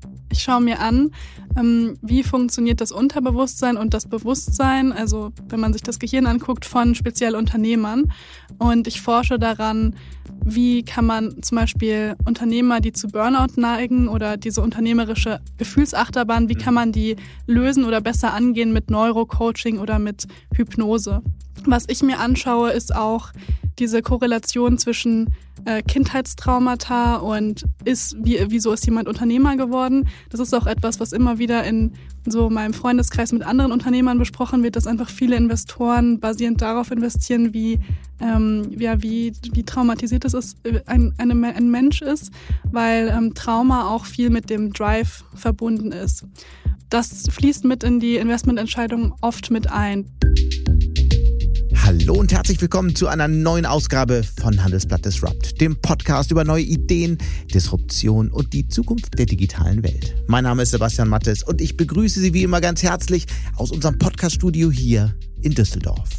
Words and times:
thank 0.00 0.14
you 0.14 0.27
Ich 0.30 0.40
schaue 0.42 0.60
mir 0.60 0.80
an, 0.80 1.10
ähm, 1.56 1.98
wie 2.02 2.22
funktioniert 2.22 2.80
das 2.80 2.92
Unterbewusstsein 2.92 3.76
und 3.76 3.94
das 3.94 4.06
Bewusstsein, 4.06 4.92
also 4.92 5.32
wenn 5.48 5.60
man 5.60 5.72
sich 5.72 5.82
das 5.82 5.98
Gehirn 5.98 6.26
anguckt, 6.26 6.64
von 6.64 6.94
speziell 6.94 7.34
Unternehmern. 7.34 8.12
Und 8.58 8.86
ich 8.86 9.00
forsche 9.00 9.38
daran, 9.38 9.94
wie 10.44 10.84
kann 10.84 11.06
man 11.06 11.42
zum 11.42 11.56
Beispiel 11.56 12.14
Unternehmer, 12.26 12.80
die 12.80 12.92
zu 12.92 13.08
Burnout 13.08 13.60
neigen 13.60 14.08
oder 14.08 14.36
diese 14.36 14.62
unternehmerische 14.62 15.40
Gefühlsachterbahn, 15.56 16.48
wie 16.48 16.54
kann 16.54 16.74
man 16.74 16.92
die 16.92 17.16
lösen 17.46 17.84
oder 17.84 18.00
besser 18.00 18.34
angehen 18.34 18.72
mit 18.72 18.90
Neurocoaching 18.90 19.78
oder 19.78 19.98
mit 19.98 20.26
Hypnose. 20.54 21.22
Was 21.64 21.84
ich 21.88 22.02
mir 22.02 22.20
anschaue, 22.20 22.70
ist 22.70 22.94
auch 22.94 23.32
diese 23.78 24.02
Korrelation 24.02 24.78
zwischen 24.78 25.34
äh, 25.64 25.82
Kindheitstraumata 25.82 27.16
und 27.16 27.64
ist, 27.84 28.16
wie, 28.18 28.38
wieso 28.48 28.72
ist 28.72 28.86
jemand 28.86 29.08
Unternehmer 29.08 29.56
geworden. 29.56 30.08
Das 30.30 30.40
ist 30.40 30.54
auch 30.54 30.66
etwas, 30.66 31.00
was 31.00 31.12
immer 31.12 31.38
wieder 31.38 31.64
in 31.64 31.92
so 32.26 32.50
meinem 32.50 32.74
Freundeskreis 32.74 33.32
mit 33.32 33.42
anderen 33.42 33.72
Unternehmern 33.72 34.18
besprochen 34.18 34.62
wird, 34.62 34.76
dass 34.76 34.86
einfach 34.86 35.08
viele 35.08 35.36
Investoren 35.36 36.20
basierend 36.20 36.60
darauf 36.60 36.90
investieren, 36.90 37.54
wie, 37.54 37.80
ähm, 38.20 38.70
ja, 38.78 39.02
wie, 39.02 39.32
wie 39.52 39.64
traumatisiert 39.64 40.24
es 40.24 40.34
ist, 40.34 40.58
äh, 40.64 40.80
ein, 40.86 41.14
eine, 41.18 41.54
ein 41.54 41.70
Mensch 41.70 42.02
ist, 42.02 42.32
weil 42.70 43.08
ähm, 43.08 43.34
Trauma 43.34 43.88
auch 43.88 44.06
viel 44.06 44.30
mit 44.30 44.50
dem 44.50 44.72
Drive 44.72 45.24
verbunden 45.34 45.92
ist. 45.92 46.24
Das 46.90 47.24
fließt 47.30 47.64
mit 47.64 47.84
in 47.84 48.00
die 48.00 48.16
Investmententscheidung 48.16 49.14
oft 49.20 49.50
mit 49.50 49.70
ein. 49.70 50.06
Hallo 51.88 52.16
und 52.16 52.30
herzlich 52.34 52.60
willkommen 52.60 52.94
zu 52.94 53.08
einer 53.08 53.28
neuen 53.28 53.64
Ausgabe 53.64 54.22
von 54.22 54.62
Handelsblatt 54.62 55.06
Disrupt, 55.06 55.58
dem 55.58 55.80
Podcast 55.80 56.30
über 56.30 56.44
neue 56.44 56.64
Ideen, 56.64 57.16
Disruption 57.54 58.30
und 58.30 58.52
die 58.52 58.68
Zukunft 58.68 59.18
der 59.18 59.24
digitalen 59.24 59.82
Welt. 59.82 60.14
Mein 60.26 60.44
Name 60.44 60.64
ist 60.64 60.72
Sebastian 60.72 61.08
Mattes 61.08 61.42
und 61.42 61.62
ich 61.62 61.78
begrüße 61.78 62.20
Sie 62.20 62.34
wie 62.34 62.42
immer 62.42 62.60
ganz 62.60 62.82
herzlich 62.82 63.24
aus 63.56 63.70
unserem 63.70 63.96
Podcaststudio 63.96 64.70
hier 64.70 65.16
in 65.40 65.54
Düsseldorf. 65.54 66.10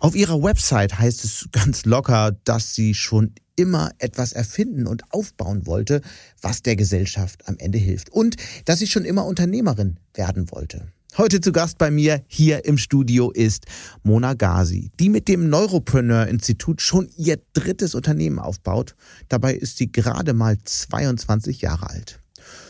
Auf 0.00 0.14
ihrer 0.14 0.42
Website 0.42 0.98
heißt 0.98 1.24
es 1.24 1.48
ganz 1.50 1.86
locker, 1.86 2.32
dass 2.44 2.74
sie 2.74 2.92
schon 2.92 3.32
immer 3.56 3.92
etwas 4.00 4.34
erfinden 4.34 4.86
und 4.86 5.02
aufbauen 5.14 5.66
wollte, 5.66 6.02
was 6.42 6.60
der 6.60 6.76
Gesellschaft 6.76 7.48
am 7.48 7.56
Ende 7.56 7.78
hilft. 7.78 8.10
Und 8.10 8.36
dass 8.66 8.80
sie 8.80 8.86
schon 8.86 9.06
immer 9.06 9.24
Unternehmerin 9.24 9.98
werden 10.12 10.50
wollte. 10.50 10.92
Heute 11.16 11.40
zu 11.40 11.50
Gast 11.50 11.78
bei 11.78 11.90
mir 11.90 12.22
hier 12.28 12.64
im 12.64 12.78
Studio 12.78 13.32
ist 13.32 13.66
Mona 14.04 14.34
Gazi, 14.34 14.92
die 15.00 15.08
mit 15.08 15.26
dem 15.26 15.48
Neuropreneur-Institut 15.48 16.80
schon 16.80 17.08
ihr 17.16 17.40
drittes 17.54 17.96
Unternehmen 17.96 18.38
aufbaut. 18.38 18.94
Dabei 19.28 19.54
ist 19.54 19.78
sie 19.78 19.90
gerade 19.90 20.32
mal 20.32 20.58
22 20.62 21.60
Jahre 21.60 21.90
alt. 21.90 22.20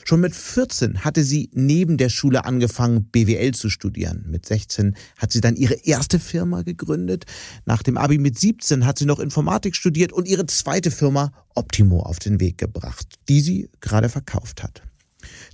Schon 0.05 0.21
mit 0.21 0.35
14 0.35 1.05
hatte 1.05 1.25
sie 1.25 1.51
neben 1.53 1.99
der 1.99 2.09
Schule 2.09 2.47
angefangen, 2.47 3.05
BWL 3.05 3.53
zu 3.53 3.69
studieren. 3.69 4.25
Mit 4.29 4.47
16 4.47 4.97
hat 5.19 5.31
sie 5.31 5.43
dann 5.43 5.57
ihre 5.57 5.75
erste 5.75 6.19
Firma 6.19 6.63
gegründet. 6.63 7.27
Nach 7.67 7.83
dem 7.83 7.99
Abi 7.99 8.17
mit 8.17 8.39
17 8.39 8.87
hat 8.87 8.99
sie 8.99 9.05
noch 9.05 9.19
Informatik 9.19 9.77
studiert 9.77 10.13
und 10.13 10.27
ihre 10.27 10.47
zweite 10.47 10.91
Firma 10.91 11.33
Optimo 11.55 12.01
auf 12.01 12.19
den 12.19 12.41
Weg 12.41 12.57
gebracht, 12.57 13.17
die 13.29 13.43
sie 13.43 13.69
gerade 13.81 14.09
verkauft 14.09 14.63
hat. 14.63 14.83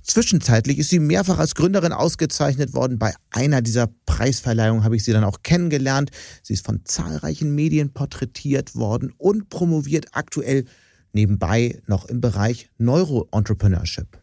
Zwischenzeitlich 0.05 0.77
ist 0.77 0.91
sie 0.91 0.99
mehrfach 0.99 1.39
als 1.39 1.55
Gründerin 1.55 1.91
ausgezeichnet 1.91 2.75
worden. 2.75 2.99
Bei 2.99 3.15
einer 3.31 3.63
dieser 3.63 3.89
Preisverleihungen 4.05 4.83
habe 4.83 4.95
ich 4.95 5.03
sie 5.03 5.13
dann 5.13 5.23
auch 5.23 5.41
kennengelernt. 5.41 6.11
Sie 6.43 6.53
ist 6.53 6.63
von 6.63 6.81
zahlreichen 6.85 7.55
Medien 7.55 7.91
porträtiert 7.91 8.75
worden 8.75 9.13
und 9.17 9.49
promoviert 9.49 10.09
aktuell 10.11 10.65
nebenbei 11.11 11.81
noch 11.87 12.05
im 12.05 12.21
Bereich 12.21 12.69
Neuro-Entrepreneurship. 12.77 14.21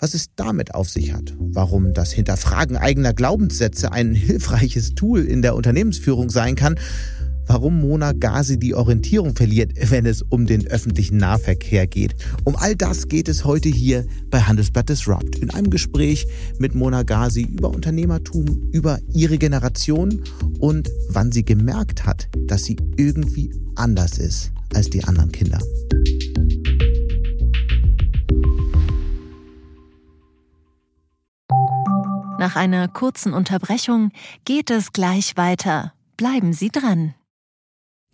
Was 0.00 0.14
es 0.14 0.34
damit 0.34 0.74
auf 0.74 0.90
sich 0.90 1.12
hat, 1.12 1.32
warum 1.38 1.94
das 1.94 2.10
Hinterfragen 2.10 2.76
eigener 2.76 3.14
Glaubenssätze 3.14 3.92
ein 3.92 4.14
hilfreiches 4.14 4.96
Tool 4.96 5.24
in 5.24 5.42
der 5.42 5.54
Unternehmensführung 5.54 6.28
sein 6.28 6.56
kann 6.56 6.74
warum 7.46 7.80
Mona 7.80 8.12
Gazi 8.12 8.58
die 8.58 8.74
Orientierung 8.74 9.34
verliert, 9.34 9.72
wenn 9.90 10.06
es 10.06 10.22
um 10.22 10.46
den 10.46 10.66
öffentlichen 10.66 11.16
Nahverkehr 11.16 11.86
geht. 11.86 12.14
Um 12.44 12.56
all 12.56 12.76
das 12.76 13.08
geht 13.08 13.28
es 13.28 13.44
heute 13.44 13.68
hier 13.68 14.04
bei 14.30 14.40
Handelsblatt 14.40 14.88
Disrupt 14.88 15.38
in 15.38 15.50
einem 15.50 15.70
Gespräch 15.70 16.26
mit 16.58 16.74
Mona 16.74 17.02
Gazi 17.02 17.42
über 17.42 17.70
Unternehmertum, 17.70 18.70
über 18.72 18.98
ihre 19.12 19.38
Generation 19.38 20.22
und 20.58 20.90
wann 21.08 21.32
sie 21.32 21.44
gemerkt 21.44 22.06
hat, 22.06 22.28
dass 22.46 22.64
sie 22.64 22.76
irgendwie 22.96 23.50
anders 23.76 24.18
ist 24.18 24.52
als 24.74 24.90
die 24.90 25.04
anderen 25.04 25.32
Kinder. 25.32 25.60
Nach 32.38 32.56
einer 32.56 32.88
kurzen 32.88 33.32
Unterbrechung 33.32 34.10
geht 34.44 34.70
es 34.70 34.92
gleich 34.92 35.36
weiter. 35.36 35.94
Bleiben 36.16 36.52
Sie 36.52 36.68
dran. 36.68 37.14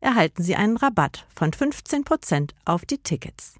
erhalten 0.00 0.42
Sie 0.42 0.56
einen 0.56 0.76
Rabatt 0.76 1.26
von 1.34 1.50
15% 1.50 2.50
auf 2.64 2.84
die 2.84 2.98
Tickets. 2.98 3.54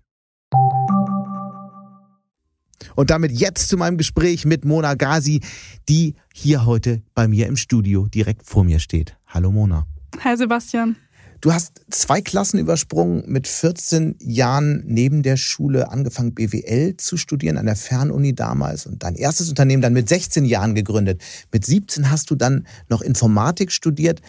Und 2.95 3.11
damit 3.11 3.33
jetzt 3.33 3.69
zu 3.69 3.77
meinem 3.77 3.99
Gespräch 3.99 4.45
mit 4.45 4.65
Mona 4.65 4.95
Gazi, 4.95 5.41
die 5.89 6.15
hier 6.33 6.67
heute 6.67 7.03
bei 7.15 7.29
mir 7.29 7.47
im 7.47 7.57
Studio 7.57 8.07
direkt 8.07 8.45
vor 8.45 8.65
mir 8.65 8.79
steht. 8.79 9.17
Hallo 9.27 9.51
Mona. 9.51 9.87
Hi 10.23 10.37
Sebastian. 10.37 10.97
Du 11.43 11.53
hast 11.53 11.85
zwei 11.91 12.23
Klassen 12.23 12.59
übersprungen, 12.59 13.25
mit 13.27 13.47
14 13.47 14.17
Jahren 14.21 14.83
neben 14.87 15.23
der 15.23 15.37
Schule 15.37 15.91
angefangen, 15.91 16.35
BWL 16.35 16.97
zu 16.97 17.19
studieren 17.19 17.59
an 17.59 17.67
der 17.67 17.77
Fernuni 17.77 18.35
damals 18.35 18.87
und 18.87 19.03
dein 19.03 19.15
erstes 19.15 19.51
Unternehmen 19.51 19.83
dann 19.83 19.93
mit 19.93 20.09
16 20.09 20.47
Jahren 20.47 20.75
gegründet. 20.75 21.23
Mit 21.53 21.67
17 21.67 22.11
hast 22.11 22.31
du 22.31 22.37
dann 22.37 22.67
noch 22.89 23.03
Informatik 23.03 23.71
studiert. 23.71 24.23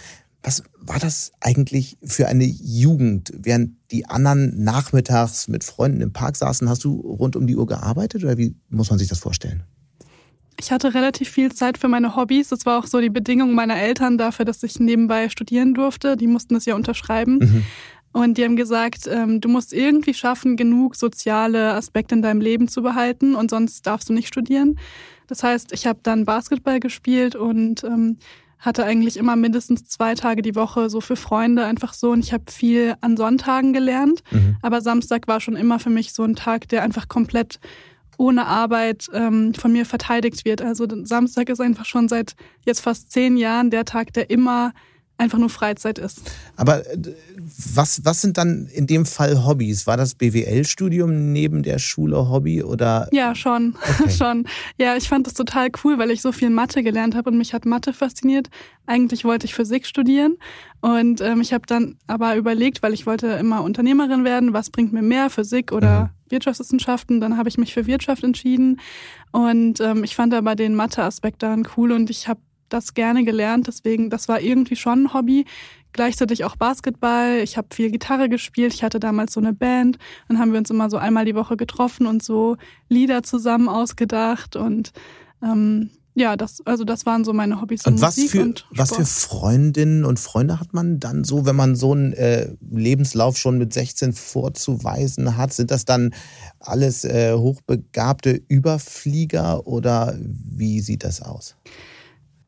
Was 0.48 0.64
war 0.80 0.98
das 0.98 1.34
eigentlich 1.42 1.98
für 2.06 2.30
eine 2.30 2.46
Jugend? 2.46 3.34
Während 3.36 3.76
die 3.92 4.06
anderen 4.06 4.64
nachmittags 4.64 5.50
mit 5.50 5.66
Freunden 5.66 6.00
im 6.00 6.14
Park 6.14 6.38
saßen, 6.38 6.70
hast 6.70 6.86
du 6.86 7.02
rund 7.02 7.36
um 7.36 7.48
die 7.48 7.58
Uhr 7.58 7.68
gearbeitet 7.68 8.24
oder 8.24 8.38
wie 8.38 8.56
muss 8.70 8.90
man 8.90 8.98
sich 8.98 9.10
das 9.10 9.20
vorstellen? 9.20 9.64
Ich 10.58 10.72
hatte 10.72 10.94
relativ 10.94 11.28
viel 11.28 11.52
Zeit 11.52 11.78
für 11.78 11.90
meine 11.90 12.16
Hobbys. 12.16 12.48
Das 12.48 12.66
war 12.66 12.80
auch 12.80 12.88
so 12.88 13.02
die 13.02 13.10
Bedingung 13.10 13.56
meiner 13.56 13.76
Eltern 13.76 14.18
dafür, 14.18 14.46
dass 14.46 14.64
ich 14.64 14.80
nebenbei 14.80 15.28
studieren 15.28 15.74
durfte. 15.74 16.16
Die 16.16 16.28
mussten 16.28 16.54
das 16.54 16.64
ja 16.64 16.76
unterschreiben. 16.76 17.40
Mhm. 17.40 17.64
Und 18.14 18.38
die 18.38 18.46
haben 18.46 18.56
gesagt, 18.56 19.06
ähm, 19.06 19.42
du 19.42 19.50
musst 19.50 19.74
irgendwie 19.74 20.14
schaffen, 20.14 20.56
genug 20.56 20.96
soziale 20.96 21.74
Aspekte 21.74 22.16
in 22.16 22.22
deinem 22.22 22.40
Leben 22.40 22.70
zu 22.70 22.82
behalten 22.82 23.36
und 23.36 23.50
sonst 23.50 23.86
darfst 23.86 24.08
du 24.08 24.14
nicht 24.14 24.30
studieren. 24.30 24.80
Das 25.28 25.44
heißt, 25.44 25.74
ich 25.74 25.86
habe 25.86 26.00
dann 26.04 26.24
Basketball 26.24 26.80
gespielt 26.80 27.36
und 27.36 27.84
ähm, 27.84 28.18
hatte 28.60 28.84
eigentlich 28.84 29.18
immer 29.18 29.36
mindestens 29.36 29.88
zwei 29.88 30.16
Tage 30.16 30.42
die 30.42 30.56
Woche 30.56 30.90
so 30.90 31.02
für 31.02 31.16
Freunde 31.16 31.66
einfach 31.66 31.94
so 31.94 32.12
und 32.12 32.20
ich 32.20 32.34
habe 32.34 32.52
viel 32.52 32.96
an 33.02 33.18
Sonntagen 33.18 33.74
gelernt, 33.74 34.24
mhm. 34.32 34.58
aber 34.62 34.82
Samstag 34.82 35.28
war 35.28 35.40
schon 35.40 35.56
immer 35.56 35.80
für 35.80 35.90
mich 35.90 36.14
so 36.14 36.24
ein 36.24 36.36
Tag, 36.36 36.68
der 36.70 36.84
einfach 36.84 37.08
komplett 37.08 37.60
ohne 38.18 38.48
Arbeit 38.48 39.08
ähm, 39.14 39.54
von 39.54 39.72
mir 39.72 39.86
verteidigt 39.86 40.44
wird. 40.44 40.62
Also 40.62 40.88
Samstag 41.04 41.50
ist 41.50 41.62
einfach 41.62 41.86
schon 41.86 42.08
seit 42.08 42.36
jetzt 42.66 42.82
fast 42.82 43.12
zehn 43.12 43.38
Jahren 43.38 43.70
der 43.70 43.86
Tag, 43.86 44.14
der 44.14 44.30
immer 44.30 44.74
einfach 45.18 45.38
nur 45.40 45.50
Freizeit 45.50 45.98
ist. 45.98 46.22
Aber 46.56 46.86
äh, 46.86 46.98
was, 47.74 48.06
was 48.06 48.22
sind 48.22 48.38
dann 48.38 48.68
in 48.68 48.88
dem 48.88 49.06
Fall 49.06 49.46
Hobbys? 49.46 49.88
War 49.88 49.98
das 49.98 50.16
BWL-Studium 50.16 51.32
neben 51.32 51.64
der 51.64 51.80
Schule 51.80 52.30
Hobby 52.30 52.64
oder? 52.64 53.08
Ja, 53.12 53.34
schon, 53.34 53.76
okay. 54.00 54.12
schon. 54.18 54.48
Ja, 54.78 54.96
ich 54.96 55.10
fand 55.10 55.28
das 55.28 55.34
total 55.34 55.70
cool, 55.84 55.98
weil 55.98 56.12
ich 56.12 56.22
so 56.22 56.32
viel 56.32 56.50
Mathe 56.50 56.84
gelernt 56.84 57.16
habe 57.16 57.30
und 57.30 57.38
mich 57.38 57.54
hat 57.54 57.66
Mathe 57.66 57.94
fasziniert. 57.94 58.50
Eigentlich 58.86 59.26
wollte 59.26 59.46
ich 59.46 59.54
Physik 59.54 59.86
studieren 59.86 60.38
und 60.82 61.22
ähm, 61.22 61.42
ich 61.42 61.54
habe 61.54 61.66
dann 61.66 61.98
aber 62.08 62.36
überlegt, 62.36 62.84
weil 62.84 62.94
ich 62.94 63.06
wollte 63.06 63.28
immer 63.28 63.64
Unternehmerin 63.64 64.24
werden, 64.24 64.54
was 64.54 64.70
bringt 64.70 64.94
mir 64.94 65.02
mehr, 65.02 65.30
Physik 65.30 65.72
oder 65.72 66.04
mhm. 66.04 66.32
Wirtschaftswissenschaften? 66.32 67.20
Dann 67.20 67.38
habe 67.38 67.50
ich 67.50 67.58
mich 67.58 67.74
für 67.74 67.88
Wirtschaft 67.88 68.24
entschieden 68.24 68.80
und 69.32 69.82
ähm, 69.82 70.04
ich 70.04 70.16
fand 70.16 70.34
aber 70.34 70.56
den 70.56 70.76
Mathe-Aspekt 70.76 71.44
daran 71.44 71.68
cool 71.76 71.92
und 71.92 72.10
ich 72.10 72.28
habe 72.28 72.40
das 72.70 72.94
gerne 72.94 73.24
gelernt, 73.24 73.68
deswegen, 73.68 74.10
das 74.10 74.28
war 74.28 74.42
irgendwie 74.42 74.76
schon 74.76 75.04
ein 75.04 75.14
Hobby. 75.14 75.46
gleichzeitig 75.94 76.44
auch 76.44 76.56
Basketball. 76.56 77.40
Ich 77.40 77.58
habe 77.58 77.70
viel 77.74 77.90
Gitarre 77.90 78.30
gespielt. 78.30 78.74
Ich 78.74 78.84
hatte 78.84 79.00
damals 79.00 79.34
so 79.34 79.40
eine 79.40 79.54
Band. 79.54 79.98
Dann 80.28 80.38
haben 80.38 80.52
wir 80.52 80.60
uns 80.60 80.70
immer 80.70 80.90
so 80.90 80.98
einmal 80.98 81.26
die 81.26 81.34
Woche 81.34 81.58
getroffen 81.58 82.06
und 82.06 82.22
so 82.22 82.58
Lieder 82.88 83.24
zusammen 83.24 83.68
ausgedacht 83.68 84.56
und 84.56 84.92
ähm, 85.42 85.90
ja, 86.18 86.36
das, 86.36 86.66
also 86.66 86.84
das 86.84 87.06
waren 87.06 87.24
so 87.24 87.32
meine 87.32 87.62
Hobbys. 87.62 87.86
Und 87.86 88.02
was 88.02 88.18
Musik 88.18 88.32
für, 88.32 88.42
und 88.42 88.66
was 88.72 88.96
für 88.96 89.06
Freundinnen 89.06 90.04
und 90.04 90.20
Freunde 90.20 90.60
hat 90.60 90.74
man 90.74 91.00
dann 91.00 91.24
so, 91.24 91.46
wenn 91.46 91.56
man 91.56 91.76
so 91.76 91.92
einen 91.92 92.14
äh, 92.14 92.50
Lebenslauf 92.72 93.38
schon 93.38 93.60
mit 93.60 93.72
16 93.72 94.14
vorzuweisen 94.14 95.38
hat? 95.38 95.54
Sind 95.54 95.70
das 95.70 95.86
dann 95.86 96.16
alles 96.60 97.06
äh, 97.06 97.36
hochbegabte 97.36 98.42
Überflieger 98.48 99.68
oder 99.68 100.18
wie 100.20 100.80
sieht 100.80 101.04
das 101.04 101.22
aus? 101.22 101.56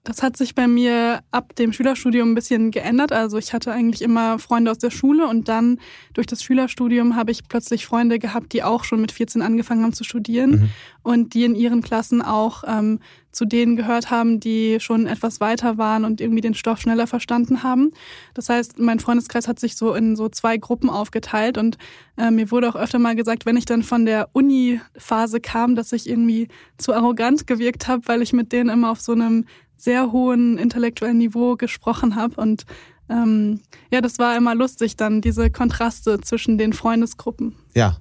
Das 0.03 0.23
hat 0.23 0.37
sich 0.37 0.55
bei 0.55 0.67
mir 0.67 1.19
ab 1.31 1.55
dem 1.55 1.73
Schülerstudium 1.73 2.31
ein 2.31 2.35
bisschen 2.35 2.71
geändert. 2.71 3.11
Also 3.11 3.37
ich 3.37 3.53
hatte 3.53 3.71
eigentlich 3.71 4.01
immer 4.01 4.39
Freunde 4.39 4.71
aus 4.71 4.77
der 4.77 4.91
Schule 4.91 5.27
und 5.27 5.49
dann 5.49 5.79
durch 6.13 6.25
das 6.25 6.41
Schülerstudium 6.41 7.15
habe 7.17 7.31
ich 7.31 7.47
plötzlich 7.47 7.85
Freunde 7.85 8.17
gehabt, 8.17 8.53
die 8.53 8.63
auch 8.63 8.85
schon 8.85 9.01
mit 9.01 9.11
14 9.11 9.41
angefangen 9.41 9.83
haben 9.83 9.93
zu 9.93 10.05
studieren 10.05 10.51
mhm. 10.51 10.69
und 11.03 11.33
die 11.33 11.43
in 11.43 11.53
ihren 11.53 11.81
Klassen 11.81 12.21
auch 12.21 12.63
ähm, 12.65 12.99
zu 13.31 13.45
denen 13.45 13.75
gehört 13.75 14.09
haben, 14.09 14.39
die 14.39 14.79
schon 14.79 15.05
etwas 15.05 15.39
weiter 15.39 15.77
waren 15.77 16.05
und 16.05 16.21
irgendwie 16.21 16.41
den 16.41 16.53
Stoff 16.53 16.79
schneller 16.79 17.05
verstanden 17.05 17.61
haben. 17.61 17.91
Das 18.33 18.49
heißt, 18.49 18.79
mein 18.79 18.99
Freundeskreis 18.99 19.47
hat 19.47 19.59
sich 19.59 19.75
so 19.75 19.93
in 19.93 20.15
so 20.15 20.29
zwei 20.29 20.57
Gruppen 20.57 20.89
aufgeteilt 20.89 21.57
und 21.57 21.77
äh, 22.17 22.31
mir 22.31 22.51
wurde 22.51 22.69
auch 22.69 22.75
öfter 22.75 22.99
mal 22.99 23.15
gesagt, 23.15 23.45
wenn 23.45 23.57
ich 23.57 23.65
dann 23.65 23.83
von 23.83 24.05
der 24.05 24.29
Uni-Phase 24.33 25.41
kam, 25.41 25.75
dass 25.75 25.91
ich 25.91 26.09
irgendwie 26.09 26.47
zu 26.77 26.93
arrogant 26.93 27.45
gewirkt 27.47 27.87
habe, 27.87 28.07
weil 28.07 28.21
ich 28.21 28.33
mit 28.33 28.51
denen 28.51 28.69
immer 28.69 28.91
auf 28.91 29.01
so 29.01 29.11
einem 29.11 29.45
sehr 29.79 30.11
hohen 30.11 30.57
intellektuellen 30.57 31.17
Niveau 31.17 31.55
gesprochen 31.55 32.15
habe. 32.15 32.35
Und 32.39 32.65
ähm, 33.09 33.61
ja, 33.91 34.01
das 34.01 34.19
war 34.19 34.37
immer 34.37 34.55
lustig, 34.55 34.95
dann 34.95 35.21
diese 35.21 35.49
Kontraste 35.49 36.19
zwischen 36.21 36.57
den 36.57 36.73
Freundesgruppen. 36.73 37.55
Ja. 37.75 37.97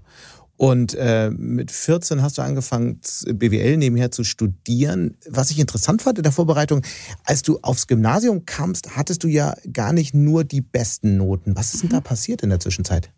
Und 0.58 0.94
äh, 0.94 1.30
mit 1.30 1.70
14 1.70 2.20
hast 2.20 2.36
du 2.36 2.42
angefangen, 2.42 3.00
BWL 3.32 3.76
nebenher 3.76 4.10
zu 4.10 4.24
studieren. 4.24 5.16
Was 5.30 5.52
ich 5.52 5.60
interessant 5.60 6.02
fand 6.02 6.18
in 6.18 6.24
der 6.24 6.32
Vorbereitung, 6.32 6.82
als 7.22 7.42
du 7.42 7.60
aufs 7.62 7.86
Gymnasium 7.86 8.44
kamst, 8.44 8.96
hattest 8.96 9.22
du 9.22 9.28
ja 9.28 9.54
gar 9.72 9.92
nicht 9.92 10.14
nur 10.14 10.42
die 10.42 10.60
besten 10.60 11.16
Noten. 11.16 11.54
Was 11.56 11.74
ist 11.74 11.84
denn 11.84 11.90
da 11.90 11.98
mhm. 11.98 12.04
passiert 12.04 12.42
in 12.42 12.50
der 12.50 12.58
Zwischenzeit? 12.58 13.12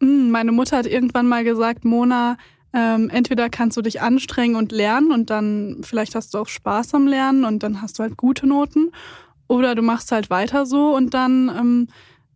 Hm, 0.00 0.30
meine 0.30 0.52
Mutter 0.52 0.78
hat 0.78 0.86
irgendwann 0.86 1.28
mal 1.28 1.44
gesagt, 1.44 1.84
Mona, 1.84 2.38
ähm, 2.76 3.08
entweder 3.08 3.48
kannst 3.48 3.78
du 3.78 3.82
dich 3.82 4.02
anstrengen 4.02 4.54
und 4.54 4.70
lernen 4.70 5.10
und 5.10 5.30
dann 5.30 5.78
vielleicht 5.82 6.14
hast 6.14 6.34
du 6.34 6.38
auch 6.38 6.46
Spaß 6.46 6.92
am 6.92 7.06
Lernen 7.06 7.46
und 7.46 7.62
dann 7.62 7.80
hast 7.80 7.98
du 7.98 8.02
halt 8.02 8.18
gute 8.18 8.46
Noten. 8.46 8.90
Oder 9.48 9.74
du 9.74 9.80
machst 9.80 10.12
halt 10.12 10.28
weiter 10.28 10.66
so 10.66 10.94
und 10.94 11.14
dann, 11.14 11.48
ähm, 11.48 11.86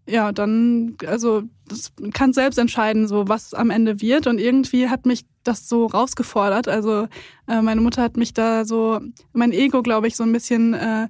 ja, 0.09 0.33
dann, 0.33 0.97
also 1.07 1.43
das 1.69 1.93
kannst 2.15 2.37
selbst 2.37 2.59
entscheiden, 2.59 3.07
so 3.07 3.29
was 3.29 3.53
am 3.53 3.69
Ende 3.69 4.01
wird. 4.01 4.27
Und 4.27 4.39
irgendwie 4.39 4.89
hat 4.89 5.05
mich 5.05 5.27
das 5.45 5.69
so 5.69 5.85
rausgefordert. 5.85 6.69
Also 6.69 7.07
äh, 7.47 7.61
meine 7.61 7.83
Mutter 7.83 8.03
hat 8.03 8.17
mich 8.17 8.33
da 8.33 8.65
so, 8.65 8.99
mein 9.35 9.53
Ego, 9.53 9.83
glaube 9.83 10.09
ich, 10.09 10.17
so 10.17 10.23
ein 10.23 10.33
bisschen 10.33 10.73
äh, 10.73 11.09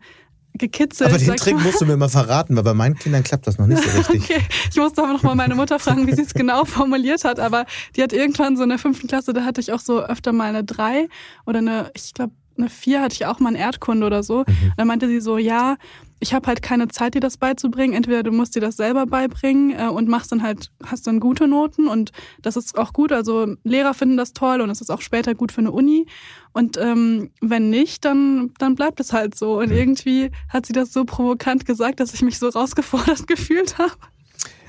gekitzelt. 0.55 1.11
Aber 1.11 1.19
den 1.19 1.37
Trick 1.37 1.55
mal. 1.55 1.65
musst 1.65 1.81
du 1.81 1.87
mir 1.87 1.97
mal 1.97 2.09
verraten, 2.09 2.57
weil 2.57 2.63
bei 2.63 2.75
meinen 2.75 2.97
Kindern 2.97 3.23
klappt 3.23 3.47
das 3.47 3.59
noch 3.59 3.67
nicht 3.67 3.83
so 3.83 3.91
richtig. 3.99 4.23
okay, 4.23 4.43
ich 4.71 4.77
musste 4.77 5.03
aber 5.03 5.13
noch 5.13 5.23
mal 5.23 5.35
meine 5.35 5.55
Mutter 5.55 5.79
fragen, 5.79 6.07
wie 6.07 6.15
sie 6.15 6.23
es 6.23 6.35
genau 6.35 6.65
formuliert 6.65 7.25
hat. 7.25 7.41
Aber 7.41 7.67
die 7.97 8.03
hat 8.03 8.13
irgendwann 8.13 8.57
so 8.57 8.63
in 8.63 8.69
der 8.69 8.79
fünften 8.79 9.09
Klasse, 9.09 9.33
da 9.33 9.45
hatte 9.45 9.61
ich 9.61 9.73
auch 9.73 9.81
so 9.81 10.03
öfter 10.03 10.33
mal 10.33 10.49
eine 10.49 10.65
drei 10.65 11.09
oder 11.47 11.59
eine, 11.59 11.91
ich 11.95 12.15
glaube, 12.15 12.33
eine 12.59 12.69
vier 12.69 13.01
hatte 13.01 13.15
ich 13.15 13.27
auch 13.27 13.41
mal 13.41 13.51
in 13.51 13.57
Erdkunde 13.57 14.07
oder 14.07 14.23
so. 14.23 14.41
Mhm. 14.47 14.73
Da 14.77 14.85
meinte 14.85 15.09
sie 15.09 15.21
so, 15.21 15.39
ja, 15.39 15.77
ich 16.21 16.35
habe 16.35 16.47
halt 16.47 16.61
keine 16.61 16.89
Zeit, 16.89 17.15
dir 17.15 17.21
das 17.21 17.39
beizubringen. 17.39 17.95
Entweder 17.95 18.23
du 18.23 18.31
musst 18.31 18.55
dir 18.55 18.61
das 18.61 18.77
selber 18.77 19.07
beibringen 19.07 19.71
äh, 19.71 19.89
und 19.89 20.09
machst 20.09 20.31
dann 20.31 20.43
halt, 20.43 20.71
hast 20.85 21.07
dann 21.07 21.19
gute 21.19 21.49
Noten 21.49 21.89
und 21.89 22.13
das 22.43 22.57
ist 22.57 22.79
auch 22.79 22.93
gut. 22.93 23.11
Also 23.11 23.57
Lehrer 23.65 23.95
finden 23.95 24.19
das 24.19 24.35
toll 24.35 24.61
und 24.61 24.69
es 24.71 24.83
ist 24.83 24.91
auch 24.91 25.01
später 25.01 25.35
gut 25.35 25.51
für 25.51 25.63
eine 25.63 25.73
Uni. 25.73 26.07
Und 26.53 26.77
ähm, 26.77 27.31
wenn 27.41 27.71
nicht, 27.71 28.05
dann, 28.05 28.53
dann 28.59 28.75
bleibt 28.75 29.01
es 29.01 29.13
halt 29.13 29.35
so. 29.35 29.59
Und 29.59 29.71
irgendwie 29.71 30.31
hat 30.49 30.67
sie 30.67 30.75
das 30.75 30.93
so 30.93 31.05
provokant 31.05 31.65
gesagt, 31.65 32.01
dass 32.01 32.13
ich 32.13 32.23
mich 32.23 32.39
so 32.39 32.49
rausgefordert 32.49 33.27
gefühlt 33.27 33.79
habe. 33.79 33.93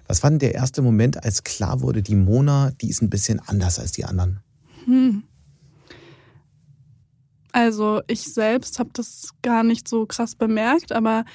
Was 0.07 0.23
war 0.23 0.29
denn 0.29 0.39
der 0.39 0.55
erste 0.55 0.81
Moment, 0.81 1.23
als 1.23 1.43
klar 1.43 1.81
wurde, 1.81 2.01
die 2.01 2.15
Mona, 2.15 2.71
die 2.81 2.89
ist 2.89 3.01
ein 3.01 3.09
bisschen 3.09 3.39
anders 3.39 3.77
als 3.77 3.91
die 3.91 4.05
anderen? 4.05 4.39
Hm. 4.85 5.23
Also 7.51 8.01
ich 8.07 8.21
selbst 8.21 8.79
habe 8.79 8.89
das 8.93 9.31
gar 9.41 9.63
nicht 9.63 9.87
so 9.87 10.05
krass 10.05 10.35
bemerkt, 10.35 10.91
aber 10.91 11.25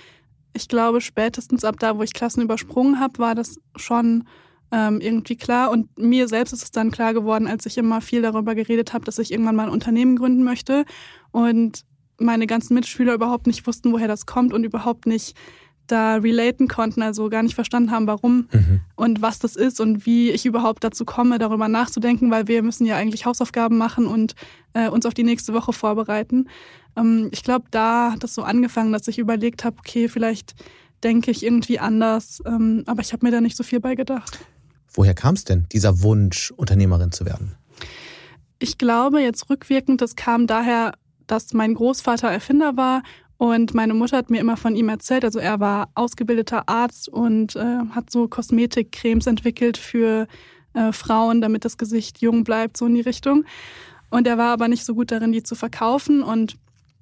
ich 0.54 0.68
glaube, 0.68 1.00
spätestens 1.00 1.64
ab 1.64 1.76
da, 1.78 1.98
wo 1.98 2.02
ich 2.02 2.14
Klassen 2.14 2.42
übersprungen 2.42 2.98
habe, 2.98 3.18
war 3.18 3.34
das 3.34 3.60
schon 3.76 4.24
ähm, 4.72 5.00
irgendwie 5.00 5.36
klar. 5.36 5.70
Und 5.70 5.98
mir 5.98 6.28
selbst 6.28 6.52
ist 6.52 6.62
es 6.62 6.70
dann 6.70 6.90
klar 6.90 7.14
geworden, 7.14 7.46
als 7.46 7.66
ich 7.66 7.78
immer 7.78 8.00
viel 8.00 8.22
darüber 8.22 8.54
geredet 8.54 8.92
habe, 8.92 9.04
dass 9.04 9.18
ich 9.18 9.30
irgendwann 9.30 9.56
mal 9.56 9.64
ein 9.64 9.72
Unternehmen 9.72 10.16
gründen 10.16 10.42
möchte 10.42 10.84
und 11.30 11.84
meine 12.18 12.46
ganzen 12.46 12.74
Mitschüler 12.74 13.14
überhaupt 13.14 13.46
nicht 13.46 13.66
wussten, 13.66 13.92
woher 13.92 14.08
das 14.08 14.24
kommt 14.24 14.54
und 14.54 14.64
überhaupt 14.64 15.06
nicht 15.06 15.36
da 15.86 16.16
relaten 16.16 16.66
konnten, 16.66 17.02
also 17.02 17.28
gar 17.28 17.42
nicht 17.42 17.54
verstanden 17.54 17.90
haben, 17.90 18.06
warum 18.06 18.48
mhm. 18.52 18.80
und 18.96 19.22
was 19.22 19.38
das 19.38 19.54
ist 19.54 19.80
und 19.80 20.04
wie 20.04 20.30
ich 20.30 20.44
überhaupt 20.46 20.82
dazu 20.82 21.04
komme, 21.04 21.38
darüber 21.38 21.68
nachzudenken, 21.68 22.30
weil 22.30 22.48
wir 22.48 22.62
müssen 22.62 22.86
ja 22.86 22.96
eigentlich 22.96 23.24
Hausaufgaben 23.24 23.78
machen 23.78 24.06
und 24.06 24.34
äh, 24.76 24.88
uns 24.88 25.06
auf 25.06 25.14
die 25.14 25.25
nächste 25.25 25.55
Woche 25.55 25.73
vorbereiten. 25.73 26.49
Ähm, 26.96 27.28
ich 27.32 27.43
glaube, 27.43 27.67
da 27.70 28.12
hat 28.12 28.23
das 28.23 28.34
so 28.34 28.43
angefangen, 28.43 28.93
dass 28.93 29.08
ich 29.08 29.19
überlegt 29.19 29.64
habe, 29.64 29.76
okay, 29.78 30.08
vielleicht 30.08 30.55
denke 31.02 31.31
ich 31.31 31.44
irgendwie 31.44 31.78
anders, 31.78 32.43
ähm, 32.46 32.84
aber 32.87 33.00
ich 33.00 33.12
habe 33.12 33.25
mir 33.25 33.32
da 33.32 33.40
nicht 33.40 33.56
so 33.56 33.64
viel 33.64 33.81
bei 33.81 33.94
gedacht. 33.94 34.38
Woher 34.93 35.14
kam 35.14 35.34
es 35.34 35.44
denn, 35.44 35.67
dieser 35.73 36.02
Wunsch, 36.02 36.50
Unternehmerin 36.50 37.12
zu 37.12 37.26
werden? 37.26 37.55
Ich 38.58 38.78
glaube 38.78 39.20
jetzt 39.20 39.50
rückwirkend, 39.50 40.00
das 40.00 40.17
kam 40.17 40.46
daher, 40.46 40.93
dass 41.26 41.52
mein 41.52 41.75
Großvater 41.75 42.28
Erfinder 42.28 42.76
war 42.76 43.02
und 43.37 43.75
meine 43.75 43.93
Mutter 43.93 44.17
hat 44.17 44.31
mir 44.31 44.40
immer 44.40 44.56
von 44.56 44.75
ihm 44.75 44.88
erzählt. 44.88 45.25
Also 45.25 45.38
er 45.38 45.61
war 45.61 45.90
ausgebildeter 45.94 46.69
Arzt 46.69 47.08
und 47.08 47.56
äh, 47.56 47.81
hat 47.90 48.11
so 48.11 48.28
Kosmetikcremes 48.28 49.26
entwickelt 49.26 49.76
für 49.76 50.26
äh, 50.73 50.93
Frauen, 50.93 51.43
damit 51.43 51.67
das 51.67 51.76
Gesicht 51.76 52.23
jung 52.23 52.44
bleibt, 52.44 52.78
so 52.78 52.87
in 52.87 52.94
die 52.94 53.02
Richtung. 53.02 53.44
Und 54.10 54.26
er 54.26 54.38
war 54.38 54.52
aber 54.52 54.68
nicht 54.68 54.84
so 54.84 54.94
gut 54.94 55.10
darin, 55.10 55.32
die 55.32 55.42
zu 55.42 55.54
verkaufen. 55.54 56.22
Und 56.22 56.56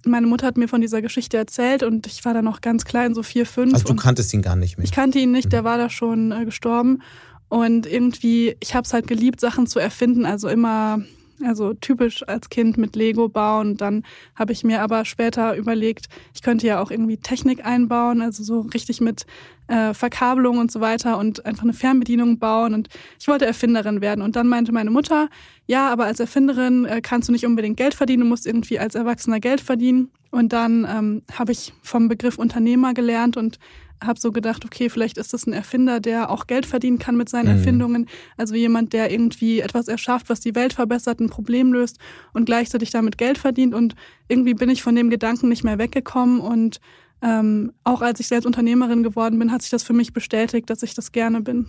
meine 0.06 0.26
Mutter 0.26 0.46
hat 0.46 0.56
mir 0.56 0.68
von 0.68 0.80
dieser 0.80 1.02
Geschichte 1.02 1.36
erzählt 1.36 1.82
und 1.82 2.06
ich 2.06 2.24
war 2.24 2.34
da 2.34 2.42
noch 2.42 2.60
ganz 2.60 2.84
klein, 2.84 3.14
so 3.14 3.22
vier, 3.22 3.46
fünf. 3.46 3.74
Also 3.74 3.86
du 3.86 3.96
kanntest 3.96 4.32
ihn 4.34 4.42
gar 4.42 4.56
nicht 4.56 4.76
mehr? 4.76 4.84
Ich 4.84 4.92
kannte 4.92 5.18
ihn 5.18 5.32
nicht, 5.32 5.46
mhm. 5.46 5.50
der 5.50 5.64
war 5.64 5.78
da 5.78 5.90
schon 5.90 6.32
äh, 6.32 6.44
gestorben. 6.44 7.02
Und 7.48 7.86
irgendwie, 7.86 8.56
ich 8.60 8.74
habe 8.74 8.84
es 8.84 8.92
halt 8.92 9.06
geliebt, 9.06 9.40
Sachen 9.40 9.66
zu 9.66 9.78
erfinden. 9.78 10.26
Also 10.26 10.48
immer 10.48 11.00
also 11.42 11.74
typisch 11.74 12.26
als 12.26 12.48
Kind 12.48 12.76
mit 12.76 12.96
Lego 12.96 13.28
bauen. 13.28 13.76
Dann 13.76 14.04
habe 14.34 14.52
ich 14.52 14.64
mir 14.64 14.82
aber 14.82 15.04
später 15.04 15.56
überlegt, 15.56 16.06
ich 16.34 16.42
könnte 16.42 16.66
ja 16.66 16.80
auch 16.80 16.90
irgendwie 16.90 17.16
Technik 17.16 17.64
einbauen, 17.64 18.22
also 18.22 18.42
so 18.42 18.60
richtig 18.60 19.00
mit 19.00 19.26
äh, 19.68 19.94
Verkabelung 19.94 20.58
und 20.58 20.70
so 20.70 20.80
weiter 20.80 21.18
und 21.18 21.44
einfach 21.46 21.62
eine 21.62 21.72
Fernbedienung 21.72 22.38
bauen. 22.38 22.74
Und 22.74 22.88
ich 23.18 23.28
wollte 23.28 23.46
Erfinderin 23.46 24.00
werden. 24.00 24.22
Und 24.22 24.36
dann 24.36 24.48
meinte 24.48 24.72
meine 24.72 24.90
Mutter, 24.90 25.28
ja, 25.66 25.90
aber 25.90 26.04
als 26.04 26.20
Erfinderin 26.20 26.84
äh, 26.84 27.00
kannst 27.00 27.28
du 27.28 27.32
nicht 27.32 27.46
unbedingt 27.46 27.76
Geld 27.76 27.94
verdienen, 27.94 28.24
du 28.24 28.28
musst 28.28 28.46
irgendwie 28.46 28.78
als 28.78 28.94
Erwachsener 28.94 29.40
Geld 29.40 29.60
verdienen. 29.60 30.10
Und 30.30 30.52
dann 30.52 30.86
ähm, 30.90 31.22
habe 31.32 31.52
ich 31.52 31.72
vom 31.82 32.08
Begriff 32.08 32.38
Unternehmer 32.38 32.92
gelernt 32.92 33.36
und 33.36 33.58
habe 34.02 34.20
so 34.20 34.32
gedacht, 34.32 34.64
okay, 34.64 34.88
vielleicht 34.88 35.18
ist 35.18 35.32
das 35.32 35.46
ein 35.46 35.52
Erfinder, 35.52 36.00
der 36.00 36.30
auch 36.30 36.46
Geld 36.46 36.66
verdienen 36.66 36.98
kann 36.98 37.16
mit 37.16 37.28
seinen 37.28 37.50
mhm. 37.50 37.58
Erfindungen. 37.58 38.08
Also 38.36 38.54
jemand, 38.54 38.92
der 38.92 39.10
irgendwie 39.10 39.60
etwas 39.60 39.88
erschafft, 39.88 40.28
was 40.28 40.40
die 40.40 40.54
Welt 40.54 40.72
verbessert, 40.72 41.20
ein 41.20 41.30
Problem 41.30 41.72
löst 41.72 41.98
und 42.32 42.44
gleichzeitig 42.44 42.90
damit 42.90 43.18
Geld 43.18 43.38
verdient. 43.38 43.74
Und 43.74 43.94
irgendwie 44.28 44.54
bin 44.54 44.68
ich 44.68 44.82
von 44.82 44.94
dem 44.94 45.10
Gedanken 45.10 45.48
nicht 45.48 45.64
mehr 45.64 45.78
weggekommen. 45.78 46.40
Und 46.40 46.80
ähm, 47.22 47.72
auch 47.84 48.02
als 48.02 48.20
ich 48.20 48.28
selbst 48.28 48.46
Unternehmerin 48.46 49.02
geworden 49.02 49.38
bin, 49.38 49.52
hat 49.52 49.62
sich 49.62 49.70
das 49.70 49.82
für 49.82 49.94
mich 49.94 50.12
bestätigt, 50.12 50.68
dass 50.68 50.82
ich 50.82 50.94
das 50.94 51.12
gerne 51.12 51.40
bin. 51.40 51.66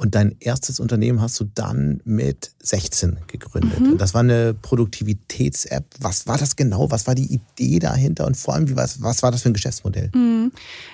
Und 0.00 0.14
dein 0.14 0.34
erstes 0.40 0.80
Unternehmen 0.80 1.20
hast 1.20 1.38
du 1.40 1.44
dann 1.44 2.00
mit 2.06 2.52
16 2.62 3.18
gegründet. 3.26 3.80
Mhm. 3.80 3.92
Und 3.92 4.00
das 4.00 4.14
war 4.14 4.22
eine 4.22 4.54
Produktivitäts-App. 4.54 5.84
Was 6.00 6.26
war 6.26 6.38
das 6.38 6.56
genau? 6.56 6.90
Was 6.90 7.06
war 7.06 7.14
die 7.14 7.30
Idee 7.34 7.80
dahinter? 7.80 8.26
Und 8.26 8.38
vor 8.38 8.54
allem, 8.54 8.74
was, 8.76 9.02
was 9.02 9.22
war 9.22 9.30
das 9.30 9.42
für 9.42 9.50
ein 9.50 9.52
Geschäftsmodell? 9.52 10.10
Mhm. 10.14 10.52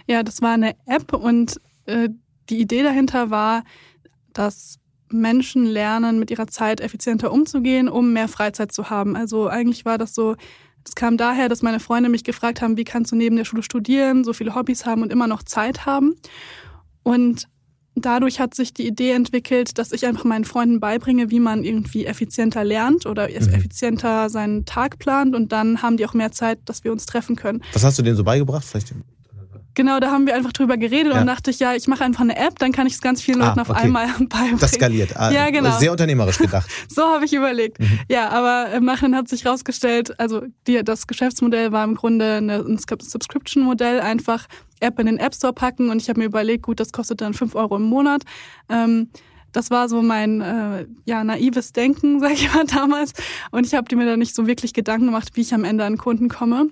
Ja, 0.09 0.25
das 0.25 0.43
war 0.43 0.55
eine 0.55 0.75
App 0.87 1.13
und 1.13 1.61
äh, 1.85 2.09
die 2.51 2.61
Idee 2.61 2.83
dahinter 2.83 3.31
war, 3.31 3.63
dass 4.33 4.81
Menschen 5.09 5.67
lernen, 5.67 6.19
mit 6.19 6.33
ihrer 6.33 6.49
Zeit 6.49 6.81
effizienter 6.81 7.31
umzugehen, 7.31 7.89
um 7.89 8.13
mehr 8.13 8.27
Freizeit 8.27 8.73
zu 8.73 8.91
haben. 8.91 9.15
Also 9.15 9.47
eigentlich 9.47 9.85
war 9.85 9.99
das 9.99 10.17
so, 10.17 10.35
es 10.85 10.97
kam 10.97 11.17
daher, 11.17 11.49
dass 11.49 11.63
meine 11.63 11.79
Freunde 11.79 12.09
mich 12.09 12.25
gefragt 12.25 12.61
haben, 12.61 12.77
wie 12.77 12.83
kannst 12.83 13.13
du 13.13 13.17
neben 13.17 13.37
der 13.37 13.45
Schule 13.45 13.63
studieren, 13.63 14.25
so 14.25 14.33
viele 14.33 14.57
Hobbys 14.57 14.85
haben 14.85 15.03
und 15.03 15.13
immer 15.13 15.29
noch 15.29 15.45
Zeit 15.45 15.87
haben. 15.87 16.17
Und 17.05 17.47
dadurch 17.97 18.41
hat 18.41 18.55
sich 18.55 18.75
die 18.75 18.87
Idee 18.87 19.13
entwickelt, 19.13 19.79
dass 19.79 19.93
ich 19.93 20.07
einfach 20.07 20.25
meinen 20.25 20.45
Freunden 20.45 20.81
beibringe, 20.81 21.31
wie 21.31 21.41
man 21.41 21.65
irgendwie 21.65 22.07
effizienter 22.07 22.65
lernt 22.65 23.07
oder 23.07 23.29
mhm. 23.29 23.35
effizienter 23.55 24.29
seinen 24.29 24.65
Tag 24.65 24.99
plant 24.99 25.35
und 25.35 25.53
dann 25.53 25.83
haben 25.83 25.97
die 25.97 26.07
auch 26.07 26.15
mehr 26.15 26.33
Zeit, 26.33 26.59
dass 26.67 26.85
wir 26.85 26.93
uns 26.93 27.07
treffen 27.07 27.37
können. 27.37 27.63
Was 27.73 27.85
hast 27.85 27.99
du 27.99 28.03
denen 28.03 28.17
so 28.17 28.25
beigebracht? 28.25 28.65
Vielleicht 28.65 28.93
Genau, 29.77 30.01
da 30.01 30.11
haben 30.11 30.27
wir 30.27 30.35
einfach 30.35 30.55
drüber 30.55 30.79
geredet 30.79 31.13
ja. 31.13 31.21
und 31.21 31.27
dachte 31.27 31.51
ich, 31.51 31.59
ja, 31.59 31.75
ich 31.75 31.87
mache 31.87 32.03
einfach 32.03 32.23
eine 32.23 32.35
App, 32.35 32.59
dann 32.59 32.73
kann 32.73 32.87
ich 32.87 32.95
es 32.95 33.03
ganz 33.03 33.21
vielen 33.21 33.41
Leuten 33.41 33.59
ah, 33.59 33.63
okay. 33.63 33.73
auf 33.73 33.77
einmal 33.77 34.07
beibringen. 34.19 34.59
Das 34.59 34.73
skaliert. 34.73 35.15
Ah, 35.15 35.31
ja, 35.31 35.51
genau. 35.51 35.79
Sehr 35.79 35.93
unternehmerisch 35.93 36.39
gedacht. 36.39 36.67
so 36.89 37.03
habe 37.03 37.27
ich 37.27 37.35
überlegt. 37.35 37.79
Mhm. 37.79 38.01
Ja, 38.09 38.31
aber 38.31 38.73
im 38.73 38.87
Nachhinein 38.87 39.17
hat 39.17 39.29
sich 39.29 39.45
rausgestellt, 39.45 40.19
also 40.19 40.45
die, 40.67 40.83
das 40.83 41.07
Geschäftsmodell 41.07 41.73
war 41.73 41.85
im 41.85 41.95
Grunde 41.95 42.37
eine, 42.37 42.57
ein 42.61 42.79
Subscription-Modell, 42.79 44.01
einfach 44.01 44.47
App 44.81 44.99
in 44.99 45.07
den 45.07 45.19
App 45.19 45.35
Store 45.35 45.53
packen 45.53 45.91
und 45.91 46.01
ich 46.01 46.09
habe 46.09 46.21
mir 46.21 46.27
überlegt, 46.27 46.63
gut, 46.63 46.81
das 46.81 46.91
kostet 46.91 47.21
dann 47.21 47.35
fünf 47.35 47.55
Euro 47.55 47.77
im 47.77 47.83
Monat. 47.83 48.23
Ähm, 48.71 49.11
das 49.53 49.71
war 49.71 49.91
so 49.91 50.01
mein 50.01 50.41
äh, 50.41 50.87
ja, 51.05 51.23
naives 51.23 51.75
Denken, 51.75 52.19
sag 52.21 52.33
ich 52.33 52.53
mal 52.55 52.65
damals. 52.65 53.13
Und 53.51 53.67
ich 53.67 53.75
habe 53.75 53.95
mir 53.95 54.07
da 54.07 54.17
nicht 54.17 54.35
so 54.35 54.47
wirklich 54.47 54.73
Gedanken 54.73 55.07
gemacht, 55.07 55.33
wie 55.35 55.43
ich 55.43 55.53
am 55.53 55.65
Ende 55.65 55.85
an 55.85 55.99
Kunden 55.99 56.31
komme. 56.31 56.71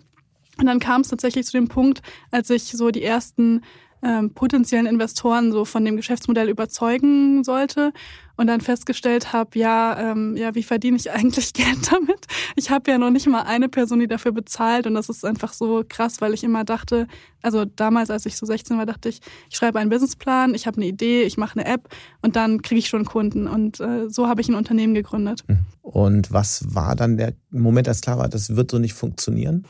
Und 0.58 0.66
dann 0.66 0.78
kam 0.78 1.00
es 1.00 1.08
tatsächlich 1.08 1.46
zu 1.46 1.52
dem 1.52 1.68
Punkt, 1.68 2.00
als 2.30 2.50
ich 2.50 2.64
so 2.64 2.90
die 2.90 3.02
ersten 3.02 3.62
ähm, 4.04 4.34
potenziellen 4.34 4.86
Investoren 4.86 5.50
so 5.50 5.64
von 5.64 5.84
dem 5.84 5.96
Geschäftsmodell 5.96 6.50
überzeugen 6.50 7.42
sollte 7.42 7.92
und 8.36 8.48
dann 8.48 8.60
festgestellt 8.60 9.32
habe, 9.32 9.58
ja, 9.58 9.98
ähm, 9.98 10.36
ja, 10.36 10.54
wie 10.54 10.62
verdiene 10.62 10.98
ich 10.98 11.10
eigentlich 11.12 11.54
Geld 11.54 11.90
damit? 11.90 12.26
Ich 12.54 12.70
habe 12.70 12.90
ja 12.90 12.98
noch 12.98 13.10
nicht 13.10 13.26
mal 13.26 13.42
eine 13.42 13.68
Person, 13.70 14.00
die 14.00 14.06
dafür 14.06 14.32
bezahlt 14.32 14.86
und 14.86 14.92
das 14.94 15.08
ist 15.08 15.24
einfach 15.24 15.54
so 15.54 15.84
krass, 15.88 16.20
weil 16.20 16.34
ich 16.34 16.44
immer 16.44 16.64
dachte, 16.64 17.06
also 17.40 17.64
damals, 17.64 18.10
als 18.10 18.26
ich 18.26 18.36
so 18.36 18.44
16 18.44 18.76
war, 18.76 18.84
dachte 18.84 19.08
ich, 19.08 19.20
ich 19.48 19.56
schreibe 19.56 19.78
einen 19.78 19.88
Businessplan, 19.88 20.54
ich 20.54 20.66
habe 20.66 20.76
eine 20.76 20.86
Idee, 20.86 21.22
ich 21.22 21.38
mache 21.38 21.58
eine 21.58 21.66
App 21.66 21.88
und 22.20 22.36
dann 22.36 22.60
kriege 22.60 22.80
ich 22.80 22.88
schon 22.88 23.06
Kunden 23.06 23.46
und 23.46 23.80
äh, 23.80 24.10
so 24.10 24.28
habe 24.28 24.42
ich 24.42 24.48
ein 24.48 24.54
Unternehmen 24.54 24.92
gegründet. 24.92 25.44
Und 25.80 26.30
was 26.30 26.74
war 26.74 26.94
dann 26.94 27.16
der 27.16 27.32
Moment, 27.50 27.88
als 27.88 28.02
klar 28.02 28.18
war, 28.18 28.28
das 28.28 28.54
wird 28.54 28.70
so 28.70 28.78
nicht 28.78 28.94
funktionieren? 28.94 29.64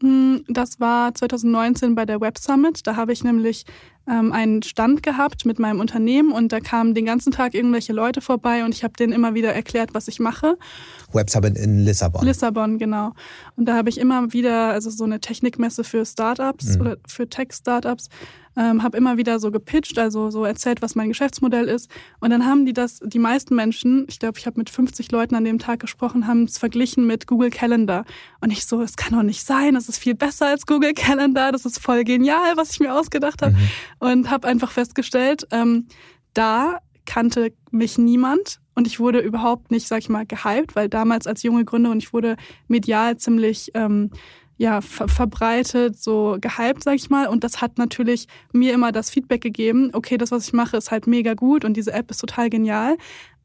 Hm, 0.00 0.44
das 0.48 0.78
war 0.78 1.14
2019 1.14 1.94
bei 1.94 2.06
der 2.06 2.20
Web 2.20 2.38
Summit. 2.38 2.86
Da 2.86 2.96
habe 2.96 3.12
ich 3.12 3.24
nämlich 3.24 3.64
ähm, 4.08 4.32
einen 4.32 4.62
Stand 4.62 5.02
gehabt 5.02 5.44
mit 5.44 5.58
meinem 5.58 5.80
Unternehmen 5.80 6.32
und 6.32 6.52
da 6.52 6.60
kamen 6.60 6.94
den 6.94 7.04
ganzen 7.04 7.32
Tag 7.32 7.54
irgendwelche 7.54 7.92
Leute 7.92 8.20
vorbei 8.20 8.64
und 8.64 8.74
ich 8.74 8.84
habe 8.84 8.94
denen 8.94 9.12
immer 9.12 9.34
wieder 9.34 9.52
erklärt, 9.52 9.90
was 9.94 10.08
ich 10.08 10.20
mache. 10.20 10.56
Web 11.12 11.28
Summit 11.30 11.58
in 11.58 11.84
Lissabon. 11.84 12.24
Lissabon, 12.24 12.78
genau. 12.78 13.12
Und 13.56 13.66
da 13.66 13.76
habe 13.76 13.88
ich 13.88 13.98
immer 13.98 14.32
wieder, 14.32 14.68
also 14.68 14.88
so 14.90 15.04
eine 15.04 15.20
Technikmesse 15.20 15.84
für 15.84 16.06
Startups 16.06 16.76
mhm. 16.76 16.80
oder 16.80 16.96
für 17.06 17.28
Tech-Startups, 17.28 18.08
ähm, 18.58 18.82
habe 18.82 18.98
immer 18.98 19.16
wieder 19.16 19.38
so 19.38 19.50
gepitcht, 19.52 19.98
also 19.98 20.30
so 20.30 20.44
erzählt, 20.44 20.82
was 20.82 20.96
mein 20.96 21.08
Geschäftsmodell 21.08 21.68
ist. 21.68 21.88
Und 22.18 22.30
dann 22.30 22.44
haben 22.44 22.66
die 22.66 22.72
das, 22.72 23.00
die 23.04 23.20
meisten 23.20 23.54
Menschen, 23.54 24.04
ich 24.08 24.18
glaube, 24.18 24.38
ich 24.38 24.46
habe 24.46 24.58
mit 24.58 24.68
50 24.68 25.12
Leuten 25.12 25.36
an 25.36 25.44
dem 25.44 25.60
Tag 25.60 25.78
gesprochen, 25.78 26.26
haben 26.26 26.44
es 26.44 26.58
verglichen 26.58 27.06
mit 27.06 27.28
Google 27.28 27.50
Calendar. 27.50 28.04
Und 28.40 28.50
ich 28.50 28.66
so, 28.66 28.82
es 28.82 28.96
kann 28.96 29.14
doch 29.14 29.22
nicht 29.22 29.46
sein, 29.46 29.76
es 29.76 29.88
ist 29.88 29.98
viel 29.98 30.16
besser 30.16 30.48
als 30.48 30.66
Google 30.66 30.92
Calendar, 30.94 31.52
das 31.52 31.64
ist 31.64 31.78
voll 31.78 32.02
genial, 32.02 32.56
was 32.56 32.72
ich 32.72 32.80
mir 32.80 32.92
ausgedacht 32.94 33.42
habe. 33.42 33.52
Mhm. 33.52 33.68
Und 34.00 34.30
habe 34.30 34.48
einfach 34.48 34.72
festgestellt, 34.72 35.46
ähm, 35.52 35.86
da 36.34 36.80
kannte 37.06 37.52
mich 37.70 37.96
niemand 37.96 38.60
und 38.74 38.86
ich 38.86 39.00
wurde 39.00 39.20
überhaupt 39.20 39.70
nicht, 39.70 39.88
sag 39.88 40.00
ich 40.00 40.08
mal, 40.08 40.26
gehypt, 40.26 40.76
weil 40.76 40.88
damals 40.88 41.26
als 41.26 41.42
junge 41.42 41.64
Gründer 41.64 41.90
und 41.90 42.02
ich 42.02 42.12
wurde 42.12 42.36
medial 42.66 43.16
ziemlich 43.16 43.70
ähm, 43.74 44.10
ja, 44.58 44.80
ver 44.80 45.08
verbreitet, 45.08 45.98
so 45.98 46.36
gehypt, 46.40 46.82
sag 46.82 46.96
ich 46.96 47.08
mal. 47.08 47.28
Und 47.28 47.44
das 47.44 47.62
hat 47.62 47.78
natürlich 47.78 48.26
mir 48.52 48.74
immer 48.74 48.92
das 48.92 49.08
Feedback 49.08 49.40
gegeben, 49.40 49.90
okay, 49.92 50.18
das, 50.18 50.32
was 50.32 50.46
ich 50.48 50.52
mache, 50.52 50.76
ist 50.76 50.90
halt 50.90 51.06
mega 51.06 51.34
gut 51.34 51.64
und 51.64 51.76
diese 51.76 51.92
App 51.92 52.10
ist 52.10 52.18
total 52.18 52.50
genial. 52.50 52.96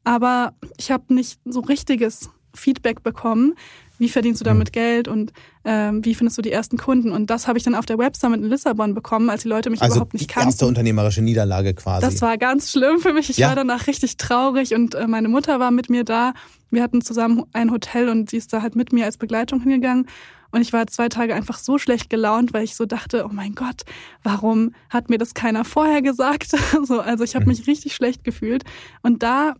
Aber 0.02 0.52
ich 0.76 0.90
habe 0.90 1.14
nicht 1.14 1.38
so 1.44 1.60
richtiges 1.60 2.30
Feedback 2.52 3.02
bekommen. 3.02 3.54
Wie 3.96 4.08
verdienst 4.08 4.40
du 4.40 4.44
damit 4.44 4.70
mhm. 4.70 4.72
Geld 4.72 5.08
und 5.08 5.32
ähm, 5.64 6.04
wie 6.04 6.16
findest 6.16 6.36
du 6.36 6.42
die 6.42 6.50
ersten 6.50 6.76
Kunden? 6.76 7.12
Und 7.12 7.30
das 7.30 7.46
habe 7.46 7.58
ich 7.58 7.64
dann 7.64 7.76
auf 7.76 7.86
der 7.86 7.96
Web 7.96 8.16
Summit 8.16 8.40
in 8.40 8.48
Lissabon 8.48 8.92
bekommen, 8.92 9.30
als 9.30 9.42
die 9.42 9.48
Leute 9.48 9.70
mich 9.70 9.80
also 9.82 9.94
überhaupt 9.94 10.14
nicht 10.14 10.28
kannten. 10.28 10.48
Erste 10.48 10.66
unternehmerische 10.66 11.22
Niederlage 11.22 11.74
quasi. 11.74 12.04
Das 12.04 12.20
war 12.20 12.36
ganz 12.36 12.72
schlimm 12.72 12.98
für 12.98 13.12
mich. 13.12 13.30
Ich 13.30 13.36
ja. 13.36 13.48
war 13.48 13.54
danach 13.54 13.86
richtig 13.86 14.16
traurig 14.16 14.74
und 14.74 14.96
äh, 14.96 15.06
meine 15.06 15.28
Mutter 15.28 15.60
war 15.60 15.70
mit 15.70 15.90
mir 15.90 16.02
da. 16.02 16.34
Wir 16.70 16.82
hatten 16.82 17.02
zusammen 17.02 17.44
ein 17.52 17.70
Hotel 17.70 18.08
und 18.08 18.30
sie 18.30 18.36
ist 18.36 18.52
da 18.52 18.62
halt 18.62 18.74
mit 18.74 18.92
mir 18.92 19.04
als 19.04 19.16
Begleitung 19.16 19.60
hingegangen. 19.60 20.06
Und 20.54 20.60
ich 20.60 20.72
war 20.72 20.86
zwei 20.86 21.08
Tage 21.08 21.34
einfach 21.34 21.58
so 21.58 21.78
schlecht 21.78 22.08
gelaunt, 22.08 22.54
weil 22.54 22.62
ich 22.62 22.76
so 22.76 22.86
dachte, 22.86 23.24
oh 23.24 23.32
mein 23.32 23.56
Gott, 23.56 23.82
warum 24.22 24.72
hat 24.88 25.10
mir 25.10 25.18
das 25.18 25.34
keiner 25.34 25.64
vorher 25.64 26.00
gesagt? 26.00 26.54
so, 26.84 27.00
also 27.00 27.24
ich 27.24 27.34
habe 27.34 27.46
mich 27.46 27.66
richtig 27.66 27.92
schlecht 27.92 28.22
gefühlt. 28.22 28.62
Und 29.02 29.24
da 29.24 29.54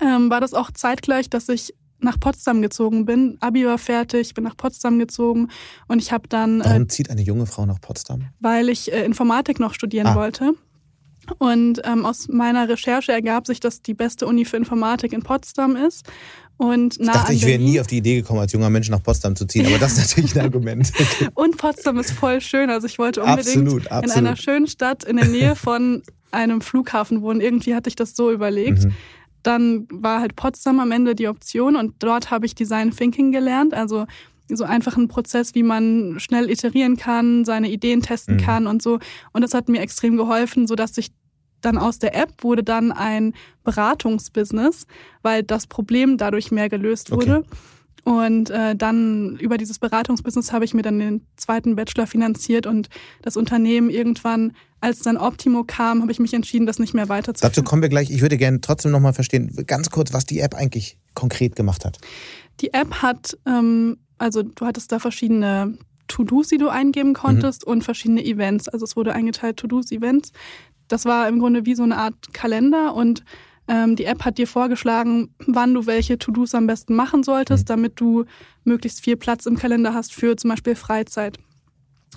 ähm, 0.00 0.30
war 0.30 0.40
das 0.40 0.54
auch 0.54 0.70
zeitgleich, 0.70 1.28
dass 1.28 1.48
ich 1.48 1.74
nach 1.98 2.20
Potsdam 2.20 2.62
gezogen 2.62 3.04
bin. 3.04 3.36
Abi 3.40 3.66
war 3.66 3.78
fertig, 3.78 4.32
bin 4.34 4.44
nach 4.44 4.56
Potsdam 4.56 5.00
gezogen 5.00 5.48
und 5.88 6.00
ich 6.00 6.12
habe 6.12 6.28
dann. 6.28 6.60
Äh, 6.60 6.66
Warum 6.66 6.88
zieht 6.88 7.10
eine 7.10 7.22
junge 7.22 7.46
Frau 7.46 7.66
nach 7.66 7.80
Potsdam? 7.80 8.28
Weil 8.38 8.68
ich 8.68 8.92
äh, 8.92 9.04
Informatik 9.04 9.58
noch 9.58 9.74
studieren 9.74 10.06
ah. 10.06 10.14
wollte. 10.14 10.54
Und 11.38 11.80
ähm, 11.84 12.04
aus 12.04 12.28
meiner 12.28 12.68
Recherche 12.68 13.12
ergab 13.12 13.46
sich, 13.46 13.60
dass 13.60 13.82
die 13.82 13.94
beste 13.94 14.26
Uni 14.26 14.44
für 14.44 14.56
Informatik 14.56 15.12
in 15.12 15.22
Potsdam 15.22 15.76
ist. 15.76 16.08
Und 16.62 16.96
ich 17.00 17.06
dachte, 17.08 17.32
ich 17.32 17.44
wäre 17.44 17.58
nie 17.58 17.80
auf 17.80 17.88
die 17.88 17.96
Idee 17.96 18.14
gekommen, 18.20 18.38
als 18.38 18.52
junger 18.52 18.70
Mensch 18.70 18.88
nach 18.88 19.02
Potsdam 19.02 19.34
zu 19.34 19.46
ziehen, 19.46 19.66
aber 19.66 19.78
das 19.78 19.98
ist 19.98 20.10
natürlich 20.10 20.36
ein 20.36 20.42
Argument. 20.42 20.92
und 21.34 21.56
Potsdam 21.56 21.98
ist 21.98 22.12
voll 22.12 22.40
schön. 22.40 22.70
Also 22.70 22.86
ich 22.86 23.00
wollte 23.00 23.20
unbedingt 23.20 23.48
absolut, 23.48 23.90
absolut. 23.90 24.16
in 24.16 24.26
einer 24.26 24.36
schönen 24.36 24.68
Stadt 24.68 25.02
in 25.02 25.16
der 25.16 25.26
Nähe 25.26 25.56
von 25.56 26.04
einem 26.30 26.60
Flughafen 26.60 27.20
wohnen. 27.20 27.40
Irgendwie 27.40 27.74
hatte 27.74 27.88
ich 27.88 27.96
das 27.96 28.14
so 28.14 28.30
überlegt. 28.30 28.84
Mhm. 28.84 28.92
Dann 29.42 29.88
war 29.90 30.20
halt 30.20 30.36
Potsdam 30.36 30.78
am 30.78 30.92
Ende 30.92 31.16
die 31.16 31.26
Option 31.26 31.74
und 31.74 31.94
dort 31.98 32.30
habe 32.30 32.46
ich 32.46 32.54
Design 32.54 32.92
Thinking 32.92 33.32
gelernt. 33.32 33.74
Also 33.74 34.06
so 34.48 34.62
einfach 34.62 34.96
ein 34.96 35.08
Prozess, 35.08 35.56
wie 35.56 35.64
man 35.64 36.20
schnell 36.20 36.48
iterieren 36.48 36.96
kann, 36.96 37.44
seine 37.44 37.70
Ideen 37.70 38.02
testen 38.02 38.36
mhm. 38.36 38.40
kann 38.40 38.66
und 38.68 38.82
so. 38.82 39.00
Und 39.32 39.42
das 39.42 39.52
hat 39.52 39.68
mir 39.68 39.80
extrem 39.80 40.16
geholfen, 40.16 40.68
sodass 40.68 40.96
ich 40.96 41.10
dann 41.62 41.78
aus 41.78 41.98
der 41.98 42.14
App 42.14 42.42
wurde 42.42 42.62
dann 42.62 42.92
ein 42.92 43.32
Beratungsbusiness, 43.64 44.86
weil 45.22 45.42
das 45.42 45.66
Problem 45.66 46.18
dadurch 46.18 46.50
mehr 46.50 46.68
gelöst 46.68 47.10
wurde. 47.10 47.38
Okay. 47.38 47.56
Und 48.04 48.50
äh, 48.50 48.74
dann 48.74 49.36
über 49.36 49.58
dieses 49.58 49.78
Beratungsbusiness 49.78 50.52
habe 50.52 50.64
ich 50.64 50.74
mir 50.74 50.82
dann 50.82 50.98
den 50.98 51.24
zweiten 51.36 51.76
Bachelor 51.76 52.08
finanziert 52.08 52.66
und 52.66 52.88
das 53.22 53.36
Unternehmen 53.36 53.90
irgendwann, 53.90 54.54
als 54.80 55.00
dann 55.00 55.16
Optimo 55.16 55.62
kam, 55.64 56.02
habe 56.02 56.10
ich 56.10 56.18
mich 56.18 56.34
entschieden, 56.34 56.66
das 56.66 56.80
nicht 56.80 56.94
mehr 56.94 57.08
weiterzuführen. 57.08 57.52
Dazu 57.54 57.62
kommen 57.62 57.80
wir 57.80 57.88
gleich. 57.88 58.10
Ich 58.10 58.20
würde 58.20 58.36
gerne 58.36 58.60
trotzdem 58.60 58.90
nochmal 58.90 59.12
verstehen, 59.12 59.54
ganz 59.68 59.90
kurz, 59.90 60.12
was 60.12 60.26
die 60.26 60.40
App 60.40 60.54
eigentlich 60.54 60.98
konkret 61.14 61.54
gemacht 61.54 61.84
hat. 61.84 61.98
Die 62.60 62.72
App 62.74 63.02
hat, 63.02 63.38
ähm, 63.46 63.98
also 64.18 64.42
du 64.42 64.66
hattest 64.66 64.90
da 64.90 64.98
verschiedene 64.98 65.78
To-Dos, 66.08 66.48
die 66.48 66.58
du 66.58 66.68
eingeben 66.68 67.14
konntest 67.14 67.66
mhm. 67.66 67.72
und 67.72 67.84
verschiedene 67.84 68.24
Events. 68.24 68.68
Also 68.68 68.84
es 68.84 68.96
wurde 68.96 69.12
eingeteilt 69.12 69.58
To-Dos, 69.58 69.92
Events. 69.92 70.32
Das 70.92 71.06
war 71.06 71.26
im 71.26 71.38
Grunde 71.38 71.64
wie 71.64 71.74
so 71.74 71.82
eine 71.82 71.96
Art 71.96 72.34
Kalender 72.34 72.94
und 72.94 73.24
ähm, 73.66 73.96
die 73.96 74.04
App 74.04 74.24
hat 74.24 74.36
dir 74.36 74.46
vorgeschlagen, 74.46 75.34
wann 75.46 75.72
du 75.72 75.86
welche 75.86 76.18
To-Dos 76.18 76.54
am 76.54 76.66
besten 76.66 76.94
machen 76.94 77.22
solltest, 77.22 77.64
mhm. 77.64 77.72
damit 77.72 78.00
du 78.00 78.24
möglichst 78.64 79.00
viel 79.02 79.16
Platz 79.16 79.46
im 79.46 79.56
Kalender 79.56 79.94
hast 79.94 80.12
für 80.12 80.36
zum 80.36 80.50
Beispiel 80.50 80.74
Freizeit. 80.74 81.38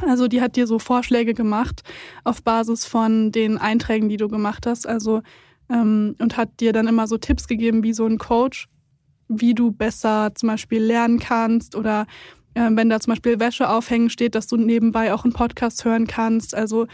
Also 0.02 0.28
die 0.28 0.42
hat 0.42 0.58
dir 0.58 0.68
so 0.68 0.78
Vorschläge 0.78 1.34
gemacht 1.34 1.84
auf 2.26 2.44
Basis 2.44 2.86
von 2.86 3.32
den 3.32 3.58
Einträgen, 3.58 4.10
die 4.10 4.18
du 4.18 4.28
gemacht 4.28 4.68
hast. 4.68 4.86
Also 4.86 5.22
ähm, 5.70 6.16
und 6.20 6.36
hat 6.36 6.60
dir 6.60 6.74
dann 6.74 6.88
immer 6.88 7.08
so 7.08 7.18
Tipps 7.18 7.48
gegeben, 7.48 7.82
wie 7.82 7.94
so 7.94 8.06
ein 8.06 8.18
Coach, 8.18 8.68
wie 9.30 9.54
du 9.54 9.72
besser 9.72 10.34
zum 10.36 10.48
Beispiel 10.48 10.84
lernen 10.84 11.20
kannst 11.20 11.76
oder 11.78 12.08
äh, 12.56 12.70
wenn 12.72 12.90
da 12.90 13.00
zum 13.00 13.12
Beispiel 13.12 13.40
Wäsche 13.40 13.70
aufhängen 13.70 14.10
steht, 14.10 14.36
dass 14.36 14.48
du 14.48 14.58
nebenbei 14.58 15.14
auch 15.14 15.24
einen 15.24 15.34
Podcast 15.34 15.86
hören 15.86 16.08
kannst. 16.08 16.54
Also 16.54 16.88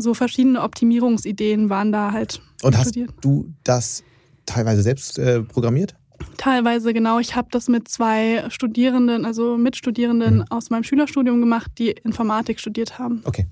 so 0.00 0.14
verschiedene 0.14 0.62
Optimierungsideen 0.62 1.70
waren 1.70 1.92
da 1.92 2.12
halt. 2.12 2.40
Und 2.62 2.74
inkludiert. 2.74 3.10
hast 3.10 3.24
du 3.24 3.52
das 3.64 4.02
teilweise 4.44 4.82
selbst 4.82 5.18
äh, 5.18 5.42
programmiert? 5.42 5.94
Teilweise, 6.36 6.92
genau. 6.94 7.18
Ich 7.18 7.34
habe 7.34 7.48
das 7.50 7.68
mit 7.68 7.88
zwei 7.88 8.44
Studierenden, 8.48 9.24
also 9.24 9.56
Mitstudierenden 9.56 10.38
mhm. 10.38 10.44
aus 10.50 10.70
meinem 10.70 10.84
Schülerstudium 10.84 11.40
gemacht, 11.40 11.72
die 11.78 11.90
Informatik 11.90 12.60
studiert 12.60 12.98
haben. 12.98 13.22
Okay. 13.24 13.46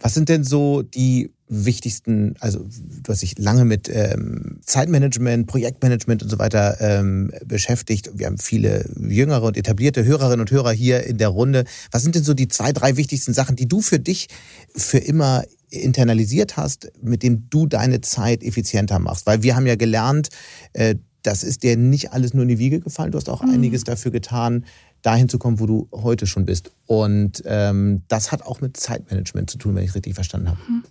Was 0.00 0.14
sind 0.14 0.28
denn 0.28 0.44
so 0.44 0.82
die 0.82 1.33
wichtigsten, 1.48 2.34
also 2.40 2.60
du 2.60 3.12
hast 3.12 3.22
dich 3.22 3.38
lange 3.38 3.64
mit 3.64 3.88
ähm, 3.92 4.60
Zeitmanagement, 4.64 5.46
Projektmanagement 5.46 6.22
und 6.22 6.28
so 6.28 6.38
weiter 6.38 6.80
ähm, 6.80 7.32
beschäftigt. 7.44 8.10
Wir 8.14 8.26
haben 8.26 8.38
viele 8.38 8.88
jüngere 8.98 9.42
und 9.42 9.56
etablierte 9.56 10.04
Hörerinnen 10.04 10.40
und 10.40 10.50
Hörer 10.50 10.72
hier 10.72 11.04
in 11.04 11.18
der 11.18 11.28
Runde. 11.28 11.64
Was 11.90 12.02
sind 12.02 12.14
denn 12.14 12.24
so 12.24 12.34
die 12.34 12.48
zwei, 12.48 12.72
drei 12.72 12.96
wichtigsten 12.96 13.34
Sachen, 13.34 13.56
die 13.56 13.68
du 13.68 13.82
für 13.82 13.98
dich 13.98 14.28
für 14.74 14.98
immer 14.98 15.44
internalisiert 15.68 16.56
hast, 16.56 16.92
mit 17.02 17.22
denen 17.22 17.48
du 17.50 17.66
deine 17.66 18.00
Zeit 18.00 18.42
effizienter 18.42 18.98
machst? 18.98 19.26
Weil 19.26 19.42
wir 19.42 19.54
haben 19.54 19.66
ja 19.66 19.76
gelernt, 19.76 20.28
äh, 20.72 20.96
das 21.22 21.42
ist 21.42 21.62
dir 21.62 21.76
nicht 21.76 22.12
alles 22.12 22.34
nur 22.34 22.42
in 22.42 22.48
die 22.48 22.58
Wiege 22.58 22.80
gefallen. 22.80 23.10
Du 23.10 23.18
hast 23.18 23.28
auch 23.28 23.42
mhm. 23.42 23.50
einiges 23.50 23.84
dafür 23.84 24.10
getan, 24.10 24.64
dahin 25.02 25.28
zu 25.28 25.38
kommen, 25.38 25.60
wo 25.60 25.66
du 25.66 25.88
heute 25.92 26.26
schon 26.26 26.46
bist. 26.46 26.70
Und 26.86 27.42
ähm, 27.46 28.02
das 28.08 28.32
hat 28.32 28.42
auch 28.42 28.60
mit 28.60 28.76
Zeitmanagement 28.76 29.50
zu 29.50 29.58
tun, 29.58 29.74
wenn 29.74 29.82
ich 29.82 29.90
es 29.90 29.94
richtig 29.94 30.14
verstanden 30.14 30.48
habe. 30.48 30.58
Mhm. 30.68 30.84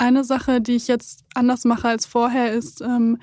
Eine 0.00 0.24
Sache, 0.24 0.62
die 0.62 0.76
ich 0.76 0.88
jetzt 0.88 1.26
anders 1.34 1.66
mache 1.66 1.88
als 1.88 2.06
vorher, 2.06 2.54
ist, 2.54 2.80
ähm, 2.80 3.18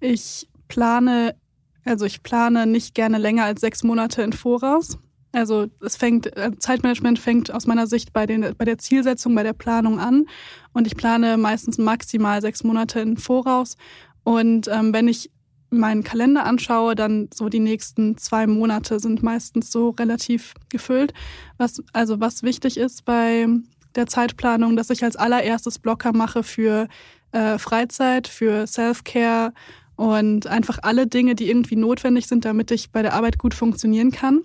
ich 0.00 0.48
plane, 0.66 1.36
also 1.84 2.06
ich 2.06 2.22
plane 2.22 2.66
nicht 2.66 2.94
gerne 2.94 3.18
länger 3.18 3.44
als 3.44 3.60
sechs 3.60 3.82
Monate 3.82 4.22
in 4.22 4.32
Voraus. 4.32 4.96
Also 5.32 5.66
es 5.82 5.96
fängt, 5.96 6.34
äh, 6.34 6.52
Zeitmanagement 6.58 7.18
fängt 7.18 7.52
aus 7.52 7.66
meiner 7.66 7.86
Sicht 7.86 8.14
bei, 8.14 8.24
den, 8.24 8.54
bei 8.56 8.64
der 8.64 8.78
Zielsetzung, 8.78 9.34
bei 9.34 9.42
der 9.42 9.52
Planung 9.52 10.00
an. 10.00 10.24
Und 10.72 10.86
ich 10.86 10.96
plane 10.96 11.36
meistens 11.36 11.76
maximal 11.76 12.40
sechs 12.40 12.64
Monate 12.64 13.00
im 13.00 13.18
Voraus. 13.18 13.76
Und 14.24 14.68
ähm, 14.68 14.94
wenn 14.94 15.08
ich 15.08 15.30
meinen 15.68 16.02
Kalender 16.02 16.46
anschaue, 16.46 16.94
dann 16.94 17.28
so 17.34 17.50
die 17.50 17.60
nächsten 17.60 18.16
zwei 18.16 18.46
Monate 18.46 19.00
sind 19.00 19.22
meistens 19.22 19.70
so 19.70 19.90
relativ 19.90 20.54
gefüllt. 20.70 21.12
Was, 21.58 21.82
also 21.92 22.20
was 22.20 22.42
wichtig 22.42 22.78
ist 22.78 23.04
bei 23.04 23.48
der 23.94 24.06
Zeitplanung, 24.06 24.76
dass 24.76 24.90
ich 24.90 25.04
als 25.04 25.16
allererstes 25.16 25.78
Blocker 25.78 26.12
mache 26.12 26.42
für 26.42 26.88
äh, 27.32 27.58
Freizeit, 27.58 28.28
für 28.28 28.66
Self-Care 28.66 29.52
und 29.96 30.46
einfach 30.46 30.78
alle 30.82 31.06
Dinge, 31.06 31.34
die 31.34 31.48
irgendwie 31.48 31.76
notwendig 31.76 32.26
sind, 32.26 32.44
damit 32.44 32.70
ich 32.70 32.90
bei 32.90 33.02
der 33.02 33.14
Arbeit 33.14 33.38
gut 33.38 33.54
funktionieren 33.54 34.10
kann. 34.10 34.42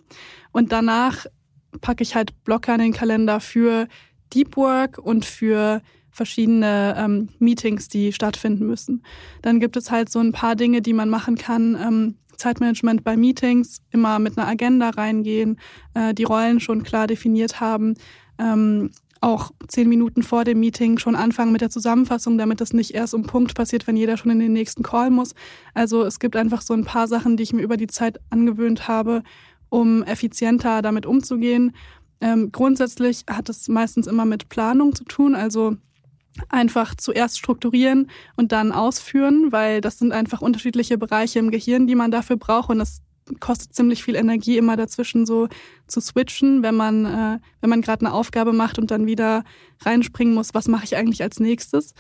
Und 0.52 0.72
danach 0.72 1.26
packe 1.82 2.04
ich 2.04 2.16
halt 2.16 2.44
Blocker 2.44 2.76
in 2.76 2.82
den 2.82 2.94
Kalender 2.94 3.40
für 3.40 3.88
Deep 4.34 4.58
Work 4.58 4.98
und 4.98 5.26
für 5.26 5.82
verschiedene 6.12 6.96
ähm, 6.98 7.30
Meetings, 7.40 7.90
die 7.90 8.12
stattfinden 8.12 8.66
müssen. 8.66 9.04
Dann 9.42 9.60
gibt 9.60 9.78
es 9.78 9.92
halt 9.92 10.10
so 10.10 10.20
ein 10.20 10.32
paar 10.32 10.56
Dinge, 10.56 10.82
die 10.82 10.94
man 10.94 11.10
machen 11.10 11.36
kann. 11.36 11.78
Ähm, 11.80 12.16
Zeitmanagement 12.38 13.04
bei 13.04 13.18
Meetings, 13.18 13.82
immer 13.92 14.20
mit 14.20 14.38
einer 14.38 14.48
Agenda 14.48 14.90
reingehen, 14.90 15.60
äh, 15.94 16.14
die 16.14 16.24
Rollen 16.24 16.60
schon 16.60 16.84
klar 16.84 17.08
definiert 17.08 17.60
haben. 17.60 17.96
Ähm, 18.40 18.92
auch 19.22 19.52
zehn 19.68 19.90
Minuten 19.90 20.24
vor 20.24 20.44
dem 20.44 20.60
Meeting 20.60 20.98
schon 20.98 21.16
anfangen 21.16 21.52
mit 21.52 21.62
der 21.62 21.70
Zusammenfassung, 21.70 22.38
damit 22.38 22.62
das 22.62 22.74
nicht 22.74 22.94
erst 22.94 23.14
um 23.14 23.24
Punkt 23.24 23.56
passiert, 23.56 23.88
wenn 23.88 23.98
jeder 23.98 24.18
schon 24.18 24.32
in 24.32 24.40
den 24.40 24.54
nächsten 24.54 24.84
Call 24.84 25.10
muss. 25.10 25.34
Also 25.74 26.04
es 26.04 26.20
gibt 26.20 26.36
einfach 26.36 26.62
so 26.62 26.74
ein 26.74 26.86
paar 26.86 27.08
Sachen, 27.08 27.38
die 27.38 27.44
ich 27.44 27.54
mir 27.54 27.62
über 27.62 27.78
die 27.78 27.88
Zeit 27.88 28.20
angewöhnt 28.30 28.88
habe, 28.88 29.24
um 29.70 30.04
effizienter 30.04 30.82
damit 30.82 31.06
umzugehen. 31.06 31.76
Ähm, 32.20 32.52
grundsätzlich 32.52 33.24
hat 33.30 33.50
es 33.50 33.68
meistens 33.68 34.08
immer 34.08 34.26
mit 34.26 34.50
Planung 34.50 34.96
zu 34.96 35.04
tun, 35.04 35.36
also 35.36 35.76
einfach 36.50 36.96
zuerst 36.96 37.38
strukturieren 37.38 38.10
und 38.36 38.52
dann 38.52 38.72
ausführen, 38.72 39.52
weil 39.52 39.82
das 39.82 40.00
sind 40.00 40.12
einfach 40.12 40.42
unterschiedliche 40.42 40.98
Bereiche 40.98 41.40
im 41.40 41.52
Gehirn, 41.52 41.88
die 41.88 41.96
man 41.96 42.12
dafür 42.12 42.38
braucht 42.38 42.70
und 42.70 42.80
das 42.80 43.02
kostet 43.40 43.74
ziemlich 43.74 44.04
viel 44.04 44.16
Energie, 44.16 44.58
immer 44.58 44.76
dazwischen 44.76 45.26
so 45.26 45.48
zu 45.88 46.02
switchen, 46.02 46.64
wenn 46.64 46.76
man, 46.76 47.06
äh, 47.06 47.40
wenn 47.62 47.70
man 47.70 47.82
gerade 47.82 48.06
eine 48.06 48.14
Aufgabe 48.14 48.54
macht 48.54 48.80
und 48.80 48.92
dann 48.92 49.06
wieder 49.06 49.44
reinspringen 49.82 50.34
muss, 50.34 50.54
was 50.54 50.68
mache 50.68 50.86
ich 50.86 50.96
eigentlich 50.96 51.24
als 51.24 51.40
nächstes. 51.40 51.94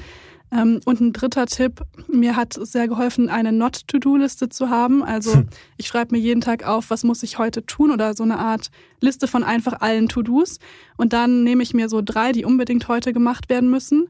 Ähm, 0.49 0.79
und 0.85 1.01
ein 1.01 1.13
dritter 1.13 1.45
Tipp, 1.45 1.81
mir 2.07 2.35
hat 2.35 2.53
sehr 2.53 2.87
geholfen, 2.87 3.29
eine 3.29 3.51
Not-to-Do-Liste 3.51 4.47
zu 4.47 4.69
haben. 4.69 5.03
Also 5.03 5.33
hm. 5.33 5.47
ich 5.75 5.87
schreibe 5.87 6.15
mir 6.15 6.21
jeden 6.21 6.41
Tag 6.41 6.65
auf, 6.65 6.89
was 6.89 7.03
muss 7.03 7.23
ich 7.23 7.37
heute 7.37 7.65
tun 7.65 7.91
oder 7.91 8.13
so 8.13 8.23
eine 8.23 8.39
Art 8.39 8.69
Liste 9.01 9.27
von 9.27 9.43
einfach 9.43 9.81
allen 9.81 10.07
To-Dos. 10.07 10.59
Und 10.95 11.11
dann 11.11 11.43
nehme 11.43 11.63
ich 11.63 11.73
mir 11.73 11.89
so 11.89 12.01
drei, 12.03 12.31
die 12.31 12.45
unbedingt 12.45 12.87
heute 12.87 13.11
gemacht 13.11 13.49
werden 13.49 13.69
müssen 13.69 14.07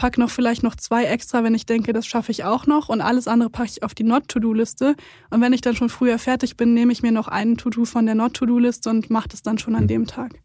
pack 0.00 0.16
noch 0.16 0.30
vielleicht 0.30 0.62
noch 0.62 0.76
zwei 0.76 1.04
extra, 1.04 1.44
wenn 1.44 1.54
ich 1.54 1.66
denke, 1.66 1.92
das 1.92 2.06
schaffe 2.06 2.32
ich 2.32 2.44
auch 2.44 2.66
noch. 2.66 2.88
Und 2.88 3.02
alles 3.02 3.28
andere 3.28 3.50
packe 3.50 3.68
ich 3.68 3.82
auf 3.82 3.94
die 3.94 4.02
Not-To-Do-Liste. 4.02 4.96
Und 5.28 5.42
wenn 5.42 5.52
ich 5.52 5.60
dann 5.60 5.76
schon 5.76 5.90
früher 5.90 6.18
fertig 6.18 6.56
bin, 6.56 6.72
nehme 6.72 6.90
ich 6.90 7.02
mir 7.02 7.12
noch 7.12 7.28
einen 7.28 7.58
To-Do 7.58 7.84
von 7.84 8.06
der 8.06 8.14
Not-To-Do-Liste 8.14 8.88
und 8.88 9.10
mache 9.10 9.28
das 9.28 9.42
dann 9.42 9.58
schon 9.58 9.74
an 9.74 9.82
hm. 9.82 9.88
dem 9.88 10.06
Tag. 10.06 10.40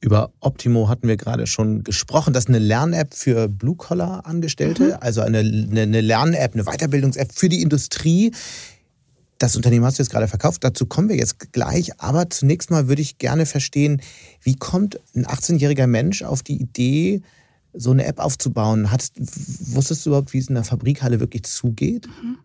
Über 0.00 0.32
Optimo 0.40 0.88
hatten 0.88 1.06
wir 1.06 1.18
gerade 1.18 1.46
schon 1.46 1.84
gesprochen. 1.84 2.32
Das 2.32 2.44
ist 2.44 2.48
eine 2.48 2.60
Lern-App 2.60 3.12
für 3.12 3.46
Blue-Collar-Angestellte, 3.46 4.84
mhm. 4.84 4.96
also 5.00 5.20
eine, 5.20 5.40
eine, 5.40 5.82
eine 5.82 6.00
Lern-App, 6.00 6.54
eine 6.54 6.64
Weiterbildungs-App 6.64 7.32
für 7.34 7.50
die 7.50 7.60
Industrie. 7.60 8.32
Das 9.36 9.54
Unternehmen 9.54 9.84
hast 9.84 9.98
du 9.98 10.02
jetzt 10.02 10.10
gerade 10.10 10.28
verkauft, 10.28 10.64
dazu 10.64 10.86
kommen 10.86 11.10
wir 11.10 11.16
jetzt 11.16 11.52
gleich. 11.52 12.00
Aber 12.00 12.30
zunächst 12.30 12.70
mal 12.70 12.88
würde 12.88 13.02
ich 13.02 13.18
gerne 13.18 13.44
verstehen, 13.44 14.00
wie 14.40 14.56
kommt 14.56 14.98
ein 15.14 15.26
18-jähriger 15.26 15.86
Mensch 15.86 16.22
auf 16.22 16.42
die 16.42 16.56
Idee, 16.56 17.20
so 17.72 17.90
eine 17.90 18.04
App 18.04 18.18
aufzubauen. 18.18 18.90
Hattest, 18.90 19.14
wusstest 19.74 20.04
du 20.04 20.10
überhaupt, 20.10 20.32
wie 20.32 20.38
es 20.38 20.48
in 20.48 20.54
der 20.54 20.64
Fabrikhalle 20.64 21.20
wirklich 21.20 21.44
zugeht? 21.44 22.08
Mhm. 22.22 22.38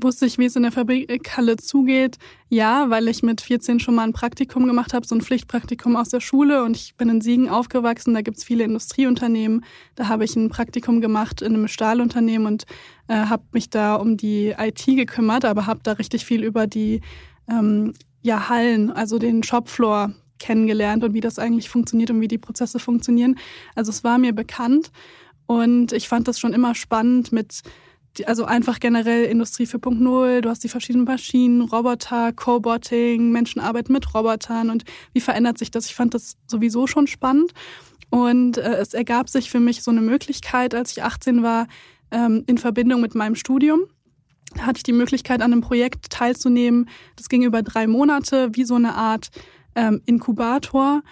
Wusste 0.00 0.26
ich, 0.26 0.38
wie 0.38 0.44
es 0.44 0.54
in 0.54 0.62
der 0.62 0.70
Fabrikhalle 0.70 1.56
zugeht? 1.56 2.18
Ja, 2.48 2.88
weil 2.88 3.08
ich 3.08 3.24
mit 3.24 3.40
14 3.40 3.80
schon 3.80 3.96
mal 3.96 4.04
ein 4.04 4.12
Praktikum 4.12 4.64
gemacht 4.66 4.94
habe, 4.94 5.04
so 5.04 5.16
ein 5.16 5.20
Pflichtpraktikum 5.20 5.96
aus 5.96 6.10
der 6.10 6.20
Schule. 6.20 6.62
Und 6.62 6.76
ich 6.76 6.94
bin 6.96 7.08
in 7.08 7.20
Siegen 7.20 7.48
aufgewachsen, 7.48 8.14
da 8.14 8.20
gibt 8.20 8.36
es 8.36 8.44
viele 8.44 8.62
Industrieunternehmen. 8.62 9.64
Da 9.96 10.06
habe 10.06 10.24
ich 10.24 10.36
ein 10.36 10.50
Praktikum 10.50 11.00
gemacht 11.00 11.42
in 11.42 11.54
einem 11.54 11.66
Stahlunternehmen 11.66 12.46
und 12.46 12.64
äh, 13.08 13.14
habe 13.14 13.42
mich 13.50 13.70
da 13.70 13.96
um 13.96 14.16
die 14.16 14.54
IT 14.56 14.86
gekümmert, 14.86 15.44
aber 15.44 15.66
habe 15.66 15.80
da 15.82 15.92
richtig 15.92 16.24
viel 16.24 16.44
über 16.44 16.68
die 16.68 17.00
ähm, 17.50 17.92
ja, 18.22 18.48
Hallen, 18.48 18.92
also 18.92 19.18
den 19.18 19.42
Shopfloor 19.42 20.12
kennengelernt 20.38 21.04
und 21.04 21.14
wie 21.14 21.20
das 21.20 21.38
eigentlich 21.38 21.68
funktioniert 21.68 22.10
und 22.10 22.20
wie 22.20 22.28
die 22.28 22.38
Prozesse 22.38 22.78
funktionieren. 22.78 23.38
Also 23.74 23.90
es 23.90 24.04
war 24.04 24.18
mir 24.18 24.32
bekannt 24.32 24.90
und 25.46 25.92
ich 25.92 26.08
fand 26.08 26.28
das 26.28 26.38
schon 26.38 26.52
immer 26.52 26.74
spannend 26.74 27.32
mit, 27.32 27.62
also 28.26 28.44
einfach 28.44 28.80
generell 28.80 29.24
Industrie 29.24 29.64
4.0, 29.64 30.40
du 30.40 30.48
hast 30.48 30.64
die 30.64 30.68
verschiedenen 30.68 31.04
Maschinen, 31.04 31.62
Roboter, 31.62 32.32
Coboting, 32.32 33.30
Menschen 33.30 33.60
arbeiten 33.60 33.92
mit 33.92 34.14
Robotern 34.14 34.70
und 34.70 34.84
wie 35.12 35.20
verändert 35.20 35.58
sich 35.58 35.70
das? 35.70 35.86
Ich 35.86 35.94
fand 35.94 36.14
das 36.14 36.36
sowieso 36.46 36.86
schon 36.86 37.06
spannend 37.06 37.52
und 38.10 38.58
äh, 38.58 38.76
es 38.76 38.94
ergab 38.94 39.28
sich 39.28 39.50
für 39.50 39.60
mich 39.60 39.82
so 39.82 39.90
eine 39.90 40.00
Möglichkeit, 40.00 40.74
als 40.74 40.92
ich 40.92 41.02
18 41.02 41.42
war, 41.42 41.66
ähm, 42.10 42.44
in 42.46 42.58
Verbindung 42.58 43.00
mit 43.00 43.14
meinem 43.14 43.34
Studium 43.34 43.80
hatte 44.58 44.78
ich 44.78 44.82
die 44.82 44.92
Möglichkeit, 44.92 45.42
an 45.42 45.52
einem 45.52 45.60
Projekt 45.60 46.10
teilzunehmen. 46.10 46.88
Das 47.16 47.28
ging 47.28 47.42
über 47.42 47.62
drei 47.62 47.86
Monate, 47.86 48.50
wie 48.52 48.64
so 48.64 48.76
eine 48.76 48.94
Art 48.94 49.28
ähm, 49.78 50.02
Inkubator. 50.04 51.02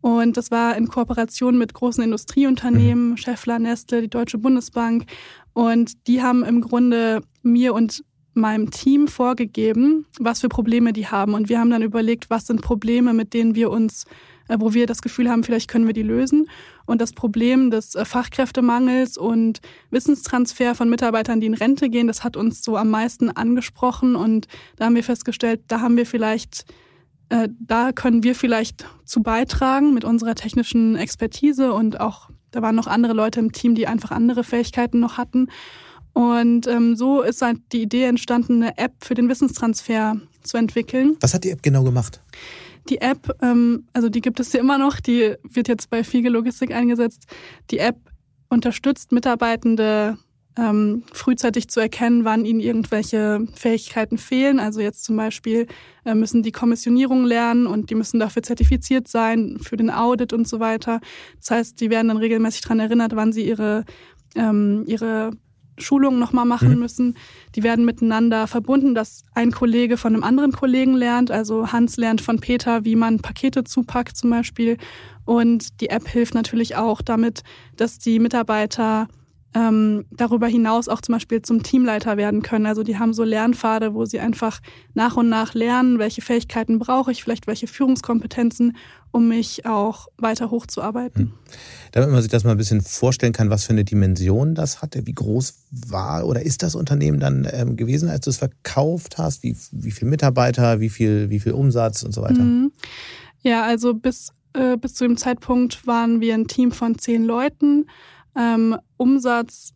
Und 0.00 0.36
das 0.36 0.50
war 0.50 0.76
in 0.76 0.88
Kooperation 0.88 1.56
mit 1.56 1.74
großen 1.74 2.02
Industrieunternehmen, 2.02 3.10
mhm. 3.10 3.16
Scheffler, 3.16 3.58
Nestle, 3.58 4.02
die 4.02 4.10
Deutsche 4.10 4.38
Bundesbank. 4.38 5.06
Und 5.52 6.06
die 6.06 6.22
haben 6.22 6.44
im 6.44 6.60
Grunde 6.60 7.22
mir 7.42 7.72
und 7.72 8.04
meinem 8.34 8.70
Team 8.70 9.08
vorgegeben, 9.08 10.06
was 10.20 10.42
für 10.42 10.48
Probleme 10.48 10.92
die 10.92 11.06
haben. 11.06 11.32
Und 11.34 11.48
wir 11.48 11.58
haben 11.58 11.70
dann 11.70 11.82
überlegt, 11.82 12.28
was 12.28 12.46
sind 12.46 12.60
Probleme, 12.60 13.14
mit 13.14 13.32
denen 13.32 13.54
wir 13.54 13.70
uns, 13.70 14.04
äh, 14.48 14.58
wo 14.60 14.74
wir 14.74 14.86
das 14.86 15.00
Gefühl 15.00 15.30
haben, 15.30 15.42
vielleicht 15.42 15.68
können 15.68 15.86
wir 15.86 15.94
die 15.94 16.02
lösen. 16.02 16.46
Und 16.84 17.00
das 17.00 17.12
Problem 17.12 17.70
des 17.70 17.94
äh, 17.94 18.04
Fachkräftemangels 18.04 19.16
und 19.16 19.60
Wissenstransfer 19.90 20.74
von 20.74 20.90
Mitarbeitern, 20.90 21.40
die 21.40 21.46
in 21.46 21.54
Rente 21.54 21.88
gehen, 21.88 22.08
das 22.08 22.24
hat 22.24 22.36
uns 22.36 22.62
so 22.62 22.76
am 22.76 22.90
meisten 22.90 23.30
angesprochen. 23.30 24.14
Und 24.16 24.46
da 24.76 24.84
haben 24.84 24.94
wir 24.94 25.04
festgestellt, 25.04 25.62
da 25.68 25.80
haben 25.80 25.96
wir 25.96 26.06
vielleicht 26.06 26.66
äh, 27.28 27.48
da 27.58 27.92
können 27.92 28.22
wir 28.22 28.34
vielleicht 28.34 28.86
zu 29.04 29.22
beitragen 29.22 29.94
mit 29.94 30.04
unserer 30.04 30.34
technischen 30.34 30.96
Expertise 30.96 31.72
und 31.72 32.00
auch, 32.00 32.30
da 32.50 32.62
waren 32.62 32.76
noch 32.76 32.86
andere 32.86 33.12
Leute 33.12 33.40
im 33.40 33.52
Team, 33.52 33.74
die 33.74 33.86
einfach 33.86 34.10
andere 34.10 34.44
Fähigkeiten 34.44 35.00
noch 35.00 35.18
hatten. 35.18 35.48
Und 36.12 36.66
ähm, 36.66 36.96
so 36.96 37.20
ist 37.20 37.42
halt 37.42 37.58
die 37.72 37.82
Idee 37.82 38.04
entstanden, 38.04 38.62
eine 38.62 38.78
App 38.78 39.04
für 39.04 39.14
den 39.14 39.28
Wissenstransfer 39.28 40.16
zu 40.42 40.56
entwickeln. 40.56 41.16
Was 41.20 41.34
hat 41.34 41.44
die 41.44 41.50
App 41.50 41.62
genau 41.62 41.82
gemacht? 41.82 42.22
Die 42.88 43.00
App, 43.00 43.36
ähm, 43.42 43.86
also 43.92 44.08
die 44.08 44.20
gibt 44.20 44.40
es 44.40 44.52
ja 44.52 44.60
immer 44.60 44.78
noch, 44.78 45.00
die 45.00 45.34
wird 45.42 45.68
jetzt 45.68 45.90
bei 45.90 46.04
Fiege 46.04 46.30
Logistik 46.30 46.72
eingesetzt. 46.72 47.26
Die 47.70 47.78
App 47.78 47.98
unterstützt 48.48 49.12
Mitarbeitende 49.12 50.16
ähm, 50.58 51.04
frühzeitig 51.12 51.68
zu 51.68 51.80
erkennen, 51.80 52.24
wann 52.24 52.44
ihnen 52.44 52.60
irgendwelche 52.60 53.46
Fähigkeiten 53.54 54.16
fehlen. 54.16 54.58
Also 54.58 54.80
jetzt 54.80 55.04
zum 55.04 55.16
Beispiel 55.16 55.66
äh, 56.04 56.14
müssen 56.14 56.42
die 56.42 56.52
Kommissionierung 56.52 57.24
lernen 57.24 57.66
und 57.66 57.90
die 57.90 57.94
müssen 57.94 58.18
dafür 58.18 58.42
zertifiziert 58.42 59.06
sein 59.08 59.58
für 59.60 59.76
den 59.76 59.90
Audit 59.90 60.32
und 60.32 60.48
so 60.48 60.58
weiter. 60.58 61.00
Das 61.40 61.50
heißt, 61.50 61.80
die 61.80 61.90
werden 61.90 62.08
dann 62.08 62.16
regelmäßig 62.16 62.62
daran 62.62 62.80
erinnert, 62.80 63.14
wann 63.14 63.32
sie 63.32 63.46
ihre, 63.46 63.84
ähm, 64.34 64.84
ihre 64.86 65.32
Schulungen 65.78 66.18
nochmal 66.18 66.46
machen 66.46 66.72
mhm. 66.72 66.78
müssen. 66.78 67.16
Die 67.54 67.62
werden 67.62 67.84
miteinander 67.84 68.46
verbunden, 68.46 68.94
dass 68.94 69.24
ein 69.34 69.52
Kollege 69.52 69.98
von 69.98 70.14
einem 70.14 70.24
anderen 70.24 70.52
Kollegen 70.52 70.94
lernt. 70.94 71.30
Also 71.30 71.70
Hans 71.70 71.98
lernt 71.98 72.22
von 72.22 72.40
Peter, 72.40 72.86
wie 72.86 72.96
man 72.96 73.20
Pakete 73.20 73.64
zupackt 73.64 74.16
zum 74.16 74.30
Beispiel. 74.30 74.78
Und 75.26 75.82
die 75.82 75.90
App 75.90 76.08
hilft 76.08 76.34
natürlich 76.34 76.76
auch 76.76 77.02
damit, 77.02 77.42
dass 77.76 77.98
die 77.98 78.18
Mitarbeiter 78.20 79.08
ähm, 79.56 80.04
darüber 80.10 80.46
hinaus 80.46 80.86
auch 80.86 81.00
zum 81.00 81.14
Beispiel 81.14 81.40
zum 81.40 81.62
Teamleiter 81.62 82.18
werden 82.18 82.42
können. 82.42 82.66
Also 82.66 82.82
die 82.82 82.98
haben 82.98 83.14
so 83.14 83.24
Lernpfade, 83.24 83.94
wo 83.94 84.04
sie 84.04 84.20
einfach 84.20 84.60
nach 84.92 85.16
und 85.16 85.30
nach 85.30 85.54
lernen, 85.54 85.98
welche 85.98 86.20
Fähigkeiten 86.20 86.78
brauche 86.78 87.10
ich, 87.10 87.22
vielleicht 87.22 87.46
welche 87.46 87.66
Führungskompetenzen, 87.66 88.76
um 89.12 89.28
mich 89.28 89.64
auch 89.64 90.08
weiter 90.18 90.50
hochzuarbeiten. 90.50 91.22
Hm. 91.22 91.32
Damit 91.92 92.10
man 92.10 92.20
sich 92.20 92.30
das 92.30 92.44
mal 92.44 92.50
ein 92.50 92.58
bisschen 92.58 92.82
vorstellen 92.82 93.32
kann, 93.32 93.48
was 93.48 93.64
für 93.64 93.72
eine 93.72 93.84
Dimension 93.84 94.54
das 94.54 94.82
hatte, 94.82 95.06
wie 95.06 95.14
groß 95.14 95.54
war 95.88 96.26
oder 96.26 96.42
ist 96.42 96.62
das 96.62 96.74
Unternehmen 96.74 97.18
dann 97.18 97.48
ähm, 97.50 97.76
gewesen, 97.76 98.10
als 98.10 98.26
du 98.26 98.30
es 98.30 98.36
verkauft 98.36 99.16
hast? 99.16 99.42
Wie, 99.42 99.56
wie 99.72 99.90
viele 99.90 100.10
Mitarbeiter, 100.10 100.80
wie 100.80 100.90
viel, 100.90 101.30
wie 101.30 101.40
viel 101.40 101.52
Umsatz 101.52 102.02
und 102.02 102.12
so 102.12 102.20
weiter? 102.20 102.42
Mhm. 102.42 102.72
Ja, 103.40 103.62
also 103.62 103.94
bis, 103.94 104.32
äh, 104.52 104.76
bis 104.76 104.92
zu 104.92 105.04
dem 105.04 105.16
Zeitpunkt 105.16 105.86
waren 105.86 106.20
wir 106.20 106.34
ein 106.34 106.46
Team 106.46 106.72
von 106.72 106.98
zehn 106.98 107.24
Leuten. 107.24 107.86
Ähm, 108.38 108.76
Umsatz 108.96 109.72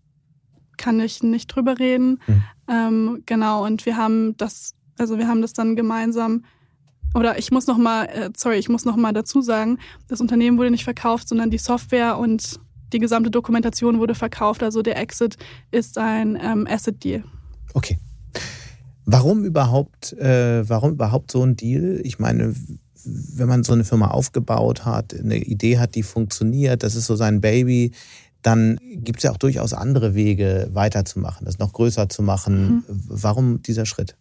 kann 0.76 1.00
ich 1.00 1.22
nicht 1.22 1.46
drüber 1.48 1.78
reden. 1.78 2.20
Mhm. 2.26 2.42
Ähm, 2.68 3.22
genau, 3.26 3.64
und 3.64 3.86
wir 3.86 3.96
haben 3.96 4.36
das, 4.36 4.74
also 4.98 5.18
wir 5.18 5.28
haben 5.28 5.42
das 5.42 5.52
dann 5.52 5.76
gemeinsam 5.76 6.44
oder 7.14 7.38
ich 7.38 7.50
muss 7.50 7.66
noch 7.66 7.78
mal, 7.78 8.04
äh, 8.06 8.30
sorry, 8.36 8.56
ich 8.56 8.68
muss 8.68 8.84
noch 8.84 8.96
mal 8.96 9.12
dazu 9.12 9.42
sagen, 9.42 9.78
das 10.08 10.20
Unternehmen 10.20 10.58
wurde 10.58 10.70
nicht 10.70 10.84
verkauft, 10.84 11.28
sondern 11.28 11.50
die 11.50 11.58
Software 11.58 12.18
und 12.18 12.60
die 12.92 12.98
gesamte 12.98 13.30
Dokumentation 13.30 13.98
wurde 13.98 14.14
verkauft. 14.14 14.62
Also 14.62 14.82
der 14.82 14.96
Exit 14.96 15.36
ist 15.70 15.98
ein 15.98 16.38
ähm, 16.40 16.66
Asset 16.68 17.02
Deal. 17.02 17.24
Okay. 17.74 17.98
Warum 19.06 19.44
überhaupt, 19.44 20.12
äh, 20.14 20.68
warum 20.68 20.92
überhaupt 20.92 21.32
so 21.32 21.44
ein 21.44 21.56
Deal? 21.56 22.00
Ich 22.04 22.18
meine, 22.18 22.54
wenn 23.04 23.48
man 23.48 23.64
so 23.64 23.72
eine 23.72 23.84
Firma 23.84 24.08
aufgebaut 24.08 24.84
hat, 24.84 25.14
eine 25.14 25.38
Idee 25.38 25.78
hat, 25.78 25.94
die 25.94 26.02
funktioniert, 26.02 26.82
das 26.82 26.94
ist 26.94 27.06
so 27.06 27.16
sein 27.16 27.40
Baby, 27.40 27.92
dann 28.42 28.78
gibt 28.82 29.18
es 29.18 29.24
ja 29.24 29.32
auch 29.32 29.36
durchaus 29.36 29.72
andere 29.72 30.14
Wege, 30.14 30.68
weiterzumachen, 30.72 31.44
das 31.44 31.58
noch 31.58 31.72
größer 31.72 32.08
zu 32.08 32.22
machen. 32.22 32.84
Mhm. 32.86 33.02
Warum 33.08 33.62
dieser 33.62 33.86
Schritt? 33.86 34.16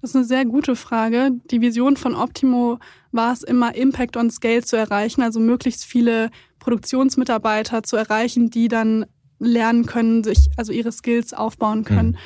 Das 0.00 0.10
ist 0.10 0.16
eine 0.16 0.24
sehr 0.24 0.44
gute 0.44 0.76
Frage. 0.76 1.30
Die 1.50 1.60
Vision 1.60 1.96
von 1.96 2.14
Optimo 2.14 2.78
war 3.10 3.32
es 3.32 3.42
immer, 3.42 3.74
Impact 3.74 4.16
on 4.16 4.30
Scale 4.30 4.62
zu 4.62 4.76
erreichen, 4.76 5.22
also 5.22 5.40
möglichst 5.40 5.84
viele 5.84 6.30
Produktionsmitarbeiter 6.60 7.82
zu 7.82 7.96
erreichen, 7.96 8.50
die 8.50 8.68
dann 8.68 9.06
lernen 9.38 9.86
können, 9.86 10.24
sich 10.24 10.50
also 10.56 10.72
ihre 10.72 10.92
Skills 10.92 11.34
aufbauen 11.34 11.84
können. 11.84 12.10
Mhm. 12.10 12.16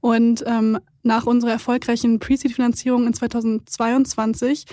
Und 0.00 0.44
ähm, 0.46 0.78
nach 1.02 1.26
unserer 1.26 1.52
erfolgreichen 1.52 2.18
Pre-Seed-Finanzierung 2.18 3.06
in 3.06 3.14
2022 3.14 4.64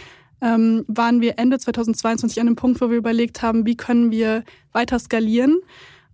ähm, 0.42 0.86
waren 0.88 1.22
wir 1.22 1.38
Ende 1.38 1.60
2022 1.60 2.40
an 2.40 2.48
einem 2.48 2.56
Punkt, 2.56 2.82
wo 2.82 2.90
wir 2.90 2.98
überlegt 2.98 3.42
haben, 3.42 3.66
wie 3.66 3.76
können 3.76 4.12
wir 4.12 4.44
weiter 4.72 5.00
skalieren. 5.00 5.58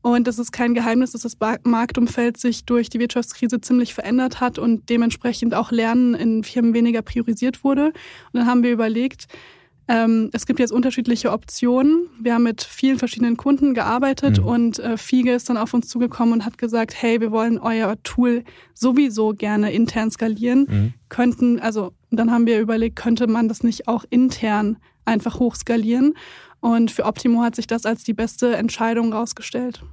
Und 0.02 0.28
es 0.28 0.38
ist 0.38 0.52
kein 0.52 0.74
Geheimnis, 0.74 1.12
dass 1.12 1.22
das 1.22 1.38
Marktumfeld 1.64 2.38
sich 2.38 2.66
durch 2.66 2.90
die 2.90 3.00
Wirtschaftskrise 3.00 3.62
ziemlich 3.62 3.94
verändert 3.94 4.42
hat 4.42 4.60
und 4.60 4.90
dementsprechend 4.90 5.56
auch 5.56 5.72
Lernen 5.72 6.14
in 6.14 6.44
Firmen 6.44 6.74
weniger 6.74 7.02
priorisiert 7.02 7.64
wurde. 7.64 7.88
Und 7.88 7.94
dann 8.34 8.46
haben 8.46 8.64
wir 8.64 8.72
überlegt, 8.74 9.28
ähm, 9.88 10.30
es 10.32 10.46
gibt 10.46 10.60
jetzt 10.60 10.72
unterschiedliche 10.72 11.32
Optionen. 11.32 12.08
Wir 12.20 12.36
haben 12.36 12.44
mit 12.44 12.64
vielen 12.64 12.98
verschiedenen 12.98 13.36
Kunden 13.36 13.74
gearbeitet 13.74 14.40
mhm. 14.40 14.46
und 14.46 14.80
äh, 14.80 14.98
Fiege 14.98 15.34
ist 15.34 15.50
dann 15.50 15.58
auf 15.58 15.74
uns 15.74 15.88
zugekommen 15.90 16.34
und 16.34 16.46
hat 16.46 16.58
gesagt, 16.58 16.94
hey, 17.02 17.20
wir 17.20 17.32
wollen 17.32 17.60
euer 17.60 17.96
Tool 18.04 18.44
sowieso 18.74 19.34
gerne 19.34 19.74
intern 19.74 20.10
skalieren. 20.10 20.68
Mhm. 20.70 20.94
Könnten, 21.10 21.60
also 21.60 21.94
dann 22.12 22.32
haben 22.32 22.46
wir 22.46 22.60
überlegt, 22.60 22.96
könnte 22.96 23.28
man 23.28 23.48
das 23.48 23.64
nicht 23.64 23.88
auch 23.88 24.06
intern 24.10 24.78
einfach 25.06 25.40
hochskalieren? 25.40 26.14
Und 26.62 26.92
für 26.92 27.04
Optimo 27.04 27.42
hat 27.42 27.56
sich 27.56 27.68
das 27.68 27.86
als 27.86 28.06
die 28.06 28.14
beste 28.14 28.56
Entscheidung 28.56 29.12
rausgestellt. 29.12 29.84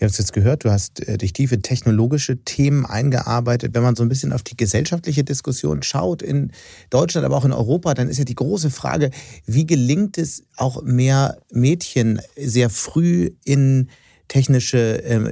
Wir 0.00 0.06
haben 0.06 0.12
es 0.12 0.18
jetzt 0.18 0.32
gehört, 0.32 0.64
du 0.64 0.70
hast 0.70 1.06
äh, 1.06 1.18
dich 1.18 1.34
tiefe 1.34 1.60
technologische 1.60 2.42
Themen 2.42 2.86
eingearbeitet. 2.86 3.74
Wenn 3.74 3.82
man 3.82 3.96
so 3.96 4.02
ein 4.02 4.08
bisschen 4.08 4.32
auf 4.32 4.42
die 4.42 4.56
gesellschaftliche 4.56 5.24
Diskussion 5.24 5.82
schaut 5.82 6.22
in 6.22 6.52
Deutschland, 6.88 7.26
aber 7.26 7.36
auch 7.36 7.44
in 7.44 7.52
Europa, 7.52 7.92
dann 7.92 8.08
ist 8.08 8.16
ja 8.16 8.24
die 8.24 8.34
große 8.34 8.70
Frage, 8.70 9.10
wie 9.44 9.66
gelingt 9.66 10.16
es 10.16 10.44
auch 10.56 10.82
mehr 10.82 11.36
Mädchen 11.52 12.18
sehr 12.34 12.70
früh 12.70 13.32
in 13.44 13.90
technische, 14.28 15.02
ähm, 15.04 15.30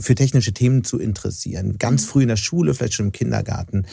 für 0.00 0.14
technische 0.14 0.54
Themen 0.54 0.82
zu 0.82 0.98
interessieren. 0.98 1.76
Ganz 1.78 2.04
mhm. 2.04 2.08
früh 2.08 2.22
in 2.22 2.28
der 2.28 2.36
Schule, 2.36 2.72
vielleicht 2.72 2.94
schon 2.94 3.06
im 3.06 3.12
Kindergarten. 3.12 3.84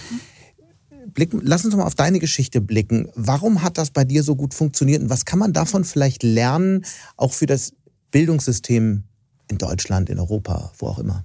Blicken, 1.14 1.42
lass 1.44 1.66
uns 1.66 1.76
mal 1.76 1.84
auf 1.84 1.96
deine 1.96 2.20
Geschichte 2.20 2.62
blicken. 2.62 3.10
Warum 3.16 3.62
hat 3.62 3.78
das 3.78 3.92
bei 3.92 4.06
dir 4.06 4.24
so 4.24 4.38
gut 4.38 4.54
funktioniert 4.54 5.02
und 5.02 5.10
was 5.10 5.26
kann 5.26 5.40
man 5.40 5.52
davon 5.52 5.84
vielleicht 5.84 6.24
lernen, 6.24 6.86
auch 7.18 7.34
für 7.34 7.46
das 7.46 7.74
Bildungssystem 8.12 9.04
in 9.54 9.58
Deutschland, 9.58 10.10
in 10.10 10.20
Europa, 10.20 10.72
wo 10.78 10.88
auch 10.88 11.00
immer? 11.00 11.24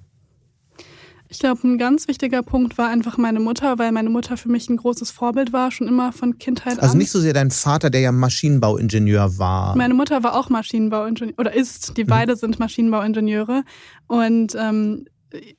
Ich 1.31 1.37
glaube, 1.37 1.67
ein 1.67 1.77
ganz 1.77 2.07
wichtiger 2.07 2.41
Punkt 2.41 2.79
war 2.79 2.89
einfach 2.89 3.17
meine 3.17 3.39
Mutter, 3.39 3.77
weil 3.77 3.91
meine 3.91 4.09
Mutter 4.09 4.35
für 4.35 4.49
mich 4.49 4.67
ein 4.67 4.77
großes 4.77 5.11
Vorbild 5.11 5.53
war, 5.53 5.69
schon 5.71 5.87
immer 5.87 6.11
von 6.11 6.39
Kindheit 6.39 6.73
also 6.73 6.79
an. 6.79 6.85
Also 6.85 6.97
nicht 6.97 7.11
so 7.11 7.19
sehr 7.19 7.33
dein 7.33 7.51
Vater, 7.51 7.91
der 7.91 8.01
ja 8.01 8.11
Maschinenbauingenieur 8.11 9.37
war. 9.37 9.75
Meine 9.75 9.93
Mutter 9.93 10.23
war 10.23 10.35
auch 10.35 10.49
Maschinenbauingenieur 10.49 11.37
oder 11.37 11.53
ist. 11.53 11.97
Die 11.97 12.03
mhm. 12.03 12.07
beide 12.07 12.35
sind 12.35 12.57
Maschinenbauingenieure. 12.57 13.63
Und 14.07 14.55
ähm, 14.59 15.05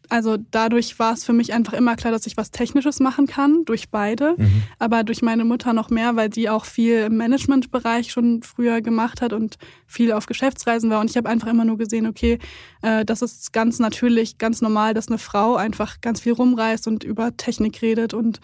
also 0.08 0.36
dadurch 0.50 0.98
war 0.98 1.12
es 1.12 1.24
für 1.24 1.32
mich 1.32 1.52
einfach 1.52 1.74
immer 1.74 1.94
klar, 1.94 2.12
dass 2.12 2.26
ich 2.26 2.36
was 2.36 2.50
Technisches 2.50 2.98
machen 2.98 3.26
kann, 3.26 3.64
durch 3.64 3.90
beide, 3.90 4.34
mhm. 4.36 4.62
aber 4.78 5.04
durch 5.04 5.22
meine 5.22 5.44
Mutter 5.44 5.72
noch 5.72 5.90
mehr, 5.90 6.16
weil 6.16 6.28
die 6.28 6.48
auch 6.48 6.64
viel 6.64 7.02
im 7.02 7.16
Managementbereich 7.16 8.10
schon 8.10 8.42
früher 8.42 8.80
gemacht 8.80 9.22
hat 9.22 9.32
und 9.32 9.58
viel 9.86 10.12
auf 10.12 10.26
Geschäftsreisen 10.26 10.90
war. 10.90 11.00
Und 11.00 11.10
ich 11.10 11.16
habe 11.16 11.28
einfach 11.28 11.48
immer 11.48 11.64
nur 11.64 11.78
gesehen, 11.78 12.06
okay, 12.06 12.38
äh, 12.82 13.04
das 13.04 13.22
ist 13.22 13.52
ganz 13.52 13.78
natürlich, 13.78 14.38
ganz 14.38 14.60
normal, 14.60 14.92
dass 14.92 15.08
eine 15.08 15.18
Frau 15.18 15.54
einfach 15.54 16.00
ganz 16.00 16.20
viel 16.20 16.32
rumreist 16.32 16.88
und 16.88 17.04
über 17.04 17.36
Technik 17.36 17.80
redet. 17.80 18.12
Und 18.12 18.40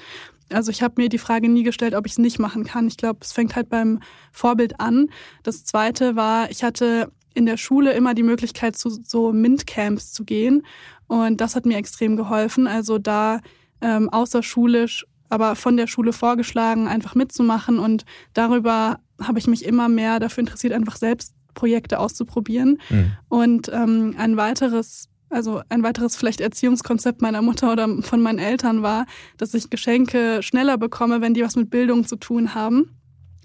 also 0.51 0.71
ich 0.71 0.83
habe 0.83 1.03
mir 1.03 1.09
die 1.09 1.19
Frage 1.19 1.49
nie 1.49 1.65
gestellt, 1.65 1.95
ob 1.95 2.07
ich 2.07 2.13
es 2.13 2.19
nicht 2.19 2.39
machen 2.39 2.63
kann. 2.63 2.87
Ich 2.87 2.97
glaube, 2.97 3.19
es 3.23 3.33
fängt 3.33 3.57
halt 3.57 3.69
beim 3.69 4.01
Vorbild 4.31 4.79
an. 4.79 5.09
Das 5.43 5.65
Zweite 5.65 6.15
war, 6.15 6.51
ich 6.51 6.63
hatte 6.63 7.11
in 7.37 7.47
der 7.47 7.59
Schule 7.59 7.93
immer 7.93 8.15
die 8.15 8.23
Möglichkeit, 8.23 8.77
zu 8.77 8.89
so 8.89 9.33
MINT-Camps 9.33 10.13
zu 10.13 10.25
gehen. 10.25 10.63
Und 11.07 11.41
das 11.41 11.55
hat 11.55 11.67
mir 11.67 11.77
extrem 11.77 12.17
geholfen. 12.17 12.67
Also 12.67 12.99
da 12.99 13.41
ähm, 13.81 14.09
außerschulisch, 14.09 15.07
aber 15.29 15.55
von 15.55 15.77
der 15.77 15.87
Schule 15.87 16.13
vorgeschlagen, 16.13 16.89
einfach 16.89 17.15
mitzumachen. 17.15 17.79
Und 17.79 18.05
darüber 18.33 19.01
habe 19.21 19.39
ich 19.39 19.47
mich 19.47 19.65
immer 19.65 19.89
mehr 19.89 20.19
dafür 20.19 20.41
interessiert, 20.41 20.73
einfach 20.73 20.97
selbst 20.97 21.35
Projekte 21.53 22.01
auszuprobieren. 22.01 22.79
Mhm. 22.89 23.13
Und 23.29 23.71
ähm, 23.73 24.15
ein 24.19 24.37
weiteres 24.37 25.09
also 25.29 25.61
ein 25.69 25.83
weiteres 25.83 26.17
vielleicht 26.17 26.41
Erziehungskonzept 26.41 27.21
meiner 27.21 27.43
Mutter 27.43 27.73
oder 27.73 27.89
von 28.03 28.23
meinen 28.23 28.39
Eltern 28.39 28.83
war, 28.83 29.07
dass 29.39 29.55
ich 29.55 29.71
Geschenke 29.71 30.41
schneller 30.41 30.79
bekomme, 30.79 31.21
wenn 31.21 31.35
die 31.35 31.43
was 31.43 31.57
mit 31.57 31.69
Bildung 31.69 32.07
zu 32.07 32.15
tun 32.15 32.55
haben. 32.55 32.97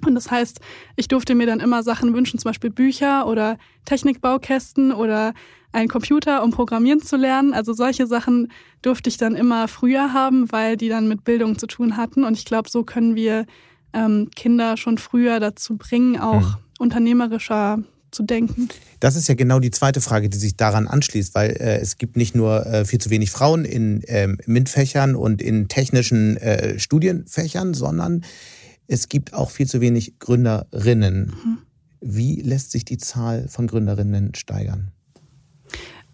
Und 0.06 0.16
das 0.16 0.32
heißt, 0.32 0.60
ich 0.96 1.08
durfte 1.08 1.36
mir 1.36 1.48
dann 1.48 1.60
immer 1.60 1.84
Sachen 1.84 2.14
wünschen, 2.14 2.40
zum 2.40 2.50
Beispiel 2.50 2.70
Bücher 2.70 3.28
oder 3.28 3.58
Technikbaukästen 3.86 4.92
oder 4.92 5.34
einen 5.72 5.88
Computer, 5.88 6.44
um 6.44 6.52
programmieren 6.52 7.02
zu 7.02 7.16
lernen. 7.18 7.54
Also 7.54 7.74
solche 7.74 8.08
Sachen 8.08 8.52
durfte 8.82 9.10
ich 9.10 9.18
dann 9.18 9.36
immer 9.36 9.68
früher 9.68 10.14
haben, 10.14 10.52
weil 10.52 10.78
die 10.78 10.90
dann 10.90 11.08
mit 11.08 11.24
Bildung 11.24 11.58
zu 11.58 11.68
tun 11.68 11.98
hatten. 11.98 12.24
Und 12.24 12.38
ich 12.38 12.46
glaube, 12.46 12.70
so 12.70 12.84
können 12.84 13.16
wir 13.16 13.46
ähm, 13.94 14.30
Kinder 14.36 14.78
schon 14.78 14.98
früher 14.98 15.40
dazu 15.40 15.78
bringen, 15.78 16.20
auch 16.20 16.42
mhm. 16.42 16.56
unternehmerischer 16.80 17.84
zu 18.12 18.24
denken. 18.24 18.70
Das 19.00 19.16
ist 19.16 19.28
ja 19.28 19.36
genau 19.36 19.60
die 19.60 19.72
zweite 19.72 20.02
Frage, 20.02 20.30
die 20.30 20.38
sich 20.38 20.58
daran 20.58 20.88
anschließt, 20.88 21.34
weil 21.34 21.52
äh, 21.52 21.80
es 21.80 21.98
gibt 21.98 22.18
nicht 22.18 22.36
nur 22.36 22.66
äh, 22.66 22.86
viel 22.86 23.00
zu 23.00 23.10
wenig 23.10 23.32
Frauen 23.32 23.66
in 23.66 24.04
ähm, 24.08 24.38
MINT-Fächern 24.46 25.16
und 25.16 25.42
in 25.42 25.70
technischen 25.70 26.38
äh, 26.38 26.78
Studienfächern, 26.78 27.74
sondern 27.74 28.24
es 28.92 29.08
gibt 29.08 29.34
auch 29.34 29.52
viel 29.52 29.68
zu 29.68 29.80
wenig 29.80 30.20
Gründerinnen. 30.20 31.34
Mhm. 31.44 31.58
Wie 32.02 32.42
lässt 32.42 32.72
sich 32.72 32.84
die 32.84 32.98
Zahl 32.98 33.48
von 33.48 33.68
Gründerinnen 33.68 34.36
steigern? 34.36 34.92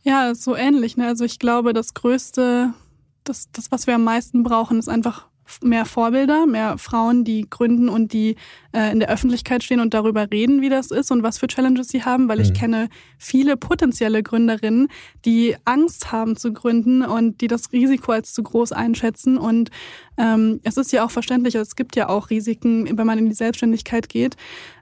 Ja, 0.04 0.36
so 0.36 0.56
ähnlich. 0.56 0.96
Ne? 0.96 1.08
Also 1.08 1.26
ich 1.26 1.40
glaube, 1.40 1.74
das 1.74 1.96
Größte, 1.96 2.74
das, 3.24 3.50
das, 3.52 3.72
was 3.72 3.88
wir 3.88 3.96
am 3.96 4.04
meisten 4.04 4.44
brauchen, 4.44 4.78
ist 4.78 4.90
einfach 4.90 5.27
mehr 5.62 5.86
Vorbilder, 5.86 6.46
mehr 6.46 6.78
Frauen, 6.78 7.24
die 7.24 7.48
gründen 7.50 7.90
und 7.90 8.14
die 8.14 8.36
äh, 8.74 8.92
in 8.92 9.00
der 9.00 9.10
Öffentlichkeit 9.10 9.64
stehen 9.64 9.80
und 9.80 9.94
darüber 9.94 10.30
reden, 10.32 10.62
wie 10.62 10.70
das 10.70 10.92
ist 10.92 11.12
und 11.12 11.24
was 11.24 11.38
für 11.40 11.48
Challenges 11.48 11.88
sie 11.88 12.04
haben, 12.04 12.28
weil 12.28 12.38
mhm. 12.38 12.44
ich 12.44 12.54
kenne 12.54 12.90
viele 13.18 13.58
potenzielle 13.58 14.24
Gründerinnen, 14.24 14.90
die 15.26 15.56
Angst 15.66 16.12
haben 16.12 16.36
zu 16.36 16.54
gründen 16.54 17.02
und 17.02 17.42
die 17.42 17.48
das 17.48 17.72
Risiko 17.72 18.12
als 18.12 18.34
zu 18.34 18.44
groß 18.44 18.72
einschätzen. 18.72 19.38
Und 19.38 19.70
ähm, 20.18 20.60
es 20.64 20.78
ist 20.78 20.92
ja 20.92 21.06
auch 21.06 21.12
verständlich, 21.12 21.56
es 21.56 21.76
gibt 21.76 21.96
ja 21.96 22.10
auch 22.10 22.30
Risiken, 22.30 22.98
wenn 22.98 23.08
man 23.08 23.18
in 23.18 23.28
die 23.28 23.36
Selbstständigkeit 23.36 24.10
geht. 24.10 24.36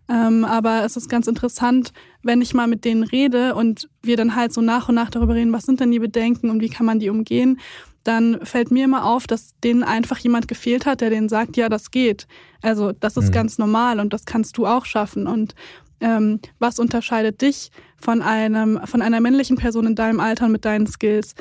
Ähm, 0.07 0.45
aber 0.45 0.83
es 0.83 0.97
ist 0.97 1.09
ganz 1.09 1.27
interessant, 1.27 1.91
wenn 2.21 2.41
ich 2.41 2.53
mal 2.53 2.67
mit 2.67 2.85
denen 2.85 3.03
rede 3.03 3.55
und 3.55 3.89
wir 4.03 4.17
dann 4.17 4.35
halt 4.35 4.53
so 4.53 4.61
nach 4.61 4.87
und 4.87 4.95
nach 4.95 5.09
darüber 5.09 5.33
reden, 5.33 5.51
was 5.51 5.63
sind 5.63 5.79
denn 5.79 5.91
die 5.91 5.99
Bedenken 5.99 6.49
und 6.49 6.61
wie 6.61 6.69
kann 6.69 6.85
man 6.85 6.99
die 6.99 7.09
umgehen 7.09 7.59
dann 8.05 8.39
fällt 8.45 8.69
mir 8.69 8.85
immer 8.85 9.03
auf, 9.03 9.25
dass 9.25 9.59
denen 9.63 9.83
einfach 9.83 10.19
jemand 10.19 10.47
gefehlt 10.47 10.85
hat, 10.85 11.01
der 11.01 11.09
denen 11.09 11.27
sagt, 11.27 11.57
ja, 11.57 11.69
das 11.69 11.89
geht. 11.89 12.27
Also 12.61 12.91
das 12.91 13.17
ist 13.17 13.29
mhm. 13.29 13.33
ganz 13.33 13.57
normal 13.57 13.99
und 13.99 14.13
das 14.13 14.25
kannst 14.25 14.57
du 14.57 14.67
auch 14.67 14.85
schaffen. 14.85 15.25
Und 15.25 15.55
ähm, 15.99 16.39
was 16.59 16.77
unterscheidet 16.77 17.41
dich 17.41 17.71
von 17.97 18.21
einem, 18.21 18.79
von 18.85 19.01
einer 19.01 19.21
männlichen 19.21 19.57
Person 19.57 19.87
in 19.87 19.95
deinem 19.95 20.19
Alter 20.19 20.45
und 20.45 20.51
mit 20.51 20.65
deinen 20.65 20.85
Skills? 20.85 21.33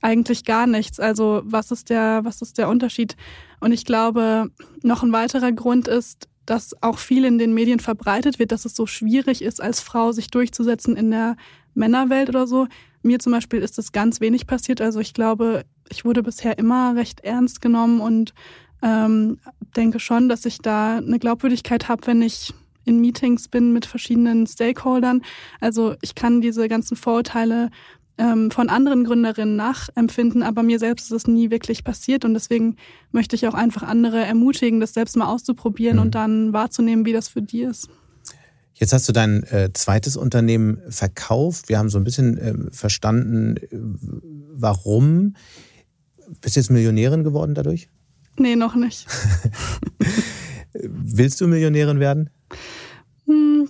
Eigentlich 0.00 0.44
gar 0.44 0.68
nichts. 0.68 1.00
Also 1.00 1.42
was 1.44 1.72
ist 1.72 1.90
der, 1.90 2.20
was 2.22 2.40
ist 2.40 2.56
der 2.56 2.68
Unterschied? 2.68 3.16
Und 3.58 3.72
ich 3.72 3.84
glaube, 3.84 4.48
noch 4.82 5.02
ein 5.02 5.12
weiterer 5.12 5.50
Grund 5.50 5.88
ist, 5.88 6.28
dass 6.46 6.80
auch 6.82 6.98
viel 6.98 7.24
in 7.24 7.38
den 7.38 7.52
Medien 7.52 7.80
verbreitet 7.80 8.38
wird, 8.38 8.52
dass 8.52 8.64
es 8.64 8.76
so 8.76 8.86
schwierig 8.86 9.42
ist, 9.42 9.60
als 9.60 9.80
Frau 9.80 10.12
sich 10.12 10.28
durchzusetzen 10.28 10.96
in 10.96 11.10
der 11.10 11.36
Männerwelt 11.74 12.28
oder 12.28 12.46
so. 12.46 12.68
Mir 13.02 13.18
zum 13.18 13.32
Beispiel 13.32 13.60
ist 13.60 13.78
das 13.78 13.90
ganz 13.90 14.20
wenig 14.20 14.46
passiert. 14.46 14.80
Also 14.80 15.00
ich 15.00 15.14
glaube, 15.14 15.64
ich 15.92 16.04
wurde 16.04 16.22
bisher 16.22 16.58
immer 16.58 16.96
recht 16.96 17.20
ernst 17.20 17.60
genommen 17.60 18.00
und 18.00 18.32
ähm, 18.82 19.38
denke 19.76 20.00
schon, 20.00 20.28
dass 20.28 20.44
ich 20.46 20.58
da 20.58 20.96
eine 20.96 21.18
Glaubwürdigkeit 21.18 21.88
habe, 21.88 22.06
wenn 22.06 22.22
ich 22.22 22.52
in 22.84 23.00
Meetings 23.00 23.46
bin 23.46 23.72
mit 23.72 23.86
verschiedenen 23.86 24.46
Stakeholdern. 24.46 25.22
Also 25.60 25.94
ich 26.00 26.14
kann 26.14 26.40
diese 26.40 26.66
ganzen 26.66 26.96
Vorurteile 26.96 27.70
ähm, 28.18 28.50
von 28.50 28.70
anderen 28.70 29.04
Gründerinnen 29.04 29.54
nachempfinden, 29.54 30.42
aber 30.42 30.62
mir 30.62 30.78
selbst 30.78 31.04
ist 31.06 31.12
es 31.12 31.26
nie 31.26 31.50
wirklich 31.50 31.84
passiert 31.84 32.24
und 32.24 32.34
deswegen 32.34 32.76
möchte 33.12 33.36
ich 33.36 33.46
auch 33.46 33.54
einfach 33.54 33.82
andere 33.82 34.24
ermutigen, 34.24 34.80
das 34.80 34.94
selbst 34.94 35.16
mal 35.16 35.26
auszuprobieren 35.26 35.96
mhm. 35.96 36.02
und 36.02 36.14
dann 36.14 36.52
wahrzunehmen, 36.52 37.04
wie 37.04 37.12
das 37.12 37.28
für 37.28 37.42
die 37.42 37.62
ist. 37.62 37.88
Jetzt 38.74 38.92
hast 38.92 39.08
du 39.08 39.12
dein 39.12 39.44
äh, 39.44 39.70
zweites 39.74 40.16
Unternehmen 40.16 40.80
verkauft. 40.88 41.68
Wir 41.68 41.78
haben 41.78 41.88
so 41.88 41.98
ein 41.98 42.04
bisschen 42.04 42.38
äh, 42.38 42.54
verstanden, 42.72 43.56
äh, 43.58 43.68
warum. 44.54 45.34
Bist 46.40 46.56
du 46.56 46.60
jetzt 46.60 46.70
Millionärin 46.70 47.24
geworden 47.24 47.54
dadurch? 47.54 47.88
Nee, 48.38 48.56
noch 48.56 48.74
nicht. 48.74 49.06
Willst 50.72 51.40
du 51.40 51.46
Millionärin 51.46 52.00
werden? 52.00 52.30
Hm, 53.26 53.68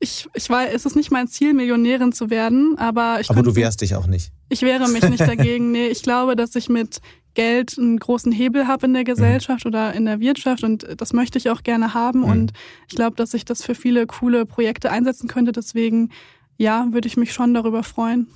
ich, 0.00 0.28
ich 0.34 0.48
weiß, 0.48 0.72
es 0.72 0.86
ist 0.86 0.96
nicht 0.96 1.10
mein 1.10 1.28
Ziel, 1.28 1.54
Millionärin 1.54 2.12
zu 2.12 2.30
werden, 2.30 2.78
aber 2.78 3.18
ich. 3.20 3.30
Aber 3.30 3.42
du 3.42 3.54
wehrst 3.54 3.80
dich 3.80 3.94
auch 3.94 4.06
nicht. 4.06 4.32
Ich 4.48 4.62
wehre 4.62 4.88
mich 4.88 5.02
nicht 5.08 5.20
dagegen. 5.20 5.72
Nee, 5.72 5.88
ich 5.88 6.02
glaube, 6.02 6.36
dass 6.36 6.54
ich 6.54 6.68
mit 6.68 7.00
Geld 7.34 7.78
einen 7.78 7.98
großen 7.98 8.32
Hebel 8.32 8.66
habe 8.66 8.86
in 8.86 8.94
der 8.94 9.02
mhm. 9.02 9.06
Gesellschaft 9.06 9.64
mhm. 9.64 9.68
oder 9.68 9.92
in 9.94 10.04
der 10.06 10.20
Wirtschaft 10.20 10.64
und 10.64 10.86
das 10.96 11.12
möchte 11.12 11.38
ich 11.38 11.50
auch 11.50 11.62
gerne 11.62 11.94
haben. 11.94 12.20
Mhm. 12.20 12.24
Und 12.24 12.52
ich 12.88 12.96
glaube, 12.96 13.16
dass 13.16 13.34
ich 13.34 13.44
das 13.44 13.62
für 13.62 13.74
viele 13.74 14.06
coole 14.06 14.46
Projekte 14.46 14.90
einsetzen 14.90 15.28
könnte. 15.28 15.52
Deswegen, 15.52 16.10
ja, 16.56 16.86
würde 16.90 17.08
ich 17.08 17.16
mich 17.16 17.32
schon 17.32 17.54
darüber 17.54 17.82
freuen. 17.82 18.28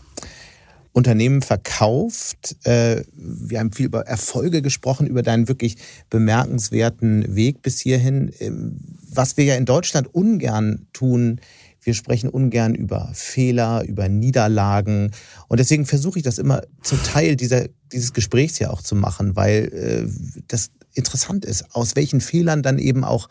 Unternehmen 0.92 1.42
verkauft. 1.42 2.56
Äh, 2.64 3.04
wir 3.14 3.58
haben 3.58 3.72
viel 3.72 3.86
über 3.86 4.06
Erfolge 4.06 4.62
gesprochen, 4.62 5.06
über 5.06 5.22
deinen 5.22 5.48
wirklich 5.48 5.76
bemerkenswerten 6.10 7.34
Weg 7.34 7.62
bis 7.62 7.80
hierhin. 7.80 8.32
Ähm, 8.38 8.78
was 9.10 9.36
wir 9.36 9.44
ja 9.44 9.56
in 9.56 9.64
Deutschland 9.64 10.14
ungern 10.14 10.86
tun, 10.92 11.40
wir 11.82 11.94
sprechen 11.94 12.30
ungern 12.30 12.74
über 12.74 13.10
Fehler, 13.12 13.82
über 13.84 14.08
Niederlagen. 14.08 15.10
Und 15.48 15.58
deswegen 15.58 15.84
versuche 15.84 16.18
ich 16.18 16.22
das 16.22 16.38
immer 16.38 16.62
zum 16.82 17.02
Teil 17.02 17.36
dieser, 17.36 17.66
dieses 17.90 18.12
Gesprächs 18.12 18.58
ja 18.58 18.70
auch 18.70 18.82
zu 18.82 18.94
machen, 18.94 19.34
weil 19.34 19.72
äh, 19.72 20.42
das 20.46 20.70
interessant 20.94 21.44
ist, 21.44 21.74
aus 21.74 21.96
welchen 21.96 22.20
Fehlern 22.20 22.62
dann 22.62 22.78
eben 22.78 23.02
auch 23.02 23.28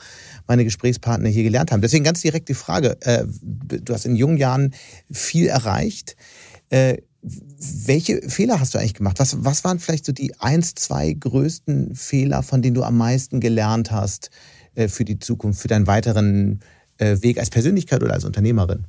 meine 0.47 0.63
Gesprächspartner 0.63 1.30
hier 1.30 1.43
gelernt 1.43 1.71
haben. 1.71 1.82
Deswegen 1.82 2.04
ganz 2.04 2.21
direkt 2.21 2.50
die 2.50 2.54
Frage, 2.54 2.97
äh, 3.02 3.26
du 3.41 3.93
hast 3.93 4.06
in 4.06 4.15
jungen 4.15 4.38
Jahren 4.38 4.74
viel 5.12 5.47
erreicht. 5.47 6.15
Welche 7.23 8.21
Fehler 8.29 8.60
hast 8.60 8.73
du 8.73 8.79
eigentlich 8.79 8.95
gemacht? 8.95 9.19
Was, 9.19 9.43
was 9.43 9.63
waren 9.63 9.79
vielleicht 9.79 10.05
so 10.05 10.12
die 10.12 10.39
eins, 10.39 10.73
zwei 10.73 11.13
größten 11.13 11.95
Fehler, 11.95 12.41
von 12.41 12.62
denen 12.62 12.73
du 12.73 12.84
am 12.84 12.97
meisten 12.97 13.39
gelernt 13.39 13.91
hast 13.91 14.31
äh, 14.73 14.88
für 14.88 15.05
die 15.05 15.19
Zukunft, 15.19 15.62
für 15.62 15.67
deinen 15.67 15.88
weiteren 15.88 16.62
äh, 16.97 17.21
Weg 17.21 17.38
als 17.38 17.49
Persönlichkeit 17.49 18.01
oder 18.01 18.13
als 18.13 18.25
Unternehmerin? 18.25 18.86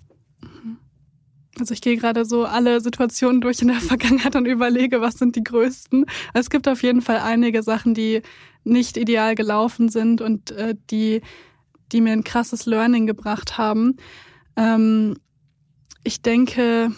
Also 1.59 1.75
ich 1.75 1.83
gehe 1.83 1.97
gerade 1.97 2.25
so 2.25 2.45
alle 2.45 2.81
Situationen 2.81 3.41
durch 3.41 3.61
in 3.61 3.69
der 3.69 3.77
Vergangenheit 3.81 4.37
und 4.37 4.47
überlege, 4.47 5.01
was 5.01 5.15
sind 5.15 5.37
die 5.37 5.45
größten. 5.45 6.07
Es 6.33 6.51
gibt 6.51 6.69
auf 6.69 6.83
jeden 6.83 7.03
Fall 7.03 7.19
einige 7.19 7.63
Sachen, 7.63 7.95
die 7.95 8.23
nicht 8.65 8.97
ideal 8.97 9.35
gelaufen 9.35 9.89
sind 9.89 10.21
und 10.21 10.53
äh, 10.53 10.75
die, 10.91 11.21
die 11.91 12.01
mir 12.01 12.13
ein 12.13 12.25
krasses 12.25 12.67
Learning 12.67 13.07
gebracht 13.07 13.59
haben. 13.59 13.97
Ähm, 14.57 15.17
ich 16.05 16.23
denke, 16.23 16.93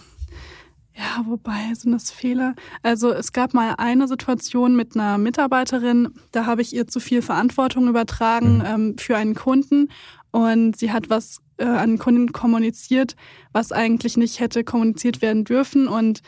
ja, 0.97 1.25
wobei 1.27 1.75
sind 1.75 1.93
das 1.93 2.11
Fehler? 2.11 2.55
Also 2.83 3.13
es 3.13 3.33
gab 3.33 3.53
mal 3.53 3.75
eine 3.79 4.07
Situation 4.07 4.77
mit 4.77 4.95
einer 4.95 5.19
Mitarbeiterin, 5.19 6.11
da 6.31 6.47
habe 6.47 6.63
ich 6.63 6.75
ihr 6.75 6.87
zu 6.87 7.01
viel 7.01 7.21
Verantwortung 7.21 7.89
übertragen 7.89 8.59
mhm. 8.59 8.65
ähm, 8.65 8.99
für 8.99 9.17
einen 9.17 9.35
Kunden 9.35 9.89
und 10.31 10.77
sie 10.77 10.93
hat 10.93 11.11
was 11.11 11.39
äh, 11.57 11.65
an 11.65 11.99
Kunden 11.99 12.33
kommuniziert, 12.33 13.17
was 13.53 13.73
eigentlich 13.73 14.17
nicht 14.17 14.39
hätte 14.39 14.63
kommuniziert 14.63 15.21
werden 15.21 15.45
dürfen 15.45 15.89
und 15.89 16.21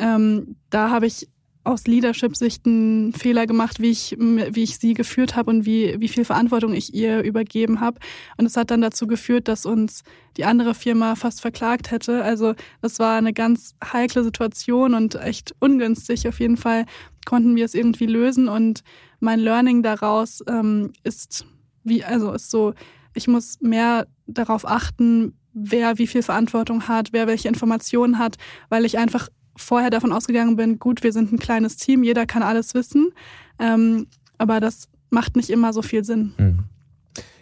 ähm, 0.00 0.56
da 0.70 0.90
habe 0.90 1.06
ich 1.06 1.28
aus 1.68 1.86
Leadership-Sicht 1.86 2.66
einen 2.66 3.12
Fehler 3.12 3.46
gemacht, 3.46 3.80
wie 3.80 3.90
ich, 3.90 4.16
wie 4.18 4.62
ich 4.62 4.78
sie 4.78 4.94
geführt 4.94 5.36
habe 5.36 5.50
und 5.50 5.66
wie, 5.66 5.96
wie 5.98 6.08
viel 6.08 6.24
Verantwortung 6.24 6.72
ich 6.72 6.94
ihr 6.94 7.22
übergeben 7.22 7.80
habe. 7.80 8.00
Und 8.38 8.46
es 8.46 8.56
hat 8.56 8.70
dann 8.70 8.80
dazu 8.80 9.06
geführt, 9.06 9.48
dass 9.48 9.66
uns 9.66 10.02
die 10.36 10.44
andere 10.44 10.74
Firma 10.74 11.14
fast 11.14 11.40
verklagt 11.40 11.90
hätte. 11.90 12.24
Also 12.24 12.54
das 12.80 12.98
war 12.98 13.16
eine 13.18 13.34
ganz 13.34 13.74
heikle 13.84 14.24
Situation 14.24 14.94
und 14.94 15.14
echt 15.16 15.54
ungünstig. 15.60 16.26
Auf 16.26 16.40
jeden 16.40 16.56
Fall 16.56 16.86
konnten 17.26 17.54
wir 17.54 17.66
es 17.66 17.74
irgendwie 17.74 18.06
lösen. 18.06 18.48
Und 18.48 18.80
mein 19.20 19.38
Learning 19.38 19.82
daraus 19.82 20.42
ähm, 20.48 20.92
ist 21.02 21.44
wie, 21.84 22.02
also 22.02 22.32
ist 22.32 22.50
so, 22.50 22.72
ich 23.14 23.28
muss 23.28 23.60
mehr 23.60 24.06
darauf 24.26 24.66
achten, 24.66 25.34
wer 25.52 25.98
wie 25.98 26.06
viel 26.06 26.22
Verantwortung 26.22 26.88
hat, 26.88 27.08
wer 27.12 27.26
welche 27.26 27.48
Informationen 27.48 28.18
hat, 28.18 28.36
weil 28.68 28.84
ich 28.84 28.96
einfach 28.96 29.28
vorher 29.58 29.90
davon 29.90 30.12
ausgegangen 30.12 30.56
bin, 30.56 30.78
gut, 30.78 31.02
wir 31.02 31.12
sind 31.12 31.32
ein 31.32 31.38
kleines 31.38 31.76
Team, 31.76 32.02
jeder 32.02 32.26
kann 32.26 32.42
alles 32.42 32.74
wissen. 32.74 33.12
Ähm, 33.58 34.06
aber 34.38 34.60
das 34.60 34.88
macht 35.10 35.36
nicht 35.36 35.50
immer 35.50 35.72
so 35.72 35.82
viel 35.82 36.04
Sinn. 36.04 36.32
Mhm. 36.38 36.64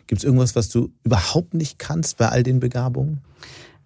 Gibt 0.07 0.21
es 0.21 0.25
irgendwas, 0.25 0.55
was 0.55 0.69
du 0.69 0.93
überhaupt 1.05 1.55
nicht 1.55 1.79
kannst 1.79 2.17
bei 2.17 2.29
all 2.29 2.43
den 2.43 2.61
Begabungen? 2.61 3.21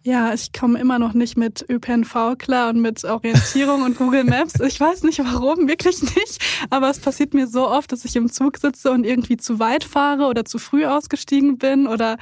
Ja, 0.02 0.32
ich 0.32 0.52
komme 0.54 0.80
immer 0.80 0.98
noch 0.98 1.12
nicht 1.12 1.36
mit 1.36 1.66
ÖPNV 1.68 2.38
klar 2.38 2.70
und 2.70 2.80
mit 2.80 3.04
Orientierung 3.04 3.82
und 3.82 3.98
Google 3.98 4.24
Maps. 4.24 4.58
Ich 4.60 4.80
weiß 4.80 5.02
nicht 5.02 5.18
warum, 5.18 5.68
wirklich 5.68 6.02
nicht. 6.02 6.38
Aber 6.70 6.88
es 6.88 6.98
passiert 6.98 7.34
mir 7.34 7.46
so 7.46 7.68
oft, 7.68 7.92
dass 7.92 8.06
ich 8.06 8.16
im 8.16 8.32
Zug 8.32 8.56
sitze 8.56 8.92
und 8.92 9.04
irgendwie 9.04 9.36
zu 9.36 9.58
weit 9.58 9.84
fahre 9.84 10.24
oder 10.24 10.46
zu 10.46 10.58
früh 10.58 10.86
ausgestiegen 10.86 11.58
bin 11.58 11.86
oder, 11.86 12.16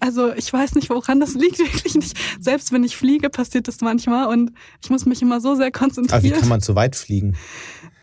also 0.00 0.32
ich 0.32 0.50
weiß 0.50 0.74
nicht, 0.76 0.88
woran 0.88 1.20
das 1.20 1.34
liegt, 1.34 1.58
wirklich 1.58 1.94
nicht. 1.94 2.16
Selbst 2.40 2.72
wenn 2.72 2.84
ich 2.84 2.96
fliege, 2.96 3.28
passiert 3.28 3.68
das 3.68 3.82
manchmal 3.82 4.28
und 4.28 4.52
ich 4.82 4.88
muss 4.88 5.04
mich 5.04 5.20
immer 5.20 5.42
so 5.42 5.54
sehr 5.54 5.70
konzentrieren. 5.70 6.18
Aber 6.18 6.24
wie 6.24 6.40
kann 6.40 6.48
man 6.48 6.62
zu 6.62 6.74
weit 6.74 6.96
fliegen? 6.96 7.36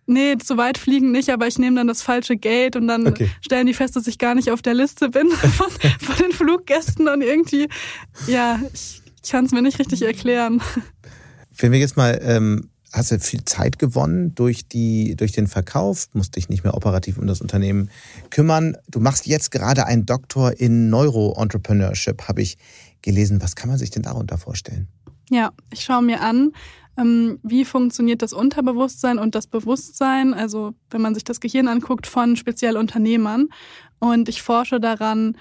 Nee, 0.05 0.37
zu 0.37 0.57
weit 0.57 0.77
fliegen 0.77 1.11
nicht, 1.11 1.31
aber 1.31 1.47
ich 1.47 1.57
nehme 1.57 1.75
dann 1.75 1.87
das 1.87 2.03
falsche 2.03 2.37
Gate 2.37 2.75
und 2.75 2.87
dann 2.87 3.07
okay. 3.07 3.29
stellen 3.41 3.65
die 3.65 3.73
fest, 3.73 3.95
dass 3.95 4.05
ich 4.05 4.19
gar 4.19 4.35
nicht 4.35 4.51
auf 4.51 4.61
der 4.61 4.75
Liste 4.75 5.09
bin 5.09 5.27
von, 5.31 5.67
von 5.99 6.15
den 6.23 6.31
Fluggästen 6.31 7.09
und 7.09 7.21
irgendwie, 7.21 7.67
ja, 8.27 8.59
ich 8.73 9.01
ich 9.27 9.31
kann 9.33 9.43
es 9.43 9.51
mir 9.51 9.61
nicht 9.61 9.77
richtig 9.77 10.03
erklären. 10.03 10.61
Wenn 11.57 11.73
wir 11.73 11.79
jetzt 11.79 11.97
mal, 11.97 12.17
ähm, 12.23 12.69
hast 12.93 13.11
du 13.11 13.19
viel 13.19 13.43
Zeit 13.43 13.77
gewonnen 13.77 14.33
durch, 14.35 14.69
die, 14.69 15.17
durch 15.17 15.33
den 15.33 15.47
Verkauf, 15.47 16.07
musst 16.13 16.37
dich 16.37 16.47
nicht 16.47 16.63
mehr 16.63 16.75
operativ 16.75 17.17
um 17.17 17.27
das 17.27 17.41
Unternehmen 17.41 17.89
kümmern. 18.29 18.77
Du 18.87 19.01
machst 19.01 19.27
jetzt 19.27 19.51
gerade 19.51 19.85
einen 19.85 20.05
Doktor 20.05 20.57
in 20.57 20.89
Neuro-Entrepreneurship, 20.89 22.29
habe 22.29 22.41
ich 22.41 22.57
gelesen. 23.01 23.41
Was 23.41 23.57
kann 23.57 23.69
man 23.69 23.77
sich 23.77 23.89
denn 23.89 24.03
darunter 24.03 24.37
vorstellen? 24.37 24.87
Ja, 25.29 25.51
ich 25.73 25.81
schaue 25.81 26.03
mir 26.03 26.21
an, 26.21 26.53
ähm, 26.97 27.39
wie 27.43 27.65
funktioniert 27.65 28.21
das 28.21 28.31
Unterbewusstsein 28.31 29.19
und 29.19 29.35
das 29.35 29.47
Bewusstsein, 29.47 30.33
also 30.33 30.73
wenn 30.89 31.01
man 31.01 31.13
sich 31.13 31.25
das 31.25 31.41
Gehirn 31.41 31.67
anguckt, 31.67 32.07
von 32.07 32.37
speziell 32.37 32.77
Unternehmern. 32.77 33.49
Und 33.99 34.29
ich 34.29 34.41
forsche 34.41 34.79
daran, 34.79 35.35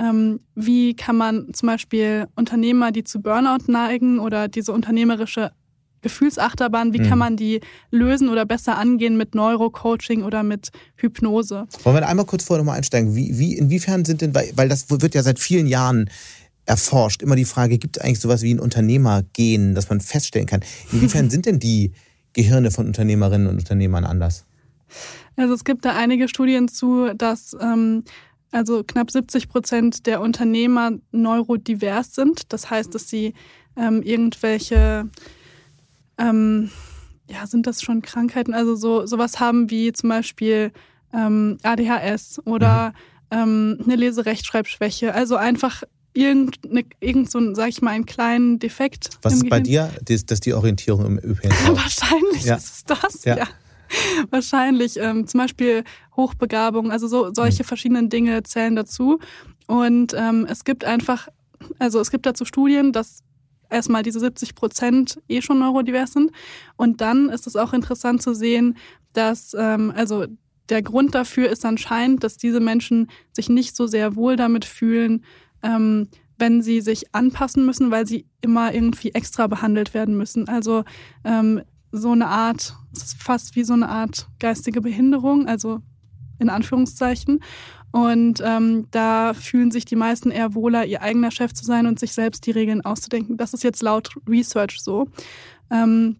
ähm, 0.00 0.40
wie 0.54 0.94
kann 0.94 1.16
man 1.16 1.52
zum 1.52 1.66
Beispiel 1.66 2.26
Unternehmer, 2.34 2.90
die 2.90 3.04
zu 3.04 3.20
Burnout 3.20 3.70
neigen 3.70 4.18
oder 4.18 4.48
diese 4.48 4.72
unternehmerische 4.72 5.52
Gefühlsachterbahn, 6.02 6.94
wie 6.94 7.00
mhm. 7.00 7.08
kann 7.08 7.18
man 7.18 7.36
die 7.36 7.60
lösen 7.90 8.30
oder 8.30 8.46
besser 8.46 8.78
angehen 8.78 9.18
mit 9.18 9.34
Neurocoaching 9.34 10.22
oder 10.22 10.42
mit 10.42 10.70
Hypnose? 10.96 11.66
Wollen 11.82 11.96
wir 11.96 12.08
einmal 12.08 12.24
kurz 12.24 12.44
vorher 12.44 12.64
nochmal 12.64 12.78
einsteigen? 12.78 13.14
Wie, 13.14 13.38
wie, 13.38 13.58
inwiefern 13.58 14.06
sind 14.06 14.22
denn, 14.22 14.34
weil 14.34 14.68
das 14.68 14.88
wird 14.88 15.14
ja 15.14 15.22
seit 15.22 15.38
vielen 15.38 15.66
Jahren 15.66 16.08
erforscht, 16.64 17.22
immer 17.22 17.36
die 17.36 17.44
Frage, 17.44 17.76
gibt 17.76 17.98
es 17.98 18.02
eigentlich 18.02 18.20
sowas 18.20 18.42
wie 18.42 18.54
ein 18.54 18.60
Unternehmergehen, 18.60 19.74
das 19.74 19.90
man 19.90 20.00
feststellen 20.00 20.46
kann? 20.46 20.60
Inwiefern 20.92 21.28
sind 21.30 21.44
denn 21.44 21.58
die 21.58 21.92
Gehirne 22.32 22.70
von 22.70 22.86
Unternehmerinnen 22.86 23.48
und 23.48 23.58
Unternehmern 23.58 24.04
anders? 24.04 24.46
Also 25.36 25.52
es 25.54 25.64
gibt 25.64 25.84
da 25.84 25.96
einige 25.96 26.28
Studien 26.28 26.68
zu, 26.68 27.12
dass 27.14 27.56
ähm, 27.60 28.04
also 28.50 28.82
knapp 28.84 29.10
70 29.10 29.48
Prozent 29.48 30.06
der 30.06 30.20
Unternehmer 30.20 30.92
neurodivers 31.12 32.14
sind. 32.14 32.52
Das 32.52 32.70
heißt, 32.70 32.94
dass 32.94 33.08
sie 33.08 33.34
ähm, 33.76 34.02
irgendwelche, 34.02 35.08
ähm, 36.18 36.70
ja, 37.28 37.46
sind 37.46 37.66
das 37.66 37.82
schon 37.82 38.02
Krankheiten? 38.02 38.54
Also 38.54 38.74
so 38.74 39.06
sowas 39.06 39.38
haben 39.40 39.70
wie 39.70 39.92
zum 39.92 40.08
Beispiel 40.08 40.72
ähm, 41.14 41.58
ADHS 41.62 42.40
oder 42.44 42.92
mhm. 43.32 43.38
ähm, 43.38 43.78
eine 43.84 43.96
Leserechtschreibschwäche. 43.96 45.14
Also 45.14 45.36
einfach 45.36 45.84
irgendeine, 46.12 46.84
irgend 46.98 47.30
so, 47.30 47.54
sag 47.54 47.68
ich 47.68 47.82
mal, 47.82 47.92
einen 47.92 48.06
kleinen 48.06 48.58
Defekt. 48.58 49.10
Was 49.22 49.34
ist 49.34 49.48
bei 49.48 49.60
dir? 49.60 49.90
Das 50.04 50.22
ist 50.22 50.46
die 50.46 50.54
Orientierung 50.54 51.06
im 51.06 51.18
ÖPNV. 51.18 51.68
Wahrscheinlich 51.76 52.44
ja. 52.44 52.56
ist 52.56 52.74
es 52.74 52.84
das, 52.84 53.24
ja. 53.24 53.38
ja. 53.38 53.48
Wahrscheinlich. 54.30 54.96
Ähm, 54.98 55.26
zum 55.26 55.38
Beispiel 55.38 55.84
Hochbegabung, 56.16 56.90
also 56.90 57.06
so, 57.06 57.32
solche 57.32 57.62
mhm. 57.62 57.66
verschiedenen 57.66 58.08
Dinge 58.08 58.42
zählen 58.42 58.76
dazu. 58.76 59.18
Und 59.66 60.14
ähm, 60.16 60.46
es 60.48 60.64
gibt 60.64 60.84
einfach, 60.84 61.28
also 61.78 62.00
es 62.00 62.10
gibt 62.10 62.26
dazu 62.26 62.44
Studien, 62.44 62.92
dass 62.92 63.22
erstmal 63.70 64.02
diese 64.02 64.20
70 64.20 64.54
Prozent 64.54 65.20
eh 65.28 65.42
schon 65.42 65.58
neurodivers 65.58 66.12
sind. 66.12 66.32
Und 66.76 67.00
dann 67.00 67.28
ist 67.28 67.46
es 67.46 67.56
auch 67.56 67.72
interessant 67.72 68.22
zu 68.22 68.34
sehen, 68.34 68.76
dass, 69.12 69.54
ähm, 69.58 69.92
also 69.94 70.26
der 70.68 70.82
Grund 70.82 71.14
dafür 71.14 71.48
ist 71.50 71.64
anscheinend, 71.64 72.22
dass 72.22 72.36
diese 72.36 72.60
Menschen 72.60 73.08
sich 73.32 73.48
nicht 73.48 73.74
so 73.74 73.86
sehr 73.86 74.16
wohl 74.16 74.36
damit 74.36 74.64
fühlen, 74.64 75.24
ähm, 75.62 76.08
wenn 76.38 76.62
sie 76.62 76.80
sich 76.80 77.14
anpassen 77.14 77.66
müssen, 77.66 77.90
weil 77.90 78.06
sie 78.06 78.26
immer 78.40 78.72
irgendwie 78.72 79.10
extra 79.10 79.46
behandelt 79.46 79.94
werden 79.94 80.16
müssen. 80.16 80.48
Also 80.48 80.84
ähm, 81.24 81.62
so 81.92 82.12
eine 82.12 82.28
Art, 82.28 82.76
es 82.92 83.04
ist 83.04 83.22
fast 83.22 83.56
wie 83.56 83.64
so 83.64 83.72
eine 83.72 83.88
Art 83.88 84.28
geistige 84.38 84.80
Behinderung, 84.80 85.46
also 85.46 85.80
in 86.38 86.48
Anführungszeichen. 86.48 87.42
Und 87.92 88.40
ähm, 88.44 88.86
da 88.92 89.34
fühlen 89.34 89.70
sich 89.70 89.84
die 89.84 89.96
meisten 89.96 90.30
eher 90.30 90.54
wohler, 90.54 90.86
ihr 90.86 91.02
eigener 91.02 91.30
Chef 91.30 91.52
zu 91.52 91.64
sein 91.64 91.86
und 91.86 91.98
sich 91.98 92.12
selbst 92.12 92.46
die 92.46 92.52
Regeln 92.52 92.84
auszudenken. 92.84 93.36
Das 93.36 93.52
ist 93.52 93.64
jetzt 93.64 93.82
laut 93.82 94.10
Research 94.28 94.80
so. 94.80 95.08
Ähm, 95.70 96.16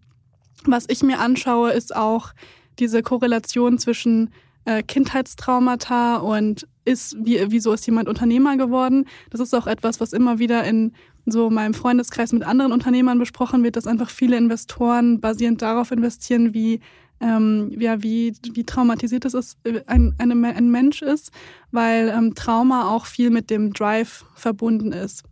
was 0.65 0.85
ich 0.89 1.01
mir 1.01 1.19
anschaue, 1.19 1.71
ist 1.71 1.95
auch 1.95 2.33
diese 2.77 3.01
Korrelation 3.01 3.79
zwischen 3.79 4.31
äh, 4.65 4.83
Kindheitstraumata 4.83 6.17
und 6.17 6.67
ist, 6.83 7.15
wie, 7.23 7.39
wieso 7.49 7.73
ist 7.73 7.85
jemand 7.85 8.09
Unternehmer 8.09 8.57
geworden. 8.57 9.05
Das 9.29 9.39
ist 9.39 9.53
auch 9.53 9.67
etwas, 9.67 9.99
was 9.99 10.13
immer 10.13 10.39
wieder 10.39 10.63
in 10.63 10.93
so 11.25 11.49
meinem 11.49 11.73
Freundeskreis 11.73 12.33
mit 12.33 12.43
anderen 12.43 12.71
Unternehmern 12.71 13.19
besprochen 13.19 13.63
wird, 13.63 13.75
dass 13.75 13.87
einfach 13.87 14.09
viele 14.09 14.37
Investoren 14.37 15.19
basierend 15.19 15.61
darauf 15.61 15.91
investieren, 15.91 16.53
wie 16.53 16.79
ähm, 17.21 17.71
ja, 17.77 18.01
wie, 18.01 18.33
wie 18.53 18.63
traumatisiert 18.63 19.25
es 19.25 19.33
ist, 19.33 19.57
äh, 19.63 19.81
ein, 19.85 20.15
eine, 20.17 20.55
ein 20.55 20.71
Mensch 20.71 21.01
ist, 21.01 21.31
weil 21.69 22.09
ähm, 22.09 22.33
Trauma 22.35 22.89
auch 22.89 23.05
viel 23.05 23.29
mit 23.29 23.49
dem 23.49 23.73
Drive 23.73 24.25
verbunden 24.33 24.91
ist. 24.91 25.23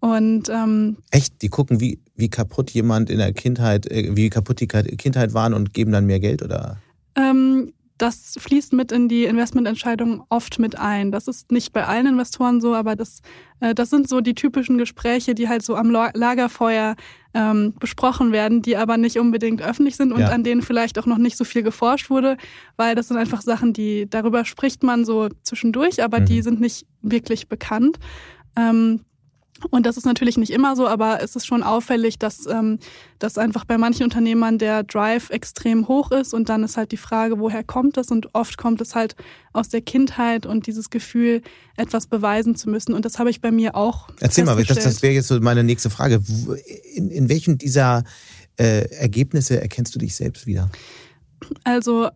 Und 0.00 0.48
ähm, 0.50 0.98
echt, 1.10 1.42
die 1.42 1.48
gucken, 1.48 1.80
wie, 1.80 1.98
wie 2.14 2.28
kaputt 2.28 2.70
jemand 2.70 3.10
in 3.10 3.18
der 3.18 3.32
Kindheit, 3.32 3.90
äh, 3.90 4.14
wie 4.14 4.30
kaputt 4.30 4.60
die 4.60 4.68
Kindheit 4.68 5.34
waren 5.34 5.54
und 5.54 5.74
geben 5.74 5.92
dann 5.92 6.06
mehr 6.06 6.20
Geld 6.20 6.42
oder? 6.42 6.78
Ähm, 7.16 7.53
das 7.98 8.34
fließt 8.40 8.72
mit 8.72 8.90
in 8.90 9.08
die 9.08 9.24
Investmententscheidung 9.24 10.24
oft 10.28 10.58
mit 10.58 10.76
ein. 10.78 11.12
Das 11.12 11.28
ist 11.28 11.52
nicht 11.52 11.72
bei 11.72 11.86
allen 11.86 12.06
Investoren 12.06 12.60
so, 12.60 12.74
aber 12.74 12.96
das, 12.96 13.20
äh, 13.60 13.74
das 13.74 13.90
sind 13.90 14.08
so 14.08 14.20
die 14.20 14.34
typischen 14.34 14.78
Gespräche, 14.78 15.34
die 15.34 15.48
halt 15.48 15.62
so 15.62 15.76
am 15.76 15.90
Lagerfeuer 15.90 16.96
ähm, 17.34 17.74
besprochen 17.78 18.32
werden, 18.32 18.62
die 18.62 18.76
aber 18.76 18.96
nicht 18.96 19.18
unbedingt 19.18 19.62
öffentlich 19.62 19.96
sind 19.96 20.12
und 20.12 20.20
ja. 20.20 20.30
an 20.30 20.42
denen 20.42 20.62
vielleicht 20.62 20.98
auch 20.98 21.06
noch 21.06 21.18
nicht 21.18 21.36
so 21.36 21.44
viel 21.44 21.62
geforscht 21.62 22.10
wurde, 22.10 22.36
weil 22.76 22.96
das 22.96 23.08
sind 23.08 23.16
einfach 23.16 23.42
Sachen, 23.42 23.72
die 23.72 24.08
darüber 24.10 24.44
spricht 24.44 24.82
man 24.82 25.04
so 25.04 25.28
zwischendurch, 25.42 26.02
aber 26.02 26.20
mhm. 26.20 26.26
die 26.26 26.42
sind 26.42 26.60
nicht 26.60 26.86
wirklich 27.00 27.48
bekannt. 27.48 27.98
Ähm, 28.56 29.00
und 29.70 29.86
das 29.86 29.96
ist 29.96 30.04
natürlich 30.04 30.36
nicht 30.36 30.50
immer 30.50 30.74
so, 30.74 30.88
aber 30.88 31.22
es 31.22 31.36
ist 31.36 31.46
schon 31.46 31.62
auffällig, 31.62 32.18
dass, 32.18 32.46
ähm, 32.46 32.78
dass 33.18 33.38
einfach 33.38 33.64
bei 33.64 33.78
manchen 33.78 34.02
Unternehmern 34.02 34.58
der 34.58 34.82
Drive 34.82 35.30
extrem 35.30 35.86
hoch 35.86 36.10
ist 36.10 36.34
und 36.34 36.48
dann 36.48 36.64
ist 36.64 36.76
halt 36.76 36.90
die 36.92 36.96
Frage, 36.96 37.38
woher 37.38 37.62
kommt 37.62 37.96
das? 37.96 38.10
Und 38.10 38.34
oft 38.34 38.58
kommt 38.58 38.80
es 38.80 38.94
halt 38.94 39.14
aus 39.52 39.68
der 39.68 39.80
Kindheit 39.80 40.44
und 40.44 40.66
dieses 40.66 40.90
Gefühl, 40.90 41.40
etwas 41.76 42.08
beweisen 42.08 42.56
zu 42.56 42.68
müssen. 42.68 42.94
Und 42.94 43.04
das 43.04 43.18
habe 43.18 43.30
ich 43.30 43.40
bei 43.40 43.52
mir 43.52 43.76
auch. 43.76 44.08
Erzähl 44.20 44.44
mal, 44.44 44.62
das, 44.64 44.82
das 44.82 45.02
wäre 45.02 45.14
jetzt 45.14 45.28
so 45.28 45.38
meine 45.40 45.62
nächste 45.62 45.88
Frage. 45.88 46.20
In, 46.94 47.10
in 47.10 47.28
welchen 47.28 47.56
dieser 47.56 48.02
äh, 48.56 48.88
Ergebnisse 48.90 49.60
erkennst 49.60 49.94
du 49.94 49.98
dich 50.00 50.16
selbst 50.16 50.46
wieder? 50.46 50.70
Also 51.62 52.08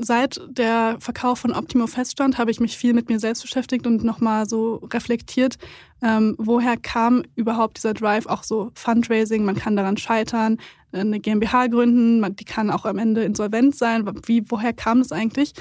seit 0.00 0.40
der 0.48 0.96
Verkauf 1.00 1.40
von 1.40 1.52
Optimo 1.52 1.86
feststand, 1.86 2.38
habe 2.38 2.50
ich 2.50 2.60
mich 2.60 2.76
viel 2.76 2.94
mit 2.94 3.08
mir 3.08 3.18
selbst 3.18 3.42
beschäftigt 3.42 3.86
und 3.86 4.04
nochmal 4.04 4.48
so 4.48 4.76
reflektiert, 4.92 5.58
ähm, 6.02 6.34
woher 6.38 6.76
kam 6.76 7.24
überhaupt 7.34 7.78
dieser 7.78 7.94
Drive, 7.94 8.26
auch 8.26 8.44
so 8.44 8.70
Fundraising, 8.74 9.44
man 9.44 9.56
kann 9.56 9.76
daran 9.76 9.96
scheitern, 9.96 10.58
eine 10.92 11.20
GmbH 11.20 11.66
gründen, 11.66 12.20
man, 12.20 12.36
die 12.36 12.44
kann 12.44 12.70
auch 12.70 12.84
am 12.84 12.98
Ende 12.98 13.22
insolvent 13.22 13.76
sein, 13.76 14.08
wie, 14.26 14.50
woher 14.50 14.72
kam 14.72 15.00
das 15.00 15.12
eigentlich? 15.12 15.52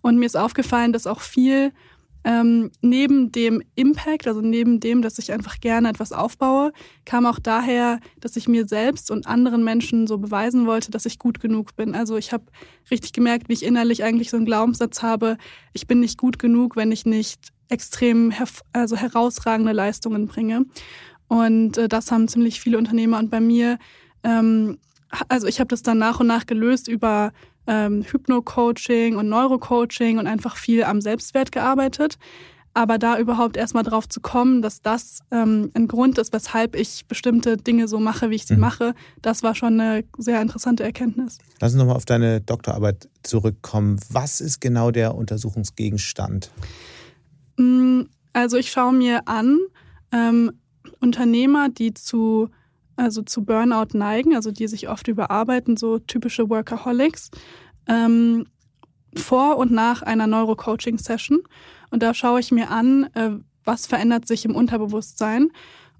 Und 0.00 0.18
mir 0.18 0.26
ist 0.26 0.36
aufgefallen, 0.36 0.92
dass 0.92 1.06
auch 1.06 1.20
viel 1.20 1.72
ähm, 2.24 2.70
neben 2.82 3.32
dem 3.32 3.62
Impact, 3.74 4.26
also 4.26 4.40
neben 4.40 4.80
dem, 4.80 5.02
dass 5.02 5.18
ich 5.18 5.32
einfach 5.32 5.60
gerne 5.60 5.88
etwas 5.88 6.12
aufbaue, 6.12 6.72
kam 7.04 7.24
auch 7.26 7.38
daher, 7.38 8.00
dass 8.20 8.36
ich 8.36 8.46
mir 8.46 8.66
selbst 8.66 9.10
und 9.10 9.26
anderen 9.26 9.64
Menschen 9.64 10.06
so 10.06 10.18
beweisen 10.18 10.66
wollte, 10.66 10.90
dass 10.90 11.06
ich 11.06 11.18
gut 11.18 11.40
genug 11.40 11.76
bin. 11.76 11.94
Also 11.94 12.16
ich 12.16 12.32
habe 12.32 12.44
richtig 12.90 13.12
gemerkt, 13.12 13.48
wie 13.48 13.54
ich 13.54 13.62
innerlich 13.62 14.04
eigentlich 14.04 14.30
so 14.30 14.36
einen 14.36 14.46
Glaubenssatz 14.46 15.02
habe, 15.02 15.38
ich 15.72 15.86
bin 15.86 16.00
nicht 16.00 16.18
gut 16.18 16.38
genug, 16.38 16.76
wenn 16.76 16.92
ich 16.92 17.06
nicht 17.06 17.52
extrem 17.68 18.32
also 18.72 18.96
herausragende 18.96 19.72
Leistungen 19.72 20.26
bringe. 20.26 20.66
Und 21.28 21.78
äh, 21.78 21.88
das 21.88 22.10
haben 22.10 22.28
ziemlich 22.28 22.60
viele 22.60 22.76
Unternehmer 22.76 23.18
und 23.18 23.30
bei 23.30 23.40
mir, 23.40 23.78
ähm, 24.24 24.78
also 25.28 25.46
ich 25.46 25.60
habe 25.60 25.68
das 25.68 25.82
dann 25.82 25.98
nach 25.98 26.20
und 26.20 26.26
nach 26.26 26.44
gelöst 26.46 26.88
über 26.88 27.32
ähm, 27.70 28.02
Hypno-Coaching 28.02 29.16
und 29.16 29.28
Neuro-Coaching 29.28 30.18
und 30.18 30.26
einfach 30.26 30.56
viel 30.56 30.82
am 30.82 31.00
Selbstwert 31.00 31.52
gearbeitet. 31.52 32.18
Aber 32.74 32.98
da 32.98 33.18
überhaupt 33.18 33.56
erstmal 33.56 33.82
drauf 33.82 34.08
zu 34.08 34.20
kommen, 34.20 34.62
dass 34.62 34.82
das 34.82 35.20
ähm, 35.30 35.70
ein 35.74 35.88
Grund 35.88 36.18
ist, 36.18 36.32
weshalb 36.32 36.76
ich 36.76 37.06
bestimmte 37.06 37.56
Dinge 37.56 37.88
so 37.88 37.98
mache, 37.98 38.30
wie 38.30 38.36
ich 38.36 38.46
sie 38.46 38.54
mhm. 38.54 38.60
mache, 38.60 38.94
das 39.22 39.42
war 39.42 39.54
schon 39.54 39.80
eine 39.80 40.04
sehr 40.18 40.40
interessante 40.42 40.82
Erkenntnis. 40.82 41.38
Lass 41.60 41.72
uns 41.72 41.80
nochmal 41.80 41.96
auf 41.96 42.04
deine 42.04 42.40
Doktorarbeit 42.40 43.08
zurückkommen. 43.22 43.98
Was 44.08 44.40
ist 44.40 44.60
genau 44.60 44.90
der 44.90 45.14
Untersuchungsgegenstand? 45.14 46.50
Mm, 47.56 48.02
also 48.32 48.56
ich 48.56 48.70
schaue 48.70 48.92
mir 48.92 49.26
an 49.26 49.58
ähm, 50.12 50.52
Unternehmer, 51.00 51.68
die 51.68 51.94
zu 51.94 52.50
also 53.00 53.22
zu 53.22 53.44
Burnout 53.44 53.96
neigen, 53.96 54.34
also 54.34 54.50
die 54.50 54.68
sich 54.68 54.88
oft 54.88 55.08
überarbeiten, 55.08 55.76
so 55.76 55.98
typische 55.98 56.48
Workaholics, 56.48 57.30
ähm, 57.88 58.46
vor 59.16 59.56
und 59.56 59.72
nach 59.72 60.02
einer 60.02 60.26
Neurocoaching-Session. 60.26 61.40
Und 61.90 62.02
da 62.02 62.14
schaue 62.14 62.40
ich 62.40 62.52
mir 62.52 62.70
an, 62.70 63.08
äh, 63.14 63.30
was 63.64 63.86
verändert 63.86 64.26
sich 64.26 64.44
im 64.44 64.54
Unterbewusstsein. 64.54 65.50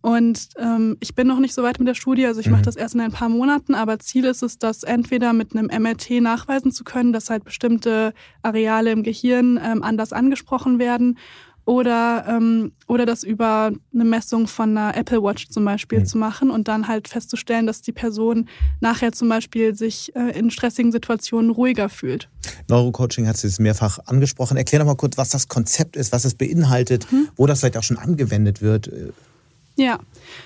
Und 0.02 0.48
ähm, 0.56 0.96
ich 1.00 1.14
bin 1.14 1.26
noch 1.26 1.40
nicht 1.40 1.52
so 1.52 1.62
weit 1.62 1.78
mit 1.78 1.86
der 1.86 1.94
Studie, 1.94 2.24
also 2.24 2.40
ich 2.40 2.46
mhm. 2.46 2.52
mache 2.52 2.62
das 2.62 2.76
erst 2.76 2.94
in 2.94 3.02
ein 3.02 3.12
paar 3.12 3.28
Monaten, 3.28 3.74
aber 3.74 3.98
Ziel 3.98 4.24
ist 4.24 4.42
es, 4.42 4.56
das 4.56 4.82
entweder 4.82 5.34
mit 5.34 5.54
einem 5.54 5.66
MRT 5.66 6.22
nachweisen 6.22 6.72
zu 6.72 6.84
können, 6.84 7.12
dass 7.12 7.28
halt 7.28 7.44
bestimmte 7.44 8.14
Areale 8.42 8.92
im 8.92 9.02
Gehirn 9.02 9.60
ähm, 9.62 9.82
anders 9.82 10.14
angesprochen 10.14 10.78
werden 10.78 11.18
oder, 11.64 12.25
ähm, 12.29 12.73
oder 12.87 13.07
das 13.07 13.23
über 13.23 13.73
eine 13.94 14.05
Messung 14.05 14.46
von 14.46 14.77
einer 14.77 14.96
Apple 14.96 15.23
Watch 15.23 15.49
zum 15.49 15.64
Beispiel 15.64 16.01
mhm. 16.01 16.07
zu 16.07 16.18
machen 16.18 16.51
und 16.51 16.68
dann 16.68 16.88
halt 16.88 17.09
festzustellen, 17.09 17.66
dass 17.66 17.83
die 17.83 17.92
Person 17.92 18.49
nachher 18.81 19.12
zum 19.12 19.29
Beispiel 19.29 19.75
sich 19.75 20.14
äh, 20.16 20.38
in 20.38 20.51
stressigen 20.51 20.92
Situationen 20.92 21.51
ruhiger 21.51 21.88
fühlt. 21.88 22.29
Neurocoaching 22.68 23.27
hat 23.27 23.42
es 23.42 23.59
mehrfach 23.59 23.99
angesprochen. 24.07 24.57
Erklär 24.57 24.81
doch 24.81 24.87
mal 24.87 24.96
kurz, 24.96 25.16
was 25.16 25.31
das 25.31 25.49
Konzept 25.49 25.96
ist, 25.96 26.12
was 26.12 26.25
es 26.25 26.35
beinhaltet, 26.35 27.11
mhm. 27.12 27.29
wo 27.37 27.46
das 27.46 27.61
vielleicht 27.61 27.77
auch 27.77 27.83
schon 27.83 27.99
angewendet 27.99 28.62
wird. 28.62 28.90
Ja. 29.77 29.99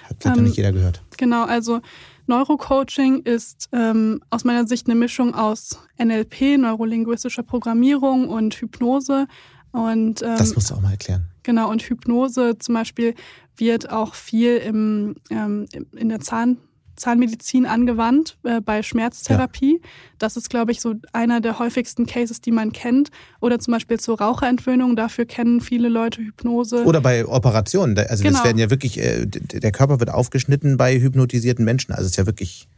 Hat 0.08 0.26
ähm, 0.26 0.44
nicht 0.44 0.56
jeder 0.56 0.72
gehört. 0.72 1.02
Genau, 1.16 1.44
also 1.44 1.80
Neurocoaching 2.26 3.22
ist 3.22 3.68
ähm, 3.72 4.22
aus 4.30 4.44
meiner 4.44 4.66
Sicht 4.66 4.86
eine 4.86 4.94
Mischung 4.94 5.34
aus 5.34 5.78
NLP, 6.02 6.58
neurolinguistischer 6.58 7.42
Programmierung 7.42 8.28
und 8.28 8.54
Hypnose 8.54 9.26
und, 9.74 10.22
ähm, 10.22 10.36
das 10.38 10.54
musst 10.54 10.70
du 10.70 10.74
auch 10.76 10.80
mal 10.80 10.92
erklären. 10.92 11.26
Genau, 11.42 11.68
und 11.68 11.82
Hypnose 11.82 12.56
zum 12.60 12.74
Beispiel 12.76 13.14
wird 13.56 13.90
auch 13.90 14.14
viel 14.14 14.56
im, 14.58 15.16
ähm, 15.30 15.66
in 15.96 16.08
der 16.08 16.20
Zahn, 16.20 16.58
Zahnmedizin 16.94 17.66
angewandt, 17.66 18.38
äh, 18.44 18.60
bei 18.60 18.84
Schmerztherapie. 18.84 19.80
Ja. 19.82 19.88
Das 20.20 20.36
ist, 20.36 20.48
glaube 20.48 20.70
ich, 20.70 20.80
so 20.80 20.94
einer 21.12 21.40
der 21.40 21.58
häufigsten 21.58 22.06
Cases, 22.06 22.40
die 22.40 22.52
man 22.52 22.70
kennt. 22.70 23.10
Oder 23.40 23.58
zum 23.58 23.72
Beispiel 23.72 23.98
zur 23.98 24.20
Raucherentwöhnung, 24.20 24.94
dafür 24.94 25.26
kennen 25.26 25.60
viele 25.60 25.88
Leute 25.88 26.22
Hypnose. 26.22 26.84
Oder 26.84 27.00
bei 27.00 27.26
Operationen. 27.26 27.98
Also 27.98 28.22
genau. 28.22 28.36
das 28.36 28.44
werden 28.44 28.58
ja 28.58 28.70
wirklich, 28.70 29.00
äh, 29.00 29.26
der 29.26 29.72
Körper 29.72 29.98
wird 29.98 30.10
aufgeschnitten 30.10 30.76
bei 30.76 31.00
hypnotisierten 31.00 31.64
Menschen. 31.64 31.90
Also 31.90 32.04
es 32.04 32.12
ist 32.12 32.16
ja 32.16 32.26
wirklich, 32.26 32.68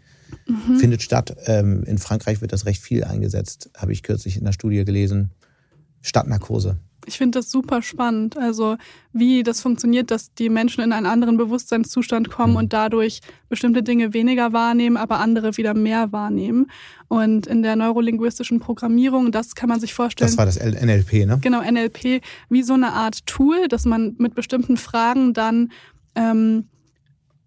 mhm. 0.47 0.79
findet 0.79 1.03
statt. 1.03 1.37
Ähm, 1.45 1.83
in 1.85 1.99
Frankreich 1.99 2.41
wird 2.41 2.55
das 2.55 2.65
recht 2.65 2.81
viel 2.81 3.05
eingesetzt, 3.05 3.69
habe 3.77 3.93
ich 3.93 4.03
kürzlich 4.03 4.39
in 4.39 4.47
der 4.47 4.53
Studie 4.53 4.83
gelesen. 4.87 5.31
Stadtnarkose. 6.01 6.79
Ich 7.07 7.19
finde 7.19 7.39
das 7.39 7.51
super 7.51 7.83
spannend. 7.83 8.37
Also 8.37 8.77
wie 9.13 9.43
das 9.43 9.61
funktioniert, 9.61 10.11
dass 10.11 10.35
die 10.35 10.49
Menschen 10.49 10.83
in 10.83 10.93
einen 10.93 11.07
anderen 11.07 11.37
Bewusstseinszustand 11.37 12.31
kommen 12.31 12.53
mhm. 12.53 12.59
und 12.59 12.73
dadurch 12.73 13.21
bestimmte 13.49 13.83
Dinge 13.83 14.13
weniger 14.13 14.53
wahrnehmen, 14.53 14.97
aber 14.97 15.21
andere 15.21 15.57
wieder 15.57 15.75
mehr 15.75 16.13
wahrnehmen. 16.13 16.67
Und 17.09 17.47
in 17.47 17.63
der 17.63 17.77
neurolinguistischen 17.77 18.61
Programmierung, 18.61 19.33
das 19.33 19.55
kann 19.55 19.69
man 19.69 19.81
sich 19.81 19.95
vorstellen. 19.95 20.29
Das 20.29 20.39
war 20.39 20.47
das 20.47 20.59
NLP, 20.59 21.27
ne? 21.27 21.39
Genau, 21.41 21.63
NLP, 21.63 22.23
wie 22.49 22.63
so 22.63 22.75
eine 22.75 22.93
Art 22.93 23.27
Tool, 23.27 23.69
dass 23.69 23.85
man 23.85 24.17
mit 24.19 24.35
bestimmten 24.35 24.77
Fragen 24.77 25.33
dann 25.33 25.71
ähm, 26.17 26.69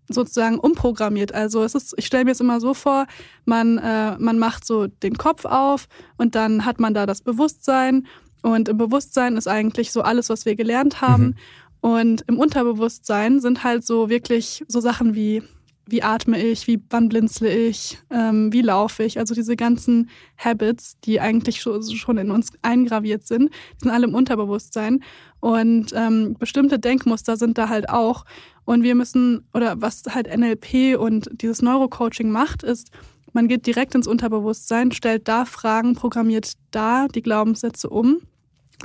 sozusagen 0.09 0.59
umprogrammiert. 0.59 1.33
Also 1.33 1.63
es 1.63 1.75
ist, 1.75 1.93
ich 1.97 2.05
stelle 2.05 2.25
mir 2.25 2.31
es 2.31 2.39
immer 2.39 2.59
so 2.59 2.73
vor, 2.73 3.05
man, 3.45 3.77
äh, 3.77 4.17
man 4.17 4.39
macht 4.39 4.65
so 4.65 4.87
den 4.87 5.17
Kopf 5.17 5.45
auf 5.45 5.87
und 6.17 6.35
dann 6.35 6.65
hat 6.65 6.79
man 6.79 6.93
da 6.93 7.05
das 7.05 7.21
Bewusstsein 7.21 8.07
und 8.41 8.69
im 8.69 8.77
Bewusstsein 8.77 9.37
ist 9.37 9.47
eigentlich 9.47 9.91
so 9.91 10.01
alles, 10.01 10.29
was 10.29 10.45
wir 10.45 10.55
gelernt 10.55 11.01
haben. 11.01 11.23
Mhm. 11.23 11.35
Und 11.81 12.23
im 12.27 12.37
Unterbewusstsein 12.37 13.39
sind 13.39 13.63
halt 13.63 13.85
so 13.85 14.09
wirklich 14.09 14.63
so 14.67 14.79
Sachen 14.79 15.15
wie 15.15 15.43
wie 15.91 16.03
atme 16.03 16.41
ich, 16.41 16.67
wie 16.67 16.81
wann 16.89 17.09
blinzle 17.09 17.51
ich, 17.51 17.97
ähm, 18.09 18.53
wie 18.53 18.61
laufe 18.61 19.03
ich. 19.03 19.17
Also 19.17 19.33
diese 19.33 19.55
ganzen 19.55 20.09
Habits, 20.37 20.99
die 21.03 21.19
eigentlich 21.19 21.61
schon 21.61 22.17
in 22.17 22.31
uns 22.31 22.51
eingraviert 22.61 23.25
sind, 23.25 23.49
sind 23.77 23.91
alle 23.91 24.07
im 24.07 24.15
Unterbewusstsein. 24.15 25.03
Und 25.39 25.93
ähm, 25.95 26.35
bestimmte 26.37 26.79
Denkmuster 26.79 27.37
sind 27.37 27.57
da 27.57 27.69
halt 27.69 27.89
auch. 27.89 28.25
Und 28.65 28.83
wir 28.83 28.95
müssen, 28.95 29.47
oder 29.53 29.81
was 29.81 30.03
halt 30.09 30.27
NLP 30.27 30.97
und 30.97 31.29
dieses 31.33 31.61
Neurocoaching 31.61 32.29
macht, 32.29 32.63
ist, 32.63 32.91
man 33.33 33.47
geht 33.47 33.65
direkt 33.65 33.95
ins 33.95 34.07
Unterbewusstsein, 34.07 34.91
stellt 34.91 35.27
da 35.27 35.45
Fragen, 35.45 35.95
programmiert 35.95 36.53
da 36.71 37.07
die 37.07 37.21
Glaubenssätze 37.21 37.89
um. 37.89 38.21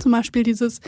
Zum 0.01 0.13
Beispiel 0.13 0.43
dieses 0.43 0.81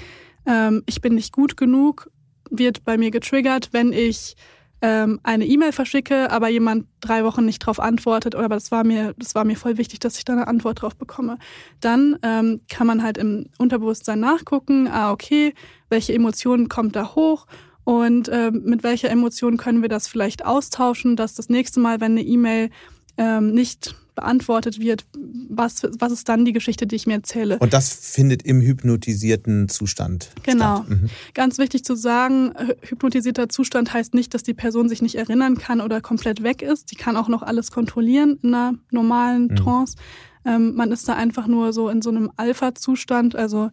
ähm, 0.47 0.83
Ich 0.87 1.01
bin 1.01 1.15
nicht 1.15 1.33
gut 1.33 1.57
genug 1.57 2.11
wird 2.51 2.85
bei 2.85 2.97
mir 2.97 3.11
getriggert, 3.11 3.71
wenn 3.73 3.93
ich 3.93 4.37
ähm, 4.83 5.21
eine 5.23 5.47
E-Mail 5.47 5.73
verschicke, 5.73 6.31
aber 6.31 6.49
jemand 6.49 6.87
drei 7.01 7.25
Wochen 7.25 7.45
nicht 7.45 7.63
darauf 7.63 7.81
antwortet, 7.81 8.35
oder 8.35 8.45
aber 8.45 8.57
das 8.57 8.71
war 8.71 8.85
mir, 8.85 9.15
das 9.19 9.35
war 9.35 9.45
mir 9.45 9.57
voll 9.57 9.79
wichtig, 9.79 10.01
dass 10.01 10.19
ich 10.19 10.25
da 10.25 10.35
eine 10.35 10.49
Antwort 10.49 10.83
drauf 10.83 10.97
bekomme. 10.97 11.39
Dann 11.81 12.19
ähm, 12.23 12.61
kann 12.71 12.87
man 12.87 13.03
halt 13.03 13.19
im 13.19 13.47
Unterbewusstsein 13.59 14.21
nachgucken, 14.21 14.89
ah, 14.89 15.13
okay, 15.13 15.55
welche 15.89 16.13
Emotionen 16.13 16.69
kommt 16.69 16.95
da 16.95 17.15
hoch 17.15 17.47
und 17.85 18.29
ähm, 18.31 18.63
mit 18.65 18.83
welcher 18.83 19.11
Emotion 19.11 19.57
können 19.57 19.81
wir 19.81 19.89
das 19.89 20.09
vielleicht 20.09 20.45
austauschen, 20.45 21.17
dass 21.17 21.35
das 21.35 21.49
nächste 21.49 21.81
Mal, 21.81 22.01
wenn 22.01 22.13
eine 22.13 22.23
E-Mail 22.23 22.71
ähm, 23.17 23.53
nicht 23.53 23.95
beantwortet 24.17 24.81
wird, 24.81 25.07
was, 25.49 25.87
was 25.99 26.11
ist 26.11 26.29
dann 26.29 26.45
die 26.45 26.53
Geschichte, 26.53 26.89
die 26.89 26.97
ich 26.97 27.07
mir 27.07 27.15
erzähle. 27.15 27.59
Und 27.61 27.73
das 27.73 27.93
findet 27.93 28.43
im 28.43 28.61
hypnotisierten 28.61 29.69
Zustand 29.69 30.31
genau. 30.43 30.79
statt. 30.79 30.89
Genau. 30.89 31.01
Mhm. 31.03 31.11
Ganz 31.35 31.59
wichtig 31.59 31.85
zu 31.85 31.95
sagen, 31.95 32.53
hypnotisierter 32.81 33.49
Zustand 33.49 33.93
heißt 33.93 34.15
nicht, 34.15 34.35
dass 34.35 34.43
die 34.43 34.55
Person 34.55 34.89
sich 34.89 35.03
nicht 35.03 35.15
erinnern 35.15 35.57
kann 35.57 35.81
oder 35.81 36.01
komplett 36.01 36.43
weg 36.43 36.63
ist. 36.63 36.91
Die 36.91 36.97
kann 36.97 37.17
auch 37.17 37.29
noch 37.29 37.43
alles 37.43 37.71
kontrollieren 37.71 38.41
in 38.43 38.55
einer 38.55 38.75
normalen 38.91 39.49
mhm. 39.49 39.57
Trance. 39.57 39.97
Ähm, 40.45 40.75
man 40.75 40.91
ist 40.91 41.09
da 41.09 41.15
einfach 41.15 41.47
nur 41.47 41.73
so 41.73 41.89
in 41.89 42.03
so 42.03 42.11
einem 42.11 42.31
Alpha-Zustand, 42.37 43.37
also 43.37 43.71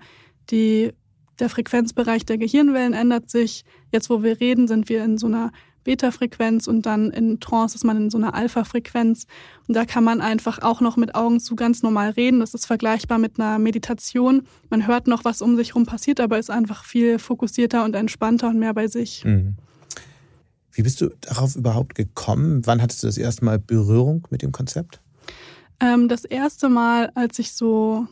die, 0.51 0.91
der 1.39 1.49
Frequenzbereich 1.49 2.25
der 2.25 2.37
Gehirnwellen 2.37 2.93
ändert 2.93 3.29
sich. 3.29 3.63
Jetzt, 3.91 4.09
wo 4.09 4.23
wir 4.23 4.39
reden, 4.39 4.67
sind 4.67 4.89
wir 4.89 5.03
in 5.03 5.17
so 5.17 5.27
einer 5.27 5.51
Beta-Frequenz 5.83 6.67
und 6.67 6.85
dann 6.85 7.11
in 7.11 7.39
Trance 7.39 7.75
ist 7.75 7.83
man 7.83 7.97
in 7.97 8.09
so 8.09 8.17
einer 8.17 8.33
Alpha-Frequenz. 8.33 9.25
Und 9.67 9.75
da 9.75 9.85
kann 9.85 10.03
man 10.03 10.21
einfach 10.21 10.61
auch 10.61 10.81
noch 10.81 10.97
mit 10.97 11.15
Augen 11.15 11.39
zu 11.39 11.55
ganz 11.55 11.83
normal 11.83 12.11
reden. 12.11 12.39
Das 12.39 12.53
ist 12.53 12.65
vergleichbar 12.65 13.17
mit 13.19 13.39
einer 13.39 13.59
Meditation. 13.59 14.43
Man 14.69 14.87
hört 14.87 15.07
noch, 15.07 15.25
was 15.25 15.41
um 15.41 15.55
sich 15.55 15.69
herum 15.69 15.85
passiert, 15.85 16.19
aber 16.19 16.39
ist 16.39 16.49
einfach 16.49 16.85
viel 16.85 17.19
fokussierter 17.19 17.83
und 17.83 17.95
entspannter 17.95 18.49
und 18.49 18.59
mehr 18.59 18.73
bei 18.73 18.87
sich. 18.87 19.23
Mhm. 19.25 19.55
Wie 20.71 20.81
bist 20.81 21.01
du 21.01 21.09
darauf 21.21 21.55
überhaupt 21.55 21.95
gekommen? 21.95 22.65
Wann 22.65 22.81
hattest 22.81 23.03
du 23.03 23.07
das 23.07 23.17
erste 23.17 23.45
Mal 23.45 23.59
Berührung 23.59 24.27
mit 24.31 24.41
dem 24.41 24.51
Konzept? 24.51 25.01
Ähm, 25.79 26.07
das 26.07 26.25
erste 26.25 26.67
Mal, 26.67 27.11
als 27.13 27.37
ich 27.39 27.53
so 27.53 28.07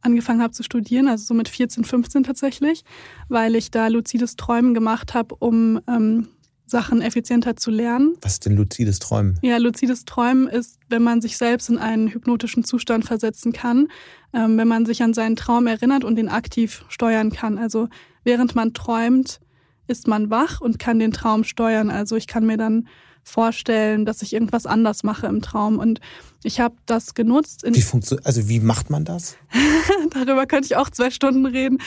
angefangen 0.00 0.42
habe 0.42 0.52
zu 0.52 0.62
studieren, 0.62 1.08
also 1.08 1.24
so 1.24 1.34
mit 1.34 1.48
14, 1.48 1.84
15 1.84 2.24
tatsächlich, 2.24 2.84
weil 3.28 3.54
ich 3.54 3.70
da 3.70 3.88
luzides 3.88 4.36
Träumen 4.36 4.74
gemacht 4.74 5.14
habe, 5.14 5.34
um 5.36 5.80
ähm, 5.88 6.28
Sachen 6.70 7.02
effizienter 7.02 7.56
zu 7.56 7.70
lernen. 7.70 8.16
Was 8.22 8.34
ist 8.34 8.46
denn 8.46 8.56
luzides 8.56 8.98
Träumen? 8.98 9.38
Ja, 9.42 9.56
luzides 9.58 10.04
Träumen 10.04 10.48
ist, 10.48 10.78
wenn 10.88 11.02
man 11.02 11.20
sich 11.20 11.36
selbst 11.36 11.68
in 11.68 11.78
einen 11.78 12.08
hypnotischen 12.08 12.64
Zustand 12.64 13.04
versetzen 13.04 13.52
kann, 13.52 13.88
ähm, 14.32 14.56
wenn 14.58 14.68
man 14.68 14.86
sich 14.86 15.02
an 15.02 15.14
seinen 15.14 15.36
Traum 15.36 15.66
erinnert 15.66 16.04
und 16.04 16.16
den 16.16 16.28
aktiv 16.28 16.84
steuern 16.88 17.30
kann. 17.30 17.58
Also 17.58 17.88
während 18.24 18.54
man 18.54 18.74
träumt, 18.74 19.40
ist 19.86 20.06
man 20.06 20.30
wach 20.30 20.60
und 20.60 20.78
kann 20.78 20.98
den 20.98 21.12
Traum 21.12 21.44
steuern. 21.44 21.90
Also 21.90 22.16
ich 22.16 22.26
kann 22.26 22.46
mir 22.46 22.56
dann 22.56 22.88
vorstellen, 23.28 24.04
dass 24.04 24.22
ich 24.22 24.32
irgendwas 24.32 24.66
anders 24.66 25.02
mache 25.02 25.26
im 25.26 25.42
Traum. 25.42 25.78
Und 25.78 26.00
ich 26.42 26.60
habe 26.60 26.76
das 26.86 27.14
genutzt. 27.14 27.64
wie 27.66 27.82
funktioniert, 27.82 28.26
also 28.26 28.48
wie 28.48 28.60
macht 28.60 28.90
man 28.90 29.04
das? 29.04 29.36
Darüber 30.10 30.46
könnte 30.46 30.66
ich 30.66 30.76
auch 30.76 30.90
zwei 30.90 31.10
Stunden 31.10 31.46
reden. 31.46 31.78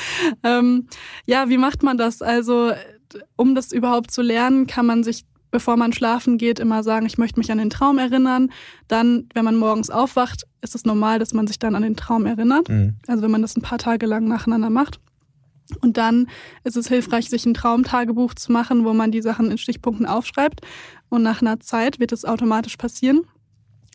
Ähm, 0.44 0.88
ja, 1.26 1.50
wie 1.50 1.58
macht 1.58 1.84
man 1.84 1.98
das? 1.98 2.22
Also 2.22 2.72
um 3.36 3.56
das 3.56 3.72
überhaupt 3.72 4.12
zu 4.12 4.22
lernen, 4.22 4.68
kann 4.68 4.86
man 4.86 5.04
sich, 5.04 5.26
bevor 5.52 5.78
man 5.78 5.94
schlafen 5.94 6.38
geht, 6.38 6.60
immer 6.60 6.84
sagen, 6.84 7.06
ich 7.06 7.18
möchte 7.18 7.40
mich 7.40 7.52
an 7.52 7.58
den 7.58 7.70
Traum 7.70 7.98
erinnern. 7.98 8.52
Dann, 8.88 9.28
wenn 9.34 9.46
man 9.46 9.56
morgens 9.56 9.90
aufwacht, 9.90 10.44
ist 10.62 10.76
es 10.76 10.86
normal, 10.86 11.20
dass 11.20 11.34
man 11.34 11.48
sich 11.48 11.60
dann 11.60 11.76
an 11.76 11.84
den 11.84 11.96
Traum 11.96 12.26
erinnert. 12.26 12.70
Mhm. 12.70 12.96
Also 13.08 13.24
wenn 13.24 13.32
man 13.32 13.42
das 13.42 13.56
ein 13.56 13.62
paar 13.62 13.78
Tage 13.78 14.06
lang 14.06 14.28
nacheinander 14.28 14.70
macht. 14.70 15.00
Und 15.80 15.98
dann 15.98 16.28
ist 16.64 16.76
es 16.76 16.88
hilfreich, 16.88 17.30
sich 17.30 17.46
ein 17.46 17.54
Traumtagebuch 17.54 18.34
zu 18.34 18.52
machen, 18.52 18.84
wo 18.84 18.94
man 18.94 19.12
die 19.12 19.22
Sachen 19.22 19.50
in 19.52 19.58
Stichpunkten 19.58 20.06
aufschreibt. 20.06 20.62
Und 21.10 21.24
nach 21.24 21.42
einer 21.42 21.60
Zeit 21.60 22.00
wird 22.00 22.12
es 22.12 22.26
automatisch 22.26 22.78
passieren, 22.78 23.22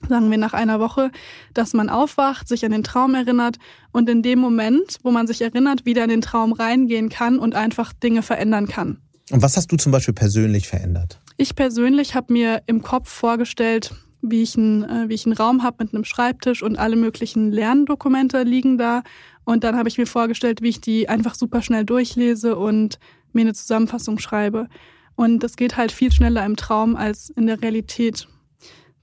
sagen 0.09 0.31
wir 0.31 0.39
nach 0.39 0.53
einer 0.53 0.81
Woche, 0.81 1.11
dass 1.55 1.75
man 1.75 1.89
aufwacht, 1.89 2.49
sich 2.49 2.65
an 2.65 2.73
den 2.73 2.83
Traum 2.83 3.15
erinnert 3.15 3.57
und 3.93 4.09
in 4.09 4.23
dem 4.23 4.39
Moment, 4.39 4.99
wo 5.03 5.11
man 5.11 5.27
sich 5.27 5.43
erinnert, 5.43 5.85
wieder 5.85 6.05
in 6.05 6.11
den 6.11 6.21
Traum 6.21 6.53
reingehen 6.53 7.09
kann 7.09 7.39
und 7.39 7.55
einfach 7.55 7.93
Dinge 7.93 8.23
verändern 8.23 8.69
kann. 8.69 8.99
Und 9.31 9.43
was 9.43 9.57
hast 9.57 9.73
du 9.73 9.77
zum 9.77 9.93
Beispiel 9.93 10.15
persönlich 10.15 10.69
verändert? 10.69 11.21
Ich 11.37 11.55
persönlich 11.55 12.15
habe 12.15 12.33
mir 12.33 12.63
im 12.67 12.83
Kopf 12.83 13.09
vorgestellt, 13.11 13.95
wie 14.23 14.43
ich, 14.43 14.57
ein, 14.57 14.85
äh, 14.85 15.09
wie 15.09 15.15
ich 15.15 15.27
einen 15.27 15.35
Raum 15.37 15.63
habe 15.63 15.85
mit 15.85 15.95
einem 15.95 16.05
Schreibtisch 16.05 16.63
und 16.63 16.77
alle 16.79 16.97
möglichen 16.97 17.53
Lerndokumente 17.53 18.43
liegen 18.43 18.79
da. 18.79 19.03
Und 19.45 19.65
dann 19.65 19.77
habe 19.77 19.89
ich 19.89 19.99
mir 19.99 20.07
vorgestellt, 20.07 20.63
wie 20.63 20.69
ich 20.69 20.81
die 20.81 21.09
einfach 21.09 21.35
super 21.35 21.63
schnell 21.63 21.85
durchlese 21.85 22.57
und 22.57 22.99
mir 23.33 23.43
eine 23.43 23.55
Zusammenfassung 23.55 24.19
schreibe. 24.19 24.69
Und 25.15 25.41
das 25.41 25.57
geht 25.57 25.77
halt 25.77 25.93
viel 25.93 26.13
schneller 26.13 26.45
im 26.45 26.57
Traum 26.57 26.97
als 26.97 27.31
in 27.31 27.47
der 27.47 27.61
Realität. 27.63 28.29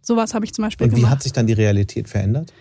Sowas 0.01 0.33
habe 0.33 0.45
ich 0.45 0.53
zum 0.53 0.63
Beispiel 0.63 0.85
Und 0.85 0.91
wie 0.91 0.95
gemacht. 0.97 1.11
hat 1.11 1.23
sich 1.23 1.33
dann 1.33 1.47
die 1.47 1.53
Realität 1.53 2.09
verändert? 2.09 2.53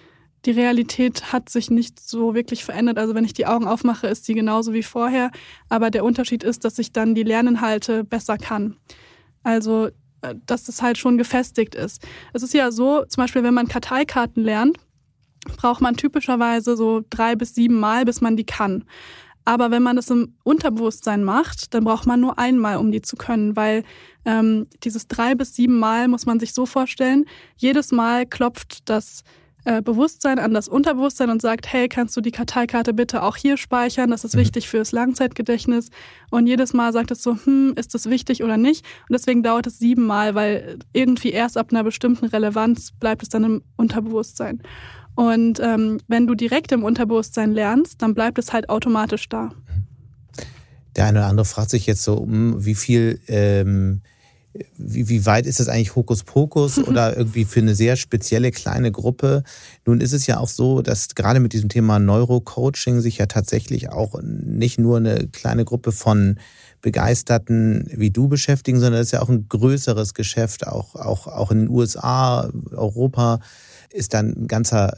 Die 0.45 0.51
Realität 0.51 1.33
hat 1.33 1.49
sich 1.49 1.71
nicht 1.71 2.01
so 2.01 2.35
wirklich 2.35 2.65
verändert. 2.65 2.99
Also 2.99 3.15
wenn 3.15 3.25
ich 3.25 3.33
die 3.33 3.47
Augen 3.47 3.67
aufmache, 3.67 4.09
ist 4.09 4.25
sie 4.25 4.35
genauso 4.35 4.73
wie 4.73 4.83
vorher. 4.83 5.31
Aber 5.69 5.91
der 5.91 6.05
Unterschied 6.05 6.43
ist, 6.43 6.65
dass 6.65 6.79
ich 6.79 6.93
dann 6.93 7.15
die 7.15 7.23
Lerninhalte 7.23 8.05
besser 8.05 8.39
kann. 8.39 8.77
Also 9.45 9.91
äh, 10.23 10.35
dass 10.47 10.65
das 10.65 10.83
halt 10.83 10.99
schon 10.99 11.19
gefestigt 11.19 11.75
ist. 11.75 12.07
Es 12.33 12.43
ist 12.43 12.55
ja 12.55 12.71
so, 12.71 13.05
zum 13.05 13.23
Beispiel, 13.23 13.43
wenn 13.43 13.55
man 13.55 13.69
Karteikarten 13.69 14.43
lernt, 14.43 14.79
braucht 15.57 15.81
man 15.81 15.97
typischerweise 15.97 16.77
so 16.77 17.03
drei 17.11 17.35
bis 17.35 17.55
sieben 17.55 17.79
Mal, 17.79 18.05
bis 18.05 18.21
man 18.21 18.37
die 18.37 18.47
kann. 18.47 18.85
Aber 19.45 19.73
wenn 19.73 19.83
man 19.83 19.97
das 19.97 20.09
im 20.09 20.37
Unterbewusstsein 20.45 21.25
macht, 21.25 21.75
dann 21.75 21.83
braucht 21.83 22.07
man 22.07 22.21
nur 22.21 22.39
einmal, 22.39 22.77
um 22.77 22.93
die 22.93 23.03
zu 23.03 23.17
können, 23.17 23.57
weil 23.57 23.83
ähm, 24.25 24.69
dieses 24.85 25.09
drei 25.09 25.35
bis 25.35 25.57
sieben 25.57 25.81
Mal 25.81 26.07
muss 26.07 26.27
man 26.27 26.39
sich 26.39 26.55
so 26.55 26.65
vorstellen, 26.65 27.25
jedes 27.57 27.91
Mal 27.91 28.25
klopft 28.25 28.89
das 28.89 29.25
äh, 29.65 29.83
Bewusstsein 29.83 30.39
an 30.39 30.55
das 30.55 30.69
Unterbewusstsein 30.69 31.31
und 31.31 31.41
sagt, 31.41 31.73
hey, 31.73 31.89
kannst 31.89 32.17
du 32.17 32.21
die 32.21 32.31
Karteikarte 32.31 32.93
bitte 32.93 33.23
auch 33.23 33.37
hier 33.37 33.57
speichern? 33.57 34.11
Das 34.11 34.25
ist 34.25 34.35
mhm. 34.35 34.41
wichtig 34.41 34.69
fürs 34.69 34.93
Langzeitgedächtnis. 34.93 35.91
Und 36.31 36.47
jedes 36.47 36.73
Mal 36.73 36.93
sagt 36.93 37.11
es 37.11 37.23
so, 37.23 37.37
hm, 37.45 37.75
ist 37.77 37.95
das 37.95 38.11
wichtig 38.11 38.43
oder 38.43 38.57
nicht? 38.57 38.85
Und 39.09 39.13
deswegen 39.13 39.43
dauert 39.43 39.67
es 39.67 39.79
siebenmal, 39.79 40.35
weil 40.35 40.79
irgendwie 40.93 41.31
erst 41.31 41.57
ab 41.57 41.69
einer 41.71 41.85
bestimmten 41.85 42.27
Relevanz 42.27 42.93
bleibt 42.93 43.23
es 43.23 43.29
dann 43.29 43.45
im 43.45 43.63
Unterbewusstsein. 43.77 44.63
Und 45.15 45.61
ähm, 45.61 46.01
wenn 46.09 46.27
du 46.27 46.35
direkt 46.35 46.73
im 46.73 46.85
Unterbewusstsein 46.85 47.53
lernst, 47.53 48.01
dann 48.03 48.15
bleibt 48.15 48.39
es 48.39 48.53
halt 48.53 48.69
automatisch 48.69 49.29
da. 49.29 49.51
Der 50.97 51.07
eine 51.07 51.21
oder 51.21 51.29
andere 51.29 51.45
fragt 51.45 51.71
sich 51.71 51.87
jetzt 51.87 52.03
so, 52.03 52.21
hm, 52.21 52.65
wie 52.65 52.75
viel 52.75 53.21
ähm, 53.29 54.03
wie, 54.77 55.09
wie 55.09 55.27
weit 55.27 55.47
ist 55.47 55.61
das 55.61 55.69
eigentlich 55.69 55.97
Hokuspokus 55.97 56.79
oder 56.79 57.17
irgendwie 57.17 57.45
für 57.45 57.61
eine 57.61 57.75
sehr 57.75 57.97
spezielle 57.97 58.51
kleine 58.51 58.93
Gruppe? 58.93 59.45
Nun 59.87 60.01
ist 60.01 60.13
es 60.13 60.27
ja 60.27 60.39
auch 60.39 60.49
so, 60.49 60.83
dass 60.83 61.15
gerade 61.15 61.41
mit 61.41 61.53
diesem 61.53 61.69
Thema 61.69 61.99
Neurocoaching 61.99 63.01
sich 63.01 63.19
ja 63.19 63.27
tatsächlich 63.27 63.91
auch 63.91 64.21
nicht 64.23 64.79
nur 64.79 64.99
eine 64.99 65.29
kleine 65.29 65.65
Gruppe 65.65 65.93
von 65.93 66.39
Begeisterten 66.83 67.89
wie 67.95 68.11
du 68.11 68.29
beschäftigen, 68.29 68.81
sondern 68.81 69.01
es 69.01 69.09
ist 69.09 69.13
ja 69.13 69.23
auch 69.23 69.29
ein 69.29 69.49
größeres 69.49 70.15
Geschäft, 70.15 70.67
auch, 70.67 70.97
auch, 70.97 71.29
auch 71.29 71.51
in 71.51 71.61
den 71.61 71.69
USA, 71.69 72.51
Europa 72.73 73.41
ist 73.93 74.15
dann 74.15 74.35
ein 74.37 74.47
ganzer 74.47 74.97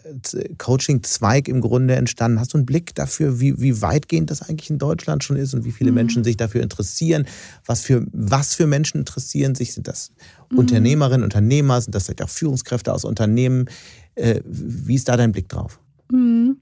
Coaching-Zweig 0.59 1.49
im 1.49 1.61
Grunde 1.61 1.95
entstanden. 1.95 2.41
Hast 2.41 2.55
du 2.55 2.59
einen 2.59 2.67
Blick 2.67 2.95
dafür, 2.95 3.41
wie, 3.41 3.61
wie 3.61 3.83
weitgehend 3.83 4.31
das 4.31 4.43
eigentlich 4.43 4.71
in 4.71 4.79
Deutschland 4.79 5.25
schon 5.25 5.37
ist 5.37 5.55
und 5.55 5.65
wie 5.65 5.73
viele 5.73 5.91
mhm. 5.91 5.97
Menschen 5.97 6.25
sich 6.25 6.37
dafür 6.37 6.63
interessieren? 6.63 7.27
Was 7.67 7.81
für, 7.81 8.07
was 8.13 8.55
für 8.55 8.67
Menschen 8.67 8.99
interessieren 8.99 9.55
sich? 9.55 9.75
Sind 9.75 9.89
das 9.89 10.13
mhm. 10.51 10.59
Unternehmerinnen, 10.59 11.25
Unternehmer? 11.25 11.81
Sind 11.81 11.95
das 11.95 12.05
vielleicht 12.05 12.23
auch 12.23 12.29
Führungskräfte 12.29 12.93
aus 12.93 13.05
Unternehmen? 13.05 13.67
Äh, 14.15 14.41
wie 14.45 14.95
ist 14.95 15.09
da 15.09 15.17
dein 15.17 15.33
Blick 15.33 15.49
drauf? 15.49 15.81
Mhm. 16.11 16.59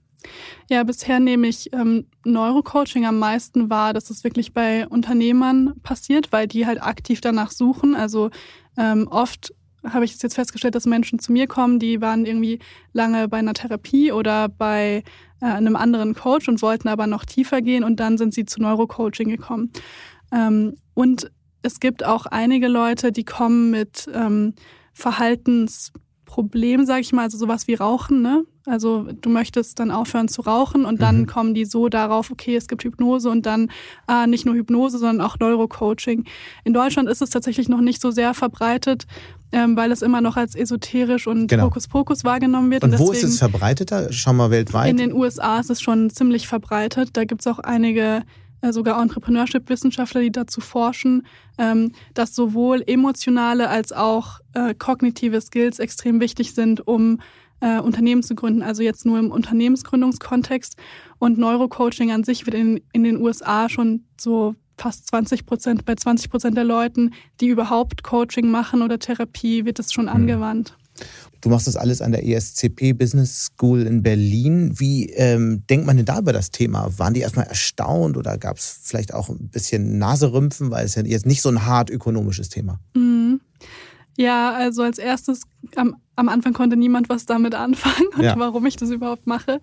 Ja, 0.71 0.85
bisher 0.85 1.21
nehme 1.21 1.49
ich 1.49 1.73
ähm, 1.73 2.07
Neurocoaching 2.25 3.07
am 3.07 3.19
meisten 3.19 3.71
wahr, 3.71 3.93
dass 3.93 4.11
es 4.11 4.25
wirklich 4.25 4.53
bei 4.53 4.87
Unternehmern 4.87 5.75
passiert, 5.83 6.33
weil 6.33 6.47
die 6.47 6.67
halt 6.67 6.83
aktiv 6.83 7.21
danach 7.21 7.51
suchen. 7.51 7.97
Also 7.97 8.31
ähm, 8.77 9.09
oft 9.09 9.53
habe 9.89 10.05
ich 10.05 10.21
jetzt 10.23 10.35
festgestellt, 10.35 10.75
dass 10.75 10.87
Menschen 10.87 11.19
zu 11.19 11.33
mir 11.33 11.47
kommen, 11.47 11.79
die 11.79 12.01
waren 12.01 12.25
irgendwie 12.25 12.59
lange 12.93 13.29
bei 13.29 13.39
einer 13.39 13.55
Therapie 13.55 14.13
oder 14.13 14.49
bei 14.49 15.03
äh, 15.41 15.47
einem 15.47 15.77
anderen 15.77 16.15
Coach 16.15 16.49
und 16.49 16.63
wollten 16.63 16.89
aber 16.89 17.07
noch 17.07 17.25
tiefer 17.25 17.61
gehen 17.61 17.85
und 17.85 17.99
dann 18.01 18.19
sind 18.19 18.35
sie 18.35 18.45
zu 18.45 18.61
Neurocoaching 18.61 19.29
gekommen. 19.29 19.73
Ähm, 20.33 20.77
und 20.95 21.31
es 21.63 21.81
gibt 21.81 22.05
auch 22.05 22.27
einige 22.27 22.69
Leute, 22.69 23.13
die 23.13 23.25
kommen 23.25 23.71
mit 23.71 24.09
ähm, 24.13 24.55
Verhaltensproblemen, 26.33 26.87
sage 26.87 27.01
ich 27.01 27.13
mal, 27.13 27.23
also 27.23 27.39
sowas 27.39 27.69
wie 27.69 27.75
Rauchen. 27.75 28.23
Ne? 28.23 28.45
Also 28.67 29.07
du 29.21 29.29
möchtest 29.29 29.79
dann 29.79 29.91
aufhören 29.91 30.29
zu 30.29 30.43
rauchen 30.43 30.85
und 30.85 31.03
dann 31.03 31.21
mhm. 31.21 31.27
kommen 31.27 31.55
die 31.55 31.65
so 31.65 31.89
darauf, 31.89 32.31
okay, 32.31 32.57
es 32.57 32.69
gibt 32.69 32.85
Hypnose 32.85 33.29
und 33.31 33.47
dann 33.47 33.71
äh, 34.09 34.27
nicht 34.27 34.47
nur 34.47 34.55
Hypnose, 34.55 34.99
sondern 34.99 35.27
auch 35.27 35.39
Neurocoaching. 35.39 36.25
In 36.65 36.73
Deutschland 36.73 37.09
ist 37.09 37.23
es 37.23 37.31
tatsächlich 37.31 37.69
noch 37.69 37.81
nicht 37.81 38.01
so 38.01 38.11
sehr 38.11 38.35
verbreitet, 38.35 39.07
ähm, 39.53 39.77
weil 39.77 39.93
es 39.93 40.03
immer 40.03 40.21
noch 40.21 40.37
als 40.37 40.55
esoterisch 40.55 41.27
und 41.27 41.49
genau. 41.49 41.65
Hokuspokus 41.65 42.25
wahrgenommen 42.25 42.71
wird. 42.71 42.85
Und, 42.85 42.93
und 42.93 42.99
wo 42.99 43.13
ist 43.13 43.23
es 43.23 43.39
verbreiteter? 43.39 44.13
Schau 44.13 44.33
mal 44.33 44.51
weltweit. 44.51 44.91
In 44.91 44.97
den 44.97 45.13
USA 45.13 45.61
ist 45.61 45.71
es 45.71 45.81
schon 45.81 46.11
ziemlich 46.11 46.49
verbreitet. 46.49 47.11
Da 47.15 47.25
gibt 47.25 47.43
es 47.43 47.47
auch 47.47 47.59
einige 47.59 48.23
sogar 48.71 49.03
Entrepreneurship-Wissenschaftler, 49.03 50.21
die 50.21 50.31
dazu 50.31 50.61
forschen, 50.61 51.27
ähm, 51.59 51.93
dass 52.15 52.35
sowohl 52.35 52.85
emotionale 52.87 53.69
als 53.69 53.93
auch 53.93 54.39
äh, 54.55 54.75
kognitive 54.75 55.41
Skills 55.41 55.81
extrem 55.81 56.21
wichtig 56.21 56.55
sind, 56.55 56.87
um 56.87 57.19
äh, 57.61 57.81
Unternehmen 57.81 58.23
zu 58.23 58.35
gründen, 58.35 58.63
also 58.63 58.83
jetzt 58.83 59.07
nur 59.07 59.19
im 59.19 59.31
Unternehmensgründungskontext. 59.31 60.77
Und 61.19 61.39
Neurocoaching 61.39 62.13
an 62.13 62.25
sich 62.25 62.47
wird 62.47 62.55
in, 62.55 62.81
in 62.93 63.05
den 63.05 63.21
USA 63.21 63.69
schon 63.69 64.05
so 64.21 64.55
fast 64.77 65.07
20 65.09 65.47
Prozent, 65.47 65.85
bei 65.85 65.95
20 65.95 66.31
Prozent 66.31 66.57
der 66.57 66.65
Leuten, 66.65 67.13
die 67.41 67.49
überhaupt 67.49 68.03
Coaching 68.03 68.51
machen 68.51 68.83
oder 68.83 68.99
Therapie, 68.99 69.65
wird 69.65 69.79
es 69.79 69.93
schon 69.93 70.07
mhm. 70.07 70.13
angewandt. 70.13 70.77
Du 71.41 71.49
machst 71.49 71.67
das 71.67 71.77
alles 71.77 72.01
an 72.01 72.13
der 72.13 72.27
ESCP 72.27 72.93
Business 72.93 73.47
School 73.47 73.83
in 73.83 74.03
Berlin. 74.03 74.79
Wie 74.79 75.11
ähm, 75.11 75.65
denkt 75.69 75.87
man 75.87 75.97
denn 75.97 76.07
da 76.07 76.21
über 76.21 76.33
das 76.33 76.51
Thema? 76.51 76.89
Waren 76.99 77.15
die 77.15 77.21
erstmal 77.21 77.47
erstaunt 77.47 78.17
oder 78.17 78.39
gab 78.39 78.59
es 78.59 78.81
vielleicht 78.83 79.13
auch 79.13 79.29
ein 79.29 79.49
bisschen 79.49 79.99
Naserümpfen, 79.99 80.71
weil 80.71 80.85
es 80.85 80.95
ja 80.95 81.03
jetzt 81.03 81.27
nicht 81.27 81.43
so 81.43 81.49
ein 81.49 81.67
hart 81.67 81.91
ökonomisches 81.91 82.49
Thema? 82.49 82.79
Mhm. 82.95 83.41
Ja, 84.17 84.53
also 84.53 84.83
als 84.83 84.99
erstes, 84.99 85.43
am, 85.75 85.97
am 86.17 86.29
Anfang 86.29 86.53
konnte 86.53 86.77
niemand 86.77 87.09
was 87.09 87.27
damit 87.27 87.55
anfangen 87.55 88.09
und 88.17 88.23
ja. 88.23 88.39
warum 88.39 88.65
ich 88.67 88.77
das 88.77 88.91
überhaupt 88.91 89.27
mache. 89.27 89.61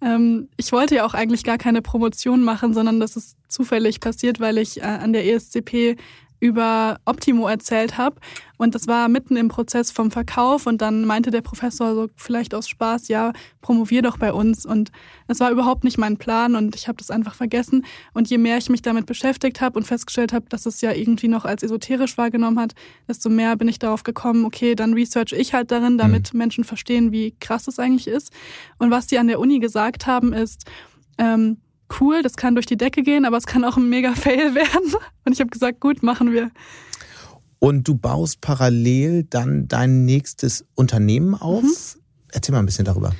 Ähm, 0.00 0.48
ich 0.56 0.72
wollte 0.72 0.94
ja 0.96 1.04
auch 1.04 1.14
eigentlich 1.14 1.44
gar 1.44 1.58
keine 1.58 1.82
Promotion 1.82 2.42
machen, 2.42 2.72
sondern 2.72 3.00
das 3.00 3.16
ist 3.16 3.36
zufällig 3.48 4.00
passiert, 4.00 4.40
weil 4.40 4.58
ich 4.58 4.80
äh, 4.80 4.84
an 4.84 5.12
der 5.12 5.26
ESCP 5.26 5.96
über 6.40 6.98
Optimo 7.04 7.46
erzählt 7.46 7.98
habe. 7.98 8.16
Und 8.60 8.74
das 8.74 8.86
war 8.86 9.08
mitten 9.08 9.38
im 9.38 9.48
Prozess 9.48 9.90
vom 9.90 10.10
Verkauf. 10.10 10.66
Und 10.66 10.82
dann 10.82 11.06
meinte 11.06 11.30
der 11.30 11.40
Professor 11.40 11.94
so 11.94 12.08
vielleicht 12.14 12.54
aus 12.54 12.68
Spaß, 12.68 13.08
ja, 13.08 13.32
promovier 13.62 14.02
doch 14.02 14.18
bei 14.18 14.34
uns. 14.34 14.66
Und 14.66 14.92
das 15.28 15.40
war 15.40 15.50
überhaupt 15.50 15.82
nicht 15.82 15.96
mein 15.96 16.18
Plan 16.18 16.54
und 16.54 16.74
ich 16.74 16.86
habe 16.86 16.98
das 16.98 17.10
einfach 17.10 17.34
vergessen. 17.34 17.86
Und 18.12 18.28
je 18.28 18.36
mehr 18.36 18.58
ich 18.58 18.68
mich 18.68 18.82
damit 18.82 19.06
beschäftigt 19.06 19.62
habe 19.62 19.78
und 19.78 19.86
festgestellt 19.86 20.34
habe, 20.34 20.44
dass 20.50 20.66
es 20.66 20.82
ja 20.82 20.92
irgendwie 20.92 21.28
noch 21.28 21.46
als 21.46 21.62
esoterisch 21.62 22.18
wahrgenommen 22.18 22.60
hat, 22.60 22.74
desto 23.08 23.30
mehr 23.30 23.56
bin 23.56 23.66
ich 23.66 23.78
darauf 23.78 24.02
gekommen, 24.02 24.44
okay, 24.44 24.74
dann 24.74 24.92
research 24.92 25.32
ich 25.32 25.54
halt 25.54 25.70
darin, 25.70 25.96
damit 25.96 26.34
mhm. 26.34 26.38
Menschen 26.38 26.64
verstehen, 26.64 27.12
wie 27.12 27.34
krass 27.40 27.66
es 27.66 27.78
eigentlich 27.78 28.08
ist. 28.08 28.30
Und 28.76 28.90
was 28.90 29.06
die 29.06 29.16
an 29.16 29.28
der 29.28 29.40
Uni 29.40 29.60
gesagt 29.60 30.06
haben, 30.06 30.34
ist, 30.34 30.66
ähm, 31.16 31.56
cool, 31.98 32.20
das 32.20 32.36
kann 32.36 32.56
durch 32.56 32.66
die 32.66 32.76
Decke 32.76 33.02
gehen, 33.02 33.24
aber 33.24 33.38
es 33.38 33.46
kann 33.46 33.64
auch 33.64 33.78
ein 33.78 33.88
mega 33.88 34.12
Fail 34.12 34.54
werden. 34.54 34.94
Und 35.24 35.32
ich 35.32 35.40
habe 35.40 35.48
gesagt, 35.48 35.80
gut, 35.80 36.02
machen 36.02 36.30
wir. 36.30 36.50
Und 37.60 37.86
du 37.86 37.94
baust 37.94 38.40
parallel 38.40 39.24
dann 39.24 39.68
dein 39.68 40.04
nächstes 40.04 40.64
Unternehmen 40.74 41.34
auf. 41.34 41.62
Mhm. 41.62 42.00
Erzähl 42.32 42.52
mal 42.52 42.60
ein 42.60 42.66
bisschen 42.66 42.86
darüber. 42.86 43.12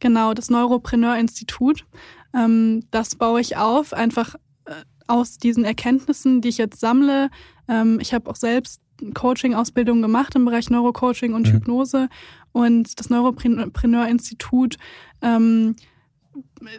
Genau, 0.00 0.34
das 0.34 0.50
Neuropreneur-Institut. 0.50 1.86
Ähm, 2.34 2.82
das 2.90 3.14
baue 3.14 3.40
ich 3.40 3.56
auf, 3.56 3.94
einfach 3.94 4.34
äh, 4.66 4.72
aus 5.06 5.38
diesen 5.38 5.64
Erkenntnissen, 5.64 6.40
die 6.40 6.48
ich 6.48 6.58
jetzt 6.58 6.80
sammle. 6.80 7.30
Ähm, 7.68 7.98
ich 8.00 8.12
habe 8.12 8.28
auch 8.28 8.36
selbst 8.36 8.80
Coaching-Ausbildung 9.14 10.02
gemacht 10.02 10.34
im 10.34 10.44
Bereich 10.44 10.70
Neurocoaching 10.70 11.32
und 11.32 11.48
mhm. 11.48 11.52
Hypnose. 11.52 12.08
Und 12.52 12.98
das 12.98 13.10
Neuropreneur-Institut 13.10 14.76
ähm, 15.22 15.76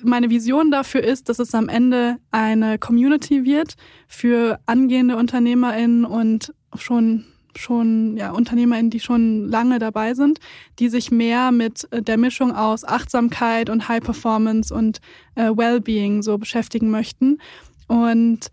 meine 0.03 0.29
Vision 0.29 0.71
dafür 0.71 1.03
ist, 1.03 1.29
dass 1.29 1.39
es 1.39 1.55
am 1.55 1.69
Ende 1.69 2.17
eine 2.31 2.77
Community 2.77 3.45
wird 3.45 3.75
für 4.07 4.59
angehende 4.65 5.15
UnternehmerInnen 5.15 6.05
und 6.05 6.53
schon 6.81 7.25
schon 7.57 8.17
ja 8.17 8.31
UnternehmerInnen, 8.31 8.89
die 8.89 8.99
schon 8.99 9.47
lange 9.47 9.79
dabei 9.79 10.13
sind, 10.13 10.39
die 10.79 10.89
sich 10.89 11.11
mehr 11.11 11.51
mit 11.51 11.87
äh, 11.91 12.01
der 12.01 12.17
Mischung 12.17 12.53
aus 12.53 12.83
Achtsamkeit 12.83 13.69
und 13.69 13.87
High 13.87 14.03
Performance 14.03 14.73
und 14.73 14.99
äh, 15.35 15.49
Wellbeing 15.49 16.21
so 16.21 16.37
beschäftigen 16.37 16.89
möchten. 16.89 17.39
Und 17.87 18.51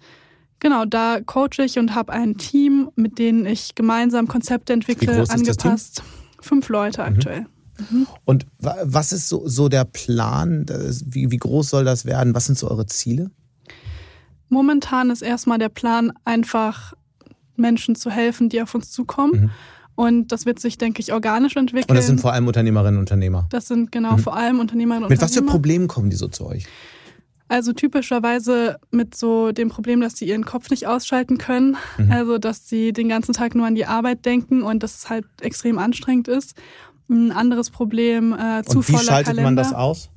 genau, 0.60 0.84
da 0.84 1.20
coache 1.20 1.64
ich 1.64 1.78
und 1.78 1.94
habe 1.94 2.12
ein 2.12 2.36
Team, 2.36 2.90
mit 2.96 3.18
denen 3.18 3.46
ich 3.46 3.74
gemeinsam 3.74 4.28
Konzepte 4.28 4.72
entwickle, 4.72 5.24
angepasst. 5.28 6.02
Fünf 6.40 6.68
Leute 6.68 7.02
mhm. 7.02 7.06
aktuell. 7.08 7.46
Mhm. 7.90 8.06
Und 8.24 8.46
was 8.58 9.12
ist 9.12 9.28
so, 9.28 9.48
so 9.48 9.68
der 9.68 9.84
Plan? 9.84 10.66
Wie, 11.06 11.30
wie 11.30 11.36
groß 11.36 11.70
soll 11.70 11.84
das 11.84 12.04
werden? 12.04 12.34
Was 12.34 12.46
sind 12.46 12.58
so 12.58 12.70
eure 12.70 12.86
Ziele? 12.86 13.30
Momentan 14.48 15.08
ist 15.08 15.22
erstmal 15.22 15.58
der 15.58 15.70
Plan, 15.70 16.12
einfach 16.26 16.92
Menschen 17.56 17.94
zu 17.94 18.10
helfen, 18.10 18.48
die 18.48 18.62
auf 18.62 18.74
uns 18.74 18.90
zukommen. 18.90 19.32
Mhm. 19.32 19.50
Und 19.94 20.32
das 20.32 20.46
wird 20.46 20.58
sich, 20.58 20.78
denke 20.78 21.00
ich, 21.00 21.12
organisch 21.12 21.56
entwickeln. 21.56 21.90
Und 21.90 21.96
das 21.96 22.06
sind 22.06 22.20
vor 22.20 22.32
allem 22.32 22.46
Unternehmerinnen 22.46 22.96
und 22.96 23.02
Unternehmer. 23.02 23.46
Das 23.50 23.68
sind 23.68 23.92
genau 23.92 24.12
mhm. 24.12 24.18
vor 24.20 24.36
allem 24.36 24.58
Unternehmerinnen 24.58 25.04
und 25.04 25.10
Unternehmer. 25.10 25.10
Mit 25.10 25.20
was 25.20 25.34
für 25.34 25.42
Problemen 25.42 25.86
kommen 25.86 26.10
die 26.10 26.16
so 26.16 26.28
zu 26.28 26.46
euch? 26.46 26.66
Also 27.48 27.74
typischerweise 27.74 28.78
mit 28.90 29.14
so 29.14 29.52
dem 29.52 29.68
Problem, 29.68 30.00
dass 30.00 30.16
sie 30.16 30.26
ihren 30.26 30.46
Kopf 30.46 30.70
nicht 30.70 30.86
ausschalten 30.86 31.36
können. 31.36 31.76
Mhm. 31.98 32.10
Also 32.10 32.38
dass 32.38 32.66
sie 32.66 32.94
den 32.94 33.10
ganzen 33.10 33.34
Tag 33.34 33.54
nur 33.54 33.66
an 33.66 33.74
die 33.74 33.84
Arbeit 33.84 34.24
denken 34.24 34.62
und 34.62 34.82
dass 34.82 34.96
es 34.96 35.10
halt 35.10 35.26
extrem 35.42 35.78
anstrengend 35.78 36.28
ist. 36.28 36.54
Ein 37.10 37.30
anderes 37.30 37.68
Problem, 37.68 38.32
äh, 38.32 38.62
zu 38.64 38.78
Und 38.78 38.88
wie 38.88 38.96
schaltet 38.96 39.26
Kalender. 39.26 39.42
man 39.42 39.56
das 39.56 39.74
aus? 39.74 40.08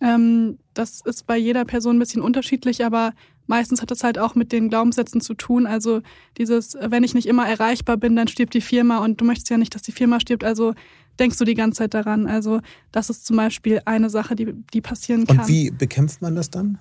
Ähm, 0.00 0.58
das 0.74 1.00
ist 1.04 1.26
bei 1.26 1.36
jeder 1.36 1.64
Person 1.64 1.96
ein 1.96 1.98
bisschen 1.98 2.22
unterschiedlich, 2.22 2.84
aber 2.84 3.12
meistens 3.46 3.82
hat 3.82 3.90
das 3.90 4.04
halt 4.04 4.18
auch 4.18 4.34
mit 4.34 4.52
den 4.52 4.68
Glaubenssätzen 4.68 5.20
zu 5.20 5.34
tun. 5.34 5.66
Also 5.66 6.00
dieses, 6.38 6.76
wenn 6.80 7.04
ich 7.04 7.14
nicht 7.14 7.26
immer 7.26 7.48
erreichbar 7.48 7.96
bin, 7.96 8.16
dann 8.16 8.28
stirbt 8.28 8.54
die 8.54 8.60
Firma 8.60 8.98
und 8.98 9.20
du 9.20 9.24
möchtest 9.24 9.50
ja 9.50 9.58
nicht, 9.58 9.74
dass 9.74 9.82
die 9.82 9.92
Firma 9.92 10.20
stirbt, 10.20 10.44
also 10.44 10.74
denkst 11.18 11.38
du 11.38 11.44
die 11.44 11.54
ganze 11.54 11.78
Zeit 11.78 11.94
daran. 11.94 12.26
Also 12.26 12.60
das 12.90 13.10
ist 13.10 13.26
zum 13.26 13.36
Beispiel 13.36 13.80
eine 13.84 14.10
Sache, 14.10 14.34
die, 14.34 14.54
die 14.72 14.80
passieren 14.80 15.26
kann. 15.26 15.40
Und 15.40 15.48
wie 15.48 15.70
bekämpft 15.70 16.22
man 16.22 16.34
das 16.34 16.50
dann? 16.50 16.78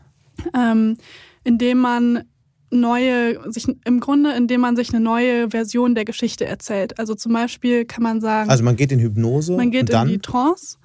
Ähm, 0.55 0.97
indem 1.43 1.79
man 1.79 2.23
neue, 2.71 3.51
sich 3.51 3.67
im 3.83 3.99
Grunde, 3.99 4.31
indem 4.31 4.61
man 4.61 4.75
sich 4.75 4.93
eine 4.93 5.03
neue 5.03 5.49
Version 5.49 5.93
der 5.93 6.05
Geschichte 6.05 6.45
erzählt. 6.45 6.99
Also 6.99 7.15
zum 7.15 7.33
Beispiel 7.33 7.85
kann 7.85 8.03
man 8.03 8.21
sagen. 8.21 8.49
Also 8.49 8.63
man 8.63 8.75
geht 8.77 8.91
in 8.91 8.99
Hypnose. 8.99 9.57
Man 9.57 9.71
geht 9.71 9.89
in 9.89 10.07
die 10.07 10.19
Trance 10.19 10.77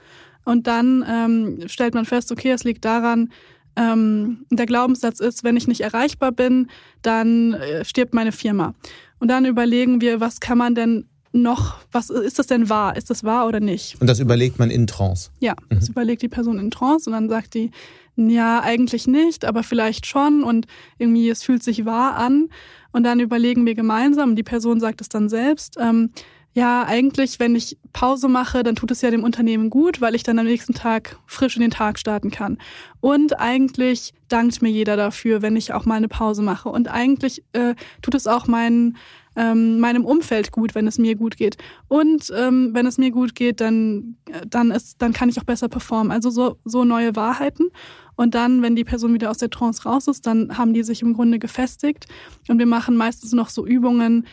und 0.45 0.67
dann 0.67 1.05
ähm, 1.09 1.59
stellt 1.67 1.95
man 1.95 2.05
fest, 2.05 2.33
okay, 2.33 2.51
es 2.51 2.65
liegt 2.65 2.85
daran, 2.85 3.31
ähm, 3.77 4.47
der 4.51 4.67
Glaubenssatz 4.67 5.21
ist, 5.21 5.45
wenn 5.45 5.57
ich 5.57 5.69
nicht 5.69 5.83
erreichbar 5.83 6.33
bin, 6.33 6.69
dann 7.03 7.55
äh, 7.55 7.85
stirbt 7.85 8.15
meine 8.15 8.33
Firma. 8.33 8.75
Und 9.19 9.29
dann 9.29 9.45
überlegen 9.45 10.01
wir, 10.01 10.21
was 10.21 10.41
kann 10.41 10.59
man 10.59 10.75
denn 10.75 11.07
noch, 11.33 11.77
was 11.93 12.11
ist 12.11 12.39
das 12.39 12.47
denn 12.47 12.69
wahr? 12.69 12.97
Ist 12.97 13.11
das 13.11 13.23
wahr 13.23 13.47
oder 13.47 13.61
nicht? 13.61 14.01
Und 14.01 14.07
das 14.07 14.21
überlegt 14.21 14.59
man 14.59 14.71
in 14.71 14.87
Trance? 14.87 15.31
Ja, 15.39 15.55
das 15.69 15.89
mhm. 15.89 15.93
überlegt 15.93 16.23
die 16.23 16.29
Person 16.29 16.59
in 16.59 16.71
Trance 16.71 17.09
und 17.09 17.13
dann 17.13 17.29
sagt 17.29 17.55
die, 17.55 17.71
ja, 18.17 18.61
eigentlich 18.61 19.07
nicht, 19.07 19.45
aber 19.45 19.63
vielleicht 19.63 20.07
schon 20.07 20.43
und 20.43 20.67
irgendwie 20.99 21.29
es 21.29 21.43
fühlt 21.43 21.63
sich 21.63 21.85
wahr 21.85 22.17
an. 22.17 22.49
Und 22.93 23.05
dann 23.05 23.21
überlegen 23.21 23.67
wir 23.67 23.75
gemeinsam, 23.75 24.37
die 24.37 24.43
Person 24.43 24.81
sagt 24.81 25.03
es 25.03 25.11
dann 25.11 25.29
selbst, 25.29 25.77
ähm, 25.79 26.11
ja, 26.57 26.85
eigentlich, 26.87 27.39
wenn 27.39 27.55
ich 27.55 27.77
Pause 27.93 28.29
mache, 28.29 28.63
dann 28.63 28.77
tut 28.77 28.91
es 28.91 29.03
ja 29.03 29.11
dem 29.11 29.25
Unternehmen 29.25 29.69
gut, 29.69 30.01
weil 30.01 30.15
ich 30.15 30.23
dann 30.23 30.39
am 30.39 30.47
nächsten 30.47 30.73
Tag 30.73 31.19
frisch 31.27 31.55
in 31.55 31.61
den 31.61 31.71
Tag 31.71 31.99
starten 31.99 32.31
kann. 32.31 32.57
Und 33.01 33.39
eigentlich 33.39 34.15
dankt 34.29 34.63
mir 34.63 34.71
jeder 34.71 34.97
dafür, 34.97 35.43
wenn 35.43 35.55
ich 35.55 35.75
auch 35.75 35.85
mal 35.85 35.97
eine 35.97 36.09
Pause 36.09 36.41
mache. 36.41 36.71
Und 36.71 36.89
eigentlich 36.89 37.45
äh, 37.53 37.75
tut 38.01 38.15
es 38.15 38.27
auch 38.27 38.47
meinen 38.47 38.97
ähm, 39.37 39.81
meinem 39.81 40.07
Umfeld 40.07 40.51
gut, 40.51 40.75
wenn 40.75 40.87
es 40.87 40.97
mir 40.97 41.15
gut 41.15 41.37
geht. 41.37 41.59
Und 41.89 42.33
ähm, 42.35 42.71
wenn 42.73 42.87
es 42.87 42.97
mir 42.97 43.11
gut 43.11 43.35
geht, 43.35 43.61
dann, 43.61 44.17
äh, 44.31 44.47
dann, 44.47 44.71
ist, 44.71 45.03
dann 45.03 45.13
kann 45.13 45.29
ich 45.29 45.39
auch 45.39 45.45
besser 45.45 45.69
performen. 45.69 46.11
Also 46.11 46.31
so, 46.31 46.57
so 46.65 46.85
neue 46.85 47.15
Wahrheiten. 47.17 47.69
Und 48.15 48.35
dann, 48.35 48.63
wenn 48.63 48.77
die 48.77 48.85
Person 48.85 49.13
wieder 49.13 49.31
aus 49.31 49.37
der 49.37 49.51
Trance 49.51 49.83
raus 49.83 50.09
ist, 50.09 50.27
dann 50.27 50.57
haben 50.57 50.73
die 50.73 50.83
sich 50.83 51.03
im 51.03 51.13
Grunde 51.13 51.39
gefestigt. 51.39 52.07
Und 52.49 52.59
wir 52.59 52.65
machen 52.65 52.97
meistens 52.97 53.35
noch 53.35 53.51
so 53.51 53.67
Übungen, 53.67 54.27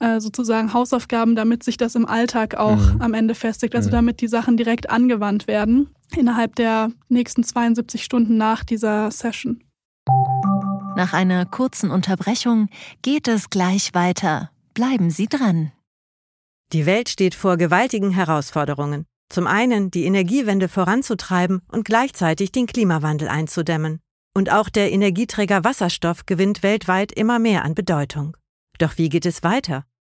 äh, 0.00 0.20
sozusagen 0.20 0.72
Hausaufgaben, 0.72 1.36
damit 1.36 1.62
sich 1.62 1.76
das 1.76 1.94
im 1.94 2.06
Alltag 2.06 2.56
auch 2.56 2.94
mhm. 2.94 3.02
am 3.02 3.14
Ende 3.14 3.34
festigt. 3.34 3.74
Also 3.76 3.88
mhm. 3.88 3.92
damit 3.92 4.20
die 4.20 4.28
Sachen 4.28 4.56
direkt 4.56 4.90
angewandt 4.90 5.46
werden 5.46 5.90
innerhalb 6.16 6.56
der 6.56 6.90
nächsten 7.08 7.44
72 7.44 8.02
Stunden 8.02 8.36
nach 8.36 8.64
dieser 8.64 9.10
Session. 9.10 9.62
Nach 10.96 11.12
einer 11.12 11.46
kurzen 11.46 11.90
Unterbrechung 11.90 12.68
geht 13.02 13.28
es 13.28 13.48
gleich 13.50 13.94
weiter. 13.94 14.50
Bleiben 14.74 15.10
Sie 15.10 15.28
dran. 15.28 15.72
Die 16.72 16.86
Welt 16.86 17.08
steht 17.08 17.34
vor 17.34 17.56
gewaltigen 17.56 18.10
Herausforderungen. 18.10 19.06
Zum 19.28 19.46
einen 19.46 19.90
die 19.90 20.04
Energiewende 20.04 20.68
voranzutreiben 20.68 21.62
und 21.68 21.84
gleichzeitig 21.84 22.52
den 22.52 22.66
Klimawandel 22.66 23.28
einzudämmen. 23.28 24.00
Und 24.34 24.50
auch 24.50 24.68
der 24.68 24.92
Energieträger 24.92 25.64
Wasserstoff 25.64 26.26
gewinnt 26.26 26.62
weltweit 26.62 27.12
immer 27.12 27.38
mehr 27.38 27.64
an 27.64 27.74
Bedeutung. 27.74 28.36
Doch 28.78 28.98
wie 28.98 29.08
geht 29.08 29.26
es 29.26 29.42
weiter? 29.42 29.84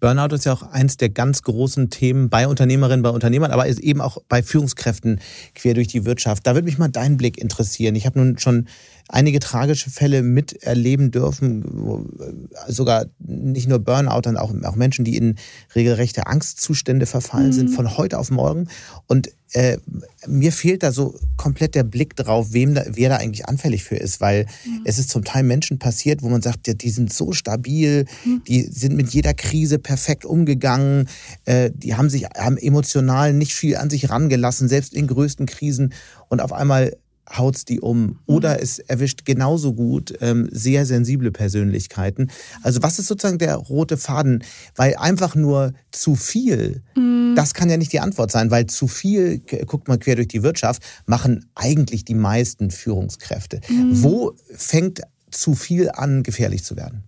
Burnout 0.00 0.34
ist 0.34 0.44
ja 0.44 0.52
auch 0.52 0.62
eins 0.62 0.96
der 0.96 1.08
ganz 1.08 1.42
großen 1.42 1.90
Themen 1.90 2.28
bei 2.28 2.46
Unternehmerinnen, 2.46 3.02
bei 3.02 3.10
Unternehmern, 3.10 3.50
aber 3.50 3.66
eben 3.66 4.00
auch 4.00 4.18
bei 4.28 4.42
Führungskräften 4.42 5.20
quer 5.54 5.74
durch 5.74 5.88
die 5.88 6.04
Wirtschaft. 6.04 6.46
Da 6.46 6.54
würde 6.54 6.66
mich 6.66 6.78
mal 6.78 6.88
dein 6.88 7.16
Blick 7.16 7.38
interessieren. 7.38 7.94
Ich 7.94 8.06
habe 8.06 8.18
nun 8.18 8.38
schon 8.38 8.66
einige 9.08 9.38
tragische 9.38 9.90
Fälle 9.90 10.22
miterleben 10.22 11.10
dürfen, 11.10 12.48
sogar 12.66 13.06
nicht 13.18 13.68
nur 13.68 13.78
Burnout, 13.78 14.22
sondern 14.24 14.38
auch, 14.38 14.52
auch 14.64 14.76
Menschen, 14.76 15.04
die 15.04 15.16
in 15.16 15.36
regelrechte 15.74 16.26
Angstzustände 16.26 17.06
verfallen 17.06 17.48
mhm. 17.48 17.52
sind 17.52 17.68
von 17.68 17.96
heute 17.96 18.18
auf 18.18 18.30
morgen. 18.30 18.68
Und 19.06 19.30
äh, 19.52 19.78
mir 20.26 20.50
fehlt 20.50 20.82
da 20.82 20.90
so 20.90 21.14
komplett 21.36 21.76
der 21.76 21.84
Blick 21.84 22.16
drauf, 22.16 22.48
wem 22.52 22.74
da, 22.74 22.84
wer 22.88 23.08
da 23.08 23.16
eigentlich 23.16 23.46
anfällig 23.46 23.84
für 23.84 23.94
ist, 23.94 24.20
weil 24.20 24.46
mhm. 24.64 24.82
es 24.84 24.98
ist 24.98 25.10
zum 25.10 25.22
Teil 25.24 25.44
Menschen 25.44 25.78
passiert, 25.78 26.22
wo 26.22 26.28
man 26.28 26.42
sagt, 26.42 26.66
ja, 26.66 26.74
die 26.74 26.90
sind 26.90 27.12
so 27.12 27.32
stabil, 27.32 28.06
mhm. 28.24 28.42
die 28.48 28.62
sind 28.62 28.96
mit 28.96 29.10
jeder 29.10 29.34
Krise 29.34 29.78
perfekt 29.86 30.24
umgegangen, 30.24 31.08
äh, 31.44 31.70
die 31.72 31.94
haben 31.94 32.10
sich 32.10 32.24
haben 32.24 32.56
emotional 32.56 33.32
nicht 33.32 33.54
viel 33.54 33.76
an 33.76 33.88
sich 33.88 34.10
rangelassen, 34.10 34.68
selbst 34.68 34.92
in 34.92 35.06
größten 35.06 35.46
Krisen 35.46 35.94
und 36.28 36.40
auf 36.40 36.52
einmal 36.52 36.96
haut's 37.30 37.64
die 37.64 37.80
um. 37.80 38.18
Oder 38.26 38.54
mhm. 38.54 38.62
es 38.62 38.80
erwischt 38.80 39.24
genauso 39.24 39.74
gut 39.74 40.12
ähm, 40.20 40.48
sehr 40.50 40.86
sensible 40.86 41.30
Persönlichkeiten. 41.30 42.30
Also 42.64 42.82
was 42.82 42.98
ist 42.98 43.06
sozusagen 43.06 43.38
der 43.38 43.54
rote 43.54 43.96
Faden? 43.96 44.42
Weil 44.74 44.96
einfach 44.96 45.36
nur 45.36 45.72
zu 45.92 46.16
viel, 46.16 46.82
mhm. 46.96 47.34
das 47.36 47.54
kann 47.54 47.70
ja 47.70 47.76
nicht 47.76 47.92
die 47.92 48.00
Antwort 48.00 48.32
sein, 48.32 48.50
weil 48.50 48.66
zu 48.66 48.88
viel, 48.88 49.38
guckt 49.66 49.86
mal 49.86 49.98
quer 49.98 50.16
durch 50.16 50.28
die 50.28 50.42
Wirtschaft, 50.42 50.82
machen 51.06 51.46
eigentlich 51.54 52.04
die 52.04 52.14
meisten 52.14 52.72
Führungskräfte. 52.72 53.60
Mhm. 53.68 54.02
Wo 54.02 54.32
fängt 54.52 55.02
zu 55.30 55.54
viel 55.54 55.90
an, 55.90 56.24
gefährlich 56.24 56.64
zu 56.64 56.76
werden? 56.76 57.04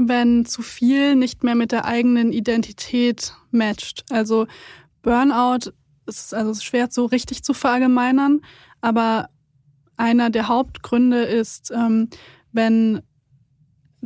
Wenn 0.00 0.44
zu 0.44 0.62
viel 0.62 1.16
nicht 1.16 1.42
mehr 1.42 1.54
mit 1.54 1.72
der 1.72 1.84
eigenen 1.84 2.32
Identität 2.32 3.34
matcht. 3.50 4.04
Also 4.10 4.46
Burnout 5.02 5.72
ist 6.06 6.34
also 6.34 6.54
schwer 6.60 6.88
so 6.90 7.06
richtig 7.06 7.42
zu 7.42 7.54
verallgemeinern, 7.54 8.40
aber 8.80 9.28
einer 9.96 10.30
der 10.30 10.48
Hauptgründe 10.48 11.22
ist, 11.22 11.72
ähm, 11.74 12.08
wenn 12.52 13.02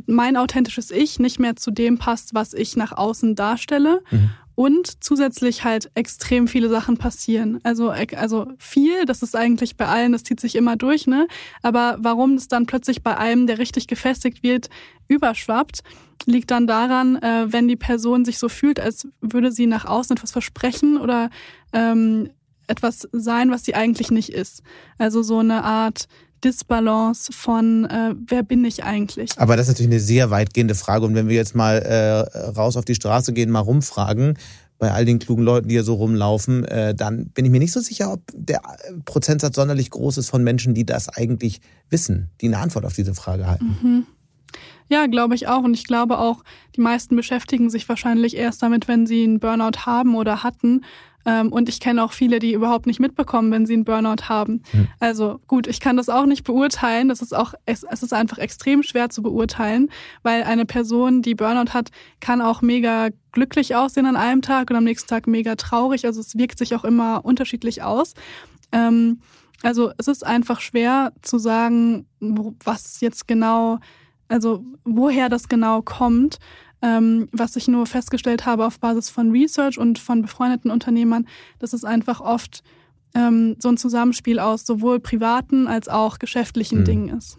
mein 0.07 0.37
authentisches 0.37 0.91
Ich 0.91 1.19
nicht 1.19 1.39
mehr 1.39 1.55
zu 1.55 1.71
dem 1.71 1.97
passt, 1.97 2.33
was 2.33 2.53
ich 2.53 2.75
nach 2.75 2.91
außen 2.91 3.35
darstelle. 3.35 4.01
Mhm. 4.09 4.31
Und 4.55 5.03
zusätzlich 5.03 5.63
halt 5.63 5.89
extrem 5.95 6.47
viele 6.47 6.69
Sachen 6.69 6.97
passieren. 6.97 7.59
Also, 7.63 7.89
also 7.89 8.47
viel, 8.59 9.05
das 9.05 9.23
ist 9.23 9.35
eigentlich 9.35 9.77
bei 9.77 9.87
allen, 9.87 10.11
das 10.11 10.23
zieht 10.23 10.39
sich 10.39 10.55
immer 10.55 10.75
durch, 10.75 11.07
ne? 11.07 11.27
Aber 11.63 11.97
warum 11.99 12.33
es 12.33 12.47
dann 12.47 12.67
plötzlich 12.67 13.01
bei 13.01 13.17
einem, 13.17 13.47
der 13.47 13.57
richtig 13.57 13.87
gefestigt 13.87 14.43
wird, 14.43 14.69
überschwappt, 15.07 15.81
liegt 16.25 16.51
dann 16.51 16.67
daran, 16.67 17.15
äh, 17.17 17.51
wenn 17.51 17.67
die 17.67 17.75
Person 17.75 18.25
sich 18.25 18.37
so 18.37 18.47
fühlt, 18.47 18.79
als 18.79 19.07
würde 19.21 19.51
sie 19.51 19.65
nach 19.65 19.85
außen 19.85 20.15
etwas 20.15 20.31
versprechen 20.31 20.97
oder 20.97 21.29
ähm, 21.73 22.29
etwas 22.67 23.07
sein, 23.11 23.51
was 23.51 23.65
sie 23.65 23.75
eigentlich 23.75 24.11
nicht 24.11 24.29
ist. 24.29 24.63
Also 24.97 25.21
so 25.21 25.39
eine 25.39 25.63
Art 25.63 26.07
Disbalance 26.43 27.31
von, 27.31 27.85
äh, 27.85 28.15
wer 28.27 28.43
bin 28.43 28.65
ich 28.65 28.83
eigentlich? 28.83 29.31
Aber 29.37 29.55
das 29.55 29.67
ist 29.67 29.73
natürlich 29.73 29.91
eine 29.91 29.99
sehr 29.99 30.29
weitgehende 30.29 30.75
Frage. 30.75 31.05
Und 31.05 31.15
wenn 31.15 31.29
wir 31.29 31.35
jetzt 31.35 31.55
mal 31.55 31.77
äh, 31.77 32.39
raus 32.49 32.77
auf 32.77 32.85
die 32.85 32.95
Straße 32.95 33.33
gehen, 33.33 33.49
mal 33.49 33.59
rumfragen, 33.59 34.37
bei 34.79 34.91
all 34.91 35.05
den 35.05 35.19
klugen 35.19 35.43
Leuten, 35.43 35.69
die 35.69 35.75
hier 35.75 35.83
so 35.83 35.93
rumlaufen, 35.93 36.65
äh, 36.65 36.93
dann 36.93 37.27
bin 37.27 37.45
ich 37.45 37.51
mir 37.51 37.59
nicht 37.59 37.71
so 37.71 37.79
sicher, 37.79 38.11
ob 38.11 38.21
der 38.33 38.61
Prozentsatz 39.05 39.55
sonderlich 39.55 39.89
groß 39.89 40.17
ist 40.17 40.29
von 40.29 40.43
Menschen, 40.43 40.73
die 40.73 40.85
das 40.85 41.07
eigentlich 41.07 41.61
wissen, 41.89 42.31
die 42.41 42.47
eine 42.47 42.57
Antwort 42.57 42.83
auf 42.85 42.93
diese 42.93 43.13
Frage 43.13 43.47
halten. 43.47 43.77
Mhm. 43.81 44.07
Ja, 44.89 45.07
glaube 45.07 45.35
ich 45.35 45.47
auch. 45.47 45.63
Und 45.63 45.73
ich 45.73 45.85
glaube 45.85 46.19
auch, 46.19 46.43
die 46.75 46.81
meisten 46.81 47.15
beschäftigen 47.15 47.69
sich 47.69 47.87
wahrscheinlich 47.87 48.35
erst 48.35 48.61
damit, 48.61 48.87
wenn 48.87 49.07
sie 49.07 49.23
einen 49.23 49.39
Burnout 49.39 49.85
haben 49.85 50.15
oder 50.15 50.43
hatten. 50.43 50.81
Ähm, 51.25 51.51
und 51.51 51.69
ich 51.69 51.79
kenne 51.79 52.03
auch 52.03 52.11
viele, 52.11 52.39
die 52.39 52.53
überhaupt 52.53 52.85
nicht 52.85 52.99
mitbekommen, 52.99 53.51
wenn 53.51 53.65
sie 53.65 53.73
einen 53.73 53.85
Burnout 53.85 54.27
haben. 54.27 54.63
Mhm. 54.73 54.87
Also 54.99 55.39
gut, 55.47 55.67
ich 55.67 55.79
kann 55.79 55.97
das 55.97 56.09
auch 56.09 56.25
nicht 56.25 56.43
beurteilen. 56.43 57.09
Das 57.09 57.21
ist 57.21 57.33
auch, 57.33 57.53
es, 57.65 57.83
es 57.83 58.03
ist 58.03 58.13
einfach 58.13 58.37
extrem 58.37 58.83
schwer 58.83 59.09
zu 59.09 59.21
beurteilen, 59.21 59.89
weil 60.21 60.43
eine 60.43 60.65
Person, 60.65 61.21
die 61.21 61.35
Burnout 61.35 61.73
hat, 61.73 61.89
kann 62.19 62.41
auch 62.41 62.61
mega 62.61 63.09
glücklich 63.31 63.75
aussehen 63.75 64.05
an 64.05 64.15
einem 64.15 64.41
Tag 64.41 64.69
und 64.69 64.75
am 64.75 64.83
nächsten 64.83 65.07
Tag 65.07 65.27
mega 65.27 65.55
traurig. 65.55 66.05
Also 66.05 66.19
es 66.19 66.37
wirkt 66.37 66.57
sich 66.57 66.75
auch 66.75 66.83
immer 66.83 67.23
unterschiedlich 67.23 67.83
aus. 67.83 68.13
Ähm, 68.71 69.19
also 69.63 69.91
es 69.97 70.07
ist 70.07 70.25
einfach 70.25 70.59
schwer 70.59 71.13
zu 71.21 71.37
sagen, 71.37 72.05
was 72.19 72.99
jetzt 72.99 73.27
genau, 73.27 73.79
also 74.27 74.63
woher 74.83 75.29
das 75.29 75.47
genau 75.47 75.81
kommt. 75.81 76.37
Ähm, 76.83 77.29
was 77.31 77.55
ich 77.55 77.69
nur 77.69 77.87
festgestellt 77.87 78.45
habe 78.45 78.67
auf 78.67 78.77
Basis 78.77 79.09
von 79.09 79.31
Research 79.31 79.77
und 79.77 79.99
von 79.99 80.21
befreundeten 80.21 80.69
Unternehmern, 80.69 81.25
dass 81.59 81.71
es 81.71 81.85
einfach 81.85 82.19
oft 82.19 82.61
ähm, 83.15 83.55
so 83.59 83.69
ein 83.69 83.77
Zusammenspiel 83.77 84.37
aus 84.37 84.65
sowohl 84.65 84.99
privaten 84.99 85.67
als 85.67 85.87
auch 85.87 86.19
geschäftlichen 86.19 86.79
mhm. 86.79 86.85
Dingen 86.85 87.17
ist. 87.17 87.37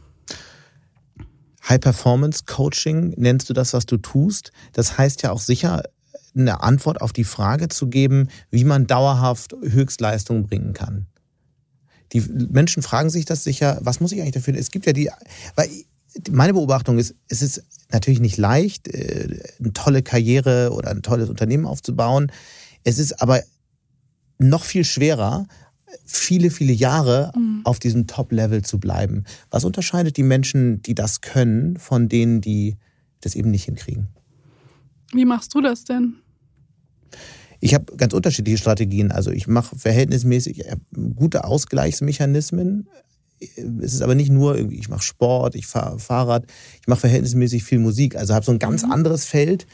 High 1.69 1.81
Performance 1.81 2.45
Coaching 2.47 3.15
nennst 3.17 3.51
du 3.51 3.55
das, 3.55 3.73
was 3.75 3.87
du 3.87 3.97
tust. 3.97 4.51
Das 4.73 4.99
heißt 4.99 5.23
ja 5.23 5.31
auch 5.31 5.41
sicher, 5.41 5.83
eine 6.37 6.63
Antwort 6.63 7.01
auf 7.01 7.13
die 7.13 7.25
Frage 7.25 7.69
zu 7.69 7.89
geben, 7.89 8.29
wie 8.51 8.65
man 8.65 8.87
dauerhaft 8.87 9.55
Höchstleistung 9.63 10.47
bringen 10.47 10.73
kann. 10.73 11.07
Die 12.13 12.21
Menschen 12.21 12.83
fragen 12.83 13.11
sich 13.11 13.25
das 13.25 13.45
sicher, 13.45 13.79
was 13.83 14.01
muss 14.01 14.13
ich 14.13 14.21
eigentlich 14.21 14.35
dafür? 14.35 14.55
Es 14.55 14.71
gibt 14.71 14.87
ja 14.87 14.93
die, 14.93 15.11
weil 15.55 15.69
meine 16.31 16.53
Beobachtung 16.53 16.99
ist, 16.99 17.15
es 17.29 17.43
ist 17.43 17.63
natürlich 17.95 18.21
nicht 18.21 18.37
leicht, 18.37 18.89
äh, 18.89 19.41
eine 19.59 19.73
tolle 19.73 20.03
Karriere 20.03 20.73
oder 20.73 20.91
ein 20.91 21.03
tolles 21.03 21.31
Unternehmen 21.31 21.65
aufzubauen. 21.65 22.31
Es 22.83 22.99
ist 22.99 23.23
aber 23.23 23.41
noch 24.39 24.65
viel 24.65 24.85
schwerer, 24.85 25.47
viele, 26.05 26.51
viele 26.51 26.73
Jahre 26.73 27.33
mhm. 27.35 27.61
auf 27.65 27.79
diesem 27.79 28.07
Top-Level 28.07 28.63
zu 28.63 28.79
bleiben. 28.79 29.25
Was 29.51 29.65
unterscheidet 29.65 30.17
die 30.17 30.23
Menschen, 30.23 30.83
die 30.83 30.95
das 30.95 31.21
können, 31.21 31.79
von 31.79 32.09
denen, 32.09 32.41
die 32.41 32.77
das 33.21 33.35
eben 33.35 33.51
nicht 33.51 33.65
hinkriegen? 33.65 34.09
Wie 35.13 35.25
machst 35.25 35.55
du 35.55 35.61
das 35.61 35.85
denn? 35.85 36.17
Ich 37.61 37.73
habe 37.73 37.97
ganz 37.97 38.13
unterschiedliche 38.13 38.59
Strategien. 38.59 39.11
Also 39.13 39.31
ich 39.31 39.47
mache 39.47 39.79
verhältnismäßig 39.79 40.65
gute 41.15 41.45
Ausgleichsmechanismen 41.45 42.89
es 43.57 43.95
ist 43.95 44.03
aber 44.03 44.15
nicht 44.15 44.31
nur 44.31 44.57
irgendwie, 44.57 44.79
ich 44.79 44.89
mache 44.89 45.03
Sport, 45.03 45.55
ich 45.55 45.67
fahre 45.67 45.99
Fahrrad, 45.99 46.47
ich 46.81 46.89
mache 46.89 47.01
verhältnismäßig 47.01 47.65
viel 47.65 47.79
Musik. 47.79 48.17
Also 48.17 48.35
habe 48.35 48.45
so 48.45 48.53
ein 48.53 48.59
ganz 48.59 48.85
mhm. 48.85 48.93
anderes 48.93 49.25
Feld, 49.25 49.67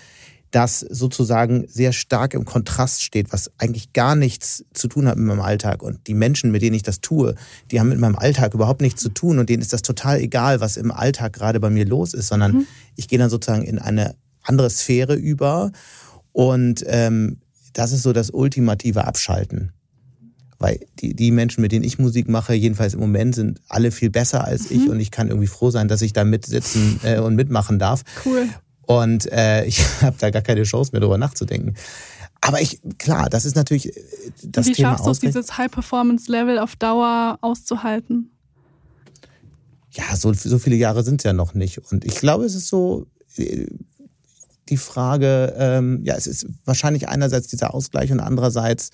das 0.51 0.81
sozusagen 0.81 1.67
sehr 1.69 1.93
stark 1.93 2.35
im 2.35 2.45
Kontrast 2.45 3.03
steht, 3.03 3.33
was 3.33 3.51
eigentlich 3.59 3.93
gar 3.93 4.17
nichts 4.17 4.65
zu 4.75 4.89
tun 4.89 5.07
hat 5.07 5.17
mit 5.17 5.27
meinem 5.27 5.41
Alltag. 5.41 5.83
Und 5.83 6.07
die 6.07 6.15
Menschen, 6.15 6.51
mit 6.51 6.63
denen 6.63 6.75
ich 6.75 6.83
das 6.83 7.01
tue, 7.01 7.35
die 7.71 7.79
haben 7.79 7.89
mit 7.89 8.01
meinem 8.01 8.17
Alltag 8.17 8.55
überhaupt 8.55 8.81
nichts 8.81 9.01
zu 9.01 9.11
tun 9.11 9.39
und 9.39 9.49
denen 9.49 9.63
ist 9.63 9.73
das 9.73 9.83
total 9.83 10.19
egal, 10.19 10.61
was 10.61 10.77
im 10.77 10.91
Alltag 10.91 11.33
gerade 11.33 11.61
bei 11.61 11.71
mir 11.71 11.87
los 11.87 12.15
ist, 12.15 12.29
sondern 12.29 12.53
mhm. 12.53 12.67
ich 12.97 13.09
gehe 13.09 13.19
dann 13.19 13.31
sozusagen 13.31 13.65
in 13.65 13.79
eine 13.79 14.17
andere 14.43 14.71
Sphäre 14.71 15.15
über 15.15 15.71
und 16.33 16.85
ähm, 16.87 17.39
das 17.73 17.93
ist 17.93 18.03
so 18.03 18.13
das 18.13 18.31
ultimative 18.31 19.07
Abschalten. 19.07 19.73
Weil 20.61 20.87
die, 21.01 21.17
die 21.17 21.31
Menschen, 21.31 21.63
mit 21.63 21.73
denen 21.73 21.85
ich 21.85 21.99
Musik 21.99 22.29
mache, 22.29 22.53
jedenfalls 22.53 22.93
im 22.93 23.01
Moment, 23.01 23.35
sind 23.35 23.63
alle 23.69 23.91
viel 23.91 24.11
besser 24.11 24.45
als 24.45 24.71
mhm. 24.71 24.77
ich 24.77 24.89
und 24.91 25.01
ich 25.01 25.11
kann 25.11 25.29
irgendwie 25.29 25.47
froh 25.47 25.71
sein, 25.71 25.89
dass 25.89 26.03
ich 26.03 26.13
da 26.13 26.23
mitsitzen 26.23 27.01
äh, 27.03 27.19
und 27.19 27.35
mitmachen 27.35 27.79
darf. 27.79 28.03
Cool. 28.27 28.47
Und 28.83 29.33
äh, 29.33 29.65
ich 29.67 29.83
habe 30.03 30.17
da 30.21 30.31
gar 30.31 30.43
keine 30.43 30.63
Chance 30.65 30.93
mehr, 30.93 31.01
darüber 31.01 31.19
nachzudenken. 31.19 31.75
Aber 32.43 32.61
ich, 32.61 32.81
klar, 32.99 33.31
das 33.31 33.47
ist 33.47 33.57
natürlich 33.57 33.97
äh, 33.97 34.03
das 34.45 34.67
Wie 34.67 34.73
Thema. 34.73 34.91
Wie 34.91 34.93
schaffst 34.93 35.07
du 35.07 35.11
es, 35.11 35.21
dieses 35.21 35.57
High-Performance-Level 35.57 36.59
auf 36.59 36.77
Dauer 36.77 37.39
auszuhalten? 37.41 38.31
Ja, 39.93 40.15
so, 40.15 40.33
so 40.35 40.59
viele 40.59 40.77
Jahre 40.77 41.03
sind 41.03 41.23
es 41.23 41.25
ja 41.25 41.33
noch 41.33 41.55
nicht. 41.55 41.79
Und 41.91 42.05
ich 42.05 42.17
glaube, 42.17 42.45
es 42.45 42.55
ist 42.55 42.69
so 42.69 43.07
äh, 43.37 43.67
die 44.69 44.77
Frage, 44.77 45.55
ähm, 45.57 46.03
ja, 46.05 46.17
es 46.17 46.27
ist 46.27 46.47
wahrscheinlich 46.67 47.09
einerseits 47.09 47.49
dieser 47.49 47.73
Ausgleich 47.73 48.13
und 48.13 48.21
andererseits 48.21 48.91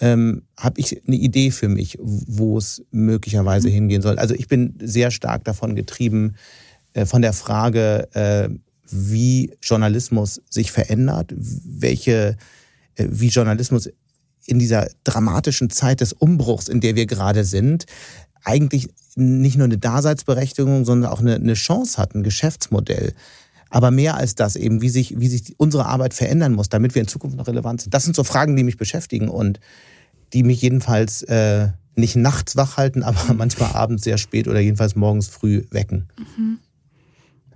ähm, 0.00 0.42
habe 0.56 0.80
ich 0.80 1.02
eine 1.06 1.16
Idee 1.16 1.50
für 1.50 1.68
mich, 1.68 1.98
wo 2.00 2.58
es 2.58 2.82
möglicherweise 2.90 3.68
mhm. 3.68 3.72
hingehen 3.72 4.02
soll. 4.02 4.18
Also 4.18 4.34
ich 4.34 4.48
bin 4.48 4.74
sehr 4.82 5.10
stark 5.10 5.44
davon 5.44 5.76
getrieben, 5.76 6.34
äh, 6.94 7.06
von 7.06 7.22
der 7.22 7.32
Frage, 7.32 8.08
äh, 8.14 8.48
wie 8.90 9.52
Journalismus 9.62 10.42
sich 10.50 10.72
verändert, 10.72 11.32
welche, 11.36 12.36
äh, 12.96 13.06
wie 13.10 13.28
Journalismus 13.28 13.90
in 14.46 14.58
dieser 14.58 14.88
dramatischen 15.04 15.70
Zeit 15.70 16.00
des 16.00 16.12
Umbruchs, 16.12 16.68
in 16.68 16.80
der 16.80 16.96
wir 16.96 17.06
gerade 17.06 17.44
sind, 17.44 17.86
eigentlich 18.42 18.88
nicht 19.16 19.56
nur 19.56 19.66
eine 19.66 19.78
Daseinsberechtigung, 19.78 20.84
sondern 20.84 21.12
auch 21.12 21.20
eine, 21.20 21.34
eine 21.34 21.54
Chance 21.54 21.98
hat, 21.98 22.14
ein 22.14 22.22
Geschäftsmodell. 22.22 23.12
Aber 23.68 23.90
mehr 23.92 24.16
als 24.16 24.34
das 24.34 24.56
eben, 24.56 24.80
wie 24.80 24.88
sich, 24.88 25.20
wie 25.20 25.28
sich 25.28 25.54
unsere 25.58 25.86
Arbeit 25.86 26.14
verändern 26.14 26.54
muss, 26.54 26.70
damit 26.70 26.94
wir 26.94 27.02
in 27.02 27.08
Zukunft 27.08 27.36
noch 27.36 27.46
relevant 27.46 27.82
sind. 27.82 27.94
Das 27.94 28.02
sind 28.02 28.16
so 28.16 28.24
Fragen, 28.24 28.56
die 28.56 28.64
mich 28.64 28.78
beschäftigen 28.78 29.28
und 29.28 29.60
die 30.32 30.42
mich 30.42 30.62
jedenfalls 30.62 31.22
äh, 31.22 31.68
nicht 31.96 32.16
nachts 32.16 32.56
wach 32.56 32.76
halten, 32.76 33.02
aber 33.04 33.34
manchmal 33.34 33.72
abends 33.72 34.04
sehr 34.04 34.18
spät 34.18 34.48
oder 34.48 34.60
jedenfalls 34.60 34.96
morgens 34.96 35.28
früh 35.28 35.64
wecken. 35.70 36.08
Mhm. 36.18 36.58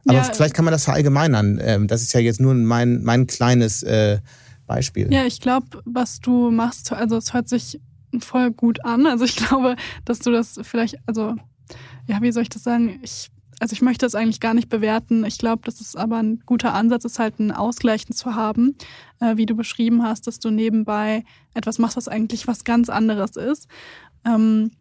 Aber 0.06 0.18
ja, 0.18 0.24
vielleicht 0.24 0.54
kann 0.54 0.66
man 0.66 0.72
das 0.72 0.84
verallgemeinern. 0.84 1.58
Ähm, 1.62 1.86
das 1.86 2.02
ist 2.02 2.12
ja 2.12 2.20
jetzt 2.20 2.40
nur 2.40 2.52
mein, 2.54 3.02
mein 3.02 3.26
kleines 3.26 3.82
äh, 3.82 4.18
Beispiel. 4.66 5.12
Ja, 5.12 5.24
ich 5.24 5.40
glaube, 5.40 5.82
was 5.84 6.20
du 6.20 6.50
machst, 6.50 6.92
also 6.92 7.16
es 7.16 7.32
hört 7.32 7.48
sich 7.48 7.80
voll 8.18 8.50
gut 8.50 8.84
an. 8.84 9.06
Also 9.06 9.24
ich 9.24 9.36
glaube, 9.48 9.76
dass 10.04 10.18
du 10.18 10.30
das 10.30 10.60
vielleicht, 10.62 10.96
also 11.06 11.34
ja, 12.06 12.20
wie 12.20 12.32
soll 12.32 12.42
ich 12.42 12.50
das 12.50 12.62
sagen? 12.62 13.00
Ich, 13.02 13.30
also 13.64 13.72
ich 13.72 13.80
möchte 13.80 14.04
das 14.04 14.14
eigentlich 14.14 14.40
gar 14.40 14.52
nicht 14.52 14.68
bewerten. 14.68 15.24
Ich 15.24 15.38
glaube, 15.38 15.62
dass 15.64 15.80
es 15.80 15.96
aber 15.96 16.18
ein 16.18 16.42
guter 16.44 16.74
Ansatz 16.74 17.06
ist, 17.06 17.18
halt 17.18 17.38
ein 17.38 17.50
Ausgleichen 17.50 18.14
zu 18.14 18.34
haben, 18.34 18.76
äh, 19.20 19.38
wie 19.38 19.46
du 19.46 19.56
beschrieben 19.56 20.02
hast, 20.02 20.26
dass 20.26 20.38
du 20.38 20.50
nebenbei 20.50 21.24
etwas 21.54 21.78
machst, 21.78 21.96
was 21.96 22.06
eigentlich 22.06 22.46
was 22.46 22.64
ganz 22.64 22.90
anderes 22.90 23.36
ist. 23.36 23.66
Ähm, 24.26 24.72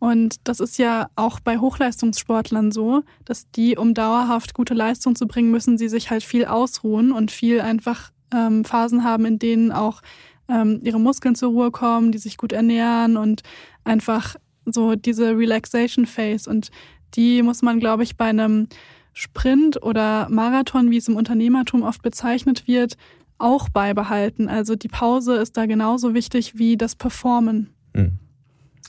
und 0.00 0.48
das 0.48 0.58
ist 0.58 0.78
ja 0.78 1.10
auch 1.14 1.38
bei 1.38 1.58
Hochleistungssportlern 1.58 2.72
so, 2.72 3.04
dass 3.24 3.48
die, 3.52 3.76
um 3.76 3.94
dauerhaft 3.94 4.52
gute 4.52 4.74
Leistung 4.74 5.14
zu 5.14 5.28
bringen, 5.28 5.52
müssen 5.52 5.78
sie 5.78 5.88
sich 5.88 6.10
halt 6.10 6.24
viel 6.24 6.44
ausruhen 6.44 7.12
und 7.12 7.30
viel 7.30 7.60
einfach 7.60 8.10
ähm, 8.34 8.64
Phasen 8.64 9.04
haben, 9.04 9.26
in 9.26 9.38
denen 9.38 9.70
auch 9.70 10.02
ähm, 10.48 10.80
ihre 10.82 10.98
Muskeln 10.98 11.36
zur 11.36 11.50
Ruhe 11.50 11.70
kommen, 11.70 12.10
die 12.10 12.18
sich 12.18 12.36
gut 12.36 12.50
ernähren 12.50 13.16
und 13.16 13.44
einfach 13.84 14.34
so 14.66 14.96
diese 14.96 15.38
Relaxation 15.38 16.06
Phase. 16.06 16.50
Und 16.50 16.72
die 17.14 17.42
muss 17.42 17.62
man, 17.62 17.80
glaube 17.80 18.02
ich, 18.02 18.16
bei 18.16 18.26
einem 18.26 18.68
Sprint 19.12 19.82
oder 19.82 20.28
Marathon, 20.28 20.90
wie 20.90 20.96
es 20.96 21.08
im 21.08 21.16
Unternehmertum 21.16 21.82
oft 21.82 22.02
bezeichnet 22.02 22.66
wird, 22.66 22.96
auch 23.38 23.68
beibehalten. 23.68 24.48
Also 24.48 24.76
die 24.76 24.88
Pause 24.88 25.36
ist 25.36 25.56
da 25.56 25.66
genauso 25.66 26.14
wichtig 26.14 26.58
wie 26.58 26.76
das 26.76 26.94
Performen. 26.94 27.70
Mhm 27.94 28.18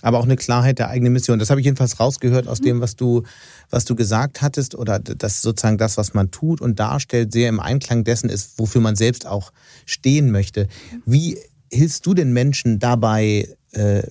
aber 0.05 0.19
auch 0.19 0.25
eine 0.25 0.35
Klarheit 0.35 0.77
der 0.77 0.89
eigenen 0.89 1.13
Mission. 1.13 1.39
Das 1.39 1.49
habe 1.49 1.59
ich 1.59 1.65
jedenfalls 1.65 1.99
rausgehört 1.99 2.47
aus 2.47 2.59
mhm. 2.59 2.65
dem, 2.65 2.81
was 2.81 2.95
du, 2.95 3.23
was 3.71 3.85
du 3.85 3.95
gesagt 3.95 4.43
hattest, 4.43 4.75
oder 4.75 4.99
das 4.99 5.41
sozusagen 5.41 5.79
das, 5.79 5.97
was 5.97 6.13
man 6.13 6.29
tut 6.29 6.61
und 6.61 6.79
darstellt, 6.79 7.33
sehr 7.33 7.49
im 7.49 7.59
Einklang 7.59 8.03
dessen 8.03 8.29
ist, 8.29 8.59
wofür 8.59 8.81
man 8.81 8.95
selbst 8.95 9.25
auch 9.25 9.51
stehen 9.87 10.29
möchte. 10.29 10.67
Wie 11.07 11.39
hilfst 11.71 12.05
du 12.05 12.13
den 12.13 12.33
Menschen 12.33 12.77
dabei, 12.77 13.49
äh, 13.71 14.03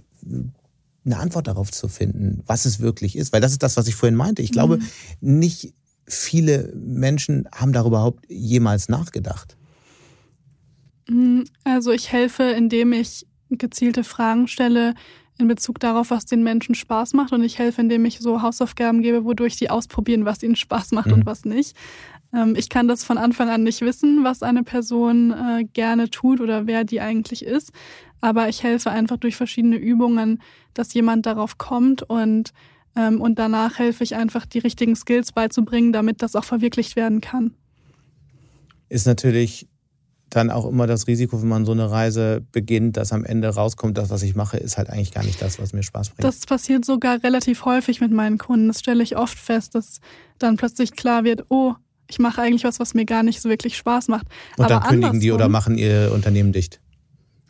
eine 1.05 1.19
Antwort 1.19 1.47
darauf 1.47 1.71
zu 1.71 1.89
finden, 1.89 2.43
was 2.47 2.65
es 2.65 2.81
wirklich 2.81 3.17
ist? 3.17 3.33
Weil 3.33 3.41
das 3.41 3.53
ist 3.53 3.63
das, 3.63 3.77
was 3.77 3.89
ich 3.89 3.95
vorhin 3.95 4.17
meinte. 4.17 4.43
Ich 4.43 4.53
glaube, 4.53 4.79
mhm. 4.79 4.85
nicht 5.21 5.75
viele 6.07 6.73
Menschen 6.75 7.49
haben 7.55 7.73
darüber 7.73 7.99
überhaupt 7.99 8.25
jemals 8.31 8.89
nachgedacht. 8.89 9.57
Mhm. 11.09 11.45
Also 11.65 11.93
ich 11.93 12.11
helfe, 12.13 12.45
indem 12.45 12.93
ich 12.93 13.27
gezielte 13.51 14.05
Fragen 14.05 14.49
stelle, 14.49 14.95
in 15.39 15.49
Bezug 15.49 15.81
darauf, 15.81 16.11
was 16.11 16.27
den 16.27 16.45
Menschen 16.45 16.75
Spaß 16.75 17.13
macht. 17.15 17.33
Und 17.33 17.43
ich 17.43 17.59
helfe, 17.59 17.81
indem 17.81 18.05
ich 18.05 18.21
so 18.21 18.43
Hausaufgaben 18.43 19.03
gebe, 19.03 19.25
wodurch 19.25 19.57
sie 19.57 19.69
ausprobieren, 19.69 20.25
was 20.25 20.43
ihnen 20.43 20.57
Spaß 20.57 20.93
macht 20.93 21.09
mhm. 21.09 21.15
und 21.15 21.27
was 21.27 21.45
nicht. 21.45 21.77
Ähm, 22.35 22.55
ich 22.57 22.69
kann 22.69 22.89
das 22.89 23.05
von 23.05 23.19
Anfang 23.19 23.49
an 23.49 23.63
nicht 23.63 23.81
wissen, 23.81 24.25
was 24.25 24.43
eine 24.43 24.63
Person 24.63 25.33
äh, 25.33 25.65
gerne 25.65 26.11
tut 26.11 26.41
oder 26.41 26.67
wer 26.67 26.85
die 26.85 27.01
eigentlich 27.01 27.45
ist. 27.45 27.73
Aber 28.21 28.49
ich 28.49 28.63
helfe 28.63 28.91
einfach 28.91 29.19
durch 29.19 29.37
verschiedene 29.37 29.77
Übungen, 29.77 30.41
dass 30.73 30.95
jemand 30.95 31.27
darauf 31.27 31.59
kommt 31.59 32.03
und 32.03 32.53
ähm, 32.97 33.21
und 33.21 33.39
danach 33.39 33.79
helfe 33.79 34.05
ich 34.05 34.15
einfach, 34.15 34.47
die 34.47 34.61
richtigen 34.61 34.95
Skills 34.95 35.33
beizubringen, 35.33 35.93
damit 35.93 36.23
das 36.23 36.37
auch 36.37 36.45
verwirklicht 36.45 36.97
werden 36.97 37.21
kann. 37.21 37.53
Ist 38.89 39.07
natürlich 39.07 39.69
dann 40.31 40.51
auch 40.51 40.67
immer 40.67 40.87
das 40.87 41.07
Risiko, 41.07 41.41
wenn 41.41 41.49
man 41.49 41.65
so 41.65 41.73
eine 41.73 41.91
Reise 41.91 42.45
beginnt, 42.53 42.97
dass 42.97 43.13
am 43.13 43.25
Ende 43.25 43.49
rauskommt, 43.49 43.99
das, 43.99 44.11
was 44.11 44.23
ich 44.23 44.35
mache, 44.35 44.57
ist 44.57 44.79
halt 44.79 44.91
eigentlich 44.91 45.13
gar 45.13 45.25
nicht 45.25 45.41
das, 45.41 45.59
was 45.59 45.73
mir 45.73 45.83
Spaß 45.83 46.11
bringt. 46.11 46.25
Das 46.25 46.47
passiert 46.47 46.85
sogar 46.85 47.23
relativ 47.23 47.65
häufig 47.65 48.01
mit 48.01 48.11
meinen 48.11 48.39
Kunden. 48.39 48.69
Das 48.69 48.81
stelle 48.81 49.03
ich 49.03 49.17
oft 49.17 49.39
fest, 49.39 49.75
dass 49.75 50.01
dann 50.39 50.57
plötzlich 50.57 50.93
klar 50.93 51.25
wird, 51.25 51.47
oh, 51.51 51.75
ich 52.15 52.19
mache 52.21 52.41
eigentlich 52.41 52.63
was, 52.63 52.79
was 52.79 52.95
mir 52.95 53.05
gar 53.05 53.25
nicht 53.25 53.41
so 53.41 53.49
wirklich 53.49 53.77
Spaß 53.77 54.07
macht. 54.09 54.27
Und 54.57 54.71
dann 54.71 54.79
Aber 54.79 54.89
kündigen 54.89 55.19
die 55.21 55.33
oder 55.33 55.49
machen 55.49 55.77
ihr 55.77 56.13
Unternehmen 56.15 56.53
dicht. 56.53 56.81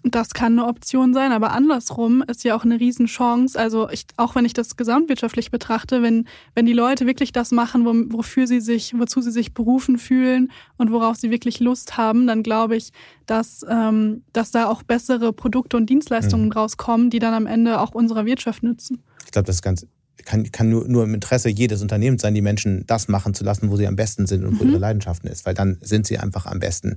Das 0.07 0.35
kann 0.35 0.59
eine 0.59 0.69
Option 0.69 1.15
sein, 1.15 1.33
aber 1.33 1.53
andersrum 1.53 2.23
ist 2.27 2.45
ja 2.45 2.55
auch 2.55 2.65
eine 2.65 2.79
Riesenchance. 2.79 3.59
Also 3.59 3.89
ich, 3.89 4.05
auch 4.19 4.35
wenn 4.35 4.45
ich 4.45 4.53
das 4.53 4.77
gesamtwirtschaftlich 4.77 5.51
betrachte, 5.51 6.03
wenn, 6.03 6.27
wenn 6.55 6.67
die 6.67 6.75
Leute 6.75 7.07
wirklich 7.07 7.33
das 7.33 7.53
machen, 7.53 7.87
wo, 7.87 8.17
wofür 8.17 8.47
sie 8.47 8.61
sich, 8.61 8.95
wozu 8.99 9.23
sie 9.23 9.31
sich 9.31 9.55
berufen 9.55 9.97
fühlen 9.97 10.51
und 10.77 10.93
worauf 10.93 11.17
sie 11.17 11.31
wirklich 11.31 11.61
Lust 11.61 11.97
haben, 11.97 12.27
dann 12.27 12.43
glaube 12.43 12.77
ich, 12.77 12.91
dass, 13.25 13.65
ähm, 13.69 14.25
dass 14.35 14.51
da 14.51 14.67
auch 14.67 14.83
bessere 14.83 15.33
Produkte 15.33 15.79
und 15.79 15.89
Dienstleistungen 15.89 16.47
mhm. 16.47 16.51
draus 16.51 16.77
kommen, 16.77 17.09
die 17.09 17.19
dann 17.19 17.33
am 17.33 17.47
Ende 17.47 17.81
auch 17.81 17.95
unserer 17.95 18.27
Wirtschaft 18.27 18.63
nützen. 18.63 19.03
Ich 19.25 19.31
glaube, 19.31 19.47
das 19.47 19.57
ist 19.57 19.63
ganz 19.63 19.87
kann, 20.25 20.51
kann 20.53 20.71
nur, 20.71 20.89
nur 20.89 21.05
im 21.05 21.15
Interesse 21.15 21.49
jedes 21.49 21.83
Unternehmens 21.83 22.23
sein, 22.23 22.35
die 22.35 22.41
Menschen 22.41 22.87
das 22.87 23.09
machen 23.09 23.35
zu 23.35 23.45
lassen, 23.45 23.71
wo 23.71 23.77
sie 23.77 23.87
am 23.87 23.97
besten 23.97 24.27
sind 24.27 24.45
und 24.45 24.59
wo 24.59 24.65
mhm. 24.65 24.71
ihre 24.71 24.79
Leidenschaften 24.79 25.29
ist, 25.29 25.45
weil 25.47 25.55
dann 25.55 25.79
sind 25.81 26.07
sie 26.07 26.19
einfach 26.19 26.47
am 26.47 26.61
besten. 26.61 26.97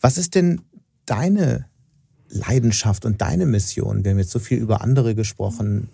Was 0.00 0.18
ist 0.18 0.34
denn 0.34 0.60
deine 1.06 1.66
Leidenschaft 2.28 3.04
und 3.04 3.20
deine 3.20 3.46
Mission? 3.46 4.04
Wir 4.04 4.12
haben 4.12 4.18
jetzt 4.18 4.30
so 4.30 4.38
viel 4.38 4.58
über 4.58 4.82
andere 4.82 5.14
gesprochen. 5.14 5.88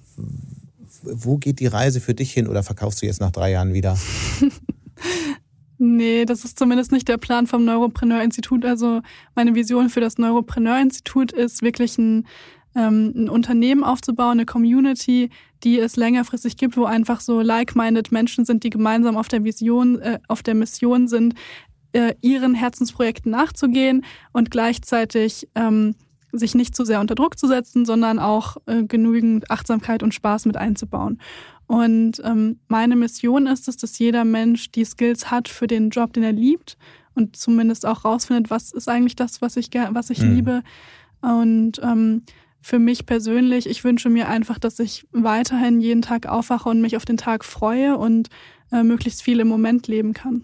Wo 1.03 1.39
geht 1.39 1.61
die 1.61 1.67
Reise 1.67 2.01
für 2.01 2.15
dich 2.15 2.33
hin 2.33 2.49
oder 2.49 2.63
verkaufst 2.63 3.03
du 3.03 3.07
jetzt 3.07 3.21
nach 3.21 3.31
drei 3.31 3.53
Jahren 3.53 3.73
wieder? 3.73 3.97
nee, 5.79 6.25
das 6.25 6.45
ist 6.45 6.59
zumindest 6.59 6.93
nicht 6.93 7.09
der 7.09 7.19
Plan 7.19 7.47
vom 7.47 7.65
Neuropreneur-Institut. 7.65 8.65
Also 8.65 9.03
meine 9.35 9.55
Vision 9.55 9.89
für 9.89 10.01
das 10.01 10.19
Neuropreneur-Institut 10.19 11.33
ist 11.33 11.63
wirklich 11.63 11.97
ein, 11.99 12.27
ähm, 12.77 13.13
ein 13.17 13.29
Unternehmen 13.29 13.83
aufzubauen, 13.83 14.33
eine 14.33 14.47
Community, 14.47 15.31
die 15.65 15.79
es 15.79 15.97
längerfristig 15.97 16.57
gibt, 16.57 16.77
wo 16.77 16.85
einfach 16.85 17.21
so 17.21 17.41
like-minded 17.41 18.13
Menschen 18.13 18.45
sind, 18.45 18.63
die 18.63 18.71
gemeinsam 18.71 19.17
auf 19.17 19.29
der 19.29 19.45
Vision, 19.45 19.99
äh, 20.01 20.19
auf 20.29 20.43
der 20.43 20.55
Mission 20.55 21.09
sind, 21.09 21.35
äh, 21.93 22.15
ihren 22.21 22.55
Herzensprojekten 22.55 23.33
nachzugehen 23.33 24.05
und 24.33 24.51
gleichzeitig 24.51 25.49
ähm, 25.55 25.95
sich 26.33 26.55
nicht 26.55 26.77
zu 26.77 26.85
sehr 26.85 27.01
unter 27.01 27.15
Druck 27.15 27.39
zu 27.39 27.47
setzen, 27.47 27.87
sondern 27.87 28.19
auch 28.19 28.59
äh, 28.67 28.85
genügend 28.85 29.51
Achtsamkeit 29.51 30.03
und 30.03 30.13
Spaß 30.13 30.45
mit 30.45 30.57
einzubauen. 30.57 31.21
Und 31.67 32.21
ähm, 32.25 32.61
meine 32.69 32.95
Mission 32.95 33.47
ist 33.47 33.67
es, 33.69 33.77
dass 33.77 33.99
jeder 33.99 34.25
Mensch 34.25 34.71
die 34.71 34.85
Skills 34.85 35.31
hat 35.31 35.49
für 35.49 35.67
den 35.67 35.91
Job, 35.91 36.13
den 36.13 36.23
er 36.23 36.33
liebt 36.33 36.77
und 37.15 37.35
zumindest 37.37 37.87
auch 37.87 38.05
rausfindet, 38.05 38.51
was 38.51 38.73
ist 38.73 38.89
eigentlich 38.89 39.17
das, 39.17 39.41
was 39.41 39.57
ich, 39.57 39.71
was 39.91 40.11
ich 40.11 40.21
mhm. 40.21 40.35
liebe. 40.35 40.63
Und 41.23 41.81
ähm, 41.83 42.23
für 42.67 42.81
mich 42.81 43.07
persönlich, 43.07 43.69
ich 43.69 43.85
wünsche 43.85 44.11
mir 44.11 44.29
einfach, 44.29 44.59
dass 44.59 44.81
ich 44.81 45.07
weiterhin 45.13 45.81
jeden 45.81 46.03
Tag 46.03 46.27
aufwache 46.27 46.69
und 46.69 46.81
mich 46.81 46.97
auf 46.97 47.05
den 47.05 47.17
Tag 47.17 47.45
freue 47.45 47.97
und 47.97 48.29
äh, 48.73 48.83
möglichst 48.83 49.23
viel 49.23 49.39
im 49.39 49.47
Moment 49.47 49.87
leben 49.87 50.15
kann. 50.15 50.43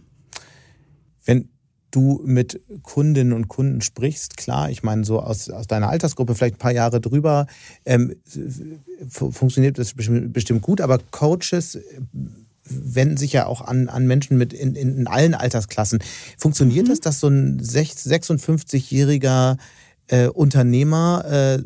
Wenn 1.25 1.49
du 1.91 2.23
mit 2.25 2.61
Kundinnen 2.85 3.33
und 3.33 3.49
Kunden 3.49 3.81
sprichst, 3.81 4.37
klar, 4.37 4.71
ich 4.71 4.85
meine, 4.85 5.05
so 5.05 5.19
aus, 5.19 5.51
aus 5.51 5.67
deiner 5.67 5.89
Altersgruppe 5.89 6.37
vielleicht 6.37 6.55
ein 6.55 6.59
paar 6.59 6.71
Jahre 6.71 7.01
drüber, 7.01 7.49
ähm, 7.85 8.15
funktioniert 9.09 9.79
das 9.79 9.95
bestimmt 9.95 10.63
gut, 10.63 10.81
aber 10.81 11.01
Coaches 11.11 11.77
wenden 12.63 13.17
sich 13.17 13.33
ja 13.33 13.47
auch 13.47 13.63
an, 13.63 13.89
an 13.89 14.07
Menschen 14.07 14.39
mit 14.39 14.53
in, 14.53 14.77
in, 14.77 14.97
in 14.97 15.09
allen 15.09 15.35
Altersklassen. 15.35 15.99
Funktioniert 16.39 16.87
mhm. 16.87 16.91
das, 16.91 17.01
dass 17.01 17.19
so 17.19 17.27
ein 17.27 17.61
56-jähriger 17.61 19.57
äh, 20.09 20.29
Unternehmer 20.29 21.25
äh, 21.25 21.63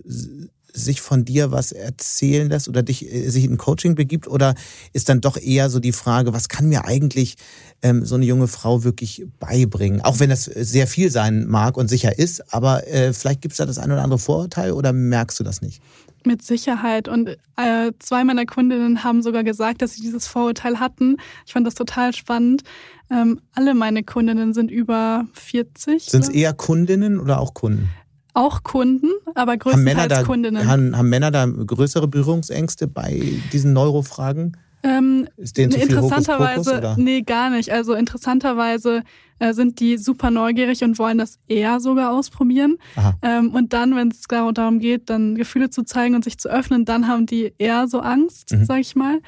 sich 0.76 1.00
von 1.00 1.24
dir 1.24 1.50
was 1.50 1.72
erzählen 1.72 2.48
lässt 2.48 2.68
oder 2.68 2.82
dich 2.82 3.12
äh, 3.12 3.28
sich 3.30 3.44
in 3.44 3.56
Coaching 3.56 3.94
begibt? 3.94 4.28
Oder 4.28 4.54
ist 4.92 5.08
dann 5.08 5.20
doch 5.20 5.36
eher 5.36 5.70
so 5.70 5.80
die 5.80 5.92
Frage, 5.92 6.32
was 6.32 6.48
kann 6.48 6.68
mir 6.68 6.84
eigentlich 6.84 7.36
ähm, 7.82 8.04
so 8.04 8.14
eine 8.14 8.26
junge 8.26 8.46
Frau 8.46 8.84
wirklich 8.84 9.26
beibringen? 9.40 10.02
Auch 10.02 10.20
wenn 10.20 10.30
das 10.30 10.44
sehr 10.44 10.86
viel 10.86 11.10
sein 11.10 11.46
mag 11.46 11.76
und 11.76 11.88
sicher 11.88 12.18
ist, 12.18 12.52
aber 12.52 12.86
äh, 12.86 13.12
vielleicht 13.12 13.40
gibt 13.40 13.52
es 13.52 13.58
da 13.58 13.66
das 13.66 13.78
ein 13.78 13.90
oder 13.90 14.02
andere 14.02 14.18
Vorurteil 14.18 14.72
oder 14.72 14.92
merkst 14.92 15.40
du 15.40 15.44
das 15.44 15.62
nicht? 15.62 15.82
Mit 16.24 16.42
Sicherheit. 16.42 17.08
Und 17.08 17.28
äh, 17.56 17.92
zwei 18.00 18.24
meiner 18.24 18.46
Kundinnen 18.46 19.04
haben 19.04 19.22
sogar 19.22 19.44
gesagt, 19.44 19.80
dass 19.80 19.94
sie 19.94 20.02
dieses 20.02 20.26
Vorurteil 20.26 20.80
hatten. 20.80 21.18
Ich 21.46 21.52
fand 21.52 21.66
das 21.66 21.74
total 21.74 22.14
spannend. 22.14 22.62
Ähm, 23.10 23.40
alle 23.52 23.74
meine 23.74 24.02
Kundinnen 24.02 24.52
sind 24.52 24.70
über 24.70 25.26
40. 25.34 26.04
Sind 26.04 26.24
es 26.24 26.28
eher 26.28 26.52
Kundinnen 26.52 27.20
oder 27.20 27.38
auch 27.38 27.54
Kunden? 27.54 27.88
Auch 28.36 28.62
Kunden, 28.62 29.08
aber 29.34 29.56
größtenteils 29.56 29.98
haben 29.98 30.08
da, 30.10 30.22
Kundinnen. 30.22 30.68
Haben, 30.68 30.94
haben 30.94 31.08
Männer 31.08 31.30
da 31.30 31.46
größere 31.46 32.06
Berührungsängste 32.06 32.86
bei 32.86 33.22
diesen 33.50 33.72
Neurofragen? 33.72 34.58
Ähm, 34.82 35.26
ist 35.38 35.56
denen 35.56 35.72
zu 35.72 35.78
viel 35.78 35.88
interessanterweise, 35.88 36.70
Hokuspokus, 36.76 36.96
nee, 36.98 37.22
gar 37.22 37.48
nicht. 37.48 37.72
Also 37.72 37.94
interessanterweise 37.94 39.04
äh, 39.38 39.54
sind 39.54 39.80
die 39.80 39.96
super 39.96 40.30
neugierig 40.30 40.84
und 40.84 40.98
wollen 40.98 41.16
das 41.16 41.38
eher 41.48 41.80
sogar 41.80 42.12
ausprobieren. 42.12 42.76
Ähm, 43.22 43.52
und 43.52 43.72
dann, 43.72 43.96
wenn 43.96 44.08
es 44.08 44.20
darum 44.28 44.80
geht, 44.80 45.08
dann 45.08 45.34
Gefühle 45.34 45.70
zu 45.70 45.84
zeigen 45.84 46.14
und 46.14 46.22
sich 46.22 46.36
zu 46.36 46.50
öffnen, 46.50 46.84
dann 46.84 47.08
haben 47.08 47.24
die 47.24 47.54
eher 47.56 47.88
so 47.88 48.00
Angst, 48.00 48.52
mhm. 48.52 48.66
sag 48.66 48.80
ich 48.80 48.94
mal. 48.94 49.20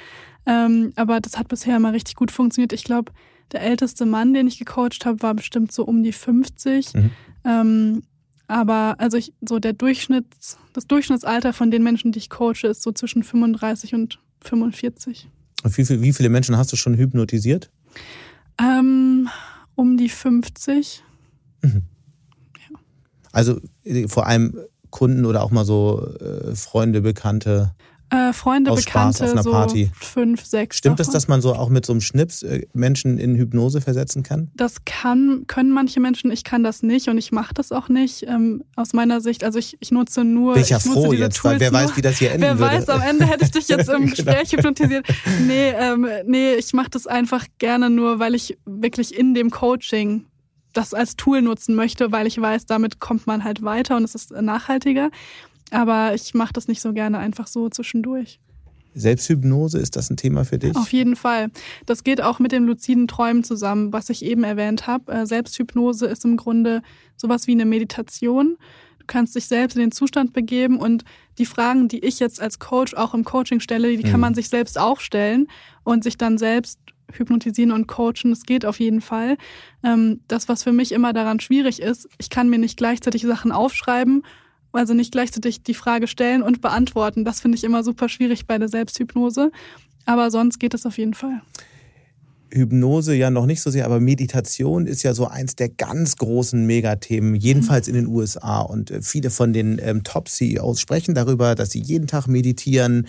Ähm, 0.44 0.92
aber 0.96 1.20
das 1.20 1.38
hat 1.38 1.48
bisher 1.48 1.78
immer 1.78 1.94
richtig 1.94 2.14
gut 2.14 2.30
funktioniert. 2.30 2.74
Ich 2.74 2.84
glaube, 2.84 3.10
der 3.52 3.62
älteste 3.62 4.04
Mann, 4.04 4.34
den 4.34 4.46
ich 4.46 4.58
gecoacht 4.58 5.06
habe, 5.06 5.22
war 5.22 5.32
bestimmt 5.32 5.72
so 5.72 5.84
um 5.84 6.02
die 6.02 6.12
50. 6.12 6.92
Mhm. 6.92 7.10
Ähm, 7.44 8.02
aber 8.48 8.96
also 8.98 9.18
ich, 9.18 9.34
so 9.46 9.58
der 9.58 9.74
Durchschnitts, 9.74 10.58
das 10.72 10.86
Durchschnittsalter 10.86 11.52
von 11.52 11.70
den 11.70 11.82
Menschen, 11.82 12.12
die 12.12 12.18
ich 12.18 12.30
coache, 12.30 12.64
ist 12.64 12.82
so 12.82 12.92
zwischen 12.92 13.22
35 13.22 13.94
und 13.94 14.18
45. 14.40 15.28
Und 15.62 15.76
wie, 15.76 15.84
viel, 15.84 16.00
wie 16.00 16.12
viele 16.14 16.30
Menschen 16.30 16.56
hast 16.56 16.72
du 16.72 16.76
schon 16.76 16.96
hypnotisiert? 16.96 17.70
Ähm, 18.58 19.28
um 19.74 19.98
die 19.98 20.08
50. 20.08 21.04
Mhm. 21.62 21.82
Ja. 22.70 22.78
Also 23.32 23.60
äh, 23.84 24.08
vor 24.08 24.26
allem 24.26 24.58
Kunden 24.90 25.26
oder 25.26 25.42
auch 25.42 25.50
mal 25.50 25.66
so 25.66 26.06
äh, 26.18 26.54
Freunde, 26.54 27.02
Bekannte. 27.02 27.74
Äh, 28.10 28.32
Freunde, 28.32 28.70
Aus 28.70 28.84
Bekannte, 28.84 29.18
Spaß, 29.18 29.22
auf 29.28 29.32
einer 29.32 29.42
so 29.42 29.50
Party. 29.50 29.90
fünf, 30.00 30.44
sechs. 30.44 30.78
Stimmt 30.78 30.98
davon. 30.98 31.10
es, 31.10 31.12
dass 31.12 31.28
man 31.28 31.42
so 31.42 31.54
auch 31.54 31.68
mit 31.68 31.84
so 31.84 31.92
einem 31.92 32.00
Schnips 32.00 32.42
äh, 32.42 32.66
Menschen 32.72 33.18
in 33.18 33.34
Hypnose 33.36 33.80
versetzen 33.80 34.22
kann? 34.22 34.50
Das 34.56 34.84
kann, 34.86 35.44
können 35.46 35.70
manche 35.72 36.00
Menschen, 36.00 36.30
ich 36.30 36.42
kann 36.42 36.64
das 36.64 36.82
nicht 36.82 37.08
und 37.08 37.18
ich 37.18 37.32
mache 37.32 37.52
das 37.52 37.70
auch 37.70 37.88
nicht. 37.88 38.22
Ähm, 38.26 38.64
aus 38.76 38.94
meiner 38.94 39.20
Sicht, 39.20 39.44
also 39.44 39.58
ich, 39.58 39.76
ich 39.80 39.90
nutze 39.90 40.24
nur. 40.24 40.54
Bin 40.54 40.62
ich 40.62 40.70
ja 40.70 40.78
ich 40.78 40.84
froh 40.84 41.12
jetzt, 41.12 41.44
weil 41.44 41.60
wer 41.60 41.70
nur, 41.70 41.80
weiß, 41.80 41.96
wie 41.96 42.02
das 42.02 42.16
hier 42.16 42.30
enden 42.30 42.42
Wer 42.42 42.58
würde. 42.58 42.76
weiß, 42.76 42.88
am 42.88 43.02
Ende 43.02 43.26
hätte 43.26 43.44
ich 43.44 43.50
dich 43.50 43.68
jetzt 43.68 43.88
im 43.88 43.98
Genau. 44.06 44.10
Gespräch 44.14 44.52
hypnotisiert. 44.52 45.06
Nee, 45.46 45.70
ähm, 45.70 46.06
nee, 46.26 46.54
ich 46.54 46.72
mache 46.72 46.90
das 46.90 47.06
einfach 47.06 47.44
gerne 47.58 47.90
nur, 47.90 48.18
weil 48.18 48.34
ich 48.34 48.56
wirklich 48.64 49.16
in 49.18 49.34
dem 49.34 49.50
Coaching 49.50 50.24
das 50.72 50.94
als 50.94 51.16
Tool 51.16 51.42
nutzen 51.42 51.74
möchte, 51.74 52.12
weil 52.12 52.26
ich 52.26 52.40
weiß, 52.40 52.66
damit 52.66 53.00
kommt 53.00 53.26
man 53.26 53.42
halt 53.44 53.62
weiter 53.62 53.96
und 53.96 54.04
es 54.04 54.14
ist 54.14 54.30
nachhaltiger. 54.30 55.10
Aber 55.70 56.14
ich 56.14 56.34
mache 56.34 56.52
das 56.52 56.68
nicht 56.68 56.80
so 56.80 56.92
gerne 56.92 57.18
einfach 57.18 57.46
so 57.46 57.68
zwischendurch. 57.68 58.40
Selbsthypnose, 58.94 59.78
ist 59.78 59.96
das 59.96 60.10
ein 60.10 60.16
Thema 60.16 60.44
für 60.44 60.58
dich? 60.58 60.74
Auf 60.76 60.92
jeden 60.92 61.14
Fall. 61.16 61.50
Das 61.86 62.04
geht 62.04 62.20
auch 62.20 62.38
mit 62.38 62.52
dem 62.52 62.64
luziden 62.66 63.06
Träumen 63.06 63.44
zusammen, 63.44 63.92
was 63.92 64.10
ich 64.10 64.24
eben 64.24 64.44
erwähnt 64.44 64.86
habe. 64.86 65.12
Äh, 65.12 65.26
Selbsthypnose 65.26 66.06
ist 66.06 66.24
im 66.24 66.36
Grunde 66.36 66.82
sowas 67.16 67.46
wie 67.46 67.52
eine 67.52 67.64
Meditation. 67.66 68.56
Du 68.98 69.04
kannst 69.06 69.36
dich 69.36 69.46
selbst 69.46 69.76
in 69.76 69.80
den 69.80 69.92
Zustand 69.92 70.32
begeben 70.32 70.78
und 70.78 71.04
die 71.38 71.46
Fragen, 71.46 71.88
die 71.88 72.00
ich 72.04 72.18
jetzt 72.18 72.40
als 72.40 72.58
Coach 72.58 72.94
auch 72.94 73.14
im 73.14 73.24
Coaching 73.24 73.60
stelle, 73.60 73.96
die 73.96 74.02
kann 74.02 74.14
Mhm. 74.14 74.20
man 74.20 74.34
sich 74.34 74.48
selbst 74.48 74.78
auch 74.78 75.00
stellen 75.00 75.46
und 75.84 76.02
sich 76.02 76.18
dann 76.18 76.36
selbst 76.38 76.78
hypnotisieren 77.12 77.72
und 77.72 77.86
coachen. 77.86 78.30
Das 78.30 78.42
geht 78.42 78.66
auf 78.66 78.80
jeden 78.80 79.00
Fall. 79.00 79.36
Ähm, 79.84 80.20
Das, 80.28 80.48
was 80.48 80.62
für 80.64 80.72
mich 80.72 80.92
immer 80.92 81.12
daran 81.12 81.40
schwierig 81.40 81.80
ist, 81.80 82.08
ich 82.18 82.28
kann 82.30 82.50
mir 82.50 82.58
nicht 82.58 82.76
gleichzeitig 82.76 83.22
Sachen 83.22 83.52
aufschreiben 83.52 84.24
also 84.78 84.94
nicht 84.94 85.12
gleichzeitig 85.12 85.62
die 85.62 85.74
Frage 85.74 86.06
stellen 86.06 86.42
und 86.42 86.60
beantworten. 86.60 87.24
Das 87.24 87.40
finde 87.40 87.56
ich 87.56 87.64
immer 87.64 87.82
super 87.84 88.08
schwierig 88.08 88.46
bei 88.46 88.58
der 88.58 88.68
Selbsthypnose. 88.68 89.50
Aber 90.06 90.30
sonst 90.30 90.58
geht 90.58 90.74
es 90.74 90.86
auf 90.86 90.96
jeden 90.96 91.14
Fall. 91.14 91.42
Hypnose 92.50 93.14
ja 93.14 93.30
noch 93.30 93.46
nicht 93.46 93.60
so 93.60 93.70
sehr, 93.70 93.84
aber 93.84 94.00
Meditation 94.00 94.86
ist 94.86 95.02
ja 95.02 95.14
so 95.14 95.26
eins 95.26 95.56
der 95.56 95.68
ganz 95.68 96.16
großen 96.16 96.64
Megathemen, 96.64 97.34
jedenfalls 97.34 97.88
in 97.88 97.94
den 97.94 98.06
USA. 98.06 98.60
Und 98.60 98.90
äh, 98.90 99.02
viele 99.02 99.30
von 99.30 99.52
den 99.52 99.80
ähm, 99.82 100.04
Top-CEOs 100.04 100.80
sprechen 100.80 101.14
darüber, 101.14 101.54
dass 101.54 101.70
sie 101.70 101.80
jeden 101.80 102.06
Tag 102.06 102.26
meditieren. 102.26 103.06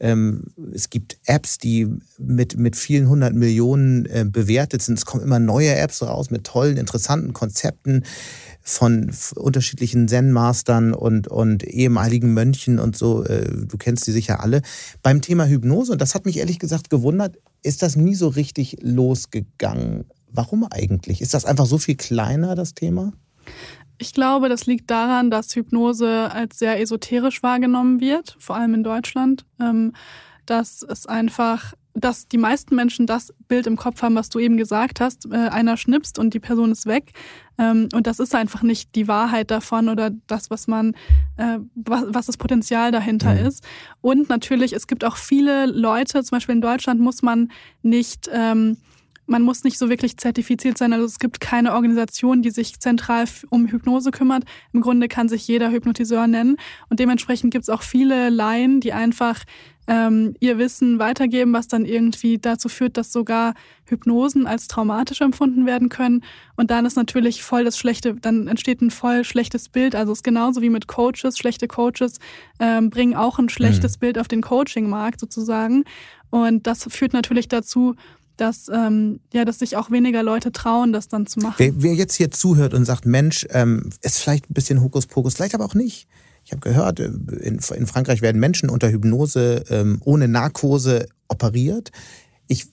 Ähm, 0.00 0.44
es 0.74 0.90
gibt 0.90 1.18
Apps, 1.26 1.58
die 1.58 1.88
mit, 2.18 2.56
mit 2.56 2.76
vielen 2.76 3.08
hundert 3.08 3.34
Millionen 3.34 4.06
äh, 4.06 4.24
bewertet 4.28 4.82
sind. 4.82 4.98
Es 4.98 5.06
kommen 5.06 5.22
immer 5.22 5.38
neue 5.38 5.74
Apps 5.74 6.02
raus 6.02 6.30
mit 6.30 6.44
tollen, 6.44 6.76
interessanten 6.76 7.32
Konzepten 7.32 8.04
von 8.60 9.10
unterschiedlichen 9.34 10.06
Zen-Mastern 10.08 10.94
und, 10.94 11.28
und 11.28 11.64
ehemaligen 11.64 12.32
Mönchen 12.32 12.78
und 12.78 12.96
so. 12.96 13.24
Äh, 13.24 13.48
du 13.66 13.76
kennst 13.76 14.06
die 14.06 14.12
sicher 14.12 14.40
alle. 14.40 14.62
Beim 15.02 15.20
Thema 15.20 15.46
Hypnose, 15.46 15.92
und 15.92 16.00
das 16.00 16.14
hat 16.14 16.26
mich 16.26 16.38
ehrlich 16.38 16.58
gesagt 16.58 16.90
gewundert, 16.90 17.38
ist 17.62 17.82
das 17.82 17.96
nie 17.96 18.14
so 18.14 18.28
richtig 18.28 18.78
losgegangen. 18.80 20.04
Warum 20.30 20.66
eigentlich? 20.70 21.20
Ist 21.20 21.34
das 21.34 21.44
einfach 21.44 21.66
so 21.66 21.78
viel 21.78 21.96
kleiner, 21.96 22.54
das 22.54 22.74
Thema? 22.74 23.12
Ich 23.98 24.14
glaube, 24.14 24.48
das 24.48 24.66
liegt 24.66 24.90
daran, 24.90 25.30
dass 25.30 25.54
Hypnose 25.54 26.30
als 26.32 26.58
sehr 26.58 26.80
esoterisch 26.80 27.42
wahrgenommen 27.42 28.00
wird, 28.00 28.36
vor 28.40 28.56
allem 28.56 28.74
in 28.74 28.82
Deutschland. 28.82 29.44
Ähm, 29.60 29.92
Dass 30.44 30.82
es 30.82 31.06
einfach, 31.06 31.74
dass 31.94 32.26
die 32.26 32.38
meisten 32.38 32.74
Menschen 32.74 33.06
das 33.06 33.34
Bild 33.48 33.66
im 33.66 33.76
Kopf 33.76 34.02
haben, 34.02 34.14
was 34.14 34.30
du 34.30 34.38
eben 34.38 34.56
gesagt 34.56 35.00
hast. 35.00 35.26
Äh, 35.30 35.36
Einer 35.36 35.76
schnipst 35.76 36.18
und 36.18 36.32
die 36.32 36.40
Person 36.40 36.72
ist 36.72 36.86
weg. 36.86 37.12
Ähm, 37.58 37.88
Und 37.92 38.06
das 38.06 38.18
ist 38.18 38.34
einfach 38.34 38.62
nicht 38.62 38.94
die 38.94 39.08
Wahrheit 39.08 39.50
davon 39.50 39.88
oder 39.90 40.10
das, 40.26 40.48
was 40.50 40.68
man, 40.68 40.94
äh, 41.36 41.58
was, 41.74 42.04
was 42.08 42.26
das 42.26 42.36
Potenzial 42.38 42.92
dahinter 42.92 43.34
Mhm. 43.34 43.46
ist. 43.46 43.64
Und 44.00 44.28
natürlich, 44.30 44.72
es 44.72 44.86
gibt 44.86 45.04
auch 45.04 45.16
viele 45.16 45.66
Leute, 45.66 46.22
zum 46.24 46.36
Beispiel 46.36 46.54
in 46.54 46.62
Deutschland 46.62 46.98
muss 47.00 47.20
man 47.20 47.50
nicht, 47.82 48.30
ähm, 48.32 48.78
man 49.26 49.42
muss 49.42 49.62
nicht 49.62 49.78
so 49.78 49.88
wirklich 49.88 50.16
zertifiziert 50.16 50.76
sein. 50.78 50.92
Also 50.92 51.04
es 51.06 51.18
gibt 51.18 51.40
keine 51.40 51.74
Organisation, 51.74 52.42
die 52.42 52.50
sich 52.50 52.80
zentral 52.80 53.24
um 53.50 53.68
Hypnose 53.68 54.10
kümmert. 54.10 54.44
Im 54.72 54.80
Grunde 54.80 55.08
kann 55.08 55.28
sich 55.28 55.46
jeder 55.46 55.70
Hypnotiseur 55.70 56.26
nennen. 56.26 56.56
Und 56.88 57.00
dementsprechend 57.00 57.52
gibt 57.52 57.62
es 57.62 57.68
auch 57.68 57.82
viele 57.82 58.30
Laien, 58.30 58.80
die 58.80 58.92
einfach 58.92 59.44
ähm, 59.88 60.34
ihr 60.40 60.58
Wissen 60.58 60.98
weitergeben, 60.98 61.52
was 61.52 61.68
dann 61.68 61.84
irgendwie 61.84 62.38
dazu 62.38 62.68
führt, 62.68 62.96
dass 62.96 63.12
sogar 63.12 63.54
Hypnosen 63.86 64.46
als 64.46 64.68
traumatisch 64.68 65.20
empfunden 65.20 65.66
werden 65.66 65.88
können. 65.88 66.22
Und 66.56 66.70
dann 66.70 66.86
ist 66.86 66.96
natürlich 66.96 67.42
voll 67.42 67.64
das 67.64 67.76
schlechte, 67.76 68.14
dann 68.14 68.46
entsteht 68.46 68.80
ein 68.80 68.90
voll 68.90 69.24
schlechtes 69.24 69.68
Bild. 69.68 69.94
Also 69.94 70.12
es 70.12 70.18
ist 70.18 70.24
genauso 70.24 70.62
wie 70.62 70.70
mit 70.70 70.86
Coaches. 70.86 71.36
Schlechte 71.36 71.66
Coaches 71.66 72.18
ähm, 72.60 72.90
bringen 72.90 73.14
auch 73.14 73.38
ein 73.38 73.48
schlechtes 73.48 73.98
Bild 73.98 74.18
auf 74.18 74.28
den 74.28 74.40
Coaching-Markt 74.40 75.18
sozusagen. 75.18 75.84
Und 76.30 76.66
das 76.66 76.84
führt 76.88 77.12
natürlich 77.12 77.48
dazu, 77.48 77.94
dass, 78.36 78.68
ähm, 78.72 79.20
ja, 79.32 79.44
dass 79.44 79.58
sich 79.58 79.76
auch 79.76 79.90
weniger 79.90 80.22
Leute 80.22 80.52
trauen, 80.52 80.92
das 80.92 81.08
dann 81.08 81.26
zu 81.26 81.40
machen. 81.40 81.56
Wer, 81.58 81.72
wer 81.82 81.94
jetzt 81.94 82.14
hier 82.14 82.30
zuhört 82.30 82.72
und 82.72 82.84
sagt, 82.84 83.04
Mensch, 83.04 83.46
ähm, 83.50 83.90
ist 84.00 84.20
vielleicht 84.20 84.50
ein 84.50 84.54
bisschen 84.54 84.80
Hokuspokus, 84.80 85.34
vielleicht 85.34 85.54
aber 85.54 85.64
auch 85.64 85.74
nicht. 85.74 86.08
Ich 86.52 86.56
habe 86.56 86.68
gehört, 86.68 87.00
äh, 87.00 87.04
in, 87.40 87.60
in 87.74 87.86
Frankreich 87.86 88.20
werden 88.20 88.38
Menschen 88.38 88.68
unter 88.68 88.90
Hypnose 88.90 89.64
ähm, 89.70 90.00
ohne 90.04 90.28
Narkose 90.28 91.06
operiert. 91.28 91.90
Ich 92.46 92.66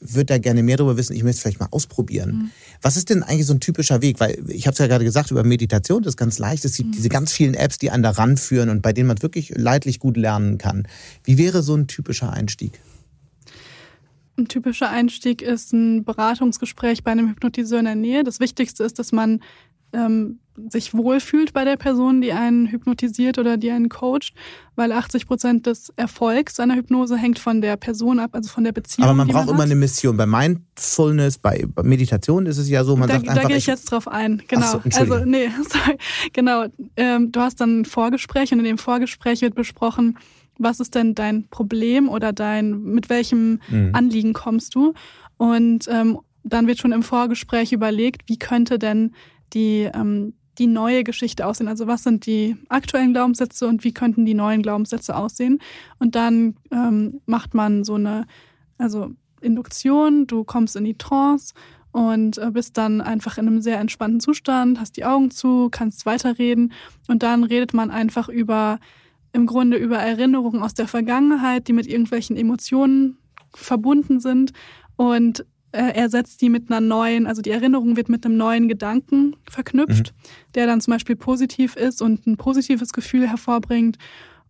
würde 0.00 0.24
da 0.24 0.38
gerne 0.38 0.62
mehr 0.62 0.78
darüber 0.78 0.96
wissen. 0.96 1.14
Ich 1.14 1.22
möchte 1.22 1.36
es 1.36 1.42
vielleicht 1.42 1.60
mal 1.60 1.68
ausprobieren. 1.70 2.30
Mhm. 2.30 2.50
Was 2.80 2.96
ist 2.96 3.10
denn 3.10 3.22
eigentlich 3.22 3.44
so 3.46 3.52
ein 3.52 3.60
typischer 3.60 4.00
Weg? 4.00 4.18
Weil 4.20 4.42
ich 4.48 4.66
habe 4.66 4.72
es 4.72 4.78
ja 4.78 4.86
gerade 4.86 5.04
gesagt, 5.04 5.30
über 5.30 5.44
Meditation, 5.44 6.02
das 6.02 6.12
ist 6.12 6.16
ganz 6.16 6.38
leicht. 6.38 6.64
Es 6.64 6.78
Mhm. 6.78 6.84
gibt 6.84 6.94
diese 6.96 7.08
ganz 7.10 7.32
vielen 7.32 7.52
Apps, 7.52 7.76
die 7.76 7.90
einen 7.90 8.02
da 8.02 8.10
ranführen 8.10 8.70
und 8.70 8.80
bei 8.80 8.94
denen 8.94 9.08
man 9.08 9.20
wirklich 9.20 9.52
leidlich 9.54 9.98
gut 9.98 10.16
lernen 10.16 10.56
kann. 10.56 10.88
Wie 11.24 11.36
wäre 11.36 11.62
so 11.62 11.74
ein 11.74 11.86
typischer 11.86 12.32
Einstieg? 12.32 12.80
Ein 14.38 14.48
typischer 14.48 14.88
Einstieg 14.88 15.42
ist 15.42 15.74
ein 15.74 16.04
Beratungsgespräch 16.04 17.04
bei 17.04 17.10
einem 17.10 17.28
Hypnotiseur 17.28 17.80
in 17.80 17.84
der 17.84 17.96
Nähe. 17.96 18.24
Das 18.24 18.40
Wichtigste 18.40 18.84
ist, 18.84 18.98
dass 18.98 19.12
man 19.12 19.42
ähm, 19.92 20.40
sich 20.68 20.92
wohlfühlt 20.94 21.52
bei 21.52 21.64
der 21.64 21.76
Person, 21.76 22.20
die 22.20 22.32
einen 22.32 22.66
hypnotisiert 22.66 23.38
oder 23.38 23.56
die 23.56 23.70
einen 23.70 23.88
coacht, 23.88 24.32
weil 24.74 24.90
80 24.92 25.26
Prozent 25.26 25.66
des 25.66 25.90
Erfolgs 25.96 26.58
einer 26.58 26.74
Hypnose 26.74 27.16
hängt 27.16 27.38
von 27.38 27.60
der 27.60 27.76
Person 27.76 28.18
ab, 28.18 28.30
also 28.32 28.50
von 28.50 28.64
der 28.64 28.72
Beziehung. 28.72 29.06
Aber 29.08 29.16
man 29.16 29.28
braucht 29.28 29.46
man 29.46 29.54
immer 29.54 29.64
eine 29.64 29.76
Mission. 29.76 30.16
Bei 30.16 30.26
Mindfulness, 30.26 31.38
bei 31.38 31.64
Meditation 31.82 32.46
ist 32.46 32.58
es 32.58 32.68
ja 32.68 32.82
so, 32.84 32.96
man 32.96 33.08
da, 33.08 33.14
sagt 33.14 33.28
da 33.28 33.32
einfach, 33.32 33.48
gehe 33.48 33.56
ich 33.56 33.66
jetzt 33.66 33.90
drauf 33.92 34.08
ein, 34.08 34.42
genau. 34.48 34.66
So, 34.72 34.82
also 34.96 35.24
nee, 35.24 35.48
sorry. 35.68 35.96
genau. 36.32 36.66
Ähm, 36.96 37.30
du 37.30 37.40
hast 37.40 37.60
dann 37.60 37.80
ein 37.80 37.84
Vorgespräch 37.84 38.52
und 38.52 38.58
in 38.58 38.64
dem 38.64 38.78
Vorgespräch 38.78 39.42
wird 39.42 39.54
besprochen, 39.54 40.18
was 40.58 40.80
ist 40.80 40.96
denn 40.96 41.14
dein 41.14 41.46
Problem 41.48 42.08
oder 42.08 42.32
dein, 42.32 42.82
mit 42.82 43.08
welchem 43.10 43.60
Mhm. 43.68 43.90
Anliegen 43.94 44.32
kommst 44.32 44.74
du? 44.74 44.92
Und 45.36 45.86
ähm, 45.88 46.18
dann 46.42 46.66
wird 46.66 46.78
schon 46.78 46.92
im 46.92 47.02
Vorgespräch 47.02 47.72
überlegt, 47.72 48.22
wie 48.26 48.38
könnte 48.38 48.78
denn 48.78 49.12
die, 49.52 49.90
ähm, 49.92 50.34
die 50.58 50.66
neue 50.66 51.04
Geschichte 51.04 51.46
aussehen? 51.46 51.68
Also 51.68 51.86
was 51.86 52.02
sind 52.02 52.26
die 52.26 52.56
aktuellen 52.68 53.12
Glaubenssätze 53.12 53.66
und 53.66 53.84
wie 53.84 53.92
könnten 53.92 54.24
die 54.24 54.34
neuen 54.34 54.62
Glaubenssätze 54.62 55.16
aussehen? 55.16 55.60
Und 55.98 56.14
dann 56.14 56.56
ähm, 56.70 57.20
macht 57.26 57.54
man 57.54 57.84
so 57.84 57.94
eine, 57.94 58.26
also 58.76 59.12
Induktion, 59.40 60.26
du 60.26 60.44
kommst 60.44 60.76
in 60.76 60.84
die 60.84 60.98
Trance 60.98 61.54
und 61.92 62.38
äh, 62.38 62.50
bist 62.50 62.76
dann 62.76 63.00
einfach 63.00 63.38
in 63.38 63.46
einem 63.46 63.60
sehr 63.60 63.78
entspannten 63.78 64.20
Zustand, 64.20 64.80
hast 64.80 64.96
die 64.96 65.04
Augen 65.04 65.30
zu, 65.30 65.68
kannst 65.70 66.06
weiterreden 66.06 66.72
und 67.08 67.22
dann 67.22 67.44
redet 67.44 67.74
man 67.74 67.90
einfach 67.90 68.28
über, 68.28 68.78
im 69.32 69.46
Grunde 69.46 69.76
über 69.76 69.98
Erinnerungen 69.98 70.62
aus 70.62 70.74
der 70.74 70.88
Vergangenheit, 70.88 71.68
die 71.68 71.72
mit 71.72 71.86
irgendwelchen 71.86 72.36
Emotionen 72.36 73.18
verbunden 73.54 74.20
sind 74.20 74.52
und 74.96 75.44
ersetzt 75.72 76.40
die 76.40 76.48
mit 76.48 76.70
einer 76.70 76.80
neuen, 76.80 77.26
also 77.26 77.42
die 77.42 77.50
Erinnerung 77.50 77.96
wird 77.96 78.08
mit 78.08 78.24
einem 78.24 78.36
neuen 78.36 78.68
Gedanken 78.68 79.36
verknüpft, 79.48 80.14
der 80.54 80.66
dann 80.66 80.80
zum 80.80 80.92
Beispiel 80.92 81.16
positiv 81.16 81.76
ist 81.76 82.00
und 82.00 82.26
ein 82.26 82.36
positives 82.36 82.92
Gefühl 82.92 83.28
hervorbringt 83.28 83.98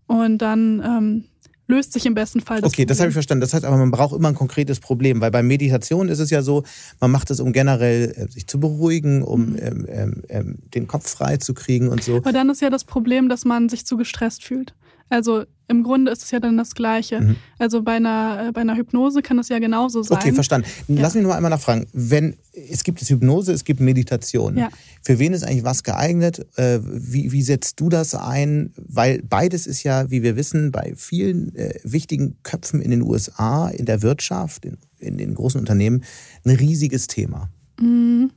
und 0.06 0.38
dann 0.38 0.82
ähm, 0.84 1.24
löst 1.68 1.92
sich 1.92 2.06
im 2.06 2.14
besten 2.14 2.40
Fall 2.40 2.60
das 2.60 2.68
Okay, 2.68 2.82
Problem. 2.82 2.88
das 2.88 3.00
habe 3.00 3.08
ich 3.10 3.14
verstanden. 3.14 3.42
Das 3.42 3.54
heißt 3.54 3.64
aber, 3.64 3.76
man 3.76 3.90
braucht 3.90 4.16
immer 4.16 4.28
ein 4.28 4.34
konkretes 4.34 4.80
Problem, 4.80 5.20
weil 5.20 5.30
bei 5.30 5.42
Meditation 5.42 6.08
ist 6.08 6.18
es 6.18 6.30
ja 6.30 6.42
so, 6.42 6.64
man 6.98 7.10
macht 7.10 7.30
es, 7.30 7.40
um 7.40 7.52
generell 7.52 8.12
äh, 8.16 8.28
sich 8.28 8.46
zu 8.46 8.58
beruhigen, 8.58 9.22
um 9.22 9.50
mhm. 9.50 9.58
ähm, 9.60 9.86
ähm, 9.88 10.22
ähm, 10.28 10.58
den 10.74 10.86
Kopf 10.88 11.08
frei 11.08 11.36
zu 11.36 11.54
kriegen 11.54 11.88
und 11.88 12.02
so. 12.02 12.16
Aber 12.16 12.32
dann 12.32 12.48
ist 12.48 12.62
ja 12.62 12.70
das 12.70 12.84
Problem, 12.84 13.28
dass 13.28 13.44
man 13.44 13.68
sich 13.68 13.86
zu 13.86 13.96
gestresst 13.96 14.44
fühlt. 14.44 14.74
Also 15.08 15.44
im 15.68 15.82
Grunde 15.82 16.10
ist 16.10 16.22
es 16.22 16.30
ja 16.30 16.40
dann 16.40 16.56
das 16.56 16.74
Gleiche. 16.74 17.20
Mhm. 17.20 17.36
Also 17.58 17.82
bei 17.82 17.92
einer, 17.92 18.48
äh, 18.48 18.52
bei 18.52 18.62
einer 18.62 18.76
Hypnose 18.76 19.20
kann 19.20 19.38
es 19.38 19.50
ja 19.50 19.58
genauso 19.58 20.02
sein. 20.02 20.18
Okay, 20.18 20.32
verstanden. 20.32 20.66
Ja. 20.88 21.02
Lass 21.02 21.14
mich 21.14 21.22
nur 21.22 21.34
einmal 21.34 21.50
nachfragen. 21.50 21.86
Wenn, 21.92 22.36
es 22.52 22.84
gibt 22.84 23.02
es 23.02 23.10
Hypnose, 23.10 23.52
es 23.52 23.64
gibt 23.64 23.80
Meditation. 23.80 24.56
Ja. 24.56 24.70
Für 25.02 25.18
wen 25.18 25.34
ist 25.34 25.44
eigentlich 25.44 25.64
was 25.64 25.82
geeignet? 25.82 26.46
Äh, 26.56 26.80
wie, 26.82 27.32
wie 27.32 27.42
setzt 27.42 27.80
du 27.80 27.90
das 27.90 28.14
ein? 28.14 28.72
Weil 28.76 29.22
beides 29.22 29.66
ist 29.66 29.82
ja, 29.82 30.10
wie 30.10 30.22
wir 30.22 30.36
wissen, 30.36 30.72
bei 30.72 30.94
vielen 30.96 31.54
äh, 31.54 31.74
wichtigen 31.84 32.38
Köpfen 32.42 32.80
in 32.80 32.90
den 32.90 33.02
USA, 33.02 33.68
in 33.68 33.84
der 33.84 34.00
Wirtschaft, 34.00 34.64
in, 34.64 34.78
in 34.98 35.18
den 35.18 35.34
großen 35.34 35.60
Unternehmen, 35.60 36.02
ein 36.44 36.56
riesiges 36.56 37.08
Thema. 37.08 37.50
Mhm. 37.78 38.30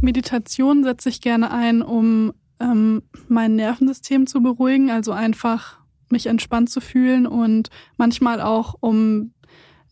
Meditation 0.00 0.82
setze 0.82 1.08
ich 1.08 1.20
gerne 1.20 1.52
ein, 1.52 1.82
um 1.82 2.32
ähm, 2.60 3.02
mein 3.28 3.54
Nervensystem 3.56 4.26
zu 4.26 4.42
beruhigen, 4.42 4.90
also 4.90 5.12
einfach 5.12 5.83
mich 6.14 6.26
entspannt 6.26 6.70
zu 6.70 6.80
fühlen 6.80 7.26
und 7.26 7.68
manchmal 7.96 8.40
auch, 8.40 8.76
um 8.80 9.32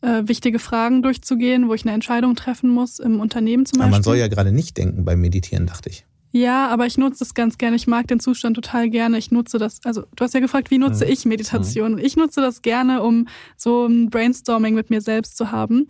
äh, 0.01 0.23
wichtige 0.27 0.59
Fragen 0.59 1.03
durchzugehen, 1.03 1.69
wo 1.69 1.75
ich 1.75 1.85
eine 1.85 1.93
Entscheidung 1.93 2.35
treffen 2.35 2.71
muss 2.71 2.99
im 2.99 3.21
Unternehmen 3.21 3.67
zum 3.67 3.79
Beispiel. 3.79 3.89
Aber 3.89 3.97
man 3.97 4.03
soll 4.03 4.17
ja 4.17 4.29
gerade 4.29 4.53
nicht 4.53 4.77
denken 4.77 5.05
beim 5.05 5.21
Meditieren, 5.21 5.67
dachte 5.67 5.91
ich. 5.91 6.05
Ja, 6.33 6.69
aber 6.69 6.87
ich 6.87 6.97
nutze 6.97 7.19
das 7.21 7.35
ganz 7.35 7.59
gerne. 7.59 7.77
Ich 7.77 7.87
mag 7.87 8.09
den 8.09 8.19
Zustand 8.19 8.57
total 8.57 8.89
gerne. 8.89 9.19
Ich 9.19 9.31
nutze 9.31 9.59
das, 9.59 9.81
also 9.85 10.05
du 10.17 10.25
hast 10.25 10.33
ja 10.33 10.41
gefragt, 10.41 10.71
wie 10.71 10.79
nutze 10.79 11.05
mhm. 11.05 11.13
ich 11.13 11.25
Meditation? 11.27 11.93
Mhm. 11.93 11.99
Ich 11.99 12.17
nutze 12.17 12.41
das 12.41 12.63
gerne, 12.63 13.03
um 13.03 13.29
so 13.57 13.87
ein 13.87 14.09
Brainstorming 14.09 14.75
mit 14.75 14.89
mir 14.89 15.03
selbst 15.03 15.37
zu 15.37 15.53
haben. 15.53 15.87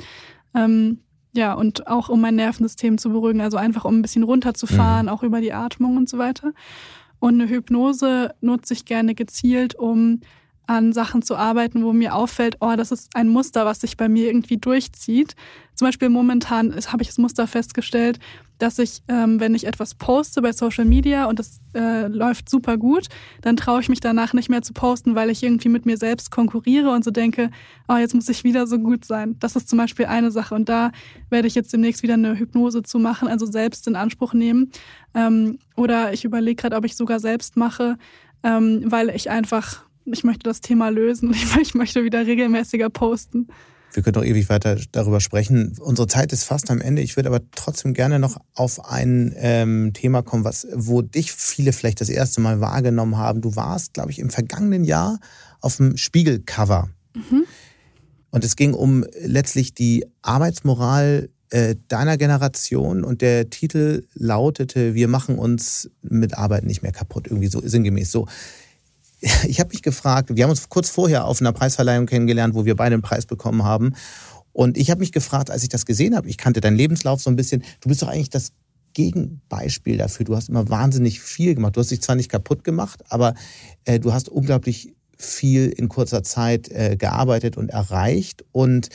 Ähm, 0.52 0.98
ja, 1.32 1.54
und 1.54 1.86
auch 1.86 2.08
um 2.08 2.20
mein 2.20 2.34
Nervensystem 2.34 2.98
zu 2.98 3.10
beruhigen, 3.10 3.40
also 3.40 3.56
einfach 3.56 3.84
um 3.84 3.98
ein 3.98 4.02
bisschen 4.02 4.24
runterzufahren, 4.24 5.06
mhm. 5.06 5.12
auch 5.12 5.22
über 5.22 5.40
die 5.40 5.52
Atmung 5.52 5.96
und 5.96 6.08
so 6.08 6.18
weiter. 6.18 6.52
Und 7.22 7.40
eine 7.40 7.48
Hypnose 7.48 8.34
nutze 8.40 8.74
ich 8.74 8.84
gerne 8.84 9.14
gezielt, 9.14 9.76
um 9.76 10.22
an 10.72 10.92
Sachen 10.92 11.20
zu 11.22 11.36
arbeiten, 11.36 11.84
wo 11.84 11.92
mir 11.92 12.14
auffällt, 12.14 12.56
oh, 12.60 12.74
das 12.76 12.92
ist 12.92 13.14
ein 13.14 13.28
Muster, 13.28 13.66
was 13.66 13.80
sich 13.80 13.96
bei 13.96 14.08
mir 14.08 14.26
irgendwie 14.26 14.56
durchzieht. 14.56 15.34
Zum 15.74 15.86
Beispiel 15.86 16.08
momentan 16.08 16.74
habe 16.86 17.02
ich 17.02 17.08
das 17.08 17.18
Muster 17.18 17.46
festgestellt, 17.46 18.18
dass 18.58 18.78
ich, 18.78 19.02
ähm, 19.08 19.38
wenn 19.38 19.54
ich 19.54 19.66
etwas 19.66 19.94
poste 19.94 20.40
bei 20.40 20.52
Social 20.52 20.84
Media 20.84 21.26
und 21.26 21.38
das 21.38 21.60
äh, 21.74 22.06
läuft 22.06 22.48
super 22.48 22.78
gut, 22.78 23.08
dann 23.42 23.56
traue 23.56 23.80
ich 23.80 23.88
mich 23.88 24.00
danach 24.00 24.32
nicht 24.32 24.48
mehr 24.48 24.62
zu 24.62 24.72
posten, 24.72 25.14
weil 25.14 25.28
ich 25.30 25.42
irgendwie 25.42 25.68
mit 25.68 25.84
mir 25.84 25.96
selbst 25.98 26.30
konkurriere 26.30 26.90
und 26.90 27.04
so 27.04 27.10
denke, 27.10 27.50
oh, 27.88 27.96
jetzt 27.96 28.14
muss 28.14 28.28
ich 28.28 28.44
wieder 28.44 28.66
so 28.66 28.78
gut 28.78 29.04
sein. 29.04 29.36
Das 29.40 29.56
ist 29.56 29.68
zum 29.68 29.78
Beispiel 29.78 30.06
eine 30.06 30.30
Sache 30.30 30.54
und 30.54 30.68
da 30.68 30.92
werde 31.28 31.48
ich 31.48 31.54
jetzt 31.54 31.72
demnächst 31.72 32.02
wieder 32.02 32.14
eine 32.14 32.38
Hypnose 32.38 32.82
zu 32.82 32.98
machen, 32.98 33.28
also 33.28 33.44
selbst 33.44 33.86
in 33.88 33.96
Anspruch 33.96 34.32
nehmen. 34.32 34.70
Ähm, 35.14 35.58
oder 35.76 36.12
ich 36.12 36.24
überlege 36.24 36.62
gerade, 36.62 36.76
ob 36.76 36.84
ich 36.84 36.96
sogar 36.96 37.20
selbst 37.20 37.56
mache, 37.56 37.98
ähm, 38.42 38.84
weil 38.86 39.10
ich 39.10 39.28
einfach 39.28 39.84
ich 40.04 40.24
möchte 40.24 40.44
das 40.44 40.60
Thema 40.60 40.88
lösen. 40.88 41.34
Ich 41.60 41.74
möchte 41.74 42.04
wieder 42.04 42.26
regelmäßiger 42.26 42.90
posten. 42.90 43.48
Wir 43.92 44.02
können 44.02 44.14
doch 44.14 44.24
ewig 44.24 44.48
weiter 44.48 44.78
darüber 44.92 45.20
sprechen. 45.20 45.76
Unsere 45.78 46.08
Zeit 46.08 46.32
ist 46.32 46.44
fast 46.44 46.70
am 46.70 46.80
Ende. 46.80 47.02
Ich 47.02 47.16
würde 47.16 47.28
aber 47.28 47.40
trotzdem 47.54 47.92
gerne 47.92 48.18
noch 48.18 48.38
auf 48.54 48.84
ein 48.86 49.34
ähm, 49.36 49.92
Thema 49.92 50.22
kommen, 50.22 50.44
was, 50.44 50.66
wo 50.72 51.02
dich 51.02 51.32
viele 51.32 51.72
vielleicht 51.72 52.00
das 52.00 52.08
erste 52.08 52.40
Mal 52.40 52.60
wahrgenommen 52.60 53.18
haben. 53.18 53.42
Du 53.42 53.54
warst, 53.54 53.92
glaube 53.92 54.10
ich, 54.10 54.18
im 54.18 54.30
vergangenen 54.30 54.84
Jahr 54.84 55.18
auf 55.60 55.76
dem 55.76 55.98
Spiegelcover. 55.98 56.88
Mhm. 57.14 57.44
Und 58.30 58.44
es 58.44 58.56
ging 58.56 58.72
um 58.72 59.04
letztlich 59.20 59.74
die 59.74 60.06
Arbeitsmoral 60.22 61.28
äh, 61.50 61.76
deiner 61.88 62.16
Generation 62.16 63.04
und 63.04 63.20
der 63.20 63.50
Titel 63.50 64.06
lautete, 64.14 64.94
wir 64.94 65.06
machen 65.06 65.38
uns 65.38 65.90
mit 66.00 66.38
Arbeit 66.38 66.64
nicht 66.64 66.82
mehr 66.82 66.92
kaputt, 66.92 67.26
irgendwie 67.26 67.48
so 67.48 67.60
sinngemäß 67.62 68.10
so. 68.10 68.26
ich 69.46 69.60
habe 69.60 69.70
mich 69.70 69.82
gefragt, 69.82 70.30
wir 70.34 70.44
haben 70.44 70.50
uns 70.50 70.68
kurz 70.68 70.90
vorher 70.90 71.26
auf 71.26 71.40
einer 71.40 71.52
Preisverleihung 71.52 72.06
kennengelernt, 72.06 72.54
wo 72.54 72.64
wir 72.64 72.76
beide 72.76 72.94
einen 72.94 73.02
Preis 73.02 73.26
bekommen 73.26 73.64
haben. 73.64 73.94
Und 74.52 74.76
ich 74.76 74.90
habe 74.90 75.00
mich 75.00 75.12
gefragt, 75.12 75.50
als 75.50 75.62
ich 75.62 75.68
das 75.68 75.86
gesehen 75.86 76.14
habe, 76.14 76.28
ich 76.28 76.36
kannte 76.36 76.60
deinen 76.60 76.76
Lebenslauf 76.76 77.22
so 77.22 77.30
ein 77.30 77.36
bisschen, 77.36 77.62
du 77.80 77.88
bist 77.88 78.02
doch 78.02 78.08
eigentlich 78.08 78.30
das 78.30 78.52
Gegenbeispiel 78.92 79.96
dafür. 79.96 80.24
Du 80.24 80.36
hast 80.36 80.50
immer 80.50 80.68
wahnsinnig 80.68 81.20
viel 81.20 81.54
gemacht. 81.54 81.76
Du 81.76 81.80
hast 81.80 81.90
dich 81.90 82.02
zwar 82.02 82.16
nicht 82.16 82.30
kaputt 82.30 82.62
gemacht, 82.64 83.02
aber 83.08 83.34
äh, 83.84 83.98
du 83.98 84.12
hast 84.12 84.28
unglaublich 84.28 84.94
viel 85.16 85.68
in 85.68 85.88
kurzer 85.88 86.22
Zeit 86.22 86.68
äh, 86.68 86.96
gearbeitet 86.98 87.56
und 87.56 87.70
erreicht. 87.70 88.44
Und 88.52 88.90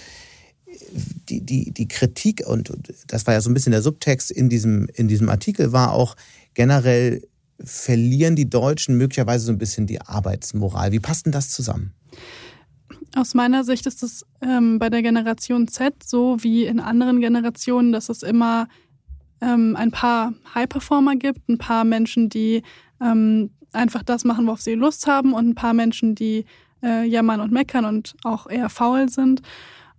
die, 1.29 1.41
die, 1.41 1.71
die 1.71 1.87
Kritik, 1.87 2.45
und 2.45 2.71
das 3.07 3.25
war 3.25 3.33
ja 3.33 3.41
so 3.41 3.49
ein 3.49 3.53
bisschen 3.53 3.71
der 3.71 3.81
Subtext 3.81 4.29
in 4.29 4.49
diesem, 4.49 4.87
in 4.93 5.07
diesem 5.07 5.29
Artikel, 5.29 5.71
war 5.71 5.93
auch 5.93 6.15
generell 6.53 7.23
verlieren 7.63 8.35
die 8.35 8.49
Deutschen 8.49 8.97
möglicherweise 8.97 9.45
so 9.45 9.51
ein 9.51 9.57
bisschen 9.57 9.87
die 9.87 10.01
Arbeitsmoral. 10.01 10.91
Wie 10.91 10.99
passt 10.99 11.25
denn 11.25 11.31
das 11.31 11.49
zusammen? 11.49 11.93
Aus 13.15 13.33
meiner 13.33 13.63
Sicht 13.63 13.85
ist 13.85 14.03
es 14.03 14.25
ähm, 14.41 14.79
bei 14.79 14.89
der 14.89 15.01
Generation 15.01 15.67
Z 15.67 16.03
so 16.03 16.37
wie 16.41 16.65
in 16.65 16.79
anderen 16.79 17.19
Generationen, 17.19 17.91
dass 17.91 18.09
es 18.09 18.21
immer 18.21 18.67
ähm, 19.41 19.75
ein 19.75 19.91
paar 19.91 20.33
High-Performer 20.53 21.15
gibt, 21.15 21.49
ein 21.49 21.57
paar 21.57 21.83
Menschen, 21.83 22.29
die 22.29 22.63
ähm, 23.01 23.51
einfach 23.71 24.03
das 24.03 24.23
machen, 24.23 24.45
worauf 24.45 24.61
sie 24.61 24.73
Lust 24.73 25.07
haben 25.07 25.33
und 25.33 25.49
ein 25.49 25.55
paar 25.55 25.73
Menschen, 25.73 26.15
die 26.15 26.45
äh, 26.83 27.05
jammern 27.07 27.39
und 27.39 27.51
meckern 27.51 27.85
und 27.85 28.15
auch 28.23 28.47
eher 28.49 28.69
faul 28.69 29.09
sind. 29.09 29.41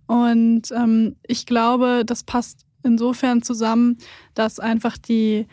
Und 0.07 0.71
ähm, 0.71 1.15
ich 1.27 1.45
glaube, 1.45 2.03
das 2.05 2.23
passt 2.23 2.65
insofern 2.83 3.41
zusammen, 3.41 3.97
dass 4.33 4.59
einfach 4.59 4.97
die 4.97 5.47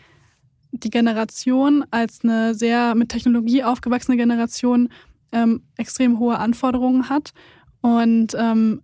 die 0.83 0.89
Generation 0.89 1.85
als 1.91 2.19
eine 2.23 2.53
sehr 2.53 2.95
mit 2.95 3.09
Technologie 3.09 3.63
aufgewachsene 3.63 4.17
Generation 4.17 4.89
ähm, 5.31 5.63
extrem 5.77 6.19
hohe 6.19 6.37
Anforderungen 6.39 7.09
hat. 7.09 7.33
Und 7.81 8.35
ähm, 8.37 8.81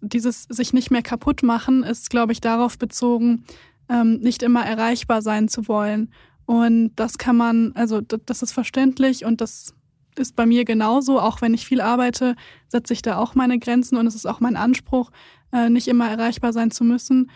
dieses 0.00 0.44
sich 0.48 0.72
nicht 0.72 0.90
mehr 0.90 1.02
kaputt 1.02 1.42
machen 1.42 1.82
ist, 1.84 2.10
glaube 2.10 2.32
ich, 2.32 2.40
darauf 2.40 2.78
bezogen, 2.78 3.44
ähm, 3.88 4.18
nicht 4.20 4.42
immer 4.42 4.64
erreichbar 4.64 5.22
sein 5.22 5.48
zu 5.48 5.68
wollen. 5.68 6.12
Und 6.44 6.92
das 6.96 7.18
kann 7.18 7.36
man, 7.36 7.72
also 7.74 8.00
das 8.00 8.42
ist 8.42 8.52
verständlich 8.52 9.24
und 9.24 9.40
das 9.40 9.74
ist 10.16 10.36
bei 10.36 10.44
mir 10.44 10.64
genauso. 10.64 11.20
Auch 11.20 11.40
wenn 11.40 11.54
ich 11.54 11.66
viel 11.66 11.80
arbeite, 11.80 12.36
setze 12.68 12.92
ich 12.92 13.02
da 13.02 13.16
auch 13.16 13.34
meine 13.34 13.58
Grenzen 13.58 13.96
und 13.96 14.06
es 14.06 14.14
ist 14.14 14.26
auch 14.26 14.40
mein 14.40 14.56
Anspruch, 14.56 15.10
äh, 15.52 15.70
nicht 15.70 15.88
immer 15.88 16.08
erreichbar 16.08 16.52
sein 16.52 16.70
zu 16.70 16.84
müssen. 16.84 17.30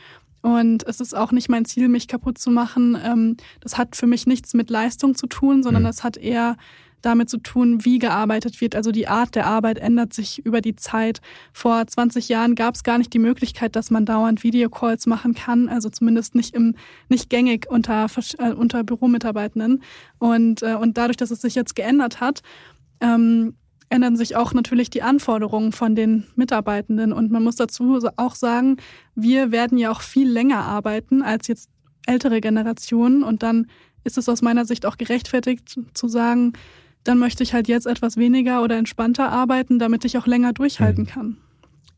Und 0.47 0.87
es 0.87 1.01
ist 1.01 1.13
auch 1.13 1.33
nicht 1.33 1.49
mein 1.49 1.65
Ziel, 1.65 1.89
mich 1.89 2.07
kaputt 2.07 2.39
zu 2.39 2.53
machen. 2.53 2.97
Ähm, 3.05 3.37
das 3.59 3.77
hat 3.77 3.97
für 3.97 4.07
mich 4.07 4.29
nichts 4.29 4.55
mit 4.55 4.71
Leistung 4.71 5.17
zu 5.17 5.27
tun, 5.27 5.65
sondern 5.65 5.83
mhm. 5.83 5.89
das 5.89 6.05
hat 6.05 6.17
eher 6.17 6.57
damit 7.03 7.29
zu 7.29 7.39
tun, 7.39 7.85
wie 7.85 7.99
gearbeitet 7.99 8.61
wird. 8.61 8.77
Also 8.77 8.93
die 8.93 9.09
Art 9.09 9.35
der 9.35 9.47
Arbeit 9.47 9.79
ändert 9.79 10.15
sich 10.15 10.47
über 10.47 10.61
die 10.61 10.77
Zeit. 10.77 11.21
Vor 11.53 11.85
20 11.85 12.29
Jahren 12.29 12.55
gab 12.55 12.77
es 12.77 12.85
gar 12.85 12.97
nicht 12.97 13.13
die 13.13 13.19
Möglichkeit, 13.19 13.75
dass 13.75 13.91
man 13.91 14.07
dauernd 14.07 14.45
Videocalls 14.45 15.07
machen 15.07 15.35
kann, 15.35 15.69
also 15.69 15.89
zumindest 15.91 16.37
nicht 16.37 16.55
im 16.55 16.77
nicht 17.09 17.29
gängig 17.29 17.67
unter 17.69 18.07
äh, 18.39 18.53
unter 18.53 18.85
Büromitarbeitenden. 18.85 19.83
Und 20.21 20.63
äh, 20.63 20.77
und 20.77 20.97
dadurch, 20.97 21.17
dass 21.17 21.33
es 21.33 21.41
sich 21.41 21.57
jetzt 21.57 21.75
geändert 21.75 22.21
hat, 22.21 22.43
ähm, 23.01 23.57
ändern 23.89 24.17
sich 24.17 24.37
auch 24.37 24.53
natürlich 24.53 24.91
die 24.91 25.03
Anforderungen 25.03 25.73
von 25.73 25.95
den 25.95 26.25
Mitarbeitenden. 26.35 27.13
Und 27.13 27.31
man 27.31 27.45
muss 27.45 27.57
dazu 27.57 27.99
auch 28.17 28.35
sagen, 28.35 28.79
wir 29.15 29.53
werden 29.53 29.79
ja 29.79 29.91
auch 29.91 30.01
viel 30.01 30.29
länger 30.29 30.65
arbeiten 30.65 31.23
als 31.23 31.47
jetzt 31.47 31.71
ältere 32.07 32.41
Generationen. 32.41 33.23
Und 33.23 33.43
dann 33.43 33.69
ist 34.05 34.19
es 34.19 34.29
aus 34.29 34.43
meiner 34.43 34.65
Sicht 34.65 34.87
auch 34.87 34.97
gerechtfertigt 34.97 35.79
zu 35.95 36.09
sagen, 36.09 36.53
dann 37.05 37.19
möchte 37.19 37.43
ich 37.43 37.55
halt 37.55 37.69
jetzt 37.69 37.87
etwas 37.87 38.17
weniger 38.17 38.63
oder 38.63 38.77
entspannter 38.77 39.31
arbeiten, 39.31 39.79
damit 39.79 40.05
ich 40.05 40.19
auch 40.19 40.27
länger 40.27 40.53
durchhalten 40.53 41.05
mhm. 41.05 41.09
kann. 41.09 41.37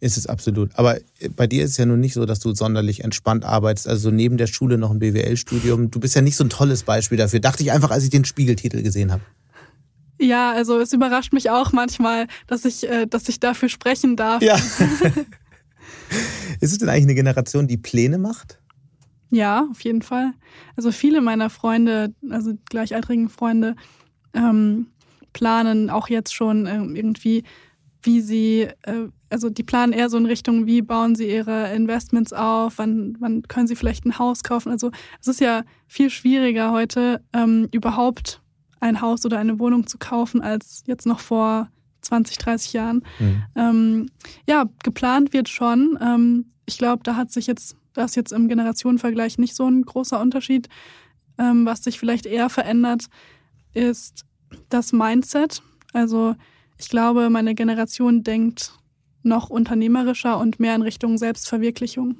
Ist 0.00 0.16
es 0.16 0.28
absolut. 0.28 0.70
Aber 0.76 0.98
bei 1.34 1.48
dir 1.48 1.64
ist 1.64 1.72
es 1.72 1.76
ja 1.76 1.86
nun 1.86 1.98
nicht 1.98 2.14
so, 2.14 2.24
dass 2.24 2.38
du 2.38 2.54
sonderlich 2.54 3.02
entspannt 3.02 3.44
arbeitest. 3.44 3.88
Also 3.88 4.10
neben 4.10 4.36
der 4.36 4.46
Schule 4.46 4.78
noch 4.78 4.92
ein 4.92 5.00
BWL-Studium. 5.00 5.90
Du 5.90 5.98
bist 5.98 6.14
ja 6.14 6.22
nicht 6.22 6.36
so 6.36 6.44
ein 6.44 6.50
tolles 6.50 6.84
Beispiel 6.84 7.18
dafür. 7.18 7.40
Dachte 7.40 7.64
ich 7.64 7.72
einfach, 7.72 7.90
als 7.90 8.04
ich 8.04 8.10
den 8.10 8.24
Spiegeltitel 8.24 8.82
gesehen 8.82 9.10
habe. 9.10 9.22
Ja, 10.18 10.52
also 10.52 10.78
es 10.78 10.92
überrascht 10.92 11.32
mich 11.32 11.50
auch 11.50 11.72
manchmal, 11.72 12.26
dass 12.46 12.64
ich, 12.64 12.88
äh, 12.88 13.06
dass 13.06 13.28
ich 13.28 13.40
dafür 13.40 13.68
sprechen 13.68 14.16
darf. 14.16 14.42
Ja. 14.42 14.56
Ist 16.60 16.72
es 16.72 16.78
denn 16.78 16.88
eigentlich 16.88 17.04
eine 17.04 17.14
Generation, 17.14 17.68
die 17.68 17.76
Pläne 17.76 18.18
macht? 18.18 18.58
Ja, 19.30 19.66
auf 19.70 19.82
jeden 19.82 20.02
Fall. 20.02 20.32
Also 20.76 20.90
viele 20.90 21.20
meiner 21.20 21.50
Freunde, 21.50 22.14
also 22.30 22.54
gleichaltrigen 22.70 23.28
Freunde, 23.28 23.76
ähm, 24.34 24.88
planen 25.32 25.90
auch 25.90 26.08
jetzt 26.08 26.34
schon 26.34 26.66
äh, 26.66 26.76
irgendwie, 26.76 27.44
wie 28.02 28.20
sie, 28.20 28.68
äh, 28.82 29.08
also 29.28 29.50
die 29.50 29.62
planen 29.62 29.92
eher 29.92 30.08
so 30.08 30.16
in 30.16 30.26
Richtung, 30.26 30.66
wie 30.66 30.82
bauen 30.82 31.14
sie 31.14 31.30
ihre 31.30 31.72
Investments 31.74 32.32
auf, 32.32 32.78
wann, 32.78 33.16
wann 33.20 33.42
können 33.42 33.66
sie 33.66 33.76
vielleicht 33.76 34.06
ein 34.06 34.18
Haus 34.18 34.42
kaufen. 34.42 34.72
Also 34.72 34.90
es 35.20 35.28
ist 35.28 35.40
ja 35.40 35.62
viel 35.86 36.10
schwieriger 36.10 36.72
heute 36.72 37.22
ähm, 37.34 37.68
überhaupt 37.70 38.40
ein 38.80 39.00
Haus 39.00 39.24
oder 39.24 39.38
eine 39.38 39.58
Wohnung 39.58 39.86
zu 39.86 39.98
kaufen 39.98 40.40
als 40.40 40.82
jetzt 40.86 41.06
noch 41.06 41.20
vor 41.20 41.68
20, 42.02 42.38
30 42.38 42.72
Jahren. 42.72 43.02
Mhm. 43.18 43.42
Ähm, 43.56 44.10
ja, 44.46 44.66
geplant 44.82 45.32
wird 45.32 45.48
schon. 45.48 45.98
Ähm, 46.00 46.46
ich 46.66 46.78
glaube, 46.78 47.02
da 47.02 47.16
hat 47.16 47.32
sich 47.32 47.46
jetzt, 47.46 47.76
da 47.94 48.04
ist 48.04 48.16
jetzt 48.16 48.32
im 48.32 48.48
Generationenvergleich 48.48 49.38
nicht 49.38 49.54
so 49.54 49.68
ein 49.68 49.82
großer 49.82 50.20
Unterschied. 50.20 50.68
Ähm, 51.38 51.66
was 51.66 51.84
sich 51.84 51.98
vielleicht 51.98 52.26
eher 52.26 52.50
verändert, 52.50 53.06
ist 53.74 54.24
das 54.68 54.92
Mindset. 54.92 55.62
Also 55.92 56.34
ich 56.78 56.88
glaube, 56.88 57.30
meine 57.30 57.54
Generation 57.54 58.22
denkt 58.22 58.72
noch 59.22 59.50
unternehmerischer 59.50 60.38
und 60.38 60.60
mehr 60.60 60.74
in 60.74 60.82
Richtung 60.82 61.18
Selbstverwirklichung. 61.18 62.16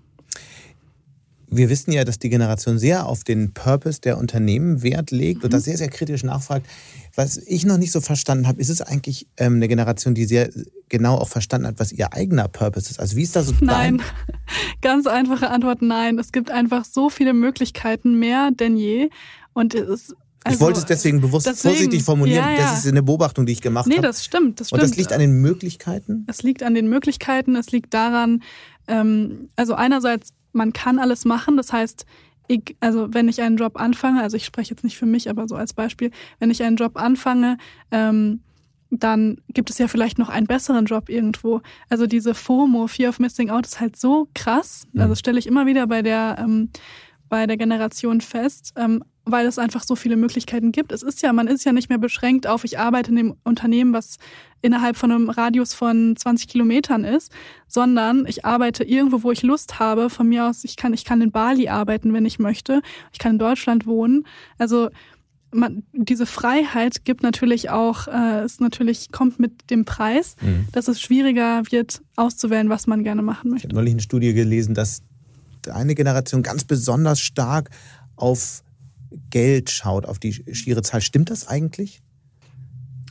Wir 1.51 1.71
wissen 1.71 1.93
ja, 1.93 2.05
dass 2.05 2.19
die 2.19 2.29
Generation 2.29 2.79
sehr 2.79 3.07
auf 3.07 3.25
den 3.25 3.53
Purpose 3.53 4.01
der 4.01 4.19
Unternehmen 4.19 4.83
Wert 4.83 5.11
legt 5.11 5.39
mhm. 5.39 5.45
und 5.45 5.53
das 5.53 5.65
sehr, 5.65 5.77
sehr 5.77 5.89
kritisch 5.89 6.23
nachfragt. 6.23 6.67
Was 7.15 7.37
ich 7.37 7.65
noch 7.65 7.79
nicht 7.79 7.93
so 7.93 8.01
verstanden 8.01 8.47
habe, 8.47 8.61
ist 8.61 8.69
es 8.69 8.83
eigentlich 8.83 9.27
ähm, 9.37 9.55
eine 9.55 9.69
Generation, 9.69 10.15
die 10.15 10.25
sehr 10.25 10.51
genau 10.89 11.17
auch 11.17 11.29
verstanden 11.29 11.67
hat, 11.67 11.79
was 11.79 11.93
ihr 11.93 12.13
eigener 12.13 12.49
Purpose 12.49 12.91
ist? 12.91 13.01
Also 13.01 13.17
wie 13.17 13.23
ist 13.23 13.35
das 13.35 13.47
so? 13.47 13.55
Nein, 13.61 14.03
ganz 14.83 15.07
einfache 15.07 15.51
Antwort 15.51 15.83
nein. 15.83 16.19
Es 16.19 16.33
gibt 16.33 16.51
einfach 16.51 16.85
so 16.85 17.11
viele 17.11 17.35
Möglichkeiten, 17.35 18.19
mehr 18.19 18.51
denn 18.53 18.77
je. 18.77 19.11
Und 19.53 19.75
es 19.75 20.15
also, 20.45 20.57
ich 20.57 20.61
wollte 20.61 20.79
es 20.79 20.87
deswegen 20.87 21.21
bewusst 21.21 21.47
deswegen, 21.47 21.75
vorsichtig 21.75 22.03
formulieren. 22.03 22.45
Ja, 22.45 22.51
ja. 22.53 22.59
Das 22.59 22.79
ist 22.79 22.91
eine 22.91 23.03
Beobachtung, 23.03 23.45
die 23.45 23.53
ich 23.53 23.61
gemacht 23.61 23.87
habe. 23.87 23.97
Nee, 23.97 24.01
das 24.01 24.25
stimmt, 24.25 24.61
das 24.61 24.69
stimmt. 24.69 24.83
Und 24.83 24.89
das 24.89 24.97
liegt 24.97 25.13
an 25.13 25.21
den 25.21 25.41
Möglichkeiten? 25.41 26.25
Es 26.29 26.43
liegt 26.43 26.63
an 26.63 26.75
den 26.75 26.89
Möglichkeiten. 26.89 27.57
Es 27.57 27.71
liegt 27.73 27.93
daran, 27.93 28.43
ähm, 28.87 29.49
also 29.57 29.75
einerseits, 29.75 30.33
man 30.59 30.75
kann 30.75 30.99
alles 30.99 31.25
machen. 31.25 31.57
Das 31.57 31.73
heißt, 31.73 32.05
ich, 32.49 32.77
also 32.81 33.13
wenn 33.15 33.29
ich 33.29 33.41
einen 33.41 33.57
Job 33.57 33.81
anfange, 33.81 34.23
also 34.23 34.37
ich 34.37 34.45
spreche 34.45 34.71
jetzt 34.71 34.85
nicht 34.85 34.99
für 34.99 35.07
mich, 35.07 35.31
aber 35.31 35.49
so 35.49 35.55
als 35.55 35.73
Beispiel, 35.73 36.11
wenn 36.39 36.51
ich 36.51 36.63
einen 36.63 36.77
Job 36.77 36.97
anfange, 36.97 37.57
ähm, 37.91 38.41
dann 38.91 39.37
gibt 39.49 39.69
es 39.69 39.79
ja 39.79 39.87
vielleicht 39.87 40.19
noch 40.19 40.31
einen 40.31 40.47
besseren 40.47 40.87
Job 40.87 41.11
irgendwo. 41.11 41.61
Also 41.91 42.07
diese 42.07 42.35
FOMO, 42.35 42.87
Fear 42.87 43.11
of 43.11 43.19
Missing 43.19 43.51
Out, 43.51 43.67
ist 43.67 43.81
halt 43.81 43.97
so 43.97 44.29
krass. 44.35 44.87
Mhm. 44.93 45.01
Also 45.01 45.11
das 45.13 45.19
stelle 45.19 45.39
ich 45.39 45.47
immer 45.47 45.67
wieder 45.67 45.87
bei 45.87 46.03
der 46.03 46.37
ähm, 46.39 46.71
bei 47.29 47.47
der 47.47 47.59
Generation 47.59 48.23
fest. 48.23 48.73
Ähm, 48.77 49.05
weil 49.31 49.47
es 49.47 49.59
einfach 49.59 49.85
so 49.85 49.97
viele 49.97 50.17
Möglichkeiten 50.17 50.73
gibt. 50.73 50.93
Es 50.93 51.03
ist 51.03 51.23
ja, 51.23 51.33
man 51.33 51.47
ist 51.47 51.65
ja 51.65 51.73
nicht 51.73 51.89
mehr 51.89 51.99
beschränkt 51.99 52.47
auf, 52.47 52.65
ich 52.65 52.79
arbeite 52.79 53.11
in 53.11 53.17
dem 53.17 53.35
Unternehmen, 53.45 53.93
was 53.93 54.17
innerhalb 54.61 54.97
von 54.97 55.13
einem 55.13 55.31
Radius 55.31 55.75
von 55.75 56.17
20 56.17 56.49
Kilometern 56.49 57.05
ist, 57.05 57.33
sondern 57.67 58.27
ich 58.27 58.45
arbeite 58.45 58.85
irgendwo, 58.85 59.23
wo 59.23 59.31
ich 59.31 59.43
Lust 59.43 59.79
habe. 59.79 60.11
Von 60.11 60.29
mir 60.29 60.47
aus, 60.47 60.65
ich 60.65 60.77
kann, 60.77 60.93
ich 60.93 61.05
kann 61.05 61.21
in 61.21 61.31
Bali 61.31 61.69
arbeiten, 61.69 62.13
wenn 62.13 62.25
ich 62.25 62.39
möchte. 62.39 62.83
Ich 63.13 63.19
kann 63.19 63.33
in 63.33 63.39
Deutschland 63.39 63.87
wohnen. 63.87 64.25
Also 64.59 64.89
man, 65.51 65.85
diese 65.93 66.27
Freiheit 66.27 67.05
gibt 67.05 67.23
natürlich 67.23 67.71
auch, 67.71 68.09
äh, 68.09 68.45
ist 68.45 68.61
natürlich, 68.61 69.11
kommt 69.13 69.39
mit 69.39 69.71
dem 69.71 69.85
Preis, 69.85 70.37
mhm. 70.41 70.67
dass 70.73 70.89
es 70.89 71.01
schwieriger 71.01 71.63
wird, 71.71 72.03
auszuwählen, 72.17 72.69
was 72.69 72.87
man 72.87 73.05
gerne 73.05 73.23
machen 73.23 73.51
möchte. 73.51 73.67
Ich 73.67 73.71
habe 73.71 73.77
neulich 73.77 73.95
eine 73.95 74.03
Studie 74.03 74.35
gelesen, 74.35 74.75
dass 74.75 75.03
eine 75.71 75.95
Generation 75.95 76.43
ganz 76.43 76.65
besonders 76.65 77.21
stark 77.21 77.71
auf 78.17 78.63
Geld 79.31 79.71
schaut, 79.71 80.07
auf 80.07 80.19
die 80.19 80.33
schiere 80.33 80.83
Zahl. 80.83 81.01
Stimmt 81.01 81.31
das 81.31 81.49
eigentlich? 81.49 82.03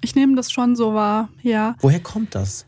Ich 0.02 0.16
nehme 0.16 0.36
das 0.36 0.52
schon 0.52 0.76
so 0.76 0.94
wahr, 0.94 1.30
ja. 1.42 1.76
Woher 1.80 2.00
kommt 2.00 2.36
das? 2.36 2.66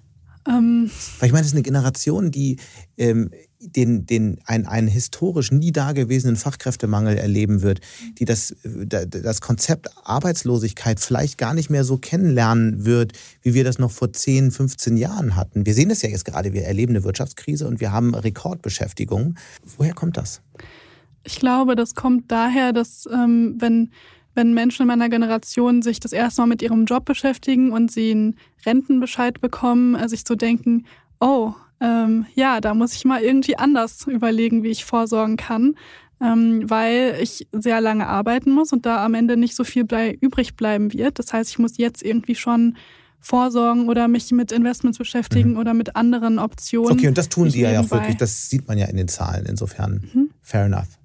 Ähm, 0.47 0.89
Weil 1.19 1.27
ich 1.27 1.33
meine, 1.33 1.43
das 1.43 1.47
ist 1.47 1.53
eine 1.53 1.63
Generation, 1.63 2.31
die 2.31 2.57
ähm, 2.97 3.29
den, 3.61 4.05
den, 4.05 4.39
ein, 4.45 4.65
einen 4.65 4.87
historisch 4.87 5.51
nie 5.51 5.71
dagewesenen 5.71 6.37
Fachkräftemangel 6.37 7.17
erleben 7.17 7.61
wird, 7.61 7.81
die 8.17 8.25
das, 8.25 8.55
das 8.63 9.41
Konzept 9.41 9.89
Arbeitslosigkeit 10.03 10.99
vielleicht 10.99 11.37
gar 11.37 11.53
nicht 11.53 11.69
mehr 11.69 11.83
so 11.83 11.97
kennenlernen 11.97 12.85
wird, 12.85 13.13
wie 13.41 13.53
wir 13.53 13.65
das 13.65 13.77
noch 13.77 13.91
vor 13.91 14.13
10, 14.13 14.51
15 14.51 14.95
Jahren 14.95 15.35
hatten. 15.35 15.65
Wir 15.65 15.73
sehen 15.73 15.89
das 15.89 16.01
ja 16.01 16.09
jetzt 16.09 16.25
gerade, 16.25 16.53
wir 16.53 16.63
erleben 16.63 16.93
eine 16.93 17.03
Wirtschaftskrise 17.03 17.67
und 17.67 17.81
wir 17.81 17.91
haben 17.91 18.15
Rekordbeschäftigung. 18.15 19.35
Woher 19.77 19.93
kommt 19.93 20.15
das? 20.15 20.41
Ich 21.23 21.39
glaube, 21.39 21.75
das 21.75 21.95
kommt 21.95 22.31
daher, 22.31 22.73
dass 22.73 23.07
ähm, 23.11 23.55
wenn, 23.59 23.91
wenn 24.35 24.53
Menschen 24.53 24.83
in 24.83 24.87
meiner 24.87 25.09
Generation 25.09 25.81
sich 25.81 25.99
das 25.99 26.13
erste 26.13 26.41
Mal 26.41 26.47
mit 26.47 26.61
ihrem 26.61 26.85
Job 26.85 27.05
beschäftigen 27.05 27.71
und 27.71 27.91
sie 27.91 28.11
einen 28.11 28.35
Rentenbescheid 28.65 29.41
bekommen, 29.41 29.95
äh, 29.95 30.07
sich 30.07 30.23
so 30.27 30.35
denken, 30.35 30.85
oh, 31.19 31.53
ähm, 31.81 32.25
ja, 32.35 32.61
da 32.61 32.73
muss 32.73 32.93
ich 32.93 33.05
mal 33.05 33.21
irgendwie 33.21 33.57
anders 33.57 34.05
überlegen, 34.07 34.63
wie 34.63 34.69
ich 34.69 34.85
vorsorgen 34.85 35.37
kann, 35.37 35.75
ähm, 36.21 36.69
weil 36.69 37.17
ich 37.21 37.47
sehr 37.51 37.79
lange 37.81 38.07
arbeiten 38.07 38.51
muss 38.51 38.73
und 38.73 38.85
da 38.85 39.05
am 39.05 39.13
Ende 39.13 39.37
nicht 39.37 39.55
so 39.55 39.63
viel 39.63 39.85
blei 39.85 40.17
übrig 40.19 40.55
bleiben 40.55 40.91
wird. 40.93 41.19
Das 41.19 41.31
heißt, 41.31 41.49
ich 41.51 41.59
muss 41.59 41.77
jetzt 41.77 42.03
irgendwie 42.03 42.35
schon 42.35 42.75
vorsorgen 43.21 43.89
oder 43.89 44.07
mich 44.07 44.31
mit 44.31 44.51
Investments 44.51 44.97
beschäftigen 44.97 45.51
mhm. 45.51 45.57
oder 45.57 45.73
mit 45.73 45.95
anderen 45.95 46.39
Optionen. 46.39 46.91
Okay, 46.91 47.07
und 47.07 47.17
das 47.17 47.29
tun 47.29 47.49
Sie 47.49 47.61
ja 47.61 47.79
auch 47.79 47.91
wirklich, 47.91 48.17
das 48.17 48.49
sieht 48.49 48.67
man 48.67 48.77
ja 48.77 48.87
in 48.87 48.97
den 48.97 49.07
Zahlen, 49.07 49.45
insofern 49.45 50.09
mhm. 50.13 50.29
fair 50.41 50.65
enough. 50.65 50.98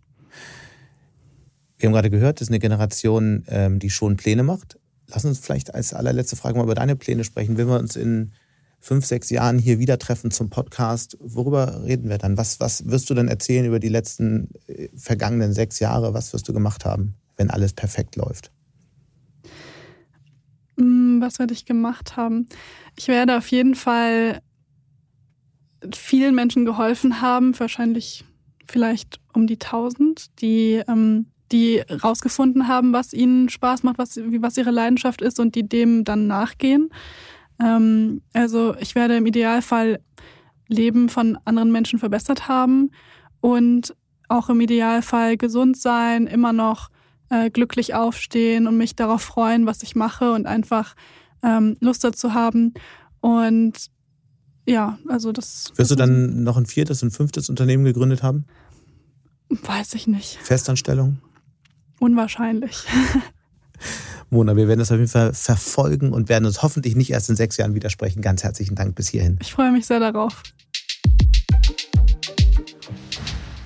Wir 1.84 1.88
haben 1.88 1.96
gerade 1.96 2.08
gehört, 2.08 2.40
das 2.40 2.48
ist 2.48 2.50
eine 2.50 2.60
Generation, 2.60 3.44
ähm, 3.46 3.78
die 3.78 3.90
schon 3.90 4.16
Pläne 4.16 4.42
macht. 4.42 4.78
Lass 5.08 5.26
uns 5.26 5.38
vielleicht 5.38 5.74
als 5.74 5.92
allerletzte 5.92 6.34
Frage 6.34 6.56
mal 6.56 6.64
über 6.64 6.74
deine 6.74 6.96
Pläne 6.96 7.24
sprechen. 7.24 7.58
Wenn 7.58 7.68
wir 7.68 7.78
uns 7.78 7.94
in 7.94 8.32
fünf, 8.80 9.04
sechs 9.04 9.28
Jahren 9.28 9.58
hier 9.58 9.78
wieder 9.78 9.98
treffen 9.98 10.30
zum 10.30 10.48
Podcast, 10.48 11.18
worüber 11.20 11.84
reden 11.84 12.08
wir 12.08 12.16
dann? 12.16 12.38
Was, 12.38 12.58
was 12.58 12.88
wirst 12.88 13.10
du 13.10 13.14
dann 13.14 13.28
erzählen 13.28 13.66
über 13.66 13.80
die 13.80 13.90
letzten 13.90 14.48
äh, 14.66 14.88
vergangenen 14.96 15.52
sechs 15.52 15.78
Jahre? 15.78 16.14
Was 16.14 16.32
wirst 16.32 16.48
du 16.48 16.54
gemacht 16.54 16.86
haben, 16.86 17.16
wenn 17.36 17.50
alles 17.50 17.74
perfekt 17.74 18.16
läuft? 18.16 18.50
Mm, 20.76 21.20
was 21.20 21.38
werde 21.38 21.52
ich 21.52 21.66
gemacht 21.66 22.16
haben? 22.16 22.48
Ich 22.96 23.08
werde 23.08 23.36
auf 23.36 23.48
jeden 23.48 23.74
Fall 23.74 24.40
vielen 25.94 26.34
Menschen 26.34 26.64
geholfen 26.64 27.20
haben, 27.20 27.52
wahrscheinlich 27.60 28.24
vielleicht 28.66 29.20
um 29.34 29.46
die 29.46 29.58
tausend, 29.58 30.40
die 30.40 30.82
ähm, 30.88 31.26
die 31.54 31.78
rausgefunden 31.78 32.66
haben, 32.66 32.92
was 32.92 33.12
ihnen 33.12 33.48
Spaß 33.48 33.84
macht, 33.84 33.96
was, 33.96 34.16
was 34.16 34.56
ihre 34.56 34.72
Leidenschaft 34.72 35.22
ist 35.22 35.38
und 35.38 35.54
die 35.54 35.66
dem 35.66 36.02
dann 36.02 36.26
nachgehen. 36.26 36.90
Ähm, 37.62 38.22
also 38.32 38.74
ich 38.80 38.96
werde 38.96 39.16
im 39.16 39.24
Idealfall 39.24 40.00
Leben 40.66 41.08
von 41.08 41.38
anderen 41.44 41.70
Menschen 41.70 42.00
verbessert 42.00 42.48
haben 42.48 42.90
und 43.40 43.94
auch 44.28 44.50
im 44.50 44.60
Idealfall 44.60 45.36
gesund 45.36 45.76
sein, 45.76 46.26
immer 46.26 46.52
noch 46.52 46.90
äh, 47.28 47.50
glücklich 47.50 47.94
aufstehen 47.94 48.66
und 48.66 48.76
mich 48.76 48.96
darauf 48.96 49.22
freuen, 49.22 49.64
was 49.64 49.84
ich 49.84 49.94
mache 49.94 50.32
und 50.32 50.46
einfach 50.46 50.96
ähm, 51.44 51.76
Lust 51.78 52.02
dazu 52.02 52.34
haben. 52.34 52.74
Und 53.20 53.90
ja, 54.66 54.98
also 55.06 55.30
das. 55.30 55.72
Wirst 55.76 55.92
du 55.92 55.94
dann 55.94 56.42
noch 56.42 56.56
ein 56.56 56.66
viertes 56.66 57.02
und 57.04 57.12
fünftes 57.12 57.48
Unternehmen 57.48 57.84
gegründet 57.84 58.24
haben? 58.24 58.46
Weiß 59.50 59.94
ich 59.94 60.08
nicht. 60.08 60.38
Festanstellung? 60.42 61.18
Unwahrscheinlich. 61.98 62.84
Mona, 64.30 64.56
wir 64.56 64.66
werden 64.68 64.80
das 64.80 64.90
auf 64.90 64.98
jeden 64.98 65.10
Fall 65.10 65.32
verfolgen 65.32 66.12
und 66.12 66.28
werden 66.28 66.46
uns 66.46 66.62
hoffentlich 66.62 66.96
nicht 66.96 67.10
erst 67.10 67.30
in 67.30 67.36
sechs 67.36 67.56
Jahren 67.56 67.74
widersprechen. 67.74 68.20
Ganz 68.20 68.42
herzlichen 68.42 68.74
Dank 68.74 68.94
bis 68.94 69.08
hierhin. 69.08 69.38
Ich 69.40 69.52
freue 69.52 69.70
mich 69.70 69.86
sehr 69.86 70.00
darauf. 70.00 70.42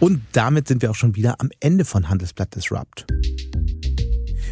Und 0.01 0.23
damit 0.33 0.69
sind 0.69 0.83
wir 0.83 0.91
auch 0.91 0.95
schon 0.95 1.17
wieder 1.17 1.41
am 1.41 1.51
Ende 1.61 1.85
von 1.85 2.09
Handelsblatt 2.09 2.55
Disrupt. 2.55 3.07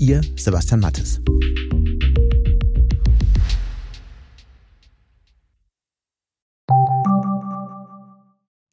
Ihr 0.00 0.20
Sebastian 0.36 0.78
Mattes. 0.78 1.20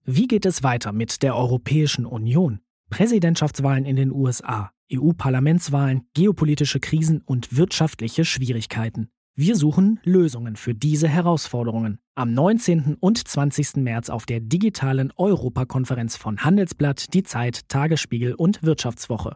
Wie 0.03 0.27
geht 0.27 0.45
es 0.45 0.61
weiter 0.61 0.91
mit 0.91 1.23
der 1.23 1.35
Europäischen 1.35 2.05
Union? 2.05 2.59
Präsidentschaftswahlen 2.91 3.85
in 3.85 3.95
den 3.95 4.11
USA, 4.11 4.69
EU-Parlamentswahlen, 4.93 6.03
geopolitische 6.13 6.79
Krisen 6.79 7.21
und 7.25 7.57
wirtschaftliche 7.57 8.23
Schwierigkeiten. 8.23 9.09
Wir 9.33 9.55
suchen 9.55 9.99
Lösungen 10.03 10.55
für 10.55 10.75
diese 10.75 11.07
Herausforderungen. 11.07 11.97
Am 12.13 12.33
19. 12.33 12.97
und 12.99 13.27
20. 13.27 13.77
März 13.77 14.11
auf 14.11 14.27
der 14.27 14.41
digitalen 14.41 15.11
Europakonferenz 15.17 16.15
von 16.17 16.37
Handelsblatt, 16.37 17.13
Die 17.15 17.23
Zeit, 17.23 17.67
Tagesspiegel 17.67 18.35
und 18.35 18.61
Wirtschaftswoche. 18.61 19.35